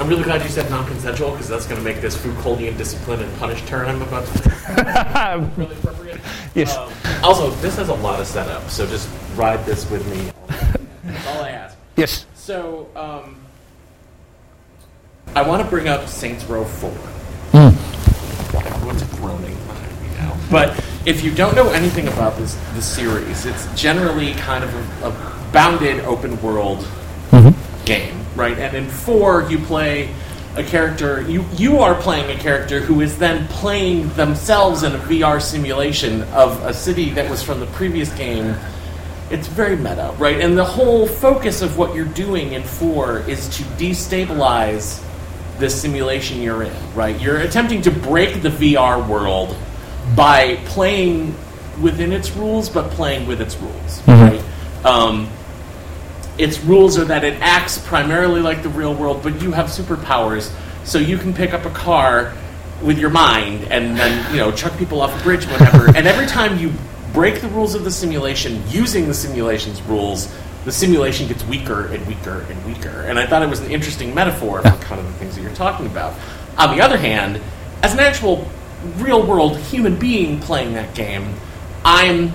I'm 0.00 0.08
really 0.08 0.24
glad 0.24 0.42
you 0.42 0.48
said 0.48 0.68
non-consensual 0.70 1.30
because 1.32 1.48
that's 1.48 1.66
going 1.66 1.78
to 1.78 1.84
make 1.84 2.00
this 2.00 2.16
Foucauldian 2.16 2.76
discipline 2.76 3.20
and 3.20 3.38
punish 3.38 3.62
turn 3.66 3.88
I'm 3.88 4.02
about 4.02 4.26
to 4.26 5.52
really 5.56 5.76
appropriate. 5.76 6.20
Yes. 6.54 6.76
Um, 6.76 6.92
also, 7.22 7.50
this 7.62 7.76
has 7.76 7.88
a 7.90 7.94
lot 7.94 8.20
of 8.20 8.26
setup, 8.26 8.68
so 8.68 8.86
just 8.86 9.08
ride 9.36 9.64
this 9.64 9.88
with 9.90 10.04
me. 10.10 10.32
That's 11.04 11.26
all 11.28 11.42
I 11.44 11.50
ask. 11.50 11.76
Yes. 11.96 12.26
So, 12.34 12.88
um, 12.96 13.36
I 15.36 15.42
want 15.42 15.62
to 15.62 15.68
bring 15.68 15.88
up 15.88 16.08
Saints 16.08 16.44
Row 16.44 16.64
4. 16.64 16.90
Mm 17.52 17.93
everyone's 18.84 19.18
groaning 19.18 19.56
behind 19.66 20.02
me 20.02 20.08
now. 20.18 20.36
But 20.50 20.84
if 21.06 21.24
you 21.24 21.34
don't 21.34 21.54
know 21.54 21.70
anything 21.70 22.08
about 22.08 22.36
this 22.36 22.54
this 22.74 22.86
series, 22.86 23.46
it's 23.46 23.80
generally 23.80 24.34
kind 24.34 24.62
of 24.62 25.02
a, 25.02 25.08
a 25.08 25.50
bounded 25.52 26.04
open 26.04 26.40
world 26.42 26.80
mm-hmm. 27.30 27.84
game, 27.84 28.18
right? 28.36 28.58
And 28.58 28.76
in 28.76 28.88
four, 28.88 29.48
you 29.50 29.58
play 29.58 30.12
a 30.56 30.62
character. 30.62 31.22
You 31.22 31.44
you 31.54 31.78
are 31.78 31.94
playing 31.94 32.36
a 32.36 32.40
character 32.40 32.80
who 32.80 33.00
is 33.00 33.16
then 33.18 33.48
playing 33.48 34.10
themselves 34.10 34.82
in 34.82 34.92
a 34.92 34.98
VR 34.98 35.40
simulation 35.40 36.22
of 36.34 36.62
a 36.64 36.74
city 36.74 37.10
that 37.10 37.30
was 37.30 37.42
from 37.42 37.60
the 37.60 37.66
previous 37.66 38.12
game. 38.14 38.54
It's 39.30 39.48
very 39.48 39.76
meta, 39.76 40.14
right? 40.18 40.38
And 40.40 40.58
the 40.58 40.64
whole 40.64 41.06
focus 41.06 41.62
of 41.62 41.78
what 41.78 41.94
you're 41.94 42.04
doing 42.04 42.52
in 42.52 42.62
four 42.62 43.20
is 43.20 43.48
to 43.56 43.62
destabilize 43.78 45.02
this 45.58 45.80
simulation 45.80 46.42
you're 46.42 46.62
in, 46.62 46.94
right? 46.94 47.20
You're 47.20 47.38
attempting 47.38 47.82
to 47.82 47.90
break 47.90 48.42
the 48.42 48.48
VR 48.48 49.06
world 49.06 49.56
by 50.16 50.56
playing 50.66 51.34
within 51.80 52.12
its 52.12 52.30
rules, 52.32 52.68
but 52.68 52.90
playing 52.90 53.26
with 53.26 53.40
its 53.40 53.56
rules, 53.56 54.00
mm-hmm. 54.02 54.36
right? 54.36 54.86
Um, 54.86 55.28
its 56.38 56.60
rules 56.60 56.98
are 56.98 57.04
that 57.06 57.24
it 57.24 57.40
acts 57.40 57.78
primarily 57.78 58.40
like 58.40 58.62
the 58.62 58.68
real 58.68 58.94
world, 58.94 59.22
but 59.22 59.40
you 59.40 59.52
have 59.52 59.66
superpowers, 59.66 60.52
so 60.84 60.98
you 60.98 61.16
can 61.16 61.32
pick 61.32 61.54
up 61.54 61.64
a 61.64 61.70
car 61.70 62.34
with 62.82 62.98
your 62.98 63.10
mind 63.10 63.64
and 63.70 63.96
then 63.96 64.32
you 64.32 64.38
know 64.38 64.52
chuck 64.52 64.76
people 64.78 65.00
off 65.00 65.18
a 65.18 65.22
bridge, 65.22 65.44
whatever. 65.46 65.86
and 65.96 66.06
every 66.06 66.26
time 66.26 66.58
you 66.58 66.72
break 67.12 67.40
the 67.40 67.48
rules 67.48 67.74
of 67.74 67.84
the 67.84 67.90
simulation 67.90 68.62
using 68.68 69.06
the 69.06 69.14
simulation's 69.14 69.80
rules, 69.82 70.34
the 70.64 70.72
simulation 70.72 71.28
gets 71.28 71.44
weaker 71.44 71.86
and 71.86 72.06
weaker 72.06 72.46
and 72.48 72.64
weaker. 72.66 73.02
And 73.02 73.18
I 73.18 73.26
thought 73.26 73.42
it 73.42 73.48
was 73.48 73.60
an 73.60 73.70
interesting 73.70 74.14
metaphor 74.14 74.62
for 74.62 74.76
kind 74.84 75.00
of 75.00 75.06
the 75.06 75.12
things 75.14 75.36
that 75.36 75.42
you're 75.42 75.54
talking 75.54 75.86
about. 75.86 76.14
On 76.58 76.76
the 76.76 76.82
other 76.82 76.96
hand, 76.96 77.40
as 77.82 77.92
an 77.92 78.00
actual 78.00 78.48
real 78.96 79.26
world 79.26 79.58
human 79.58 79.98
being 79.98 80.40
playing 80.40 80.74
that 80.74 80.94
game, 80.94 81.34
I'm 81.84 82.32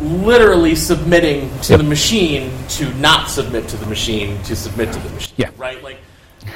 literally 0.00 0.74
submitting 0.74 1.48
to 1.60 1.72
yep. 1.72 1.80
the 1.80 1.86
machine 1.86 2.52
to 2.68 2.92
not 2.94 3.30
submit 3.30 3.68
to 3.68 3.76
the 3.76 3.86
machine 3.86 4.42
to 4.42 4.56
submit 4.56 4.92
to 4.92 4.98
the 4.98 5.08
machine. 5.10 5.34
Yeah. 5.36 5.50
Right? 5.56 5.82
Like 5.82 5.98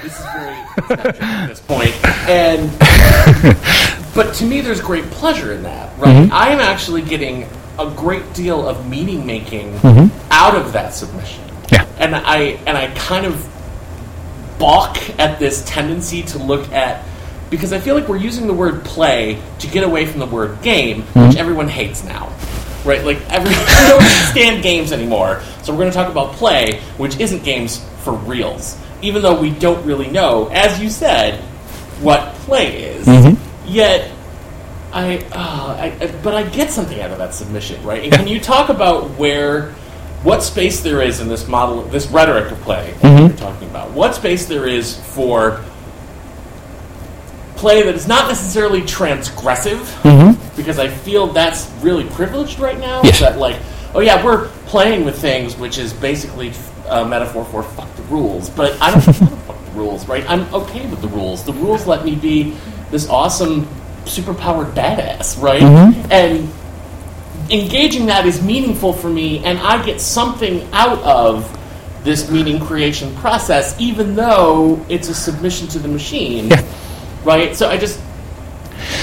this 0.03 0.19
is 0.19 0.27
very 0.27 0.57
at 0.91 1.49
this 1.49 1.61
point. 1.61 1.95
And 2.29 2.71
but 4.15 4.35
to 4.35 4.45
me 4.45 4.61
there's 4.61 4.81
great 4.81 5.05
pleasure 5.07 5.53
in 5.53 5.63
that, 5.63 5.97
right? 5.99 6.09
Mm-hmm. 6.09 6.33
I 6.33 6.49
am 6.51 6.61
actually 6.61 7.03
getting 7.03 7.49
a 7.81 7.95
great 7.95 8.35
deal 8.35 8.69
of 8.69 8.89
meaning 8.89 9.27
making 9.27 9.73
mm-hmm. 9.79 10.29
out 10.31 10.55
of 10.55 10.73
that 10.73 10.95
submission. 10.95 11.45
Yeah. 11.73 11.87
And 11.99 12.15
I 12.15 12.59
and 12.67 12.77
I 12.77 12.89
kind 12.95 13.27
of 13.27 13.49
balk 14.59 14.99
at 15.19 15.39
this 15.39 15.65
tendency 15.65 16.23
to 16.23 16.39
look 16.39 16.71
at 16.73 17.05
because 17.49 17.73
I 17.73 17.81
feel 17.81 17.95
like 17.95 18.09
we're 18.09 18.17
using 18.17 18.47
the 18.47 18.55
word 18.55 18.85
play 18.85 19.43
to 19.59 19.67
get 19.67 19.83
away 19.83 20.07
from 20.07 20.21
the 20.21 20.27
word 20.27 20.63
game, 20.63 21.03
mm-hmm. 21.03 21.29
which 21.29 21.37
everyone 21.37 21.69
hates 21.69 22.05
now. 22.05 22.33
Right? 22.85 23.05
Like 23.05 23.19
everyone 23.31 23.65
don't 23.89 24.03
stand 24.31 24.63
games 24.63 24.93
anymore. 24.93 25.43
So 25.63 25.73
we're 25.73 25.81
going 25.81 25.91
to 25.91 25.97
talk 25.97 26.11
about 26.11 26.35
play, 26.35 26.81
which 26.97 27.19
isn't 27.19 27.43
games 27.43 27.85
for 28.03 28.13
reals. 28.15 28.79
Even 29.03 29.23
though 29.23 29.41
we 29.41 29.51
don't 29.51 29.85
really 29.85 30.09
know, 30.09 30.49
as 30.49 30.81
you 30.81 30.91
said, 30.91 31.41
what 32.01 32.35
play 32.37 32.85
is. 32.85 33.07
Mm-hmm. 33.07 33.69
Yet 33.69 34.11
I, 34.93 35.19
uh, 35.19 35.77
I, 35.79 35.97
I, 36.01 36.07
but 36.23 36.35
I 36.35 36.49
get 36.49 36.71
something 36.71 37.01
out 37.01 37.11
of 37.11 37.19
that 37.19 37.35
submission, 37.35 37.83
right? 37.85 38.03
And 38.03 38.13
can 38.13 38.27
you 38.27 38.41
talk 38.41 38.69
about 38.69 39.11
where, 39.11 39.71
what 40.23 40.43
space 40.43 40.81
there 40.81 41.01
is 41.01 41.21
in 41.21 41.29
this 41.29 41.47
model, 41.47 41.83
this 41.83 42.09
rhetoric 42.09 42.51
of 42.51 42.61
play 42.63 42.95
mm-hmm. 42.99 43.27
you're 43.29 43.37
talking 43.37 43.69
about? 43.69 43.93
What 43.93 44.15
space 44.15 44.47
there 44.47 44.67
is 44.67 44.99
for 45.15 45.65
play 47.61 47.83
that 47.83 47.95
is 47.95 48.09
not 48.09 48.27
necessarily 48.27 48.81
transgressive, 48.81 49.85
mm-hmm. 50.03 50.57
because 50.57 50.79
I 50.79 50.89
feel 50.89 51.29
that's 51.29 51.71
really 51.83 52.05
privileged 52.11 52.59
right 52.59 52.79
now. 52.79 53.03
Yes. 53.05 53.21
That 53.21 53.39
like, 53.39 53.57
oh 53.95 54.01
yeah, 54.01 54.25
we're 54.25 54.49
playing 54.67 55.05
with 55.05 55.21
things, 55.21 55.57
which 55.57 55.79
is 55.79 55.93
basically 55.93 56.53
a 56.89 57.05
metaphor 57.05 57.45
for 57.45 57.63
fuck 57.63 57.95
the 57.97 58.03
rules. 58.05 58.51
But 58.51 58.81
I 58.81 58.91
don't 58.91 59.07
want 59.21 59.43
fuck 59.43 59.65
the 59.67 59.71
rules, 59.73 60.09
right? 60.09 60.29
I'm 60.29 60.53
okay 60.55 60.87
with 60.89 61.01
the 61.01 61.09
rules. 61.09 61.45
The 61.45 61.53
rules 61.53 61.87
let 61.87 62.05
me 62.05 62.17
be 62.17 62.57
this 62.91 63.09
awesome 63.09 63.69
superpowered 64.05 64.73
badass, 64.73 65.41
right? 65.41 65.63
Mm-hmm. 65.63 66.13
And 66.13 66.49
engaging 67.51 68.07
that 68.07 68.27
is 68.27 68.43
meaningful 68.43 68.93
for 68.93 69.09
me, 69.09 69.45
and 69.45 69.59
I 69.59 69.85
get 69.85 70.01
something 70.01 70.67
out 70.73 71.03
of 71.03 71.57
this 72.05 72.31
meaning 72.31 72.61
creation 72.61 73.15
process, 73.17 73.79
even 73.79 74.15
though 74.15 74.85
it's 74.89 75.09
a 75.09 75.15
submission 75.15 75.69
to 75.69 75.79
the 75.79 75.89
machine, 75.89 76.49
yeah. 76.49 76.65
right? 77.25 77.55
So 77.55 77.69
I 77.69 77.77
just, 77.77 78.01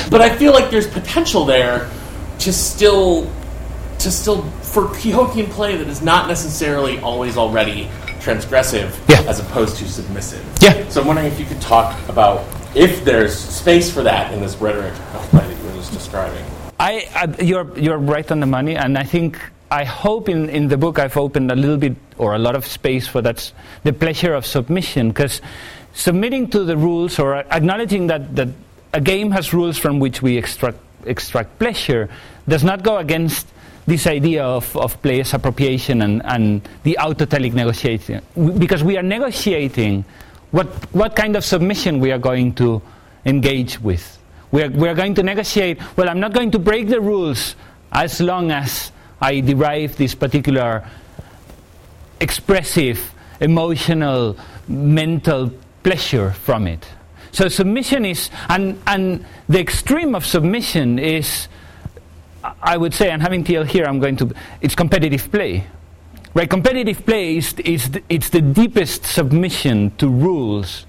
but 0.10 0.22
I 0.22 0.36
feel 0.36 0.54
like 0.54 0.72
there's 0.72 0.88
potential 0.88 1.46
there 1.46 1.90
to 2.40 2.54
still, 2.54 3.32
to 4.00 4.12
still 4.12 4.44
for 4.62 4.84
Quixotean 4.84 5.50
play 5.50 5.76
that 5.76 5.88
is 5.88 6.02
not 6.02 6.28
necessarily 6.28 7.00
always 7.00 7.38
already 7.38 7.90
transgressive 8.20 8.96
yeah. 9.08 9.22
as 9.30 9.40
opposed 9.40 9.78
to 9.78 9.88
submissive. 9.88 10.46
Yeah. 10.62 10.88
So 10.90 11.02
I'm 11.02 11.08
wondering 11.08 11.28
if 11.28 11.40
you 11.40 11.46
could 11.46 11.62
talk 11.62 11.98
about 12.10 12.46
if 12.78 13.04
there's 13.04 13.36
space 13.36 13.92
for 13.92 14.04
that 14.04 14.32
in 14.32 14.40
this 14.40 14.56
rhetoric 14.58 14.94
that 15.32 15.50
you 15.50 15.64
were 15.66 15.74
just 15.74 15.92
describing. 15.92 16.46
I, 16.80 17.10
uh, 17.16 17.44
you're, 17.44 17.78
you're 17.78 17.98
right 17.98 18.30
on 18.32 18.40
the 18.40 18.46
money, 18.46 18.76
and 18.76 19.00
I 19.00 19.04
think 19.04 19.42
I 19.72 19.84
hope 19.84 20.30
in, 20.30 20.48
in 20.50 20.68
the 20.68 20.78
book 20.78 21.00
I've 21.00 21.18
opened 21.18 21.52
a 21.52 21.56
little 21.56 21.78
bit 21.78 21.96
or 22.20 22.36
a 22.36 22.38
lot 22.38 22.56
of 22.56 22.68
space 22.68 23.08
for 23.08 23.22
that's 23.22 23.52
the 23.84 23.94
pleasure 23.94 24.34
of 24.36 24.46
submission, 24.46 25.10
because 25.10 25.42
submitting 25.94 26.52
to 26.52 26.64
the 26.64 26.78
rules 26.78 27.18
or 27.18 27.36
acknowledging 27.36 28.08
that, 28.08 28.36
that 28.36 28.50
a 28.94 29.02
game 29.02 29.32
has 29.32 29.54
rules 29.54 29.80
from 29.80 29.98
which 29.98 30.22
we 30.22 30.38
extract, 30.38 30.78
extract 31.06 31.58
pleasure 31.58 32.10
does 32.48 32.64
not 32.64 32.84
go 32.84 32.98
against 32.98 33.48
this 33.88 34.06
idea 34.06 34.44
of, 34.44 34.76
of 34.78 35.02
players' 35.02 35.34
appropriation 35.34 36.04
and, 36.04 36.24
and 36.26 36.62
the 36.84 36.98
autotelic 37.00 37.54
negotiation. 37.54 38.22
Because 38.60 38.84
we 38.84 38.98
are 38.98 39.04
negotiating 39.04 40.06
what, 40.52 40.68
what 40.94 41.16
kind 41.16 41.36
of 41.36 41.44
submission 41.44 42.00
we 42.00 42.12
are 42.12 42.20
going 42.20 42.54
to 42.56 42.82
engage 43.26 43.80
with. 43.82 44.18
We 44.52 44.64
are, 44.64 44.70
we 44.70 44.88
are 44.88 44.96
going 44.96 45.14
to 45.16 45.24
negotiate, 45.24 45.80
well, 45.98 46.10
I'm 46.10 46.20
not 46.20 46.34
going 46.34 46.52
to 46.52 46.60
break 46.60 46.88
the 46.88 47.02
rules 47.02 47.56
as 47.92 48.22
long 48.22 48.52
as 48.52 48.92
I 49.20 49.42
derive 49.42 49.98
this 49.98 50.16
particular 50.16 50.88
expressive, 52.20 53.14
emotional, 53.40 54.38
mental 54.68 55.52
pleasure 55.84 56.32
from 56.32 56.68
it. 56.68 56.86
so 57.32 57.48
submission 57.48 58.06
is, 58.06 58.30
and, 58.50 58.82
and 58.88 59.26
the 59.48 59.60
extreme 59.60 60.16
of 60.16 60.26
submission 60.26 61.00
is, 61.00 61.48
I 62.62 62.78
would 62.78 62.94
say, 62.94 63.12
and 63.12 63.22
having 63.22 63.44
TL 63.44 63.68
here, 63.68 63.86
I'm 63.86 64.00
going 64.00 64.16
to, 64.18 64.34
it's 64.62 64.76
competitive 64.76 65.30
play. 65.32 65.68
Right, 66.38 66.48
competitive 66.48 67.04
play 67.04 67.38
is, 67.38 67.56
is 67.66 67.90
the, 67.90 68.04
it's 68.10 68.30
the 68.30 68.42
deepest 68.42 69.04
submission 69.04 69.90
to 69.98 70.08
rules 70.08 70.86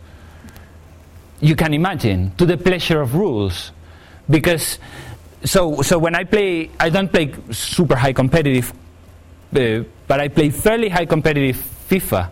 you 1.41 1.57
can 1.57 1.73
imagine, 1.73 2.33
to 2.37 2.45
the 2.45 2.59
pleasure 2.59 3.01
of 3.01 3.15
rules. 3.15 3.73
Because, 4.29 4.79
so, 5.45 5.81
so 5.81 5.99
when 5.99 6.15
I 6.15 6.25
play, 6.25 6.69
I 6.79 6.91
don't 6.91 7.11
play 7.11 7.33
super 7.51 7.97
high 7.97 8.13
competitive, 8.13 8.75
uh, 9.57 9.85
but 10.07 10.21
I 10.21 10.29
play 10.29 10.51
fairly 10.51 10.91
high 10.91 11.07
competitive 11.07 11.57
FIFA. 11.89 12.29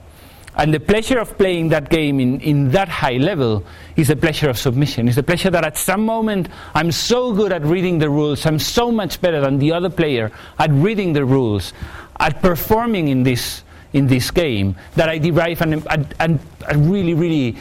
And 0.59 0.74
the 0.74 0.80
pleasure 0.80 1.18
of 1.18 1.38
playing 1.38 1.68
that 1.70 1.88
game 1.88 2.20
in, 2.20 2.40
in 2.40 2.70
that 2.72 2.88
high 2.88 3.16
level 3.16 3.64
is 3.97 4.09
the 4.09 4.16
pleasure 4.16 4.51
of 4.51 4.59
submission. 4.59 5.06
It's 5.06 5.16
the 5.16 5.22
pleasure 5.22 5.51
that 5.51 5.64
at 5.64 5.78
some 5.78 6.05
moment 6.05 6.48
I'm 6.74 6.93
so 6.93 7.32
good 7.32 7.52
at 7.52 7.62
reading 7.62 7.98
the 7.98 8.10
rules, 8.10 8.44
I'm 8.44 8.59
so 8.59 8.93
much 8.93 9.20
better 9.22 9.40
than 9.40 9.59
the 9.59 9.72
other 9.72 9.90
player 9.90 10.32
at 10.59 10.70
reading 10.70 11.12
the 11.12 11.24
rules, 11.24 11.72
at 12.18 12.43
performing 12.43 13.09
in 13.09 13.22
this, 13.22 13.62
in 13.93 14.06
this 14.06 14.30
game, 14.30 14.76
that 14.94 15.09
I 15.09 15.18
derive 15.18 15.60
an, 15.60 15.82
an, 16.20 16.40
a 16.68 16.78
really, 16.78 17.14
really 17.14 17.56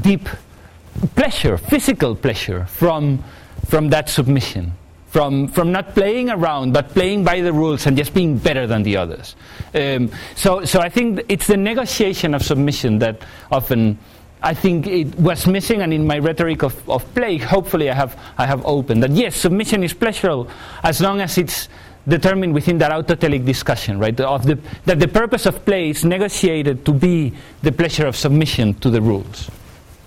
deep 0.00 0.28
pleasure, 1.14 1.56
physical 1.56 2.14
pleasure, 2.14 2.66
from, 2.66 3.22
from 3.66 3.90
that 3.90 4.08
submission 4.08 4.72
from, 5.08 5.48
from 5.48 5.72
not 5.72 5.94
playing 5.94 6.30
around, 6.30 6.72
but 6.72 6.90
playing 6.90 7.24
by 7.24 7.40
the 7.40 7.52
rules 7.52 7.86
and 7.86 7.96
just 7.96 8.14
being 8.14 8.36
better 8.36 8.66
than 8.66 8.82
the 8.82 8.96
others. 8.96 9.36
Um, 9.74 10.10
so, 10.36 10.64
so 10.64 10.80
I 10.80 10.88
think 10.88 11.22
it's 11.28 11.46
the 11.46 11.56
negotiation 11.56 12.34
of 12.34 12.42
submission 12.42 12.98
that 12.98 13.22
often 13.50 13.98
I 14.42 14.54
think 14.54 14.86
it 14.86 15.18
was 15.18 15.46
missing, 15.46 15.82
and 15.82 15.92
in 15.92 16.06
my 16.06 16.18
rhetoric 16.18 16.62
of, 16.62 16.88
of 16.88 17.12
play, 17.14 17.38
hopefully 17.38 17.90
I 17.90 17.94
have, 17.94 18.16
I 18.36 18.46
have 18.46 18.64
opened 18.64 19.02
that 19.02 19.10
yes, 19.10 19.34
submission 19.34 19.82
is 19.82 19.92
pleasurable 19.92 20.48
as 20.84 21.00
long 21.00 21.20
as 21.20 21.38
it's 21.38 21.68
determined 22.08 22.54
within 22.54 22.78
that 22.78 22.90
autotelic 22.90 23.44
discussion, 23.44 23.98
right? 23.98 24.18
Of 24.20 24.44
the, 24.46 24.58
that 24.86 24.98
the 24.98 25.08
purpose 25.08 25.46
of 25.46 25.64
play 25.64 25.90
is 25.90 26.04
negotiated 26.04 26.84
to 26.86 26.92
be 26.92 27.32
the 27.62 27.70
pleasure 27.72 28.06
of 28.06 28.16
submission 28.16 28.74
to 28.80 28.90
the 28.90 29.00
rules. 29.00 29.50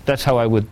That's 0.04 0.24
how 0.24 0.36
I 0.36 0.46
would. 0.46 0.66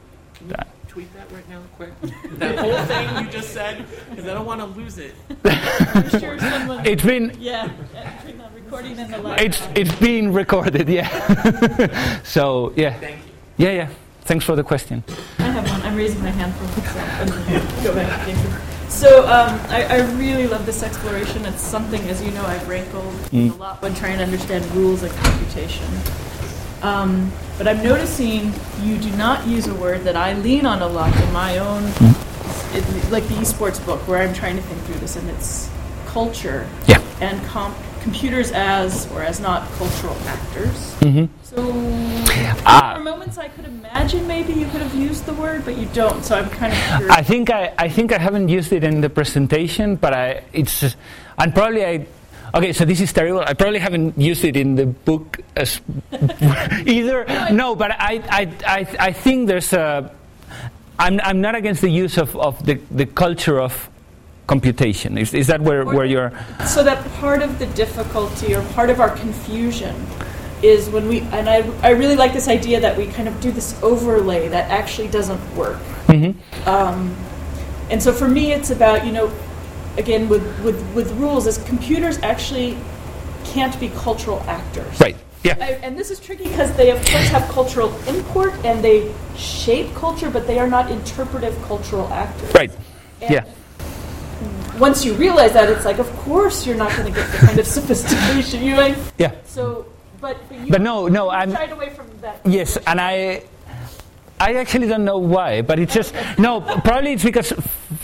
Uh, 0.53 0.65
Tweet 0.89 1.13
that 1.15 1.31
right 1.31 1.49
now, 1.49 1.61
quick. 1.77 1.91
that 2.39 2.59
whole 2.59 2.85
thing 2.87 3.25
you 3.25 3.31
just 3.31 3.51
said, 3.51 3.87
because 4.11 4.27
I 4.27 4.35
don't 4.35 4.47
want 4.47 4.61
to 4.61 4.67
lose 4.67 4.99
it. 4.99 5.15
I'm 5.45 6.09
sure 6.11 6.37
it's 6.85 7.03
been 7.05 7.33
Yeah, 7.39 7.71
yeah, 7.95 8.17
between 8.17 8.39
the 8.39 8.45
recording 8.55 8.99
and 8.99 9.15
the 9.15 9.19
live. 9.19 9.41
it's 9.41 9.63
it's 9.77 9.95
being 10.01 10.33
recorded, 10.33 10.89
yeah. 10.89 11.09
so 12.25 12.73
yeah, 12.77 12.95
Thank 12.99 13.17
you. 13.59 13.67
yeah, 13.67 13.73
yeah. 13.73 13.89
Thanks 14.23 14.45
for 14.45 14.57
the 14.57 14.65
question. 14.65 15.03
I 15.39 15.43
have 15.45 15.69
one. 15.71 15.83
I'm 15.83 15.97
raising 15.97 16.23
my 16.23 16.31
hand 16.31 16.55
for 16.55 16.65
myself. 16.65 17.21
and 17.21 17.85
Go 17.85 17.95
back. 17.95 18.67
So 18.91 19.21
um, 19.23 19.59
I, 19.69 19.85
I 19.85 19.97
really 20.19 20.47
love 20.47 20.67
this 20.67 20.83
exploration. 20.83 21.45
It's 21.47 21.63
something, 21.63 22.01
as 22.09 22.21
you 22.23 22.33
know, 22.33 22.45
I've 22.45 22.69
rankled 22.69 23.15
Mm. 23.31 23.55
a 23.55 23.57
lot 23.59 23.81
when 23.81 23.95
trying 23.95 24.19
to 24.19 24.25
understand 24.25 24.65
rules 24.73 25.03
and 25.05 25.13
computation. 25.15 25.87
Um, 26.83 27.31
but 27.57 27.69
I'm 27.69 27.83
noticing 27.83 28.53
you 28.83 28.99
do 28.99 29.11
not 29.17 29.47
use 29.47 29.69
a 29.69 29.75
word 29.75 30.03
that 30.03 30.17
I 30.17 30.35
lean 30.35 30.67
on 30.67 30.83
a 30.83 30.87
lot 30.89 31.15
in 31.23 31.33
my 31.33 31.59
own, 31.59 31.85
it, 32.75 33.11
like 33.11 33.27
the 33.29 33.35
esports 33.35 33.85
book, 33.87 34.01
where 34.09 34.21
I'm 34.21 34.35
trying 34.35 34.57
to 34.57 34.63
think 34.63 34.81
through 34.83 34.97
this, 34.97 35.17
and 35.17 35.29
it's 35.31 35.71
culture 36.07 36.67
Yeah. 36.89 37.01
and 37.21 37.41
com- 37.47 37.75
computers 38.03 38.51
as 38.51 39.07
or 39.13 39.23
as 39.23 39.39
not 39.41 39.71
cultural 39.73 40.17
actors. 40.27 40.95
hmm 41.01 41.27
Ah. 42.67 42.93
there 42.93 43.01
are 43.01 43.05
moments 43.05 43.39
I 43.39 43.49
could 43.49 43.65
imagine 43.65 44.27
maybe 44.27 44.53
you 44.53 44.67
could 44.67 44.83
have 44.83 44.95
used 44.95 45.27
the 45.27 45.35
word, 45.35 45.65
but 45.65 45.77
you 45.77 45.87
don't. 45.93 46.25
So 46.25 46.37
I'm 46.37 46.51
kind 46.51 46.73
of 46.73 46.79
curious. 46.79 47.11
I 47.11 47.23
think 47.23 47.51
I, 47.51 47.73
I 47.79 47.89
think 47.89 48.13
I 48.13 48.19
haven't 48.19 48.49
used 48.49 48.73
it 48.73 48.85
in 48.85 49.01
the 49.01 49.11
presentation, 49.11 49.97
but 49.97 50.13
I 50.13 50.45
it's 50.53 50.97
and 51.39 51.55
probably 51.55 51.85
I. 51.85 52.07
Okay, 52.53 52.73
so 52.73 52.85
this 52.85 53.01
is 53.01 53.13
terrible. 53.13 53.41
I 53.41 53.55
probably 53.55 53.79
haven't 53.79 54.19
used 54.19 54.45
it 54.45 54.57
in 54.57 54.75
the 54.75 54.87
book 54.87 55.39
as 55.57 55.81
either. 56.87 57.25
No, 57.53 57.77
but 57.77 57.93
I, 57.93 58.21
I, 58.29 58.43
I, 58.67 58.97
I 59.09 59.13
think 59.13 59.47
there's 59.47 59.73
a. 59.73 60.11
I'm, 60.99 61.21
I'm 61.23 61.41
not 61.41 61.55
against 61.55 61.81
the 61.81 61.89
use 61.89 62.19
of, 62.19 62.37
of 62.37 62.67
the, 62.67 62.75
the 62.91 63.07
culture 63.07 63.59
of 63.61 63.89
computation. 64.49 65.17
Is, 65.17 65.33
is 65.33 65.47
that 65.47 65.61
where, 65.61 65.85
where 65.85 66.05
you're. 66.05 66.33
so 66.67 66.83
that 66.83 66.99
part 67.21 67.41
of 67.41 67.59
the 67.59 67.67
difficulty 67.67 68.55
or 68.55 68.63
part 68.75 68.91
of 68.91 69.01
our 69.01 69.17
confusion 69.17 69.95
is 70.63 70.89
when 70.91 71.09
we 71.09 71.21
and 71.21 71.49
I, 71.49 71.69
I 71.83 71.91
really 71.91 72.17
like 72.17 72.33
this 72.33 72.49
idea 72.49 72.81
that 72.81 72.97
we 72.97 73.07
kind 73.07 73.29
of 73.29 73.41
do 73.41 73.51
this 73.51 73.81
overlay 73.83 74.49
that 74.49 74.71
actually 74.71 75.09
doesn't 75.09 75.41
work. 75.57 75.79
Mhm. 76.07 76.35
Um, 76.67 77.17
and 77.91 78.03
so 78.03 78.13
for 78.13 78.29
me, 78.29 78.53
it's 78.53 78.71
about 78.71 79.07
you 79.07 79.13
know, 79.13 79.33
again 79.97 80.29
with 80.29 80.43
with 80.65 80.81
with 80.95 81.11
rules, 81.13 81.47
is 81.47 81.59
computers 81.59 82.19
actually 82.23 82.77
can't 83.45 83.79
be 83.81 83.89
cultural 83.91 84.41
actors. 84.47 85.01
Right. 85.01 85.17
Yeah. 85.43 85.57
I, 85.59 85.71
and 85.83 85.99
this 85.99 86.11
is 86.11 86.21
tricky 86.21 86.45
because 86.45 86.71
they, 86.77 86.91
of 86.91 86.99
course, 86.99 87.29
have 87.29 87.49
cultural 87.49 87.95
import 88.07 88.53
and 88.63 88.85
they 88.85 89.11
shape 89.37 89.95
culture, 89.95 90.29
but 90.29 90.47
they 90.47 90.59
are 90.59 90.69
not 90.69 90.91
interpretive 90.91 91.61
cultural 91.63 92.07
actors. 92.13 92.53
Right. 92.55 92.71
And 93.23 93.31
Yeah. 93.31 93.45
Once 94.79 95.05
you 95.05 95.15
realize 95.15 95.53
that, 95.53 95.69
it's 95.69 95.85
like, 95.85 95.99
of 95.99 96.11
course, 96.19 96.67
you're 96.67 96.77
not 96.77 96.91
going 96.97 97.13
to 97.13 97.19
get 97.19 97.31
the 97.33 97.39
kind 97.39 97.59
of 97.59 97.67
sophistication 97.77 98.63
you 98.63 98.77
like. 98.77 98.97
Yeah. 99.19 99.33
So, 99.45 99.87
but 100.21 100.37
but, 100.49 100.59
you, 100.59 100.71
But 100.71 100.81
no, 100.81 101.09
no, 101.09 101.29
I'm- 101.31 101.53
shied 101.53 101.73
away 101.73 101.91
from 101.91 102.07
that. 102.21 102.41
Yes, 102.45 102.77
and 102.87 103.01
I, 103.01 103.43
I 104.39 104.55
actually 104.55 104.87
don't 104.89 105.05
know 105.05 105.19
why, 105.19 105.63
but 105.63 105.79
it's 105.79 105.93
just 105.95 106.15
no. 106.39 106.61
Probably 106.61 107.13
it's 107.13 107.25
because, 107.25 107.53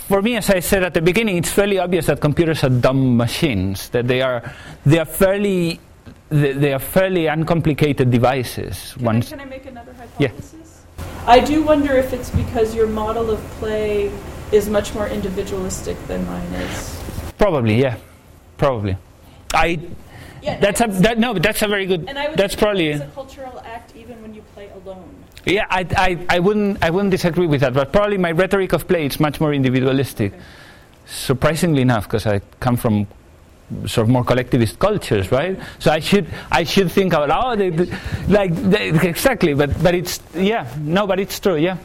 for 0.09 0.21
me, 0.23 0.37
as 0.37 0.51
I 0.51 0.61
said 0.61 0.83
at 0.83 0.93
the 0.95 1.01
beginning, 1.01 1.37
it's 1.39 1.51
fairly 1.51 1.79
obvious 1.79 2.07
that 2.07 2.21
computers 2.21 2.63
are 2.65 2.69
dumb 2.71 3.17
machines. 3.17 3.89
That 3.91 4.07
they 4.09 4.21
are, 4.23 4.43
they 4.85 4.99
are 4.99 5.05
fairly, 5.07 5.81
they, 6.29 6.53
they 6.53 6.73
are 6.73 6.79
fairly 6.79 7.27
uncomplicated 7.27 8.11
devices. 8.11 8.95
Can 8.99 9.09
I, 9.09 9.21
can 9.21 9.41
I 9.41 9.45
make 9.47 9.67
another 9.67 9.95
Yeah. 10.19 10.29
hypothesis? 10.29 10.83
I 11.27 11.41
do 11.41 11.63
wonder 11.63 11.93
if 11.97 12.13
it's 12.13 12.31
because 12.31 12.75
your 12.75 12.87
model 12.87 13.31
of 13.31 13.41
play 13.59 14.13
is 14.53 14.69
much 14.69 14.95
more 14.95 15.09
individualistic 15.09 15.97
than 16.07 16.25
mine 16.27 16.53
is. 16.55 17.03
probably, 17.39 17.81
yeah, 17.81 17.97
probably. 18.59 18.97
I. 19.55 19.81
Yeah, 20.47 20.61
That's 20.61 20.81
a 20.81 20.87
that, 20.87 21.19
no, 21.19 21.33
but 21.35 21.43
that's 21.43 21.61
a 21.63 21.69
very 21.69 21.87
good. 21.87 22.09
And 22.09 22.17
I 22.19 22.29
would 22.29 22.39
That's 22.39 22.55
probably. 22.55 22.89
it's 22.91 23.03
a 23.03 23.07
cultural 23.09 23.61
act 23.65 23.95
even 23.97 24.23
when 24.23 24.33
you 24.33 24.43
play 24.55 24.71
alone. 24.71 25.13
Yeah, 25.45 25.67
I, 25.69 25.87
I, 25.97 26.37
I 26.37 26.39
wouldn't 26.39 26.79
I 26.83 26.91
wouldn't 26.91 27.11
disagree 27.11 27.47
with 27.49 27.61
that, 27.63 27.75
but 27.75 27.93
probably 27.93 28.17
my 28.19 28.31
rhetoric 28.31 28.73
of 28.73 28.87
play 28.87 29.07
is 29.07 29.19
much 29.19 29.41
more 29.41 29.53
individualistic. 29.53 30.33
Okay. 30.33 30.43
Surprisingly 31.07 31.83
enough, 31.83 32.05
because 32.05 32.27
I 32.27 32.41
come 32.61 32.77
from 32.77 33.07
sort 33.87 34.05
of 34.07 34.09
more 34.09 34.25
collectivist 34.25 34.79
cultures, 34.79 35.33
right? 35.33 35.59
So 35.81 35.91
I 35.91 35.99
should 36.01 36.27
I 36.53 36.63
should 36.65 36.91
think 36.93 37.13
about 37.13 37.31
oh, 37.33 37.57
they, 37.57 37.71
they- 37.71 37.91
like 38.29 38.55
they, 38.55 38.91
exactly, 39.09 39.55
but 39.55 39.71
but 39.83 39.95
it's 39.95 40.21
yeah, 40.35 40.67
no, 40.81 41.07
but 41.07 41.19
it's 41.19 41.39
true, 41.41 41.57
yeah, 41.57 41.77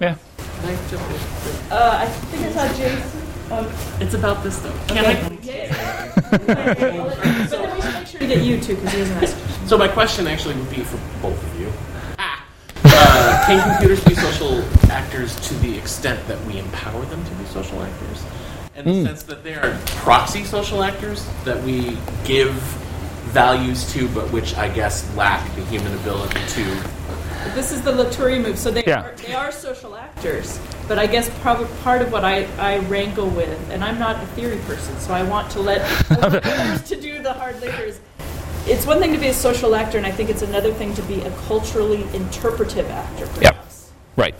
yeah. 0.00 0.16
Can 0.60 0.68
I 0.68 0.76
jump 0.90 1.02
in? 1.10 1.72
Uh, 1.72 1.98
I 2.02 2.06
think 2.06 2.46
I 2.46 2.50
saw 2.52 2.76
Jason. 2.76 3.19
Um, 3.50 3.66
It's 4.00 4.14
about 4.14 4.42
this 4.42 4.58
though. 4.60 4.72
Can 4.86 5.04
okay. 5.04 5.24
I? 5.24 5.38
Yeah. 5.42 6.12
but 6.30 6.46
then 6.46 7.04
we 7.04 7.10
should 7.10 7.94
make 7.94 8.06
sure 8.06 8.20
to 8.20 8.26
get 8.26 8.44
you 8.44 8.60
too, 8.60 8.76
because 8.76 8.92
he 8.92 8.98
hasn't 9.00 9.22
asked. 9.22 9.68
So 9.68 9.76
my 9.76 9.88
question 9.88 10.26
actually 10.26 10.54
would 10.54 10.70
be 10.70 10.82
for 10.82 10.98
both 11.20 11.42
of 11.42 11.60
you. 11.60 11.72
Ah. 12.18 12.46
Uh, 12.84 13.46
can 13.46 13.70
computers 13.70 14.04
be 14.04 14.14
social 14.14 14.62
actors 14.90 15.34
to 15.48 15.54
the 15.54 15.76
extent 15.76 16.26
that 16.28 16.40
we 16.44 16.58
empower 16.58 17.04
them 17.06 17.24
to 17.24 17.30
be 17.32 17.44
social 17.46 17.82
actors? 17.82 18.24
In 18.76 18.84
the 18.84 19.04
sense 19.04 19.24
that 19.24 19.42
they 19.42 19.54
are 19.54 19.78
proxy 19.86 20.44
social 20.44 20.82
actors 20.82 21.28
that 21.44 21.62
we 21.64 21.98
give 22.24 22.54
values 23.30 23.92
to, 23.92 24.08
but 24.08 24.30
which 24.32 24.54
I 24.56 24.68
guess 24.68 25.12
lack 25.16 25.44
the 25.56 25.64
human 25.66 25.92
ability 25.94 26.40
to. 26.46 26.99
This 27.54 27.72
is 27.72 27.82
the 27.82 27.90
Laturi 27.92 28.40
move. 28.42 28.58
So 28.58 28.70
they 28.70 28.84
Yeah. 28.84 29.02
are, 29.02 29.14
they 29.26 29.32
are 29.34 29.50
social 29.50 29.96
actors, 29.96 30.58
but 30.86 30.98
I 30.98 31.06
guess 31.06 31.28
prob- 31.40 31.68
part 31.82 32.02
of 32.02 32.12
what 32.12 32.24
I, 32.24 32.46
I 32.58 32.78
wrangle 32.80 33.28
with, 33.28 33.70
and 33.70 33.82
I'm 33.82 33.98
not 33.98 34.22
a 34.22 34.26
theory 34.28 34.58
person, 34.66 34.98
so 35.00 35.12
I 35.14 35.22
want 35.22 35.50
to 35.52 35.60
let 35.60 35.80
to 36.86 36.96
do 37.00 37.22
the 37.22 37.32
hard 37.32 37.60
labor. 37.60 37.92
It's 38.66 38.86
one 38.86 38.98
thing 39.00 39.12
to 39.12 39.18
be 39.18 39.28
a 39.28 39.34
social 39.34 39.74
actor, 39.74 39.96
and 39.98 40.06
I 40.06 40.10
think 40.12 40.28
it's 40.30 40.42
another 40.42 40.72
thing 40.72 40.94
to 40.94 41.02
be 41.02 41.20
a 41.22 41.30
culturally 41.48 42.02
interpretive 42.14 42.88
actor. 42.90 43.26
Perhaps. 43.28 43.90
Right. 44.16 44.34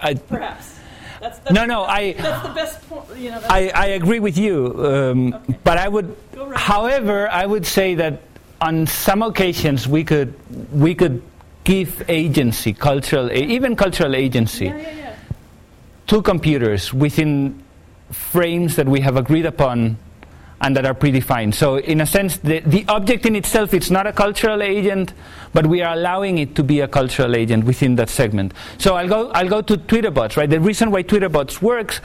I, 0.00 0.14
Perhaps. 0.14 0.78
That's, 1.20 1.38
that's 1.38 1.52
No, 1.52 1.64
no, 1.64 1.84
I- 1.84 2.12
That's 2.12 2.46
the 2.48 2.54
best 2.54 2.88
point. 2.88 3.04
You 3.16 3.30
know. 3.30 3.40
I, 3.48 3.70
I 3.74 3.86
agree 3.86 4.20
with 4.20 4.36
you, 4.36 4.74
um, 4.84 5.34
Okay. 5.34 5.58
but 5.64 5.78
I 5.78 5.88
would, 5.88 6.14
right. 6.36 6.56
however, 6.56 7.28
I 7.30 7.46
would 7.46 7.64
say 7.66 7.94
that 7.96 8.20
on 8.60 8.86
some 8.86 9.22
occasions 9.22 9.88
we 9.88 10.04
could 10.04 10.34
we 10.72 10.94
could 10.94 11.20
give 11.64 12.04
agency, 12.08 12.72
cultural, 12.72 13.30
even 13.32 13.76
cultural 13.76 14.14
agency, 14.16 14.66
yeah, 14.66 14.76
yeah, 14.76 14.96
yeah. 14.96 15.16
to 16.06 16.22
computers 16.22 16.92
within 16.92 17.62
frames 18.10 18.76
that 18.76 18.88
we 18.88 19.00
have 19.00 19.16
agreed 19.16 19.46
upon 19.46 19.96
and 20.60 20.76
that 20.76 20.86
are 20.86 20.94
predefined. 20.94 21.54
So, 21.54 21.76
in 21.78 22.00
a 22.00 22.06
sense, 22.06 22.38
the, 22.38 22.60
the 22.60 22.84
object 22.88 23.26
in 23.26 23.34
itself 23.34 23.74
it's 23.74 23.90
not 23.90 24.06
a 24.06 24.12
cultural 24.12 24.62
agent, 24.62 25.12
but 25.52 25.66
we 25.66 25.82
are 25.82 25.94
allowing 25.94 26.38
it 26.38 26.54
to 26.54 26.62
be 26.62 26.80
a 26.80 26.88
cultural 26.88 27.34
agent 27.34 27.64
within 27.64 27.96
that 27.96 28.08
segment. 28.08 28.54
So, 28.78 28.94
I'll 28.94 29.08
go, 29.08 29.30
I'll 29.30 29.48
go 29.48 29.60
to 29.60 29.76
Twitterbots, 29.76 30.36
right? 30.36 30.48
The 30.48 30.60
reason 30.60 30.92
why 30.92 31.02
Twitterbots 31.02 31.60
works 31.60 32.00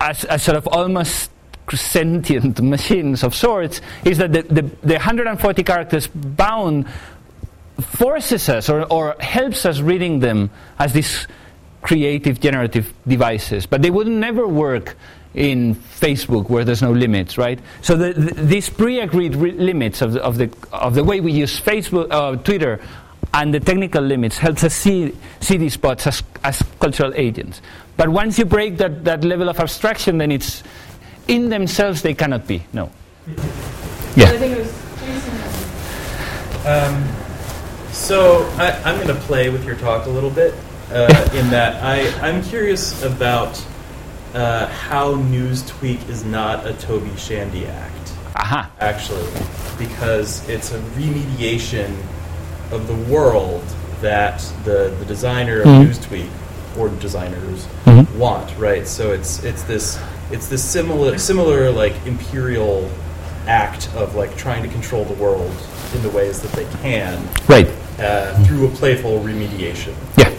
as, 0.00 0.24
as 0.24 0.42
sort 0.42 0.58
of 0.58 0.66
almost 0.68 1.30
sentient 1.70 2.60
machines 2.62 3.22
of 3.22 3.34
sorts 3.34 3.80
is 4.04 4.18
that 4.18 4.32
the, 4.32 4.42
the, 4.42 4.62
the 4.82 4.94
140 4.94 5.62
characters 5.62 6.08
bound 6.08 6.86
forces 7.80 8.48
us 8.48 8.68
or, 8.68 8.84
or 8.92 9.16
helps 9.20 9.64
us 9.66 9.80
reading 9.80 10.20
them 10.20 10.50
as 10.78 10.92
these 10.92 11.26
creative 11.80 12.40
generative 12.40 12.92
devices. 13.06 13.66
But 13.66 13.82
they 13.82 13.90
would 13.90 14.06
never 14.06 14.46
work 14.46 14.96
in 15.34 15.74
Facebook 15.74 16.50
where 16.50 16.64
there's 16.64 16.82
no 16.82 16.92
limits, 16.92 17.38
right? 17.38 17.58
So 17.80 17.96
the, 17.96 18.12
the, 18.12 18.34
these 18.42 18.68
pre-agreed 18.68 19.34
re- 19.34 19.52
limits 19.52 20.02
of 20.02 20.12
the, 20.12 20.22
of, 20.22 20.36
the, 20.36 20.50
of 20.72 20.94
the 20.94 21.02
way 21.04 21.20
we 21.20 21.32
use 21.32 21.58
Facebook, 21.58 22.08
uh, 22.10 22.36
Twitter, 22.36 22.80
and 23.34 23.54
the 23.54 23.60
technical 23.60 24.02
limits 24.02 24.36
helps 24.36 24.62
us 24.62 24.74
see, 24.74 25.16
see 25.40 25.56
these 25.56 25.76
bots 25.76 26.06
as, 26.06 26.22
as 26.44 26.62
cultural 26.80 27.12
agents. 27.14 27.62
But 27.96 28.10
once 28.10 28.38
you 28.38 28.44
break 28.44 28.76
that, 28.76 29.04
that 29.04 29.24
level 29.24 29.48
of 29.48 29.58
abstraction, 29.58 30.18
then 30.18 30.30
it's 30.30 30.62
in 31.28 31.48
themselves 31.48 32.02
they 32.02 32.14
cannot 32.14 32.46
be. 32.46 32.62
No. 32.72 32.90
Yeah. 33.26 34.30
I 34.30 34.36
think 34.36 34.56
it 34.56 34.58
was 34.58 34.72
Jason. 35.00 35.32
Um, 36.66 37.21
so 37.92 38.42
I, 38.58 38.72
I'm 38.84 38.96
going 38.96 39.08
to 39.14 39.22
play 39.26 39.50
with 39.50 39.64
your 39.64 39.76
talk 39.76 40.06
a 40.06 40.10
little 40.10 40.30
bit 40.30 40.54
uh, 40.90 41.28
in 41.34 41.48
that 41.50 41.82
I, 41.82 42.08
I'm 42.26 42.42
curious 42.42 43.02
about 43.02 43.62
uh, 44.34 44.66
how 44.66 45.14
Newstweek 45.14 46.08
is 46.08 46.24
not 46.24 46.66
a 46.66 46.72
Toby 46.74 47.14
Shandy 47.16 47.66
act, 47.66 48.12
Aha. 48.36 48.70
actually, 48.80 49.28
because 49.78 50.46
it's 50.48 50.72
a 50.72 50.78
remediation 50.96 51.94
of 52.70 52.86
the 52.86 53.12
world 53.12 53.62
that 54.00 54.40
the, 54.64 54.94
the 54.98 55.04
designer 55.04 55.60
of 55.60 55.66
Mhm. 55.66 55.86
Newstweek 55.86 56.28
or 56.78 56.88
designers 56.88 57.66
Mhm. 57.84 58.10
want, 58.16 58.50
right? 58.58 58.88
So 58.88 59.12
it's 59.12 59.44
it's 59.44 59.62
this 59.64 59.98
it's 60.30 60.48
this 60.48 60.64
similar 60.64 61.18
similar 61.18 61.70
like 61.70 61.92
imperial 62.06 62.90
act 63.46 63.90
of 63.94 64.14
like 64.14 64.34
trying 64.36 64.62
to 64.62 64.68
control 64.70 65.04
the 65.04 65.14
world 65.14 65.52
in 65.94 66.02
the 66.02 66.10
ways 66.10 66.40
that 66.42 66.52
they 66.52 66.66
can 66.82 67.22
Right. 67.48 67.68
uh, 67.98 68.34
through 68.44 68.66
a 68.66 68.70
playful 68.70 69.20
remediation. 69.20 69.94
Yeah. 70.16 70.32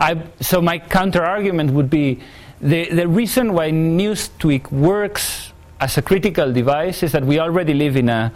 I, 0.00 0.22
so 0.40 0.60
my 0.60 0.78
counter 0.78 1.24
argument 1.24 1.70
would 1.72 1.90
be 1.90 2.20
the, 2.60 2.88
the 2.90 3.06
reason 3.08 3.52
why 3.52 3.70
Newstweek 3.70 4.70
works 4.72 5.52
as 5.80 5.96
a 5.96 6.02
critical 6.02 6.52
device 6.52 7.02
is 7.02 7.12
that 7.12 7.24
we 7.24 7.38
already 7.38 7.74
live 7.74 7.96
in, 7.96 8.08
a, 8.08 8.32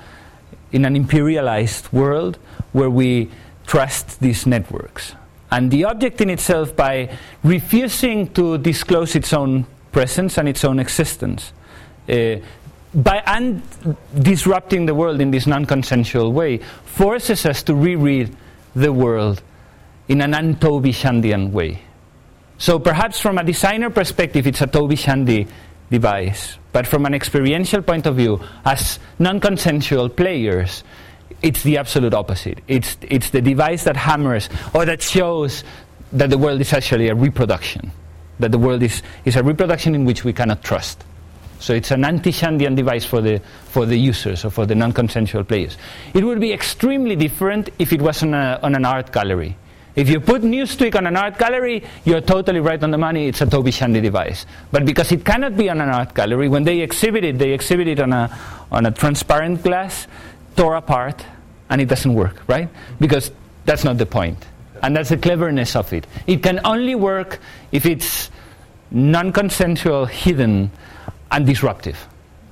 in 0.70 0.84
an 0.84 0.94
imperialized 0.94 1.92
world 1.92 2.38
where 2.72 2.90
we 2.90 3.30
trust 3.66 4.20
these 4.20 4.46
networks. 4.46 5.14
And 5.50 5.70
the 5.70 5.84
object 5.84 6.20
in 6.20 6.30
itself, 6.30 6.74
by 6.74 7.16
refusing 7.44 8.28
to 8.34 8.58
disclose 8.58 9.14
its 9.14 9.32
own 9.32 9.66
presence 9.90 10.38
and 10.38 10.48
its 10.48 10.64
own 10.64 10.78
existence, 10.78 11.52
uh, 12.08 12.36
by 12.94 13.22
and 13.26 13.62
disrupting 14.20 14.86
the 14.86 14.94
world 14.94 15.20
in 15.20 15.30
this 15.30 15.46
non-consensual 15.46 16.32
way, 16.32 16.58
forces 16.84 17.46
us 17.46 17.62
to 17.64 17.74
reread 17.74 18.34
the 18.74 18.92
world 18.92 19.42
in 20.08 20.20
an 20.20 20.34
un-Toby 20.34 20.92
Shandian 20.92 21.52
way. 21.52 21.80
So 22.58 22.78
perhaps 22.78 23.18
from 23.18 23.38
a 23.38 23.44
designer 23.44 23.90
perspective, 23.90 24.46
it's 24.46 24.60
a 24.60 24.66
Toby 24.66 24.96
Shandy 24.96 25.48
device. 25.90 26.58
But 26.72 26.86
from 26.86 27.06
an 27.06 27.14
experiential 27.14 27.82
point 27.82 28.06
of 28.06 28.16
view, 28.16 28.40
as 28.64 28.98
non-consensual 29.18 30.10
players, 30.10 30.84
it's 31.42 31.62
the 31.62 31.78
absolute 31.78 32.14
opposite. 32.14 32.60
It's, 32.68 32.96
it's 33.02 33.30
the 33.30 33.40
device 33.40 33.84
that 33.84 33.96
hammers 33.96 34.48
or 34.74 34.84
that 34.84 35.02
shows 35.02 35.64
that 36.12 36.30
the 36.30 36.38
world 36.38 36.60
is 36.60 36.72
actually 36.72 37.08
a 37.08 37.14
reproduction, 37.14 37.90
that 38.38 38.52
the 38.52 38.58
world 38.58 38.82
is, 38.82 39.02
is 39.24 39.36
a 39.36 39.42
reproduction 39.42 39.94
in 39.94 40.04
which 40.04 40.24
we 40.24 40.32
cannot 40.32 40.62
trust. 40.62 41.04
So 41.62 41.74
it's 41.74 41.92
an 41.92 42.04
anti-Shandian 42.04 42.74
device 42.74 43.04
for 43.04 43.20
the, 43.20 43.40
for 43.66 43.86
the 43.86 43.96
users 43.96 44.44
or 44.44 44.50
for 44.50 44.66
the 44.66 44.74
non-consensual 44.74 45.44
players. 45.44 45.78
It 46.12 46.24
would 46.24 46.40
be 46.40 46.52
extremely 46.52 47.14
different 47.14 47.70
if 47.78 47.92
it 47.92 48.02
was 48.02 48.24
on, 48.24 48.34
a, 48.34 48.58
on 48.64 48.74
an 48.74 48.84
art 48.84 49.12
gallery. 49.12 49.56
If 49.94 50.08
you 50.08 50.18
put 50.18 50.42
Newstweek 50.42 50.96
on 50.96 51.06
an 51.06 51.16
art 51.16 51.38
gallery, 51.38 51.84
you're 52.04 52.20
totally 52.20 52.58
right 52.58 52.82
on 52.82 52.90
the 52.90 52.98
money, 52.98 53.28
it's 53.28 53.42
a 53.42 53.46
Toby 53.46 53.70
Shandy 53.70 54.00
device. 54.00 54.44
But 54.72 54.84
because 54.84 55.12
it 55.12 55.24
cannot 55.24 55.56
be 55.56 55.70
on 55.70 55.80
an 55.80 55.88
art 55.88 56.14
gallery, 56.14 56.48
when 56.48 56.64
they 56.64 56.80
exhibit 56.80 57.22
it, 57.22 57.38
they 57.38 57.52
exhibit 57.52 57.86
it 57.86 58.00
on 58.00 58.12
a, 58.12 58.36
on 58.72 58.86
a 58.86 58.90
transparent 58.90 59.62
glass, 59.62 60.08
tore 60.56 60.74
apart, 60.74 61.24
and 61.70 61.80
it 61.80 61.86
doesn't 61.86 62.12
work, 62.12 62.42
right? 62.48 62.68
Because 62.98 63.30
that's 63.66 63.84
not 63.84 63.98
the 63.98 64.06
point. 64.06 64.44
And 64.82 64.96
that's 64.96 65.10
the 65.10 65.16
cleverness 65.16 65.76
of 65.76 65.92
it. 65.92 66.08
It 66.26 66.42
can 66.42 66.60
only 66.64 66.96
work 66.96 67.38
if 67.70 67.86
it's 67.86 68.30
non-consensual, 68.90 70.06
hidden, 70.06 70.72
and 71.32 71.46
disruptive. 71.46 72.08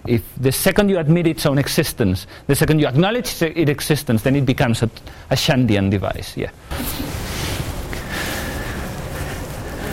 If 0.07 0.23
the 0.37 0.51
second 0.51 0.89
you 0.89 0.99
admit 0.99 1.27
its 1.27 1.45
own 1.45 1.59
existence, 1.59 2.27
the 2.47 2.57
second 2.57 2.81
you 2.81 2.87
acknowledge 2.87 3.43
its 3.43 3.71
existence, 3.71 4.23
then 4.23 4.35
it 4.35 4.47
becomes 4.47 4.83
a, 4.83 4.91
a 5.31 5.37
Shandian 5.37 5.91
device. 5.91 6.37
Yeah. 6.37 6.51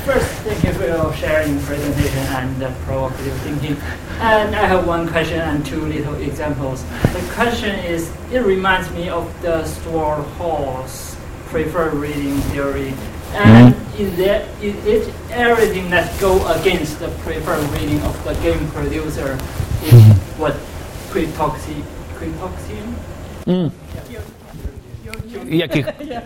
First, 0.05 0.31
thank 0.47 0.63
you 0.63 0.71
for 0.71 1.13
sharing 1.17 1.59
presentation 1.59 2.19
and 2.19 2.63
uh, 2.63 2.73
provocative 2.85 3.33
thinking. 3.41 3.75
And 4.21 4.55
I 4.55 4.65
have 4.65 4.87
one 4.87 5.05
question 5.09 5.41
and 5.41 5.65
two 5.65 5.81
little 5.81 6.15
examples. 6.15 6.83
The 7.11 7.29
question 7.33 7.77
is, 7.79 8.09
it 8.31 8.39
reminds 8.39 8.89
me 8.91 9.09
of 9.09 9.29
the 9.41 9.65
Stuart 9.65 10.23
Hall's 10.37 11.17
preferred 11.47 11.93
reading 11.95 12.35
theory. 12.51 12.93
And 13.33 13.75
is 13.99 14.15
there 14.17 14.47
is 14.61 14.75
it 14.85 15.13
everything 15.31 15.89
that 15.89 16.19
go 16.19 16.45
against 16.59 16.99
the 16.99 17.09
preferred 17.23 17.63
reading 17.79 18.01
of 18.01 18.15
the 18.23 18.33
game 18.35 18.67
producer 18.71 19.37
is 19.83 19.93
what 20.37 20.53
pretoxi 21.09 21.81
pretoxium? 22.15 22.93
Mm. 23.45 23.71
Yeah, 25.47 25.67
yeah. 25.71 26.23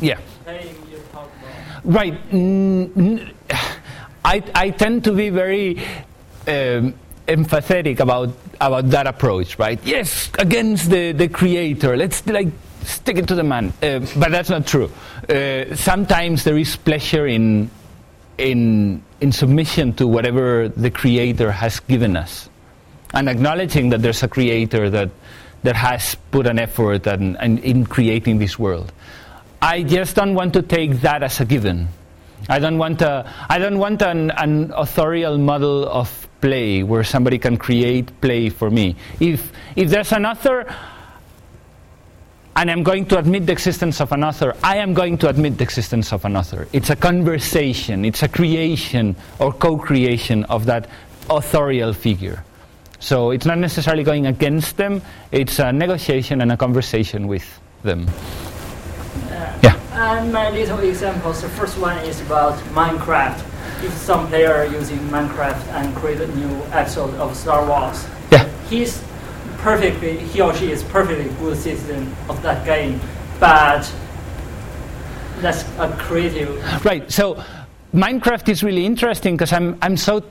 yeah. 0.00 0.18
Playing 0.44 0.76
you 0.90 0.98
talk 1.12 1.28
about. 1.42 1.84
Right. 1.84 2.30
Mm, 2.30 3.32
I, 4.24 4.42
I 4.54 4.70
tend 4.70 5.04
to 5.04 5.12
be 5.12 5.30
very 5.30 5.78
um, 6.46 6.94
empathetic 7.26 8.00
about 8.00 8.30
about 8.60 8.90
that 8.90 9.06
approach, 9.06 9.58
right? 9.58 9.80
Yes, 9.84 10.30
against 10.38 10.90
the, 10.90 11.12
the 11.12 11.28
creator. 11.28 11.96
Let's 11.96 12.26
like 12.26 12.48
stick 12.84 13.18
it 13.18 13.28
to 13.28 13.34
the 13.34 13.44
man. 13.44 13.72
Uh, 13.82 14.00
but 14.16 14.30
that's 14.30 14.50
not 14.50 14.66
true. 14.66 14.90
Uh, 15.28 15.74
sometimes 15.74 16.44
there 16.44 16.58
is 16.58 16.76
pleasure 16.76 17.26
in 17.26 17.70
in 18.38 19.02
in 19.20 19.32
submission 19.32 19.92
to 19.94 20.08
whatever 20.08 20.68
the 20.68 20.90
creator 20.90 21.52
has 21.52 21.80
given 21.80 22.16
us, 22.16 22.48
and 23.12 23.28
acknowledging 23.28 23.90
that 23.90 24.02
there's 24.02 24.22
a 24.22 24.28
creator 24.28 24.88
that 24.90 25.10
that 25.62 25.76
has 25.76 26.16
put 26.30 26.46
an 26.46 26.58
effort 26.58 27.06
and, 27.06 27.36
and 27.38 27.58
in 27.60 27.84
creating 27.84 28.38
this 28.38 28.58
world. 28.58 28.92
I 29.60 29.82
just 29.82 30.16
don't 30.16 30.34
want 30.34 30.54
to 30.54 30.62
take 30.62 31.02
that 31.02 31.22
as 31.22 31.40
a 31.40 31.44
given. 31.44 31.88
I 32.48 32.58
don't 32.58 32.78
want 32.78 33.02
a, 33.02 33.30
I 33.48 33.58
don't 33.58 33.78
want 33.78 34.00
an, 34.00 34.30
an 34.30 34.72
authorial 34.74 35.36
model 35.36 35.86
of 35.86 36.08
play 36.40 36.82
where 36.82 37.04
somebody 37.04 37.38
can 37.38 37.58
create 37.58 38.18
play 38.22 38.48
for 38.48 38.70
me. 38.70 38.96
If 39.20 39.52
if 39.76 39.90
there's 39.90 40.12
an 40.12 40.24
author 40.24 40.64
and 42.56 42.70
I'm 42.70 42.82
going 42.82 43.06
to 43.06 43.18
admit 43.18 43.46
the 43.46 43.52
existence 43.52 44.00
of 44.00 44.12
an 44.12 44.24
author, 44.24 44.54
I 44.62 44.76
am 44.78 44.92
going 44.94 45.18
to 45.18 45.28
admit 45.28 45.58
the 45.58 45.64
existence 45.64 46.12
of 46.12 46.24
an 46.24 46.36
author. 46.36 46.66
It's 46.72 46.90
a 46.90 46.96
conversation, 46.96 48.04
it's 48.04 48.22
a 48.22 48.28
creation 48.28 49.16
or 49.38 49.52
co-creation 49.52 50.44
of 50.44 50.66
that 50.66 50.88
authorial 51.28 51.92
figure. 51.92 52.44
So 52.98 53.30
it's 53.30 53.46
not 53.46 53.58
necessarily 53.58 54.02
going 54.02 54.26
against 54.26 54.76
them, 54.76 55.00
it's 55.32 55.58
a 55.58 55.72
negotiation 55.72 56.40
and 56.42 56.52
a 56.52 56.56
conversation 56.56 57.28
with 57.28 57.46
them. 57.82 58.06
Yeah. 59.62 59.76
And 59.92 60.32
my 60.32 60.50
little 60.50 60.78
examples, 60.80 61.42
the 61.42 61.48
first 61.50 61.78
one 61.78 61.96
is 62.04 62.20
about 62.22 62.58
Minecraft. 62.74 63.38
If 63.82 63.92
some 63.94 64.26
player 64.28 64.64
using 64.66 64.98
Minecraft 65.08 65.66
and 65.68 65.94
create 65.96 66.20
a 66.20 66.26
new 66.36 66.62
episode 66.72 67.14
of 67.14 67.34
Star 67.34 67.64
Wars, 67.66 68.06
Yeah. 68.30 68.46
he's 68.68 69.02
perfectly, 69.62 70.18
he 70.18 70.40
or 70.40 70.54
she 70.54 70.70
is 70.70 70.82
perfectly 70.84 71.28
good 71.38 71.56
citizen 71.56 72.14
of 72.28 72.42
that 72.42 72.64
game, 72.64 73.00
but 73.38 73.90
that's 75.40 75.62
a 75.78 75.94
creative. 75.98 76.84
Right. 76.84 77.10
So 77.10 77.42
Minecraft 77.94 78.48
is 78.48 78.62
really 78.62 78.86
interesting 78.86 79.36
because 79.36 79.52
I'm 79.52 79.78
I'm 79.82 79.96
so 79.96 80.22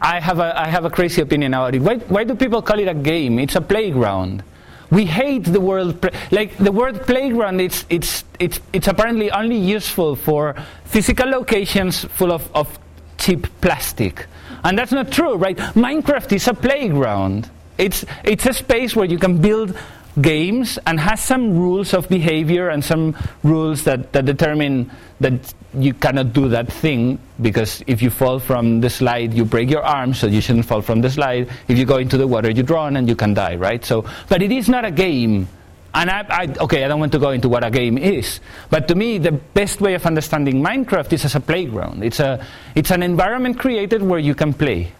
I 0.00 0.20
have 0.20 0.38
a 0.38 0.58
I 0.60 0.68
have 0.68 0.84
a 0.84 0.90
crazy 0.90 1.22
opinion 1.22 1.54
about 1.54 1.74
it. 1.74 1.82
Why 1.82 1.96
why 1.96 2.24
do 2.24 2.34
people 2.34 2.62
call 2.62 2.78
it 2.78 2.88
a 2.88 2.94
game? 2.94 3.38
It's 3.38 3.56
a 3.56 3.60
playground. 3.60 4.42
We 4.90 5.06
hate 5.06 5.44
the 5.44 5.60
word 5.60 6.04
like 6.30 6.56
the 6.58 6.70
word 6.70 7.02
playground. 7.02 7.60
It's 7.60 7.84
it's 7.88 8.24
it's 8.38 8.60
it's 8.72 8.86
apparently 8.86 9.30
only 9.30 9.56
useful 9.56 10.14
for 10.14 10.54
physical 10.84 11.28
locations 11.28 12.04
full 12.04 12.32
of, 12.32 12.48
of 12.54 12.78
cheap 13.18 13.48
plastic, 13.60 14.26
and 14.62 14.78
that's 14.78 14.92
not 14.92 15.10
true, 15.10 15.34
right? 15.36 15.56
Minecraft 15.74 16.32
is 16.32 16.46
a 16.48 16.54
playground. 16.54 17.50
It's, 17.78 18.04
it's 18.22 18.46
a 18.46 18.52
space 18.52 18.94
where 18.94 19.06
you 19.06 19.18
can 19.18 19.40
build 19.40 19.76
games 20.20 20.78
and 20.86 21.00
has 21.00 21.20
some 21.22 21.58
rules 21.58 21.92
of 21.92 22.08
behavior 22.08 22.68
and 22.68 22.84
some 22.84 23.16
rules 23.42 23.84
that, 23.84 24.12
that 24.12 24.24
determine 24.24 24.90
that 25.20 25.54
you 25.74 25.92
cannot 25.92 26.32
do 26.32 26.48
that 26.48 26.72
thing 26.72 27.18
because 27.40 27.82
if 27.86 28.00
you 28.00 28.10
fall 28.10 28.38
from 28.38 28.80
the 28.80 28.90
slide 28.90 29.34
you 29.34 29.44
break 29.44 29.68
your 29.70 29.82
arm 29.82 30.14
so 30.14 30.26
you 30.26 30.40
shouldn't 30.40 30.66
fall 30.66 30.82
from 30.82 31.00
the 31.00 31.10
slide. 31.10 31.50
If 31.66 31.78
you 31.78 31.84
go 31.84 31.96
into 31.96 32.16
the 32.16 32.26
water 32.26 32.50
you 32.50 32.62
drown 32.62 32.96
and 32.96 33.08
you 33.08 33.16
can 33.16 33.34
die 33.34 33.56
right? 33.56 33.84
So 33.84 34.08
but 34.28 34.42
it 34.42 34.52
is 34.52 34.68
not 34.68 34.84
a 34.84 34.90
game. 34.90 35.48
And 35.96 36.10
I, 36.10 36.26
I, 36.28 36.54
okay 36.60 36.84
i 36.84 36.88
don't 36.88 36.98
want 36.98 37.12
to 37.12 37.20
go 37.20 37.30
into 37.30 37.48
what 37.48 37.64
a 37.64 37.70
game 37.70 37.98
is. 37.98 38.40
But 38.70 38.86
to 38.88 38.94
me 38.94 39.18
the 39.18 39.32
best 39.32 39.80
way 39.80 39.94
of 39.94 40.06
understanding 40.06 40.62
minecraft 40.62 41.12
is 41.12 41.24
as 41.24 41.34
a 41.34 41.40
playground. 41.40 42.04
It's 42.04 42.20
a 42.20 42.44
it's 42.76 42.92
an 42.92 43.02
environment 43.02 43.58
created 43.58 44.02
where 44.02 44.20
you 44.20 44.34
can 44.36 44.54
play. 44.54 44.92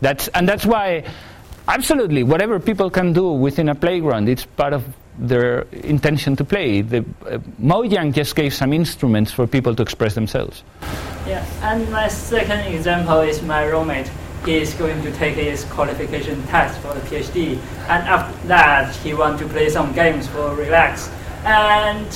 That's 0.00 0.28
and 0.28 0.48
that's 0.48 0.66
why 0.66 1.04
absolutely 1.68 2.22
whatever 2.22 2.58
people 2.58 2.90
can 2.90 3.12
do 3.12 3.28
within 3.32 3.68
a 3.68 3.74
playground 3.74 4.28
it's 4.28 4.44
part 4.44 4.72
of 4.72 4.84
their 5.18 5.62
intention 5.72 6.34
to 6.34 6.44
play 6.44 6.80
the 6.80 6.98
uh, 7.26 7.38
mojang 7.60 8.12
just 8.12 8.34
gave 8.34 8.52
some 8.54 8.72
instruments 8.72 9.30
for 9.30 9.46
people 9.46 9.74
to 9.74 9.82
express 9.82 10.14
themselves 10.14 10.64
Yeah, 11.26 11.46
and 11.62 11.88
my 11.92 12.08
second 12.08 12.66
example 12.74 13.20
is 13.20 13.42
my 13.42 13.64
roommate. 13.64 14.10
He 14.44 14.56
is 14.56 14.74
going 14.74 15.00
to 15.02 15.12
take 15.12 15.36
his 15.36 15.64
qualification 15.66 16.42
test 16.48 16.80
for 16.80 16.92
the 16.94 17.00
PhD, 17.00 17.58
and 17.86 18.02
after 18.08 18.48
that, 18.48 18.94
he 18.96 19.14
want 19.14 19.38
to 19.38 19.46
play 19.46 19.68
some 19.68 19.92
games 19.92 20.26
for 20.26 20.52
relax. 20.56 21.08
And 21.44 22.08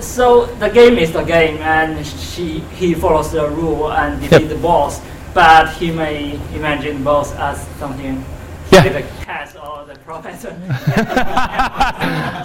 so 0.00 0.46
the 0.56 0.70
game 0.70 0.96
is 0.96 1.12
the 1.12 1.22
game, 1.22 1.58
and 1.58 2.06
she, 2.06 2.60
he 2.80 2.94
follows 2.94 3.32
the 3.32 3.46
rule 3.50 3.92
and 3.92 4.22
defeat 4.22 4.46
the 4.54 4.56
boss. 4.56 5.02
But 5.34 5.70
he 5.74 5.90
may 5.90 6.40
imagine 6.54 7.04
boss 7.04 7.34
as 7.34 7.60
something 7.76 8.24
Yeah. 8.70 8.84
like 8.84 9.04
a 9.04 9.08
cat 9.24 9.56
or 9.56 9.84
the 9.86 9.94
professor. 10.00 10.50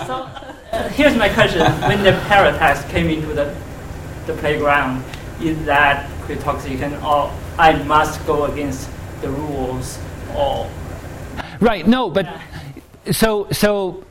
so 0.07 0.29
uh, 0.71 0.89
here's 0.89 1.15
my 1.17 1.29
question: 1.29 1.61
When 1.83 2.03
the 2.03 2.11
Paratex 2.29 2.87
came 2.89 3.09
into 3.09 3.33
the 3.33 3.53
the 4.25 4.33
playground, 4.33 5.03
is 5.41 5.63
that 5.65 6.09
Quixotean 6.21 7.03
or 7.03 7.31
I 7.57 7.73
must 7.83 8.25
go 8.25 8.45
against 8.45 8.89
the 9.21 9.29
rules 9.29 9.99
or 10.35 10.69
Right, 11.59 11.87
no, 11.87 12.09
but 12.09 12.27
so 13.11 13.47
so 13.51 14.03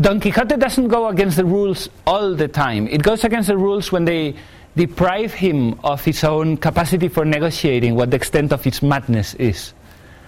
Don 0.00 0.20
Quixote 0.20 0.56
doesn't 0.56 0.88
go 0.88 1.08
against 1.08 1.36
the 1.36 1.44
rules 1.44 1.88
all 2.06 2.34
the 2.34 2.48
time. 2.48 2.86
It 2.88 3.02
goes 3.02 3.24
against 3.24 3.48
the 3.48 3.56
rules 3.56 3.92
when 3.92 4.04
they 4.04 4.34
deprive 4.76 5.34
him 5.34 5.78
of 5.82 6.04
his 6.04 6.22
own 6.22 6.56
capacity 6.56 7.08
for 7.08 7.24
negotiating 7.24 7.94
what 7.94 8.10
the 8.10 8.16
extent 8.16 8.52
of 8.52 8.62
his 8.62 8.82
madness 8.82 9.34
is. 9.34 9.72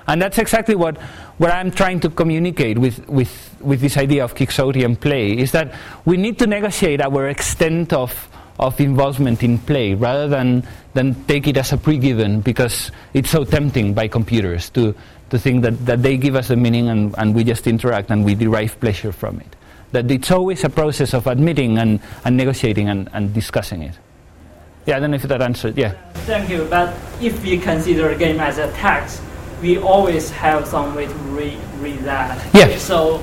And 0.06 0.20
that's 0.20 0.38
exactly 0.38 0.74
what, 0.74 0.96
what 1.38 1.52
I'm 1.52 1.70
trying 1.70 2.00
to 2.00 2.10
communicate 2.10 2.78
with, 2.78 3.06
with, 3.08 3.56
with 3.60 3.80
this 3.80 3.96
idea 3.96 4.24
of 4.24 4.34
Quixotean 4.34 4.98
play, 5.00 5.32
is 5.38 5.52
that 5.52 5.72
we 6.04 6.16
need 6.16 6.38
to 6.38 6.46
negotiate 6.46 7.00
our 7.00 7.28
extent 7.28 7.92
of, 7.92 8.28
of 8.58 8.80
involvement 8.80 9.42
in 9.42 9.58
play 9.58 9.94
rather 9.94 10.28
than, 10.28 10.66
than 10.94 11.14
take 11.26 11.46
it 11.46 11.56
as 11.56 11.72
a 11.72 11.78
pre-given 11.78 12.40
because 12.40 12.90
it's 13.14 13.30
so 13.30 13.44
tempting 13.44 13.94
by 13.94 14.08
computers 14.08 14.70
to, 14.70 14.94
to 15.30 15.38
think 15.38 15.62
that, 15.62 15.86
that 15.86 16.02
they 16.02 16.16
give 16.16 16.34
us 16.34 16.50
a 16.50 16.56
meaning 16.56 16.88
and, 16.88 17.14
and 17.18 17.34
we 17.34 17.44
just 17.44 17.66
interact 17.66 18.10
and 18.10 18.24
we 18.24 18.34
derive 18.34 18.78
pleasure 18.80 19.12
from 19.12 19.40
it. 19.40 19.56
That 19.92 20.10
it's 20.10 20.30
always 20.30 20.62
a 20.64 20.68
process 20.68 21.14
of 21.14 21.26
admitting 21.26 21.78
and, 21.78 22.00
and 22.24 22.36
negotiating 22.36 22.88
and, 22.88 23.08
and 23.12 23.32
discussing 23.32 23.82
it. 23.82 23.98
Yeah, 24.86 24.96
I 24.96 25.00
don't 25.00 25.10
know 25.10 25.16
if 25.16 25.22
that 25.22 25.42
answered. 25.42 25.76
Yeah. 25.76 25.92
Thank 26.26 26.48
you. 26.48 26.66
But 26.70 26.96
if 27.20 27.42
we 27.42 27.58
consider 27.58 28.10
a 28.10 28.16
game 28.16 28.40
as 28.40 28.58
a 28.58 28.72
text, 28.72 29.22
we 29.60 29.78
always 29.78 30.30
have 30.30 30.66
some 30.66 30.94
way 30.94 31.06
to 31.06 31.14
read, 31.36 31.58
read 31.80 31.98
that. 32.00 32.54
Yeah. 32.54 32.76
So 32.78 33.22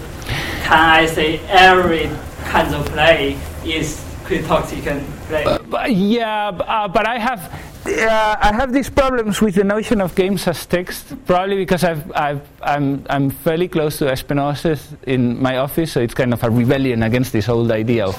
can 0.63 0.79
I 0.79 1.05
say 1.05 1.39
every 1.47 2.09
kind 2.45 2.73
of 2.73 2.85
play 2.87 3.37
is 3.65 4.03
Quixotean 4.25 5.03
play? 5.27 5.57
But 5.69 5.91
yeah, 5.91 6.49
uh, 6.49 6.87
but 6.87 7.07
I 7.07 7.17
have 7.17 7.51
uh, 7.87 8.35
I 8.41 8.53
have 8.53 8.73
these 8.73 8.89
problems 8.89 9.41
with 9.41 9.55
the 9.55 9.63
notion 9.63 10.01
of 10.01 10.13
games 10.15 10.47
as 10.47 10.65
text. 10.65 11.15
Probably 11.25 11.55
because 11.55 11.83
I've, 11.83 12.11
I've 12.11 12.41
I'm 12.61 13.05
I'm 13.09 13.29
fairly 13.29 13.67
close 13.67 13.97
to 13.99 14.05
Espen 14.05 14.37
Aarseth 14.37 14.97
in 15.03 15.41
my 15.41 15.57
office, 15.57 15.93
so 15.93 16.01
it's 16.01 16.13
kind 16.13 16.33
of 16.33 16.43
a 16.43 16.49
rebellion 16.49 17.03
against 17.03 17.31
this 17.31 17.47
old 17.49 17.71
idea 17.71 18.05
of 18.05 18.15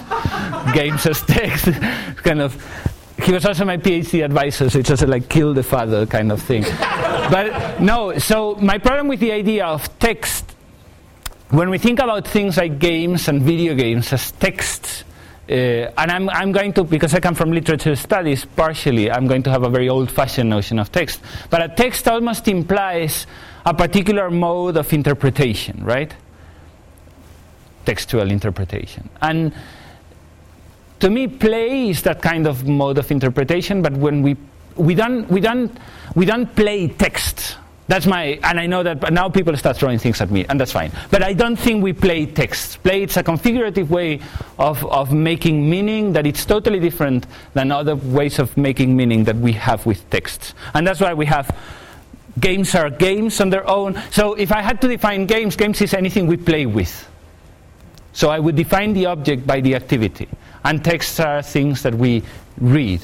games 0.75 1.07
as 1.07 1.23
text. 1.23 1.67
Kind 2.25 2.41
of. 2.41 2.57
He 3.23 3.33
was 3.33 3.45
also 3.45 3.65
my 3.65 3.77
PhD 3.77 4.25
advisor, 4.25 4.71
so 4.71 4.79
it's 4.79 4.91
also 4.91 5.07
like 5.07 5.29
kill 5.29 5.53
the 5.53 5.63
father 5.63 6.07
kind 6.07 6.31
of 6.31 6.41
thing. 6.41 6.63
but 6.83 7.81
no, 7.81 8.17
so 8.19 8.55
my 8.57 8.79
problem 8.79 9.09
with 9.09 9.21
the 9.21 9.33
idea 9.33 9.67
of 9.67 9.99
text 9.99 10.49
when 11.51 11.71
we 11.71 11.79
think 11.79 11.99
about 11.99 12.29
things 12.29 12.59
like 12.59 12.79
games 12.79 13.29
and 13.29 13.41
video 13.41 13.75
games 13.75 14.13
as 14.13 14.33
texts, 14.33 15.05
uh, 15.49 15.53
and 15.53 16.11
I'm, 16.11 16.29
I'm 16.29 16.53
going 16.53 16.75
to, 16.75 16.85
because 16.85 17.15
I 17.15 17.21
come 17.21 17.35
from 17.35 17.53
literature 17.53 17.97
studies, 17.97 18.45
partially, 18.45 19.11
I'm 19.11 19.27
going 19.27 19.43
to 19.45 19.51
have 19.51 19.63
a 19.63 19.71
very 19.71 19.89
old 19.89 20.11
fashioned 20.11 20.51
notion 20.51 20.79
of 20.79 20.93
text. 20.93 21.21
But 21.49 21.63
a 21.63 21.75
text 21.75 22.07
almost 22.07 22.49
implies 22.49 23.27
a 23.65 23.73
particular 23.73 24.31
mode 24.31 24.77
of 24.77 24.93
interpretation, 24.93 25.83
right? 25.83 26.13
Textual 27.87 28.31
interpretation. 28.31 29.09
And 29.23 29.55
to 31.01 31.11
me, 31.11 31.29
play 31.29 31.91
is 31.91 32.03
that 32.03 32.23
kind 32.23 32.47
of 32.47 32.67
mode 32.67 32.99
of 32.99 33.11
interpretation, 33.11 33.83
but 33.83 33.93
when 33.93 34.23
we, 34.23 34.37
we, 34.77 34.95
don't, 34.95 35.29
we, 35.31 35.41
don't, 35.41 35.77
we 36.15 36.27
don't 36.27 36.55
play 36.55 36.89
text. 36.89 37.57
That's 37.89 38.05
my, 38.05 38.39
and 38.43 38.61
I 38.61 38.67
know 38.67 38.83
that 38.83 39.13
now 39.13 39.31
people 39.31 39.57
start 39.57 39.79
throwing 39.79 39.99
things 39.99 40.21
at 40.21 40.31
me, 40.31 40.45
and 40.47 40.61
that's 40.61 40.73
fine. 40.73 40.93
But 41.11 41.23
I 41.23 41.33
don't 41.33 41.57
think 41.57 41.83
we 41.83 41.95
play 41.95 42.27
text. 42.27 42.83
Play, 42.83 43.03
it's 43.03 43.17
a 43.17 43.23
configurative 43.23 43.89
way 43.89 44.21
of, 44.59 44.85
of 44.87 45.13
making 45.13 45.69
meaning 45.71 46.13
that 46.13 46.27
it's 46.27 46.45
totally 46.45 46.81
different 46.81 47.27
than 47.55 47.73
other 47.73 47.97
ways 47.97 48.39
of 48.39 48.55
making 48.59 48.95
meaning 48.95 49.25
that 49.25 49.37
we 49.37 49.53
have 49.53 49.87
with 49.87 50.09
texts. 50.11 50.53
And 50.75 50.87
that's 50.87 51.01
why 51.01 51.15
we 51.15 51.25
have 51.27 51.57
games 52.41 52.75
are 52.75 52.91
games 52.91 53.41
on 53.41 53.49
their 53.49 53.69
own. 53.69 54.01
So 54.11 54.35
if 54.35 54.53
I 54.53 54.61
had 54.61 54.83
to 54.83 54.89
define 54.89 55.25
games, 55.27 55.57
games 55.57 55.81
is 55.81 55.95
anything 55.95 56.27
we 56.27 56.37
play 56.37 56.67
with. 56.67 57.09
So 58.13 58.29
I 58.29 58.39
would 58.39 58.57
define 58.57 58.93
the 58.93 59.07
object 59.07 59.47
by 59.47 59.61
the 59.61 59.75
activity. 59.75 60.29
And 60.65 60.85
texts 60.85 61.21
are 61.21 61.43
things 61.43 61.83
that 61.83 61.95
we 61.95 62.23
read. 62.61 63.01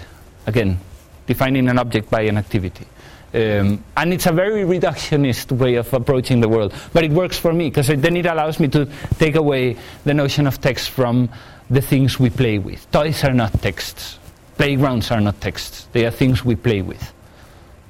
Again, 0.47 0.79
defining 1.27 1.69
an 1.69 1.79
object 1.79 2.11
by 2.11 2.23
an 2.23 2.37
activity. 2.37 2.87
Um, 3.33 3.83
and 3.97 4.13
it's 4.13 4.27
a 4.27 4.33
very 4.33 4.63
reductionist 4.63 5.51
way 5.51 5.75
of 5.75 5.93
approaching 5.93 6.41
the 6.41 6.49
world. 6.49 6.73
But 6.93 7.03
it 7.05 7.11
works 7.11 7.37
for 7.37 7.53
me, 7.53 7.69
because 7.69 7.89
then 7.89 8.17
it 8.17 8.27
allows 8.27 8.61
me 8.61 8.69
to 8.69 8.89
take 9.19 9.35
away 9.35 9.77
the 10.05 10.15
notion 10.15 10.47
of 10.47 10.61
text 10.61 10.91
from 10.91 11.29
the 11.69 11.81
things 11.81 12.21
we 12.21 12.31
play 12.31 12.59
with. 12.59 12.89
Toys 12.93 13.25
are 13.25 13.33
not 13.33 13.53
texts. 13.61 14.19
Playgrounds 14.57 15.11
are 15.11 15.21
not 15.21 15.41
texts. 15.41 15.89
They 15.93 16.07
are 16.07 16.13
things 16.13 16.45
we 16.45 16.55
play 16.55 16.83
with. 16.83 17.13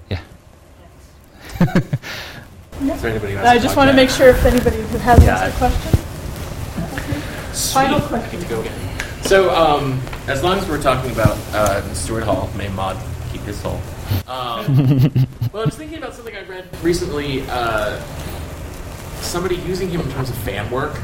Yeah. 0.09 0.21
Is 2.81 3.03
there 3.03 3.11
anybody 3.11 3.33
who 3.33 3.39
has 3.39 3.47
I 3.47 3.55
a 3.57 3.61
just 3.61 3.77
want 3.77 3.91
to 3.91 3.97
make 3.97 4.09
sure 4.09 4.29
if 4.29 4.45
anybody 4.47 4.77
who 4.79 4.99
has 4.99 5.23
Yeah, 5.25 5.45
a 5.47 5.53
question. 5.59 5.93
Final 7.73 8.01
Sweet. 8.01 8.09
question. 8.09 8.84
I 9.25 9.33
get 9.33 9.41
to 9.41 9.49
go 9.49 9.49
again. 9.49 9.49
So, 9.49 9.55
um, 9.55 10.01
as 10.29 10.43
long 10.43 10.59
as 10.59 10.69
we're 10.69 10.83
talking 10.83 11.11
about 11.11 11.37
uh, 11.55 11.95
Stuart 11.95 12.25
Hall, 12.25 12.51
may 12.57 12.69
Maud 12.69 12.99
keep 13.33 13.43
his 13.43 13.57
soul. 13.59 13.81
Um, 14.27 14.77
well, 15.53 15.63
I 15.63 15.67
was 15.67 15.77
thinking 15.77 15.99
about 15.99 16.15
something 16.15 16.37
I 16.37 16.43
read 16.43 16.69
recently. 16.83 17.43
Uh, 17.49 18.01
somebody 19.21 19.57
using 19.57 19.89
him 19.89 20.01
in 20.01 20.11
terms 20.13 20.31
of 20.31 20.37
fan 20.39 20.71
work, 20.71 20.99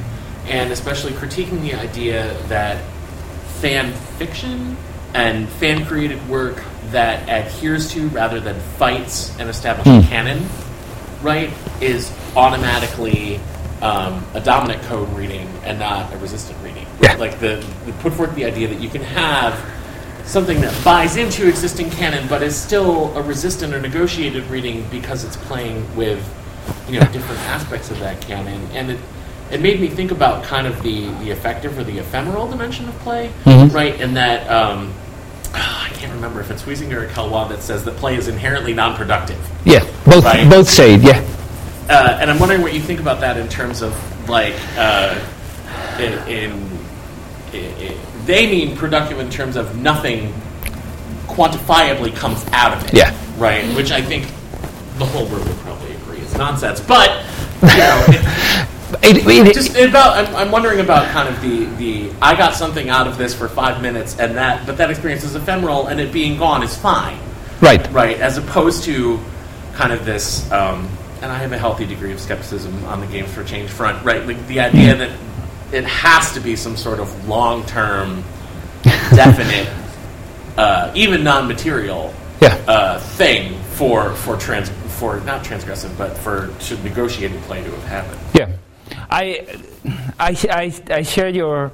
and 0.46 0.72
especially 0.72 1.12
critiquing 1.12 1.60
the 1.62 1.74
idea 1.74 2.36
that 2.48 2.82
fan 3.60 3.92
fiction 4.18 4.76
and 5.14 5.48
fan 5.48 5.84
created 5.84 6.28
work 6.28 6.62
that 6.90 7.28
adheres 7.28 7.90
to 7.92 8.08
rather 8.08 8.40
than 8.40 8.58
fights 8.78 9.36
an 9.38 9.48
established 9.48 10.08
canon, 10.08 10.46
right, 11.22 11.52
is 11.80 12.12
automatically 12.36 13.40
um, 13.82 14.24
a 14.34 14.40
dominant 14.40 14.82
code 14.82 15.08
reading 15.10 15.48
and 15.64 15.78
not 15.78 16.12
a 16.12 16.18
resistant 16.18 16.58
reading. 16.62 16.69
Yeah. 17.00 17.14
Like 17.16 17.38
the, 17.40 17.64
the 17.86 17.92
put 18.00 18.12
forth 18.12 18.34
the 18.34 18.44
idea 18.44 18.68
that 18.68 18.80
you 18.80 18.88
can 18.88 19.02
have 19.02 19.58
something 20.26 20.60
that 20.60 20.84
buys 20.84 21.16
into 21.16 21.48
existing 21.48 21.90
canon 21.90 22.28
but 22.28 22.42
is 22.42 22.54
still 22.54 23.16
a 23.16 23.22
resistant 23.22 23.74
or 23.74 23.80
negotiated 23.80 24.44
reading 24.44 24.86
because 24.90 25.24
it's 25.24 25.36
playing 25.36 25.84
with 25.96 26.22
you 26.88 27.00
know 27.00 27.06
different 27.10 27.40
aspects 27.42 27.90
of 27.90 27.98
that 27.98 28.20
canon 28.20 28.62
and 28.72 28.90
it 28.92 29.00
it 29.50 29.60
made 29.60 29.80
me 29.80 29.88
think 29.88 30.12
about 30.12 30.44
kind 30.44 30.68
of 30.68 30.80
the 30.84 31.06
the 31.24 31.30
effective 31.30 31.76
or 31.76 31.82
the 31.82 31.98
ephemeral 31.98 32.48
dimension 32.48 32.86
of 32.88 32.94
play 33.00 33.32
Mhm. 33.44 33.72
right 33.74 34.00
And 34.00 34.16
that 34.16 34.48
um, 34.48 34.92
I 35.54 35.88
can't 35.94 36.12
remember 36.12 36.40
if 36.40 36.50
it's 36.50 36.62
Huizinga 36.62 36.92
or 36.92 37.06
Caillois 37.08 37.48
that 37.48 37.62
says 37.62 37.82
that 37.84 37.96
play 37.96 38.14
is 38.16 38.28
inherently 38.28 38.72
non-productive 38.74 39.38
Yeah, 39.64 39.80
both, 40.04 40.22
Right. 40.24 40.48
both 40.48 40.68
say 40.68 40.94
yeah. 40.96 41.24
uh, 41.88 42.18
and 42.20 42.30
I'm 42.30 42.38
wondering 42.38 42.62
what 42.62 42.72
you 42.74 42.80
think 42.80 43.00
about 43.00 43.20
that 43.20 43.36
in 43.36 43.48
terms 43.48 43.82
of 43.82 43.92
like 44.28 44.54
uh, 44.76 45.18
in, 45.98 46.12
in, 46.28 46.69
they 47.52 48.46
mean 48.46 48.76
productive 48.76 49.18
in 49.18 49.30
terms 49.30 49.56
of 49.56 49.76
nothing 49.76 50.32
quantifiably 51.26 52.14
comes 52.14 52.44
out 52.52 52.76
of 52.76 52.84
it. 52.86 52.94
Yeah. 52.94 53.16
Right. 53.38 53.64
Which 53.76 53.90
I 53.90 54.02
think 54.02 54.26
the 54.98 55.06
whole 55.06 55.26
room 55.26 55.46
would 55.46 55.56
probably 55.58 55.92
agree 55.92 56.18
is 56.18 56.36
nonsense. 56.36 56.80
But 56.80 57.24
you 57.62 57.68
know, 57.78 58.06
It- 59.02 59.18
it- 59.18 59.46
it, 59.46 59.54
just 59.54 59.76
about 59.76 60.16
I'm, 60.18 60.34
I'm 60.34 60.50
wondering 60.50 60.80
about 60.80 61.08
kind 61.10 61.28
of 61.28 61.40
the 61.40 61.64
the 61.76 62.10
I 62.20 62.34
got 62.36 62.54
something 62.54 62.88
out 62.90 63.06
of 63.06 63.16
this 63.16 63.32
for 63.34 63.48
five 63.48 63.80
minutes, 63.80 64.18
and 64.18 64.36
that 64.36 64.66
but 64.66 64.76
that 64.78 64.90
experience 64.90 65.22
is 65.22 65.36
ephemeral, 65.36 65.86
and 65.86 66.00
it 66.00 66.12
being 66.12 66.36
gone 66.36 66.62
is 66.64 66.76
fine, 66.76 67.18
right. 67.60 67.88
right? 67.92 68.18
As 68.20 68.36
opposed 68.36 68.82
to 68.84 69.20
kind 69.74 69.92
of 69.92 70.04
this. 70.04 70.50
Um, 70.50 70.88
and 71.22 71.30
I 71.30 71.36
have 71.38 71.52
a 71.52 71.58
healthy 71.58 71.86
degree 71.86 72.12
of 72.12 72.18
skepticism 72.20 72.84
on 72.86 73.00
the 73.00 73.06
games 73.06 73.32
for 73.32 73.44
change 73.44 73.70
front, 73.70 74.02
right? 74.04 74.26
Like 74.26 74.44
the 74.48 74.58
idea 74.60 74.96
that 74.96 75.10
it 75.72 75.84
has 75.84 76.32
to 76.32 76.40
be 76.40 76.56
some 76.56 76.76
sort 76.76 77.00
of 77.00 77.28
long 77.28 77.64
term, 77.66 78.24
definite, 78.82 79.68
uh, 80.56 80.92
even 80.94 81.22
non 81.24 81.46
material 81.48 82.12
Yeah. 82.40 82.54
uh, 82.66 82.98
thing 83.16 83.60
for 83.76 84.14
for 84.14 84.36
trans 84.36 84.70
for 84.98 85.20
not 85.20 85.44
transgressive, 85.44 85.96
but 85.96 86.16
for 86.18 86.48
to 86.68 86.76
negotiated 86.82 87.40
play 87.42 87.62
to 87.64 87.70
have 87.70 87.84
happened. 87.84 88.20
Yeah, 88.34 88.48
I, 89.10 89.46
I, 90.18 90.36
I, 90.50 90.72
I 90.90 91.02
share 91.02 91.28
your. 91.28 91.72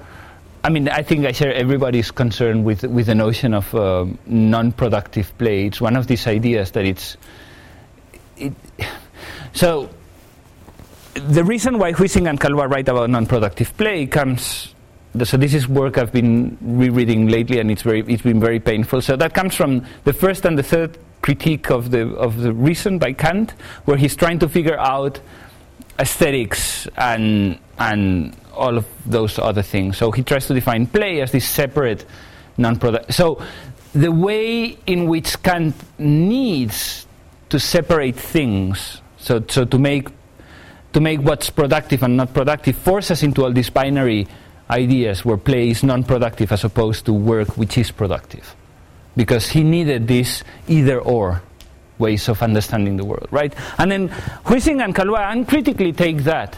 I 0.64 0.68
mean, 0.68 0.88
I 0.88 1.02
think 1.02 1.24
I 1.26 1.32
share 1.32 1.54
everybody's 1.54 2.10
concern 2.10 2.64
with 2.64 2.82
with 2.84 3.06
the 3.06 3.14
notion 3.14 3.54
of 3.54 3.72
um, 3.74 4.18
non-productive 4.26 5.36
play. 5.38 5.66
It's 5.66 5.80
one 5.80 5.96
of 5.96 6.06
these 6.06 6.26
ideas 6.26 6.70
that 6.72 6.84
it's. 6.84 7.16
It, 8.36 8.52
so, 9.52 9.88
the 11.18 11.44
reason 11.44 11.78
why 11.78 11.92
Huizinga 11.92 12.30
and 12.30 12.40
Caillois 12.40 12.70
write 12.70 12.88
about 12.88 13.10
non-productive 13.10 13.76
play 13.76 14.06
comes. 14.06 14.74
So 15.24 15.36
this 15.36 15.54
is 15.54 15.66
work 15.66 15.96
I've 15.96 16.12
been 16.12 16.58
rereading 16.60 17.28
lately, 17.28 17.58
and 17.58 17.70
it's 17.70 17.82
very, 17.82 18.00
it's 18.06 18.22
been 18.22 18.40
very 18.40 18.60
painful. 18.60 19.00
So 19.00 19.16
that 19.16 19.32
comes 19.32 19.54
from 19.54 19.86
the 20.04 20.12
first 20.12 20.44
and 20.44 20.58
the 20.58 20.62
third 20.62 20.98
critique 21.22 21.70
of 21.70 21.90
the 21.90 22.08
of 22.16 22.38
the 22.38 22.52
reason 22.52 22.98
by 22.98 23.12
Kant, 23.12 23.52
where 23.86 23.96
he's 23.96 24.14
trying 24.14 24.38
to 24.40 24.48
figure 24.48 24.78
out 24.78 25.20
aesthetics 25.98 26.86
and 26.96 27.58
and 27.78 28.36
all 28.52 28.76
of 28.76 28.86
those 29.06 29.38
other 29.38 29.62
things. 29.62 29.96
So 29.96 30.10
he 30.10 30.22
tries 30.22 30.46
to 30.48 30.54
define 30.54 30.86
play 30.86 31.20
as 31.22 31.32
this 31.32 31.48
separate 31.48 32.04
non-product. 32.58 33.14
So 33.14 33.42
the 33.94 34.12
way 34.12 34.78
in 34.86 35.08
which 35.08 35.42
Kant 35.42 35.74
needs 35.98 37.06
to 37.48 37.58
separate 37.58 38.16
things, 38.16 39.00
so 39.16 39.42
so 39.48 39.64
to 39.64 39.78
make 39.78 40.08
to 40.96 41.00
make 41.02 41.20
what's 41.20 41.50
productive 41.50 42.02
and 42.02 42.16
not 42.16 42.32
productive, 42.32 42.74
force 42.74 43.10
us 43.10 43.22
into 43.22 43.44
all 43.44 43.52
these 43.52 43.68
binary 43.68 44.26
ideas 44.70 45.26
where 45.26 45.36
play 45.36 45.68
is 45.68 45.82
non-productive 45.82 46.50
as 46.50 46.64
opposed 46.64 47.04
to 47.04 47.12
work 47.12 47.58
which 47.58 47.76
is 47.76 47.90
productive, 47.90 48.56
because 49.14 49.50
he 49.50 49.62
needed 49.62 50.08
this 50.08 50.42
either 50.68 50.98
or 50.98 51.42
ways 51.98 52.30
of 52.30 52.40
understanding 52.42 52.96
the 52.96 53.04
world, 53.04 53.28
right? 53.30 53.54
And 53.76 53.92
then 53.92 54.08
Huizinga 54.08 54.84
and 54.84 54.94
Caillois 54.94 55.32
uncritically 55.32 55.92
take 55.92 56.24
that, 56.24 56.56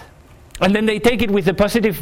and 0.60 0.72
then 0.72 0.86
they 0.86 1.00
take 1.00 1.20
it 1.20 1.32
with 1.32 1.48
a 1.48 1.54
positive. 1.54 1.98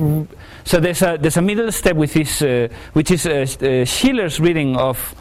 So 0.65 0.79
there's 0.79 1.01
a 1.01 1.17
there's 1.19 1.39
a 1.39 1.43
middle 1.43 1.73
step 1.73 1.97
with 1.97 2.13
this, 2.13 2.43
uh, 2.43 2.69
which 2.93 3.13
is 3.13 3.25
uh, 3.27 3.47
uh, 3.65 3.87
Schiller's 3.87 4.41
reading 4.41 4.77
of 4.77 5.15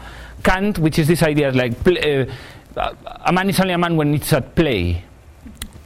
Kant, 0.44 0.78
which 0.78 0.98
is 0.98 1.08
this 1.08 1.22
idea 1.22 1.50
like 1.50 1.72
uh, 1.86 2.26
a 3.24 3.32
man 3.32 3.48
is 3.48 3.58
only 3.58 3.72
a 3.72 3.78
man 3.78 3.96
when 3.96 4.12
it's 4.12 4.34
at 4.34 4.54
play, 4.54 5.02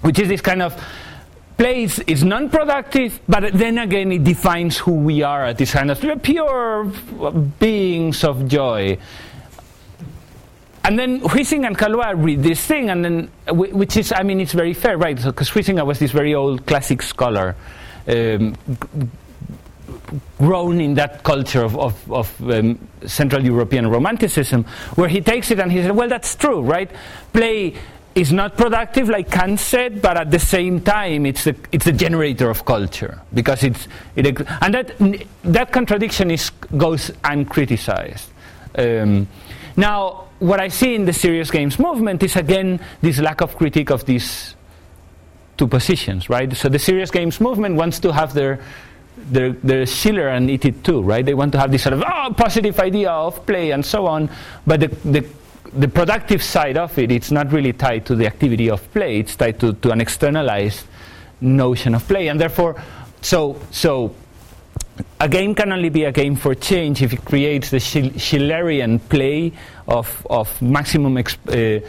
which 0.01 0.19
is 0.19 0.27
this 0.27 0.41
kind 0.41 0.63
of 0.63 0.75
play 1.61 1.83
is, 2.07 2.25
non-productive, 2.25 3.21
but 3.29 3.53
then 3.53 3.77
again 3.77 4.11
it 4.11 4.25
defines 4.25 4.79
who 4.79 4.93
we 4.93 5.21
are 5.23 5.45
at 5.45 5.59
kind 5.59 5.91
of 5.91 6.23
pure 6.23 6.85
beings 7.59 8.25
of 8.25 8.49
joy. 8.49 8.97
And 10.85 10.99
then 10.99 11.21
Huizinga 11.21 11.67
and 11.67 11.77
Caillois 11.77 12.15
read 12.17 12.43
this 12.43 12.65
thing, 12.65 12.89
and 12.89 13.05
then 13.05 13.31
which 13.51 13.99
is, 13.99 14.11
I 14.11 14.23
mean, 14.23 14.41
it's 14.41 14.55
very 14.55 14.73
fair, 14.73 14.97
right? 14.97 15.15
Because 15.15 15.49
so, 15.49 15.55
Huizinga 15.55 15.85
was 15.85 15.99
this 15.99 16.13
very 16.13 16.35
old 16.35 16.65
classic 16.67 17.03
scholar, 17.03 17.55
um, 18.09 18.57
grown 20.39 20.81
in 20.81 20.95
that 20.95 21.23
culture 21.23 21.63
of, 21.63 21.77
of, 21.77 22.11
of 22.11 22.51
um, 22.51 22.79
Central 23.07 23.45
European 23.45 23.87
Romanticism, 23.87 24.65
where 24.95 25.09
he 25.09 25.21
takes 25.21 25.51
it 25.51 25.61
and 25.61 25.71
he 25.71 25.83
said, 25.83 25.95
well, 25.95 26.09
that's 26.09 26.35
true, 26.37 26.63
right? 26.63 26.91
Play 27.35 27.75
is 28.21 28.33
not 28.33 28.57
productive, 28.57 29.09
like 29.09 29.31
Kant 29.31 29.59
said, 29.59 30.03
but 30.03 30.17
at 30.17 30.31
the 30.31 30.39
same 30.39 30.81
time, 30.81 31.25
it's 31.25 31.47
a, 31.47 31.55
it's 31.73 31.87
a 31.87 31.93
generator 31.93 32.51
of 32.51 32.65
culture 32.65 33.21
because 33.33 33.63
it's 33.63 33.89
it, 34.15 34.39
and 34.61 34.75
that 34.75 34.93
that 35.45 35.73
contradiction 35.73 36.31
is 36.31 36.51
goes 36.77 37.11
uncriticized. 37.25 38.27
Um, 38.77 39.27
now, 39.77 40.29
what 40.39 40.61
I 40.61 40.69
see 40.69 40.95
in 40.95 41.07
the 41.07 41.13
serious 41.13 41.51
games 41.51 41.79
movement 41.79 42.23
is 42.23 42.37
again 42.37 42.81
this 43.01 43.19
lack 43.19 43.41
of 43.41 43.57
critique 43.57 43.91
of 43.91 44.05
these 44.05 44.55
two 45.57 45.67
positions, 45.67 46.29
right? 46.29 46.55
So 46.55 46.69
the 46.69 46.79
serious 46.79 47.11
games 47.11 47.41
movement 47.41 47.77
wants 47.77 48.01
to 48.01 48.13
have 48.13 48.35
their 48.35 48.61
their, 49.17 49.53
their 49.53 49.87
Schiller 49.87 50.29
and 50.29 50.51
eat 50.51 50.65
it 50.65 50.83
too, 50.85 51.03
right? 51.03 51.25
They 51.25 51.35
want 51.35 51.53
to 51.53 51.61
have 51.61 51.71
this 51.71 51.83
sort 51.83 51.95
of 51.95 52.05
oh, 52.07 52.35
positive 52.37 52.79
idea 52.81 53.11
of 53.11 53.45
play 53.47 53.71
and 53.71 53.85
so 53.85 54.07
on, 54.07 54.31
but 54.67 54.81
the, 54.81 54.89
the 54.89 55.21
the 55.73 55.89
productive 55.89 56.43
side 56.43 56.77
of 56.77 56.97
it, 56.99 57.11
it's 57.11 57.31
not 57.31 57.53
really 57.53 57.73
tied 57.73 58.07
to 58.07 58.15
the 58.15 58.27
activity 58.27 58.71
of 58.71 58.93
play. 58.93 59.21
It's 59.21 59.37
tied 59.37 59.61
to, 59.61 59.73
to 59.75 59.91
an 59.91 60.01
externalized 60.01 60.87
notion 61.41 61.95
of 61.95 62.07
play, 62.07 62.29
and 62.29 62.41
therefore, 62.41 62.83
so 63.23 63.61
so 63.71 64.15
a 65.21 65.29
game 65.29 65.55
can 65.55 65.73
only 65.73 65.89
be 65.89 66.05
a 66.05 66.13
game 66.13 66.37
for 66.37 66.55
change 66.55 67.03
if 67.03 67.13
it 67.13 67.25
creates 67.25 67.71
the 67.71 67.79
Schillerian 67.79 69.01
play 69.09 69.53
of 69.87 70.27
of 70.29 70.61
maximum 70.61 71.15
exp- 71.15 71.49
uh, 71.49 71.87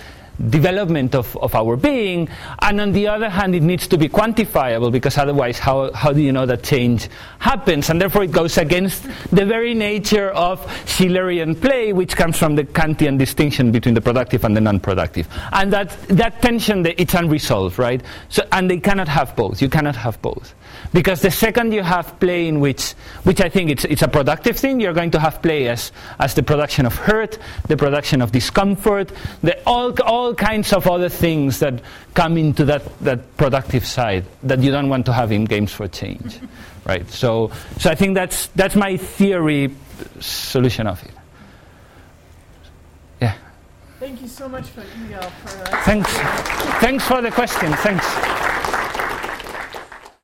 development 0.50 1.16
of, 1.16 1.36
of 1.38 1.54
our 1.56 1.76
being, 1.76 2.30
and 2.60 2.82
on 2.82 2.92
the 2.92 3.08
other 3.08 3.30
hand, 3.30 3.56
it 3.56 3.62
needs 3.62 3.88
to 3.88 3.98
be 3.98 4.10
quantifiable 4.10 4.92
because 4.92 5.18
otherwise, 5.18 5.60
how, 5.60 5.92
how 5.94 6.12
do 6.12 6.22
you 6.22 6.32
know 6.32 6.46
that 6.46 6.64
change 6.64 7.10
happens? 7.40 7.90
And 7.90 8.02
therefore, 8.02 8.24
it 8.24 8.32
goes 8.32 8.58
against 8.58 9.04
the 9.32 9.46
very 9.46 9.74
nature 9.74 10.30
of 10.32 10.66
Schillerian 10.86 11.60
play, 11.60 11.94
which 11.94 12.16
comes 12.16 12.38
from 12.38 12.56
the 12.56 12.64
Kantian 12.64 13.18
distinction 13.18 13.72
between 13.72 13.94
the 13.94 14.02
productive 14.02 14.44
and 14.44 14.56
the 14.56 14.62
non 14.62 14.80
productive. 14.80 15.28
And 15.52 15.72
that, 15.74 15.92
that 16.08 16.42
tension, 16.42 16.86
it's 16.86 17.14
unresolved, 17.14 17.78
right? 17.78 18.02
So, 18.30 18.48
and 18.52 18.70
they 18.70 18.80
cannot 18.80 19.08
have 19.08 19.36
both. 19.36 19.62
You 19.62 19.70
cannot 19.70 19.96
have 19.96 20.22
both. 20.22 20.54
Because 20.94 21.22
the 21.22 21.32
second 21.32 21.74
you 21.74 21.84
have 21.84 22.20
play 22.20 22.48
in 22.48 22.60
which, 22.60 22.92
which 23.24 23.42
I 23.42 23.50
think 23.50 23.70
it's, 23.70 23.86
it's 23.86 24.02
a 24.02 24.08
productive 24.08 24.58
thing, 24.58 24.80
you're 24.80 24.94
going 24.94 25.12
to 25.12 25.20
have 25.20 25.42
play 25.42 25.68
as, 25.68 25.92
as 26.20 26.34
the 26.34 26.44
production 26.44 26.86
of 26.86 26.96
hurt, 26.96 27.38
the 27.68 27.78
production 27.78 28.22
of 28.22 28.32
discomfort, 28.32 29.12
the, 29.42 29.62
all, 29.66 29.94
all 30.04 30.34
kinds 30.34 30.74
of 30.74 30.88
other 30.88 31.10
things 31.10 31.60
that 31.60 31.82
come 32.14 32.38
into 32.38 32.66
that, 32.66 33.00
that 33.00 33.38
productive 33.38 33.86
side 33.86 34.26
that 34.44 34.60
you 34.60 34.72
don't 34.72 34.90
want 34.90 35.06
to 35.06 35.14
have 35.14 35.32
in 35.32 35.46
games 35.46 35.72
for 35.72 35.88
change. 35.88 36.40
right? 36.86 37.10
So, 37.10 37.52
so 37.78 37.90
I 37.90 37.96
think 37.96 38.16
that's, 38.16 38.48
that's 38.48 38.76
my 38.76 38.98
theory 38.98 39.74
solution 40.20 40.88
of 40.88 41.04
it. 41.04 41.12
Yeah. 43.22 43.36
Thank 44.00 44.22
you 44.22 44.28
so 44.28 44.50
much 44.50 44.68
for 44.68 44.84
Miguel 45.00 45.22
for 45.22 45.74
uh, 45.74 45.84
Thanks. 45.84 46.12
Thanks 46.82 47.08
for 47.08 47.22
the 47.22 47.32
question. 47.32 47.72
Thanks. 47.74 48.81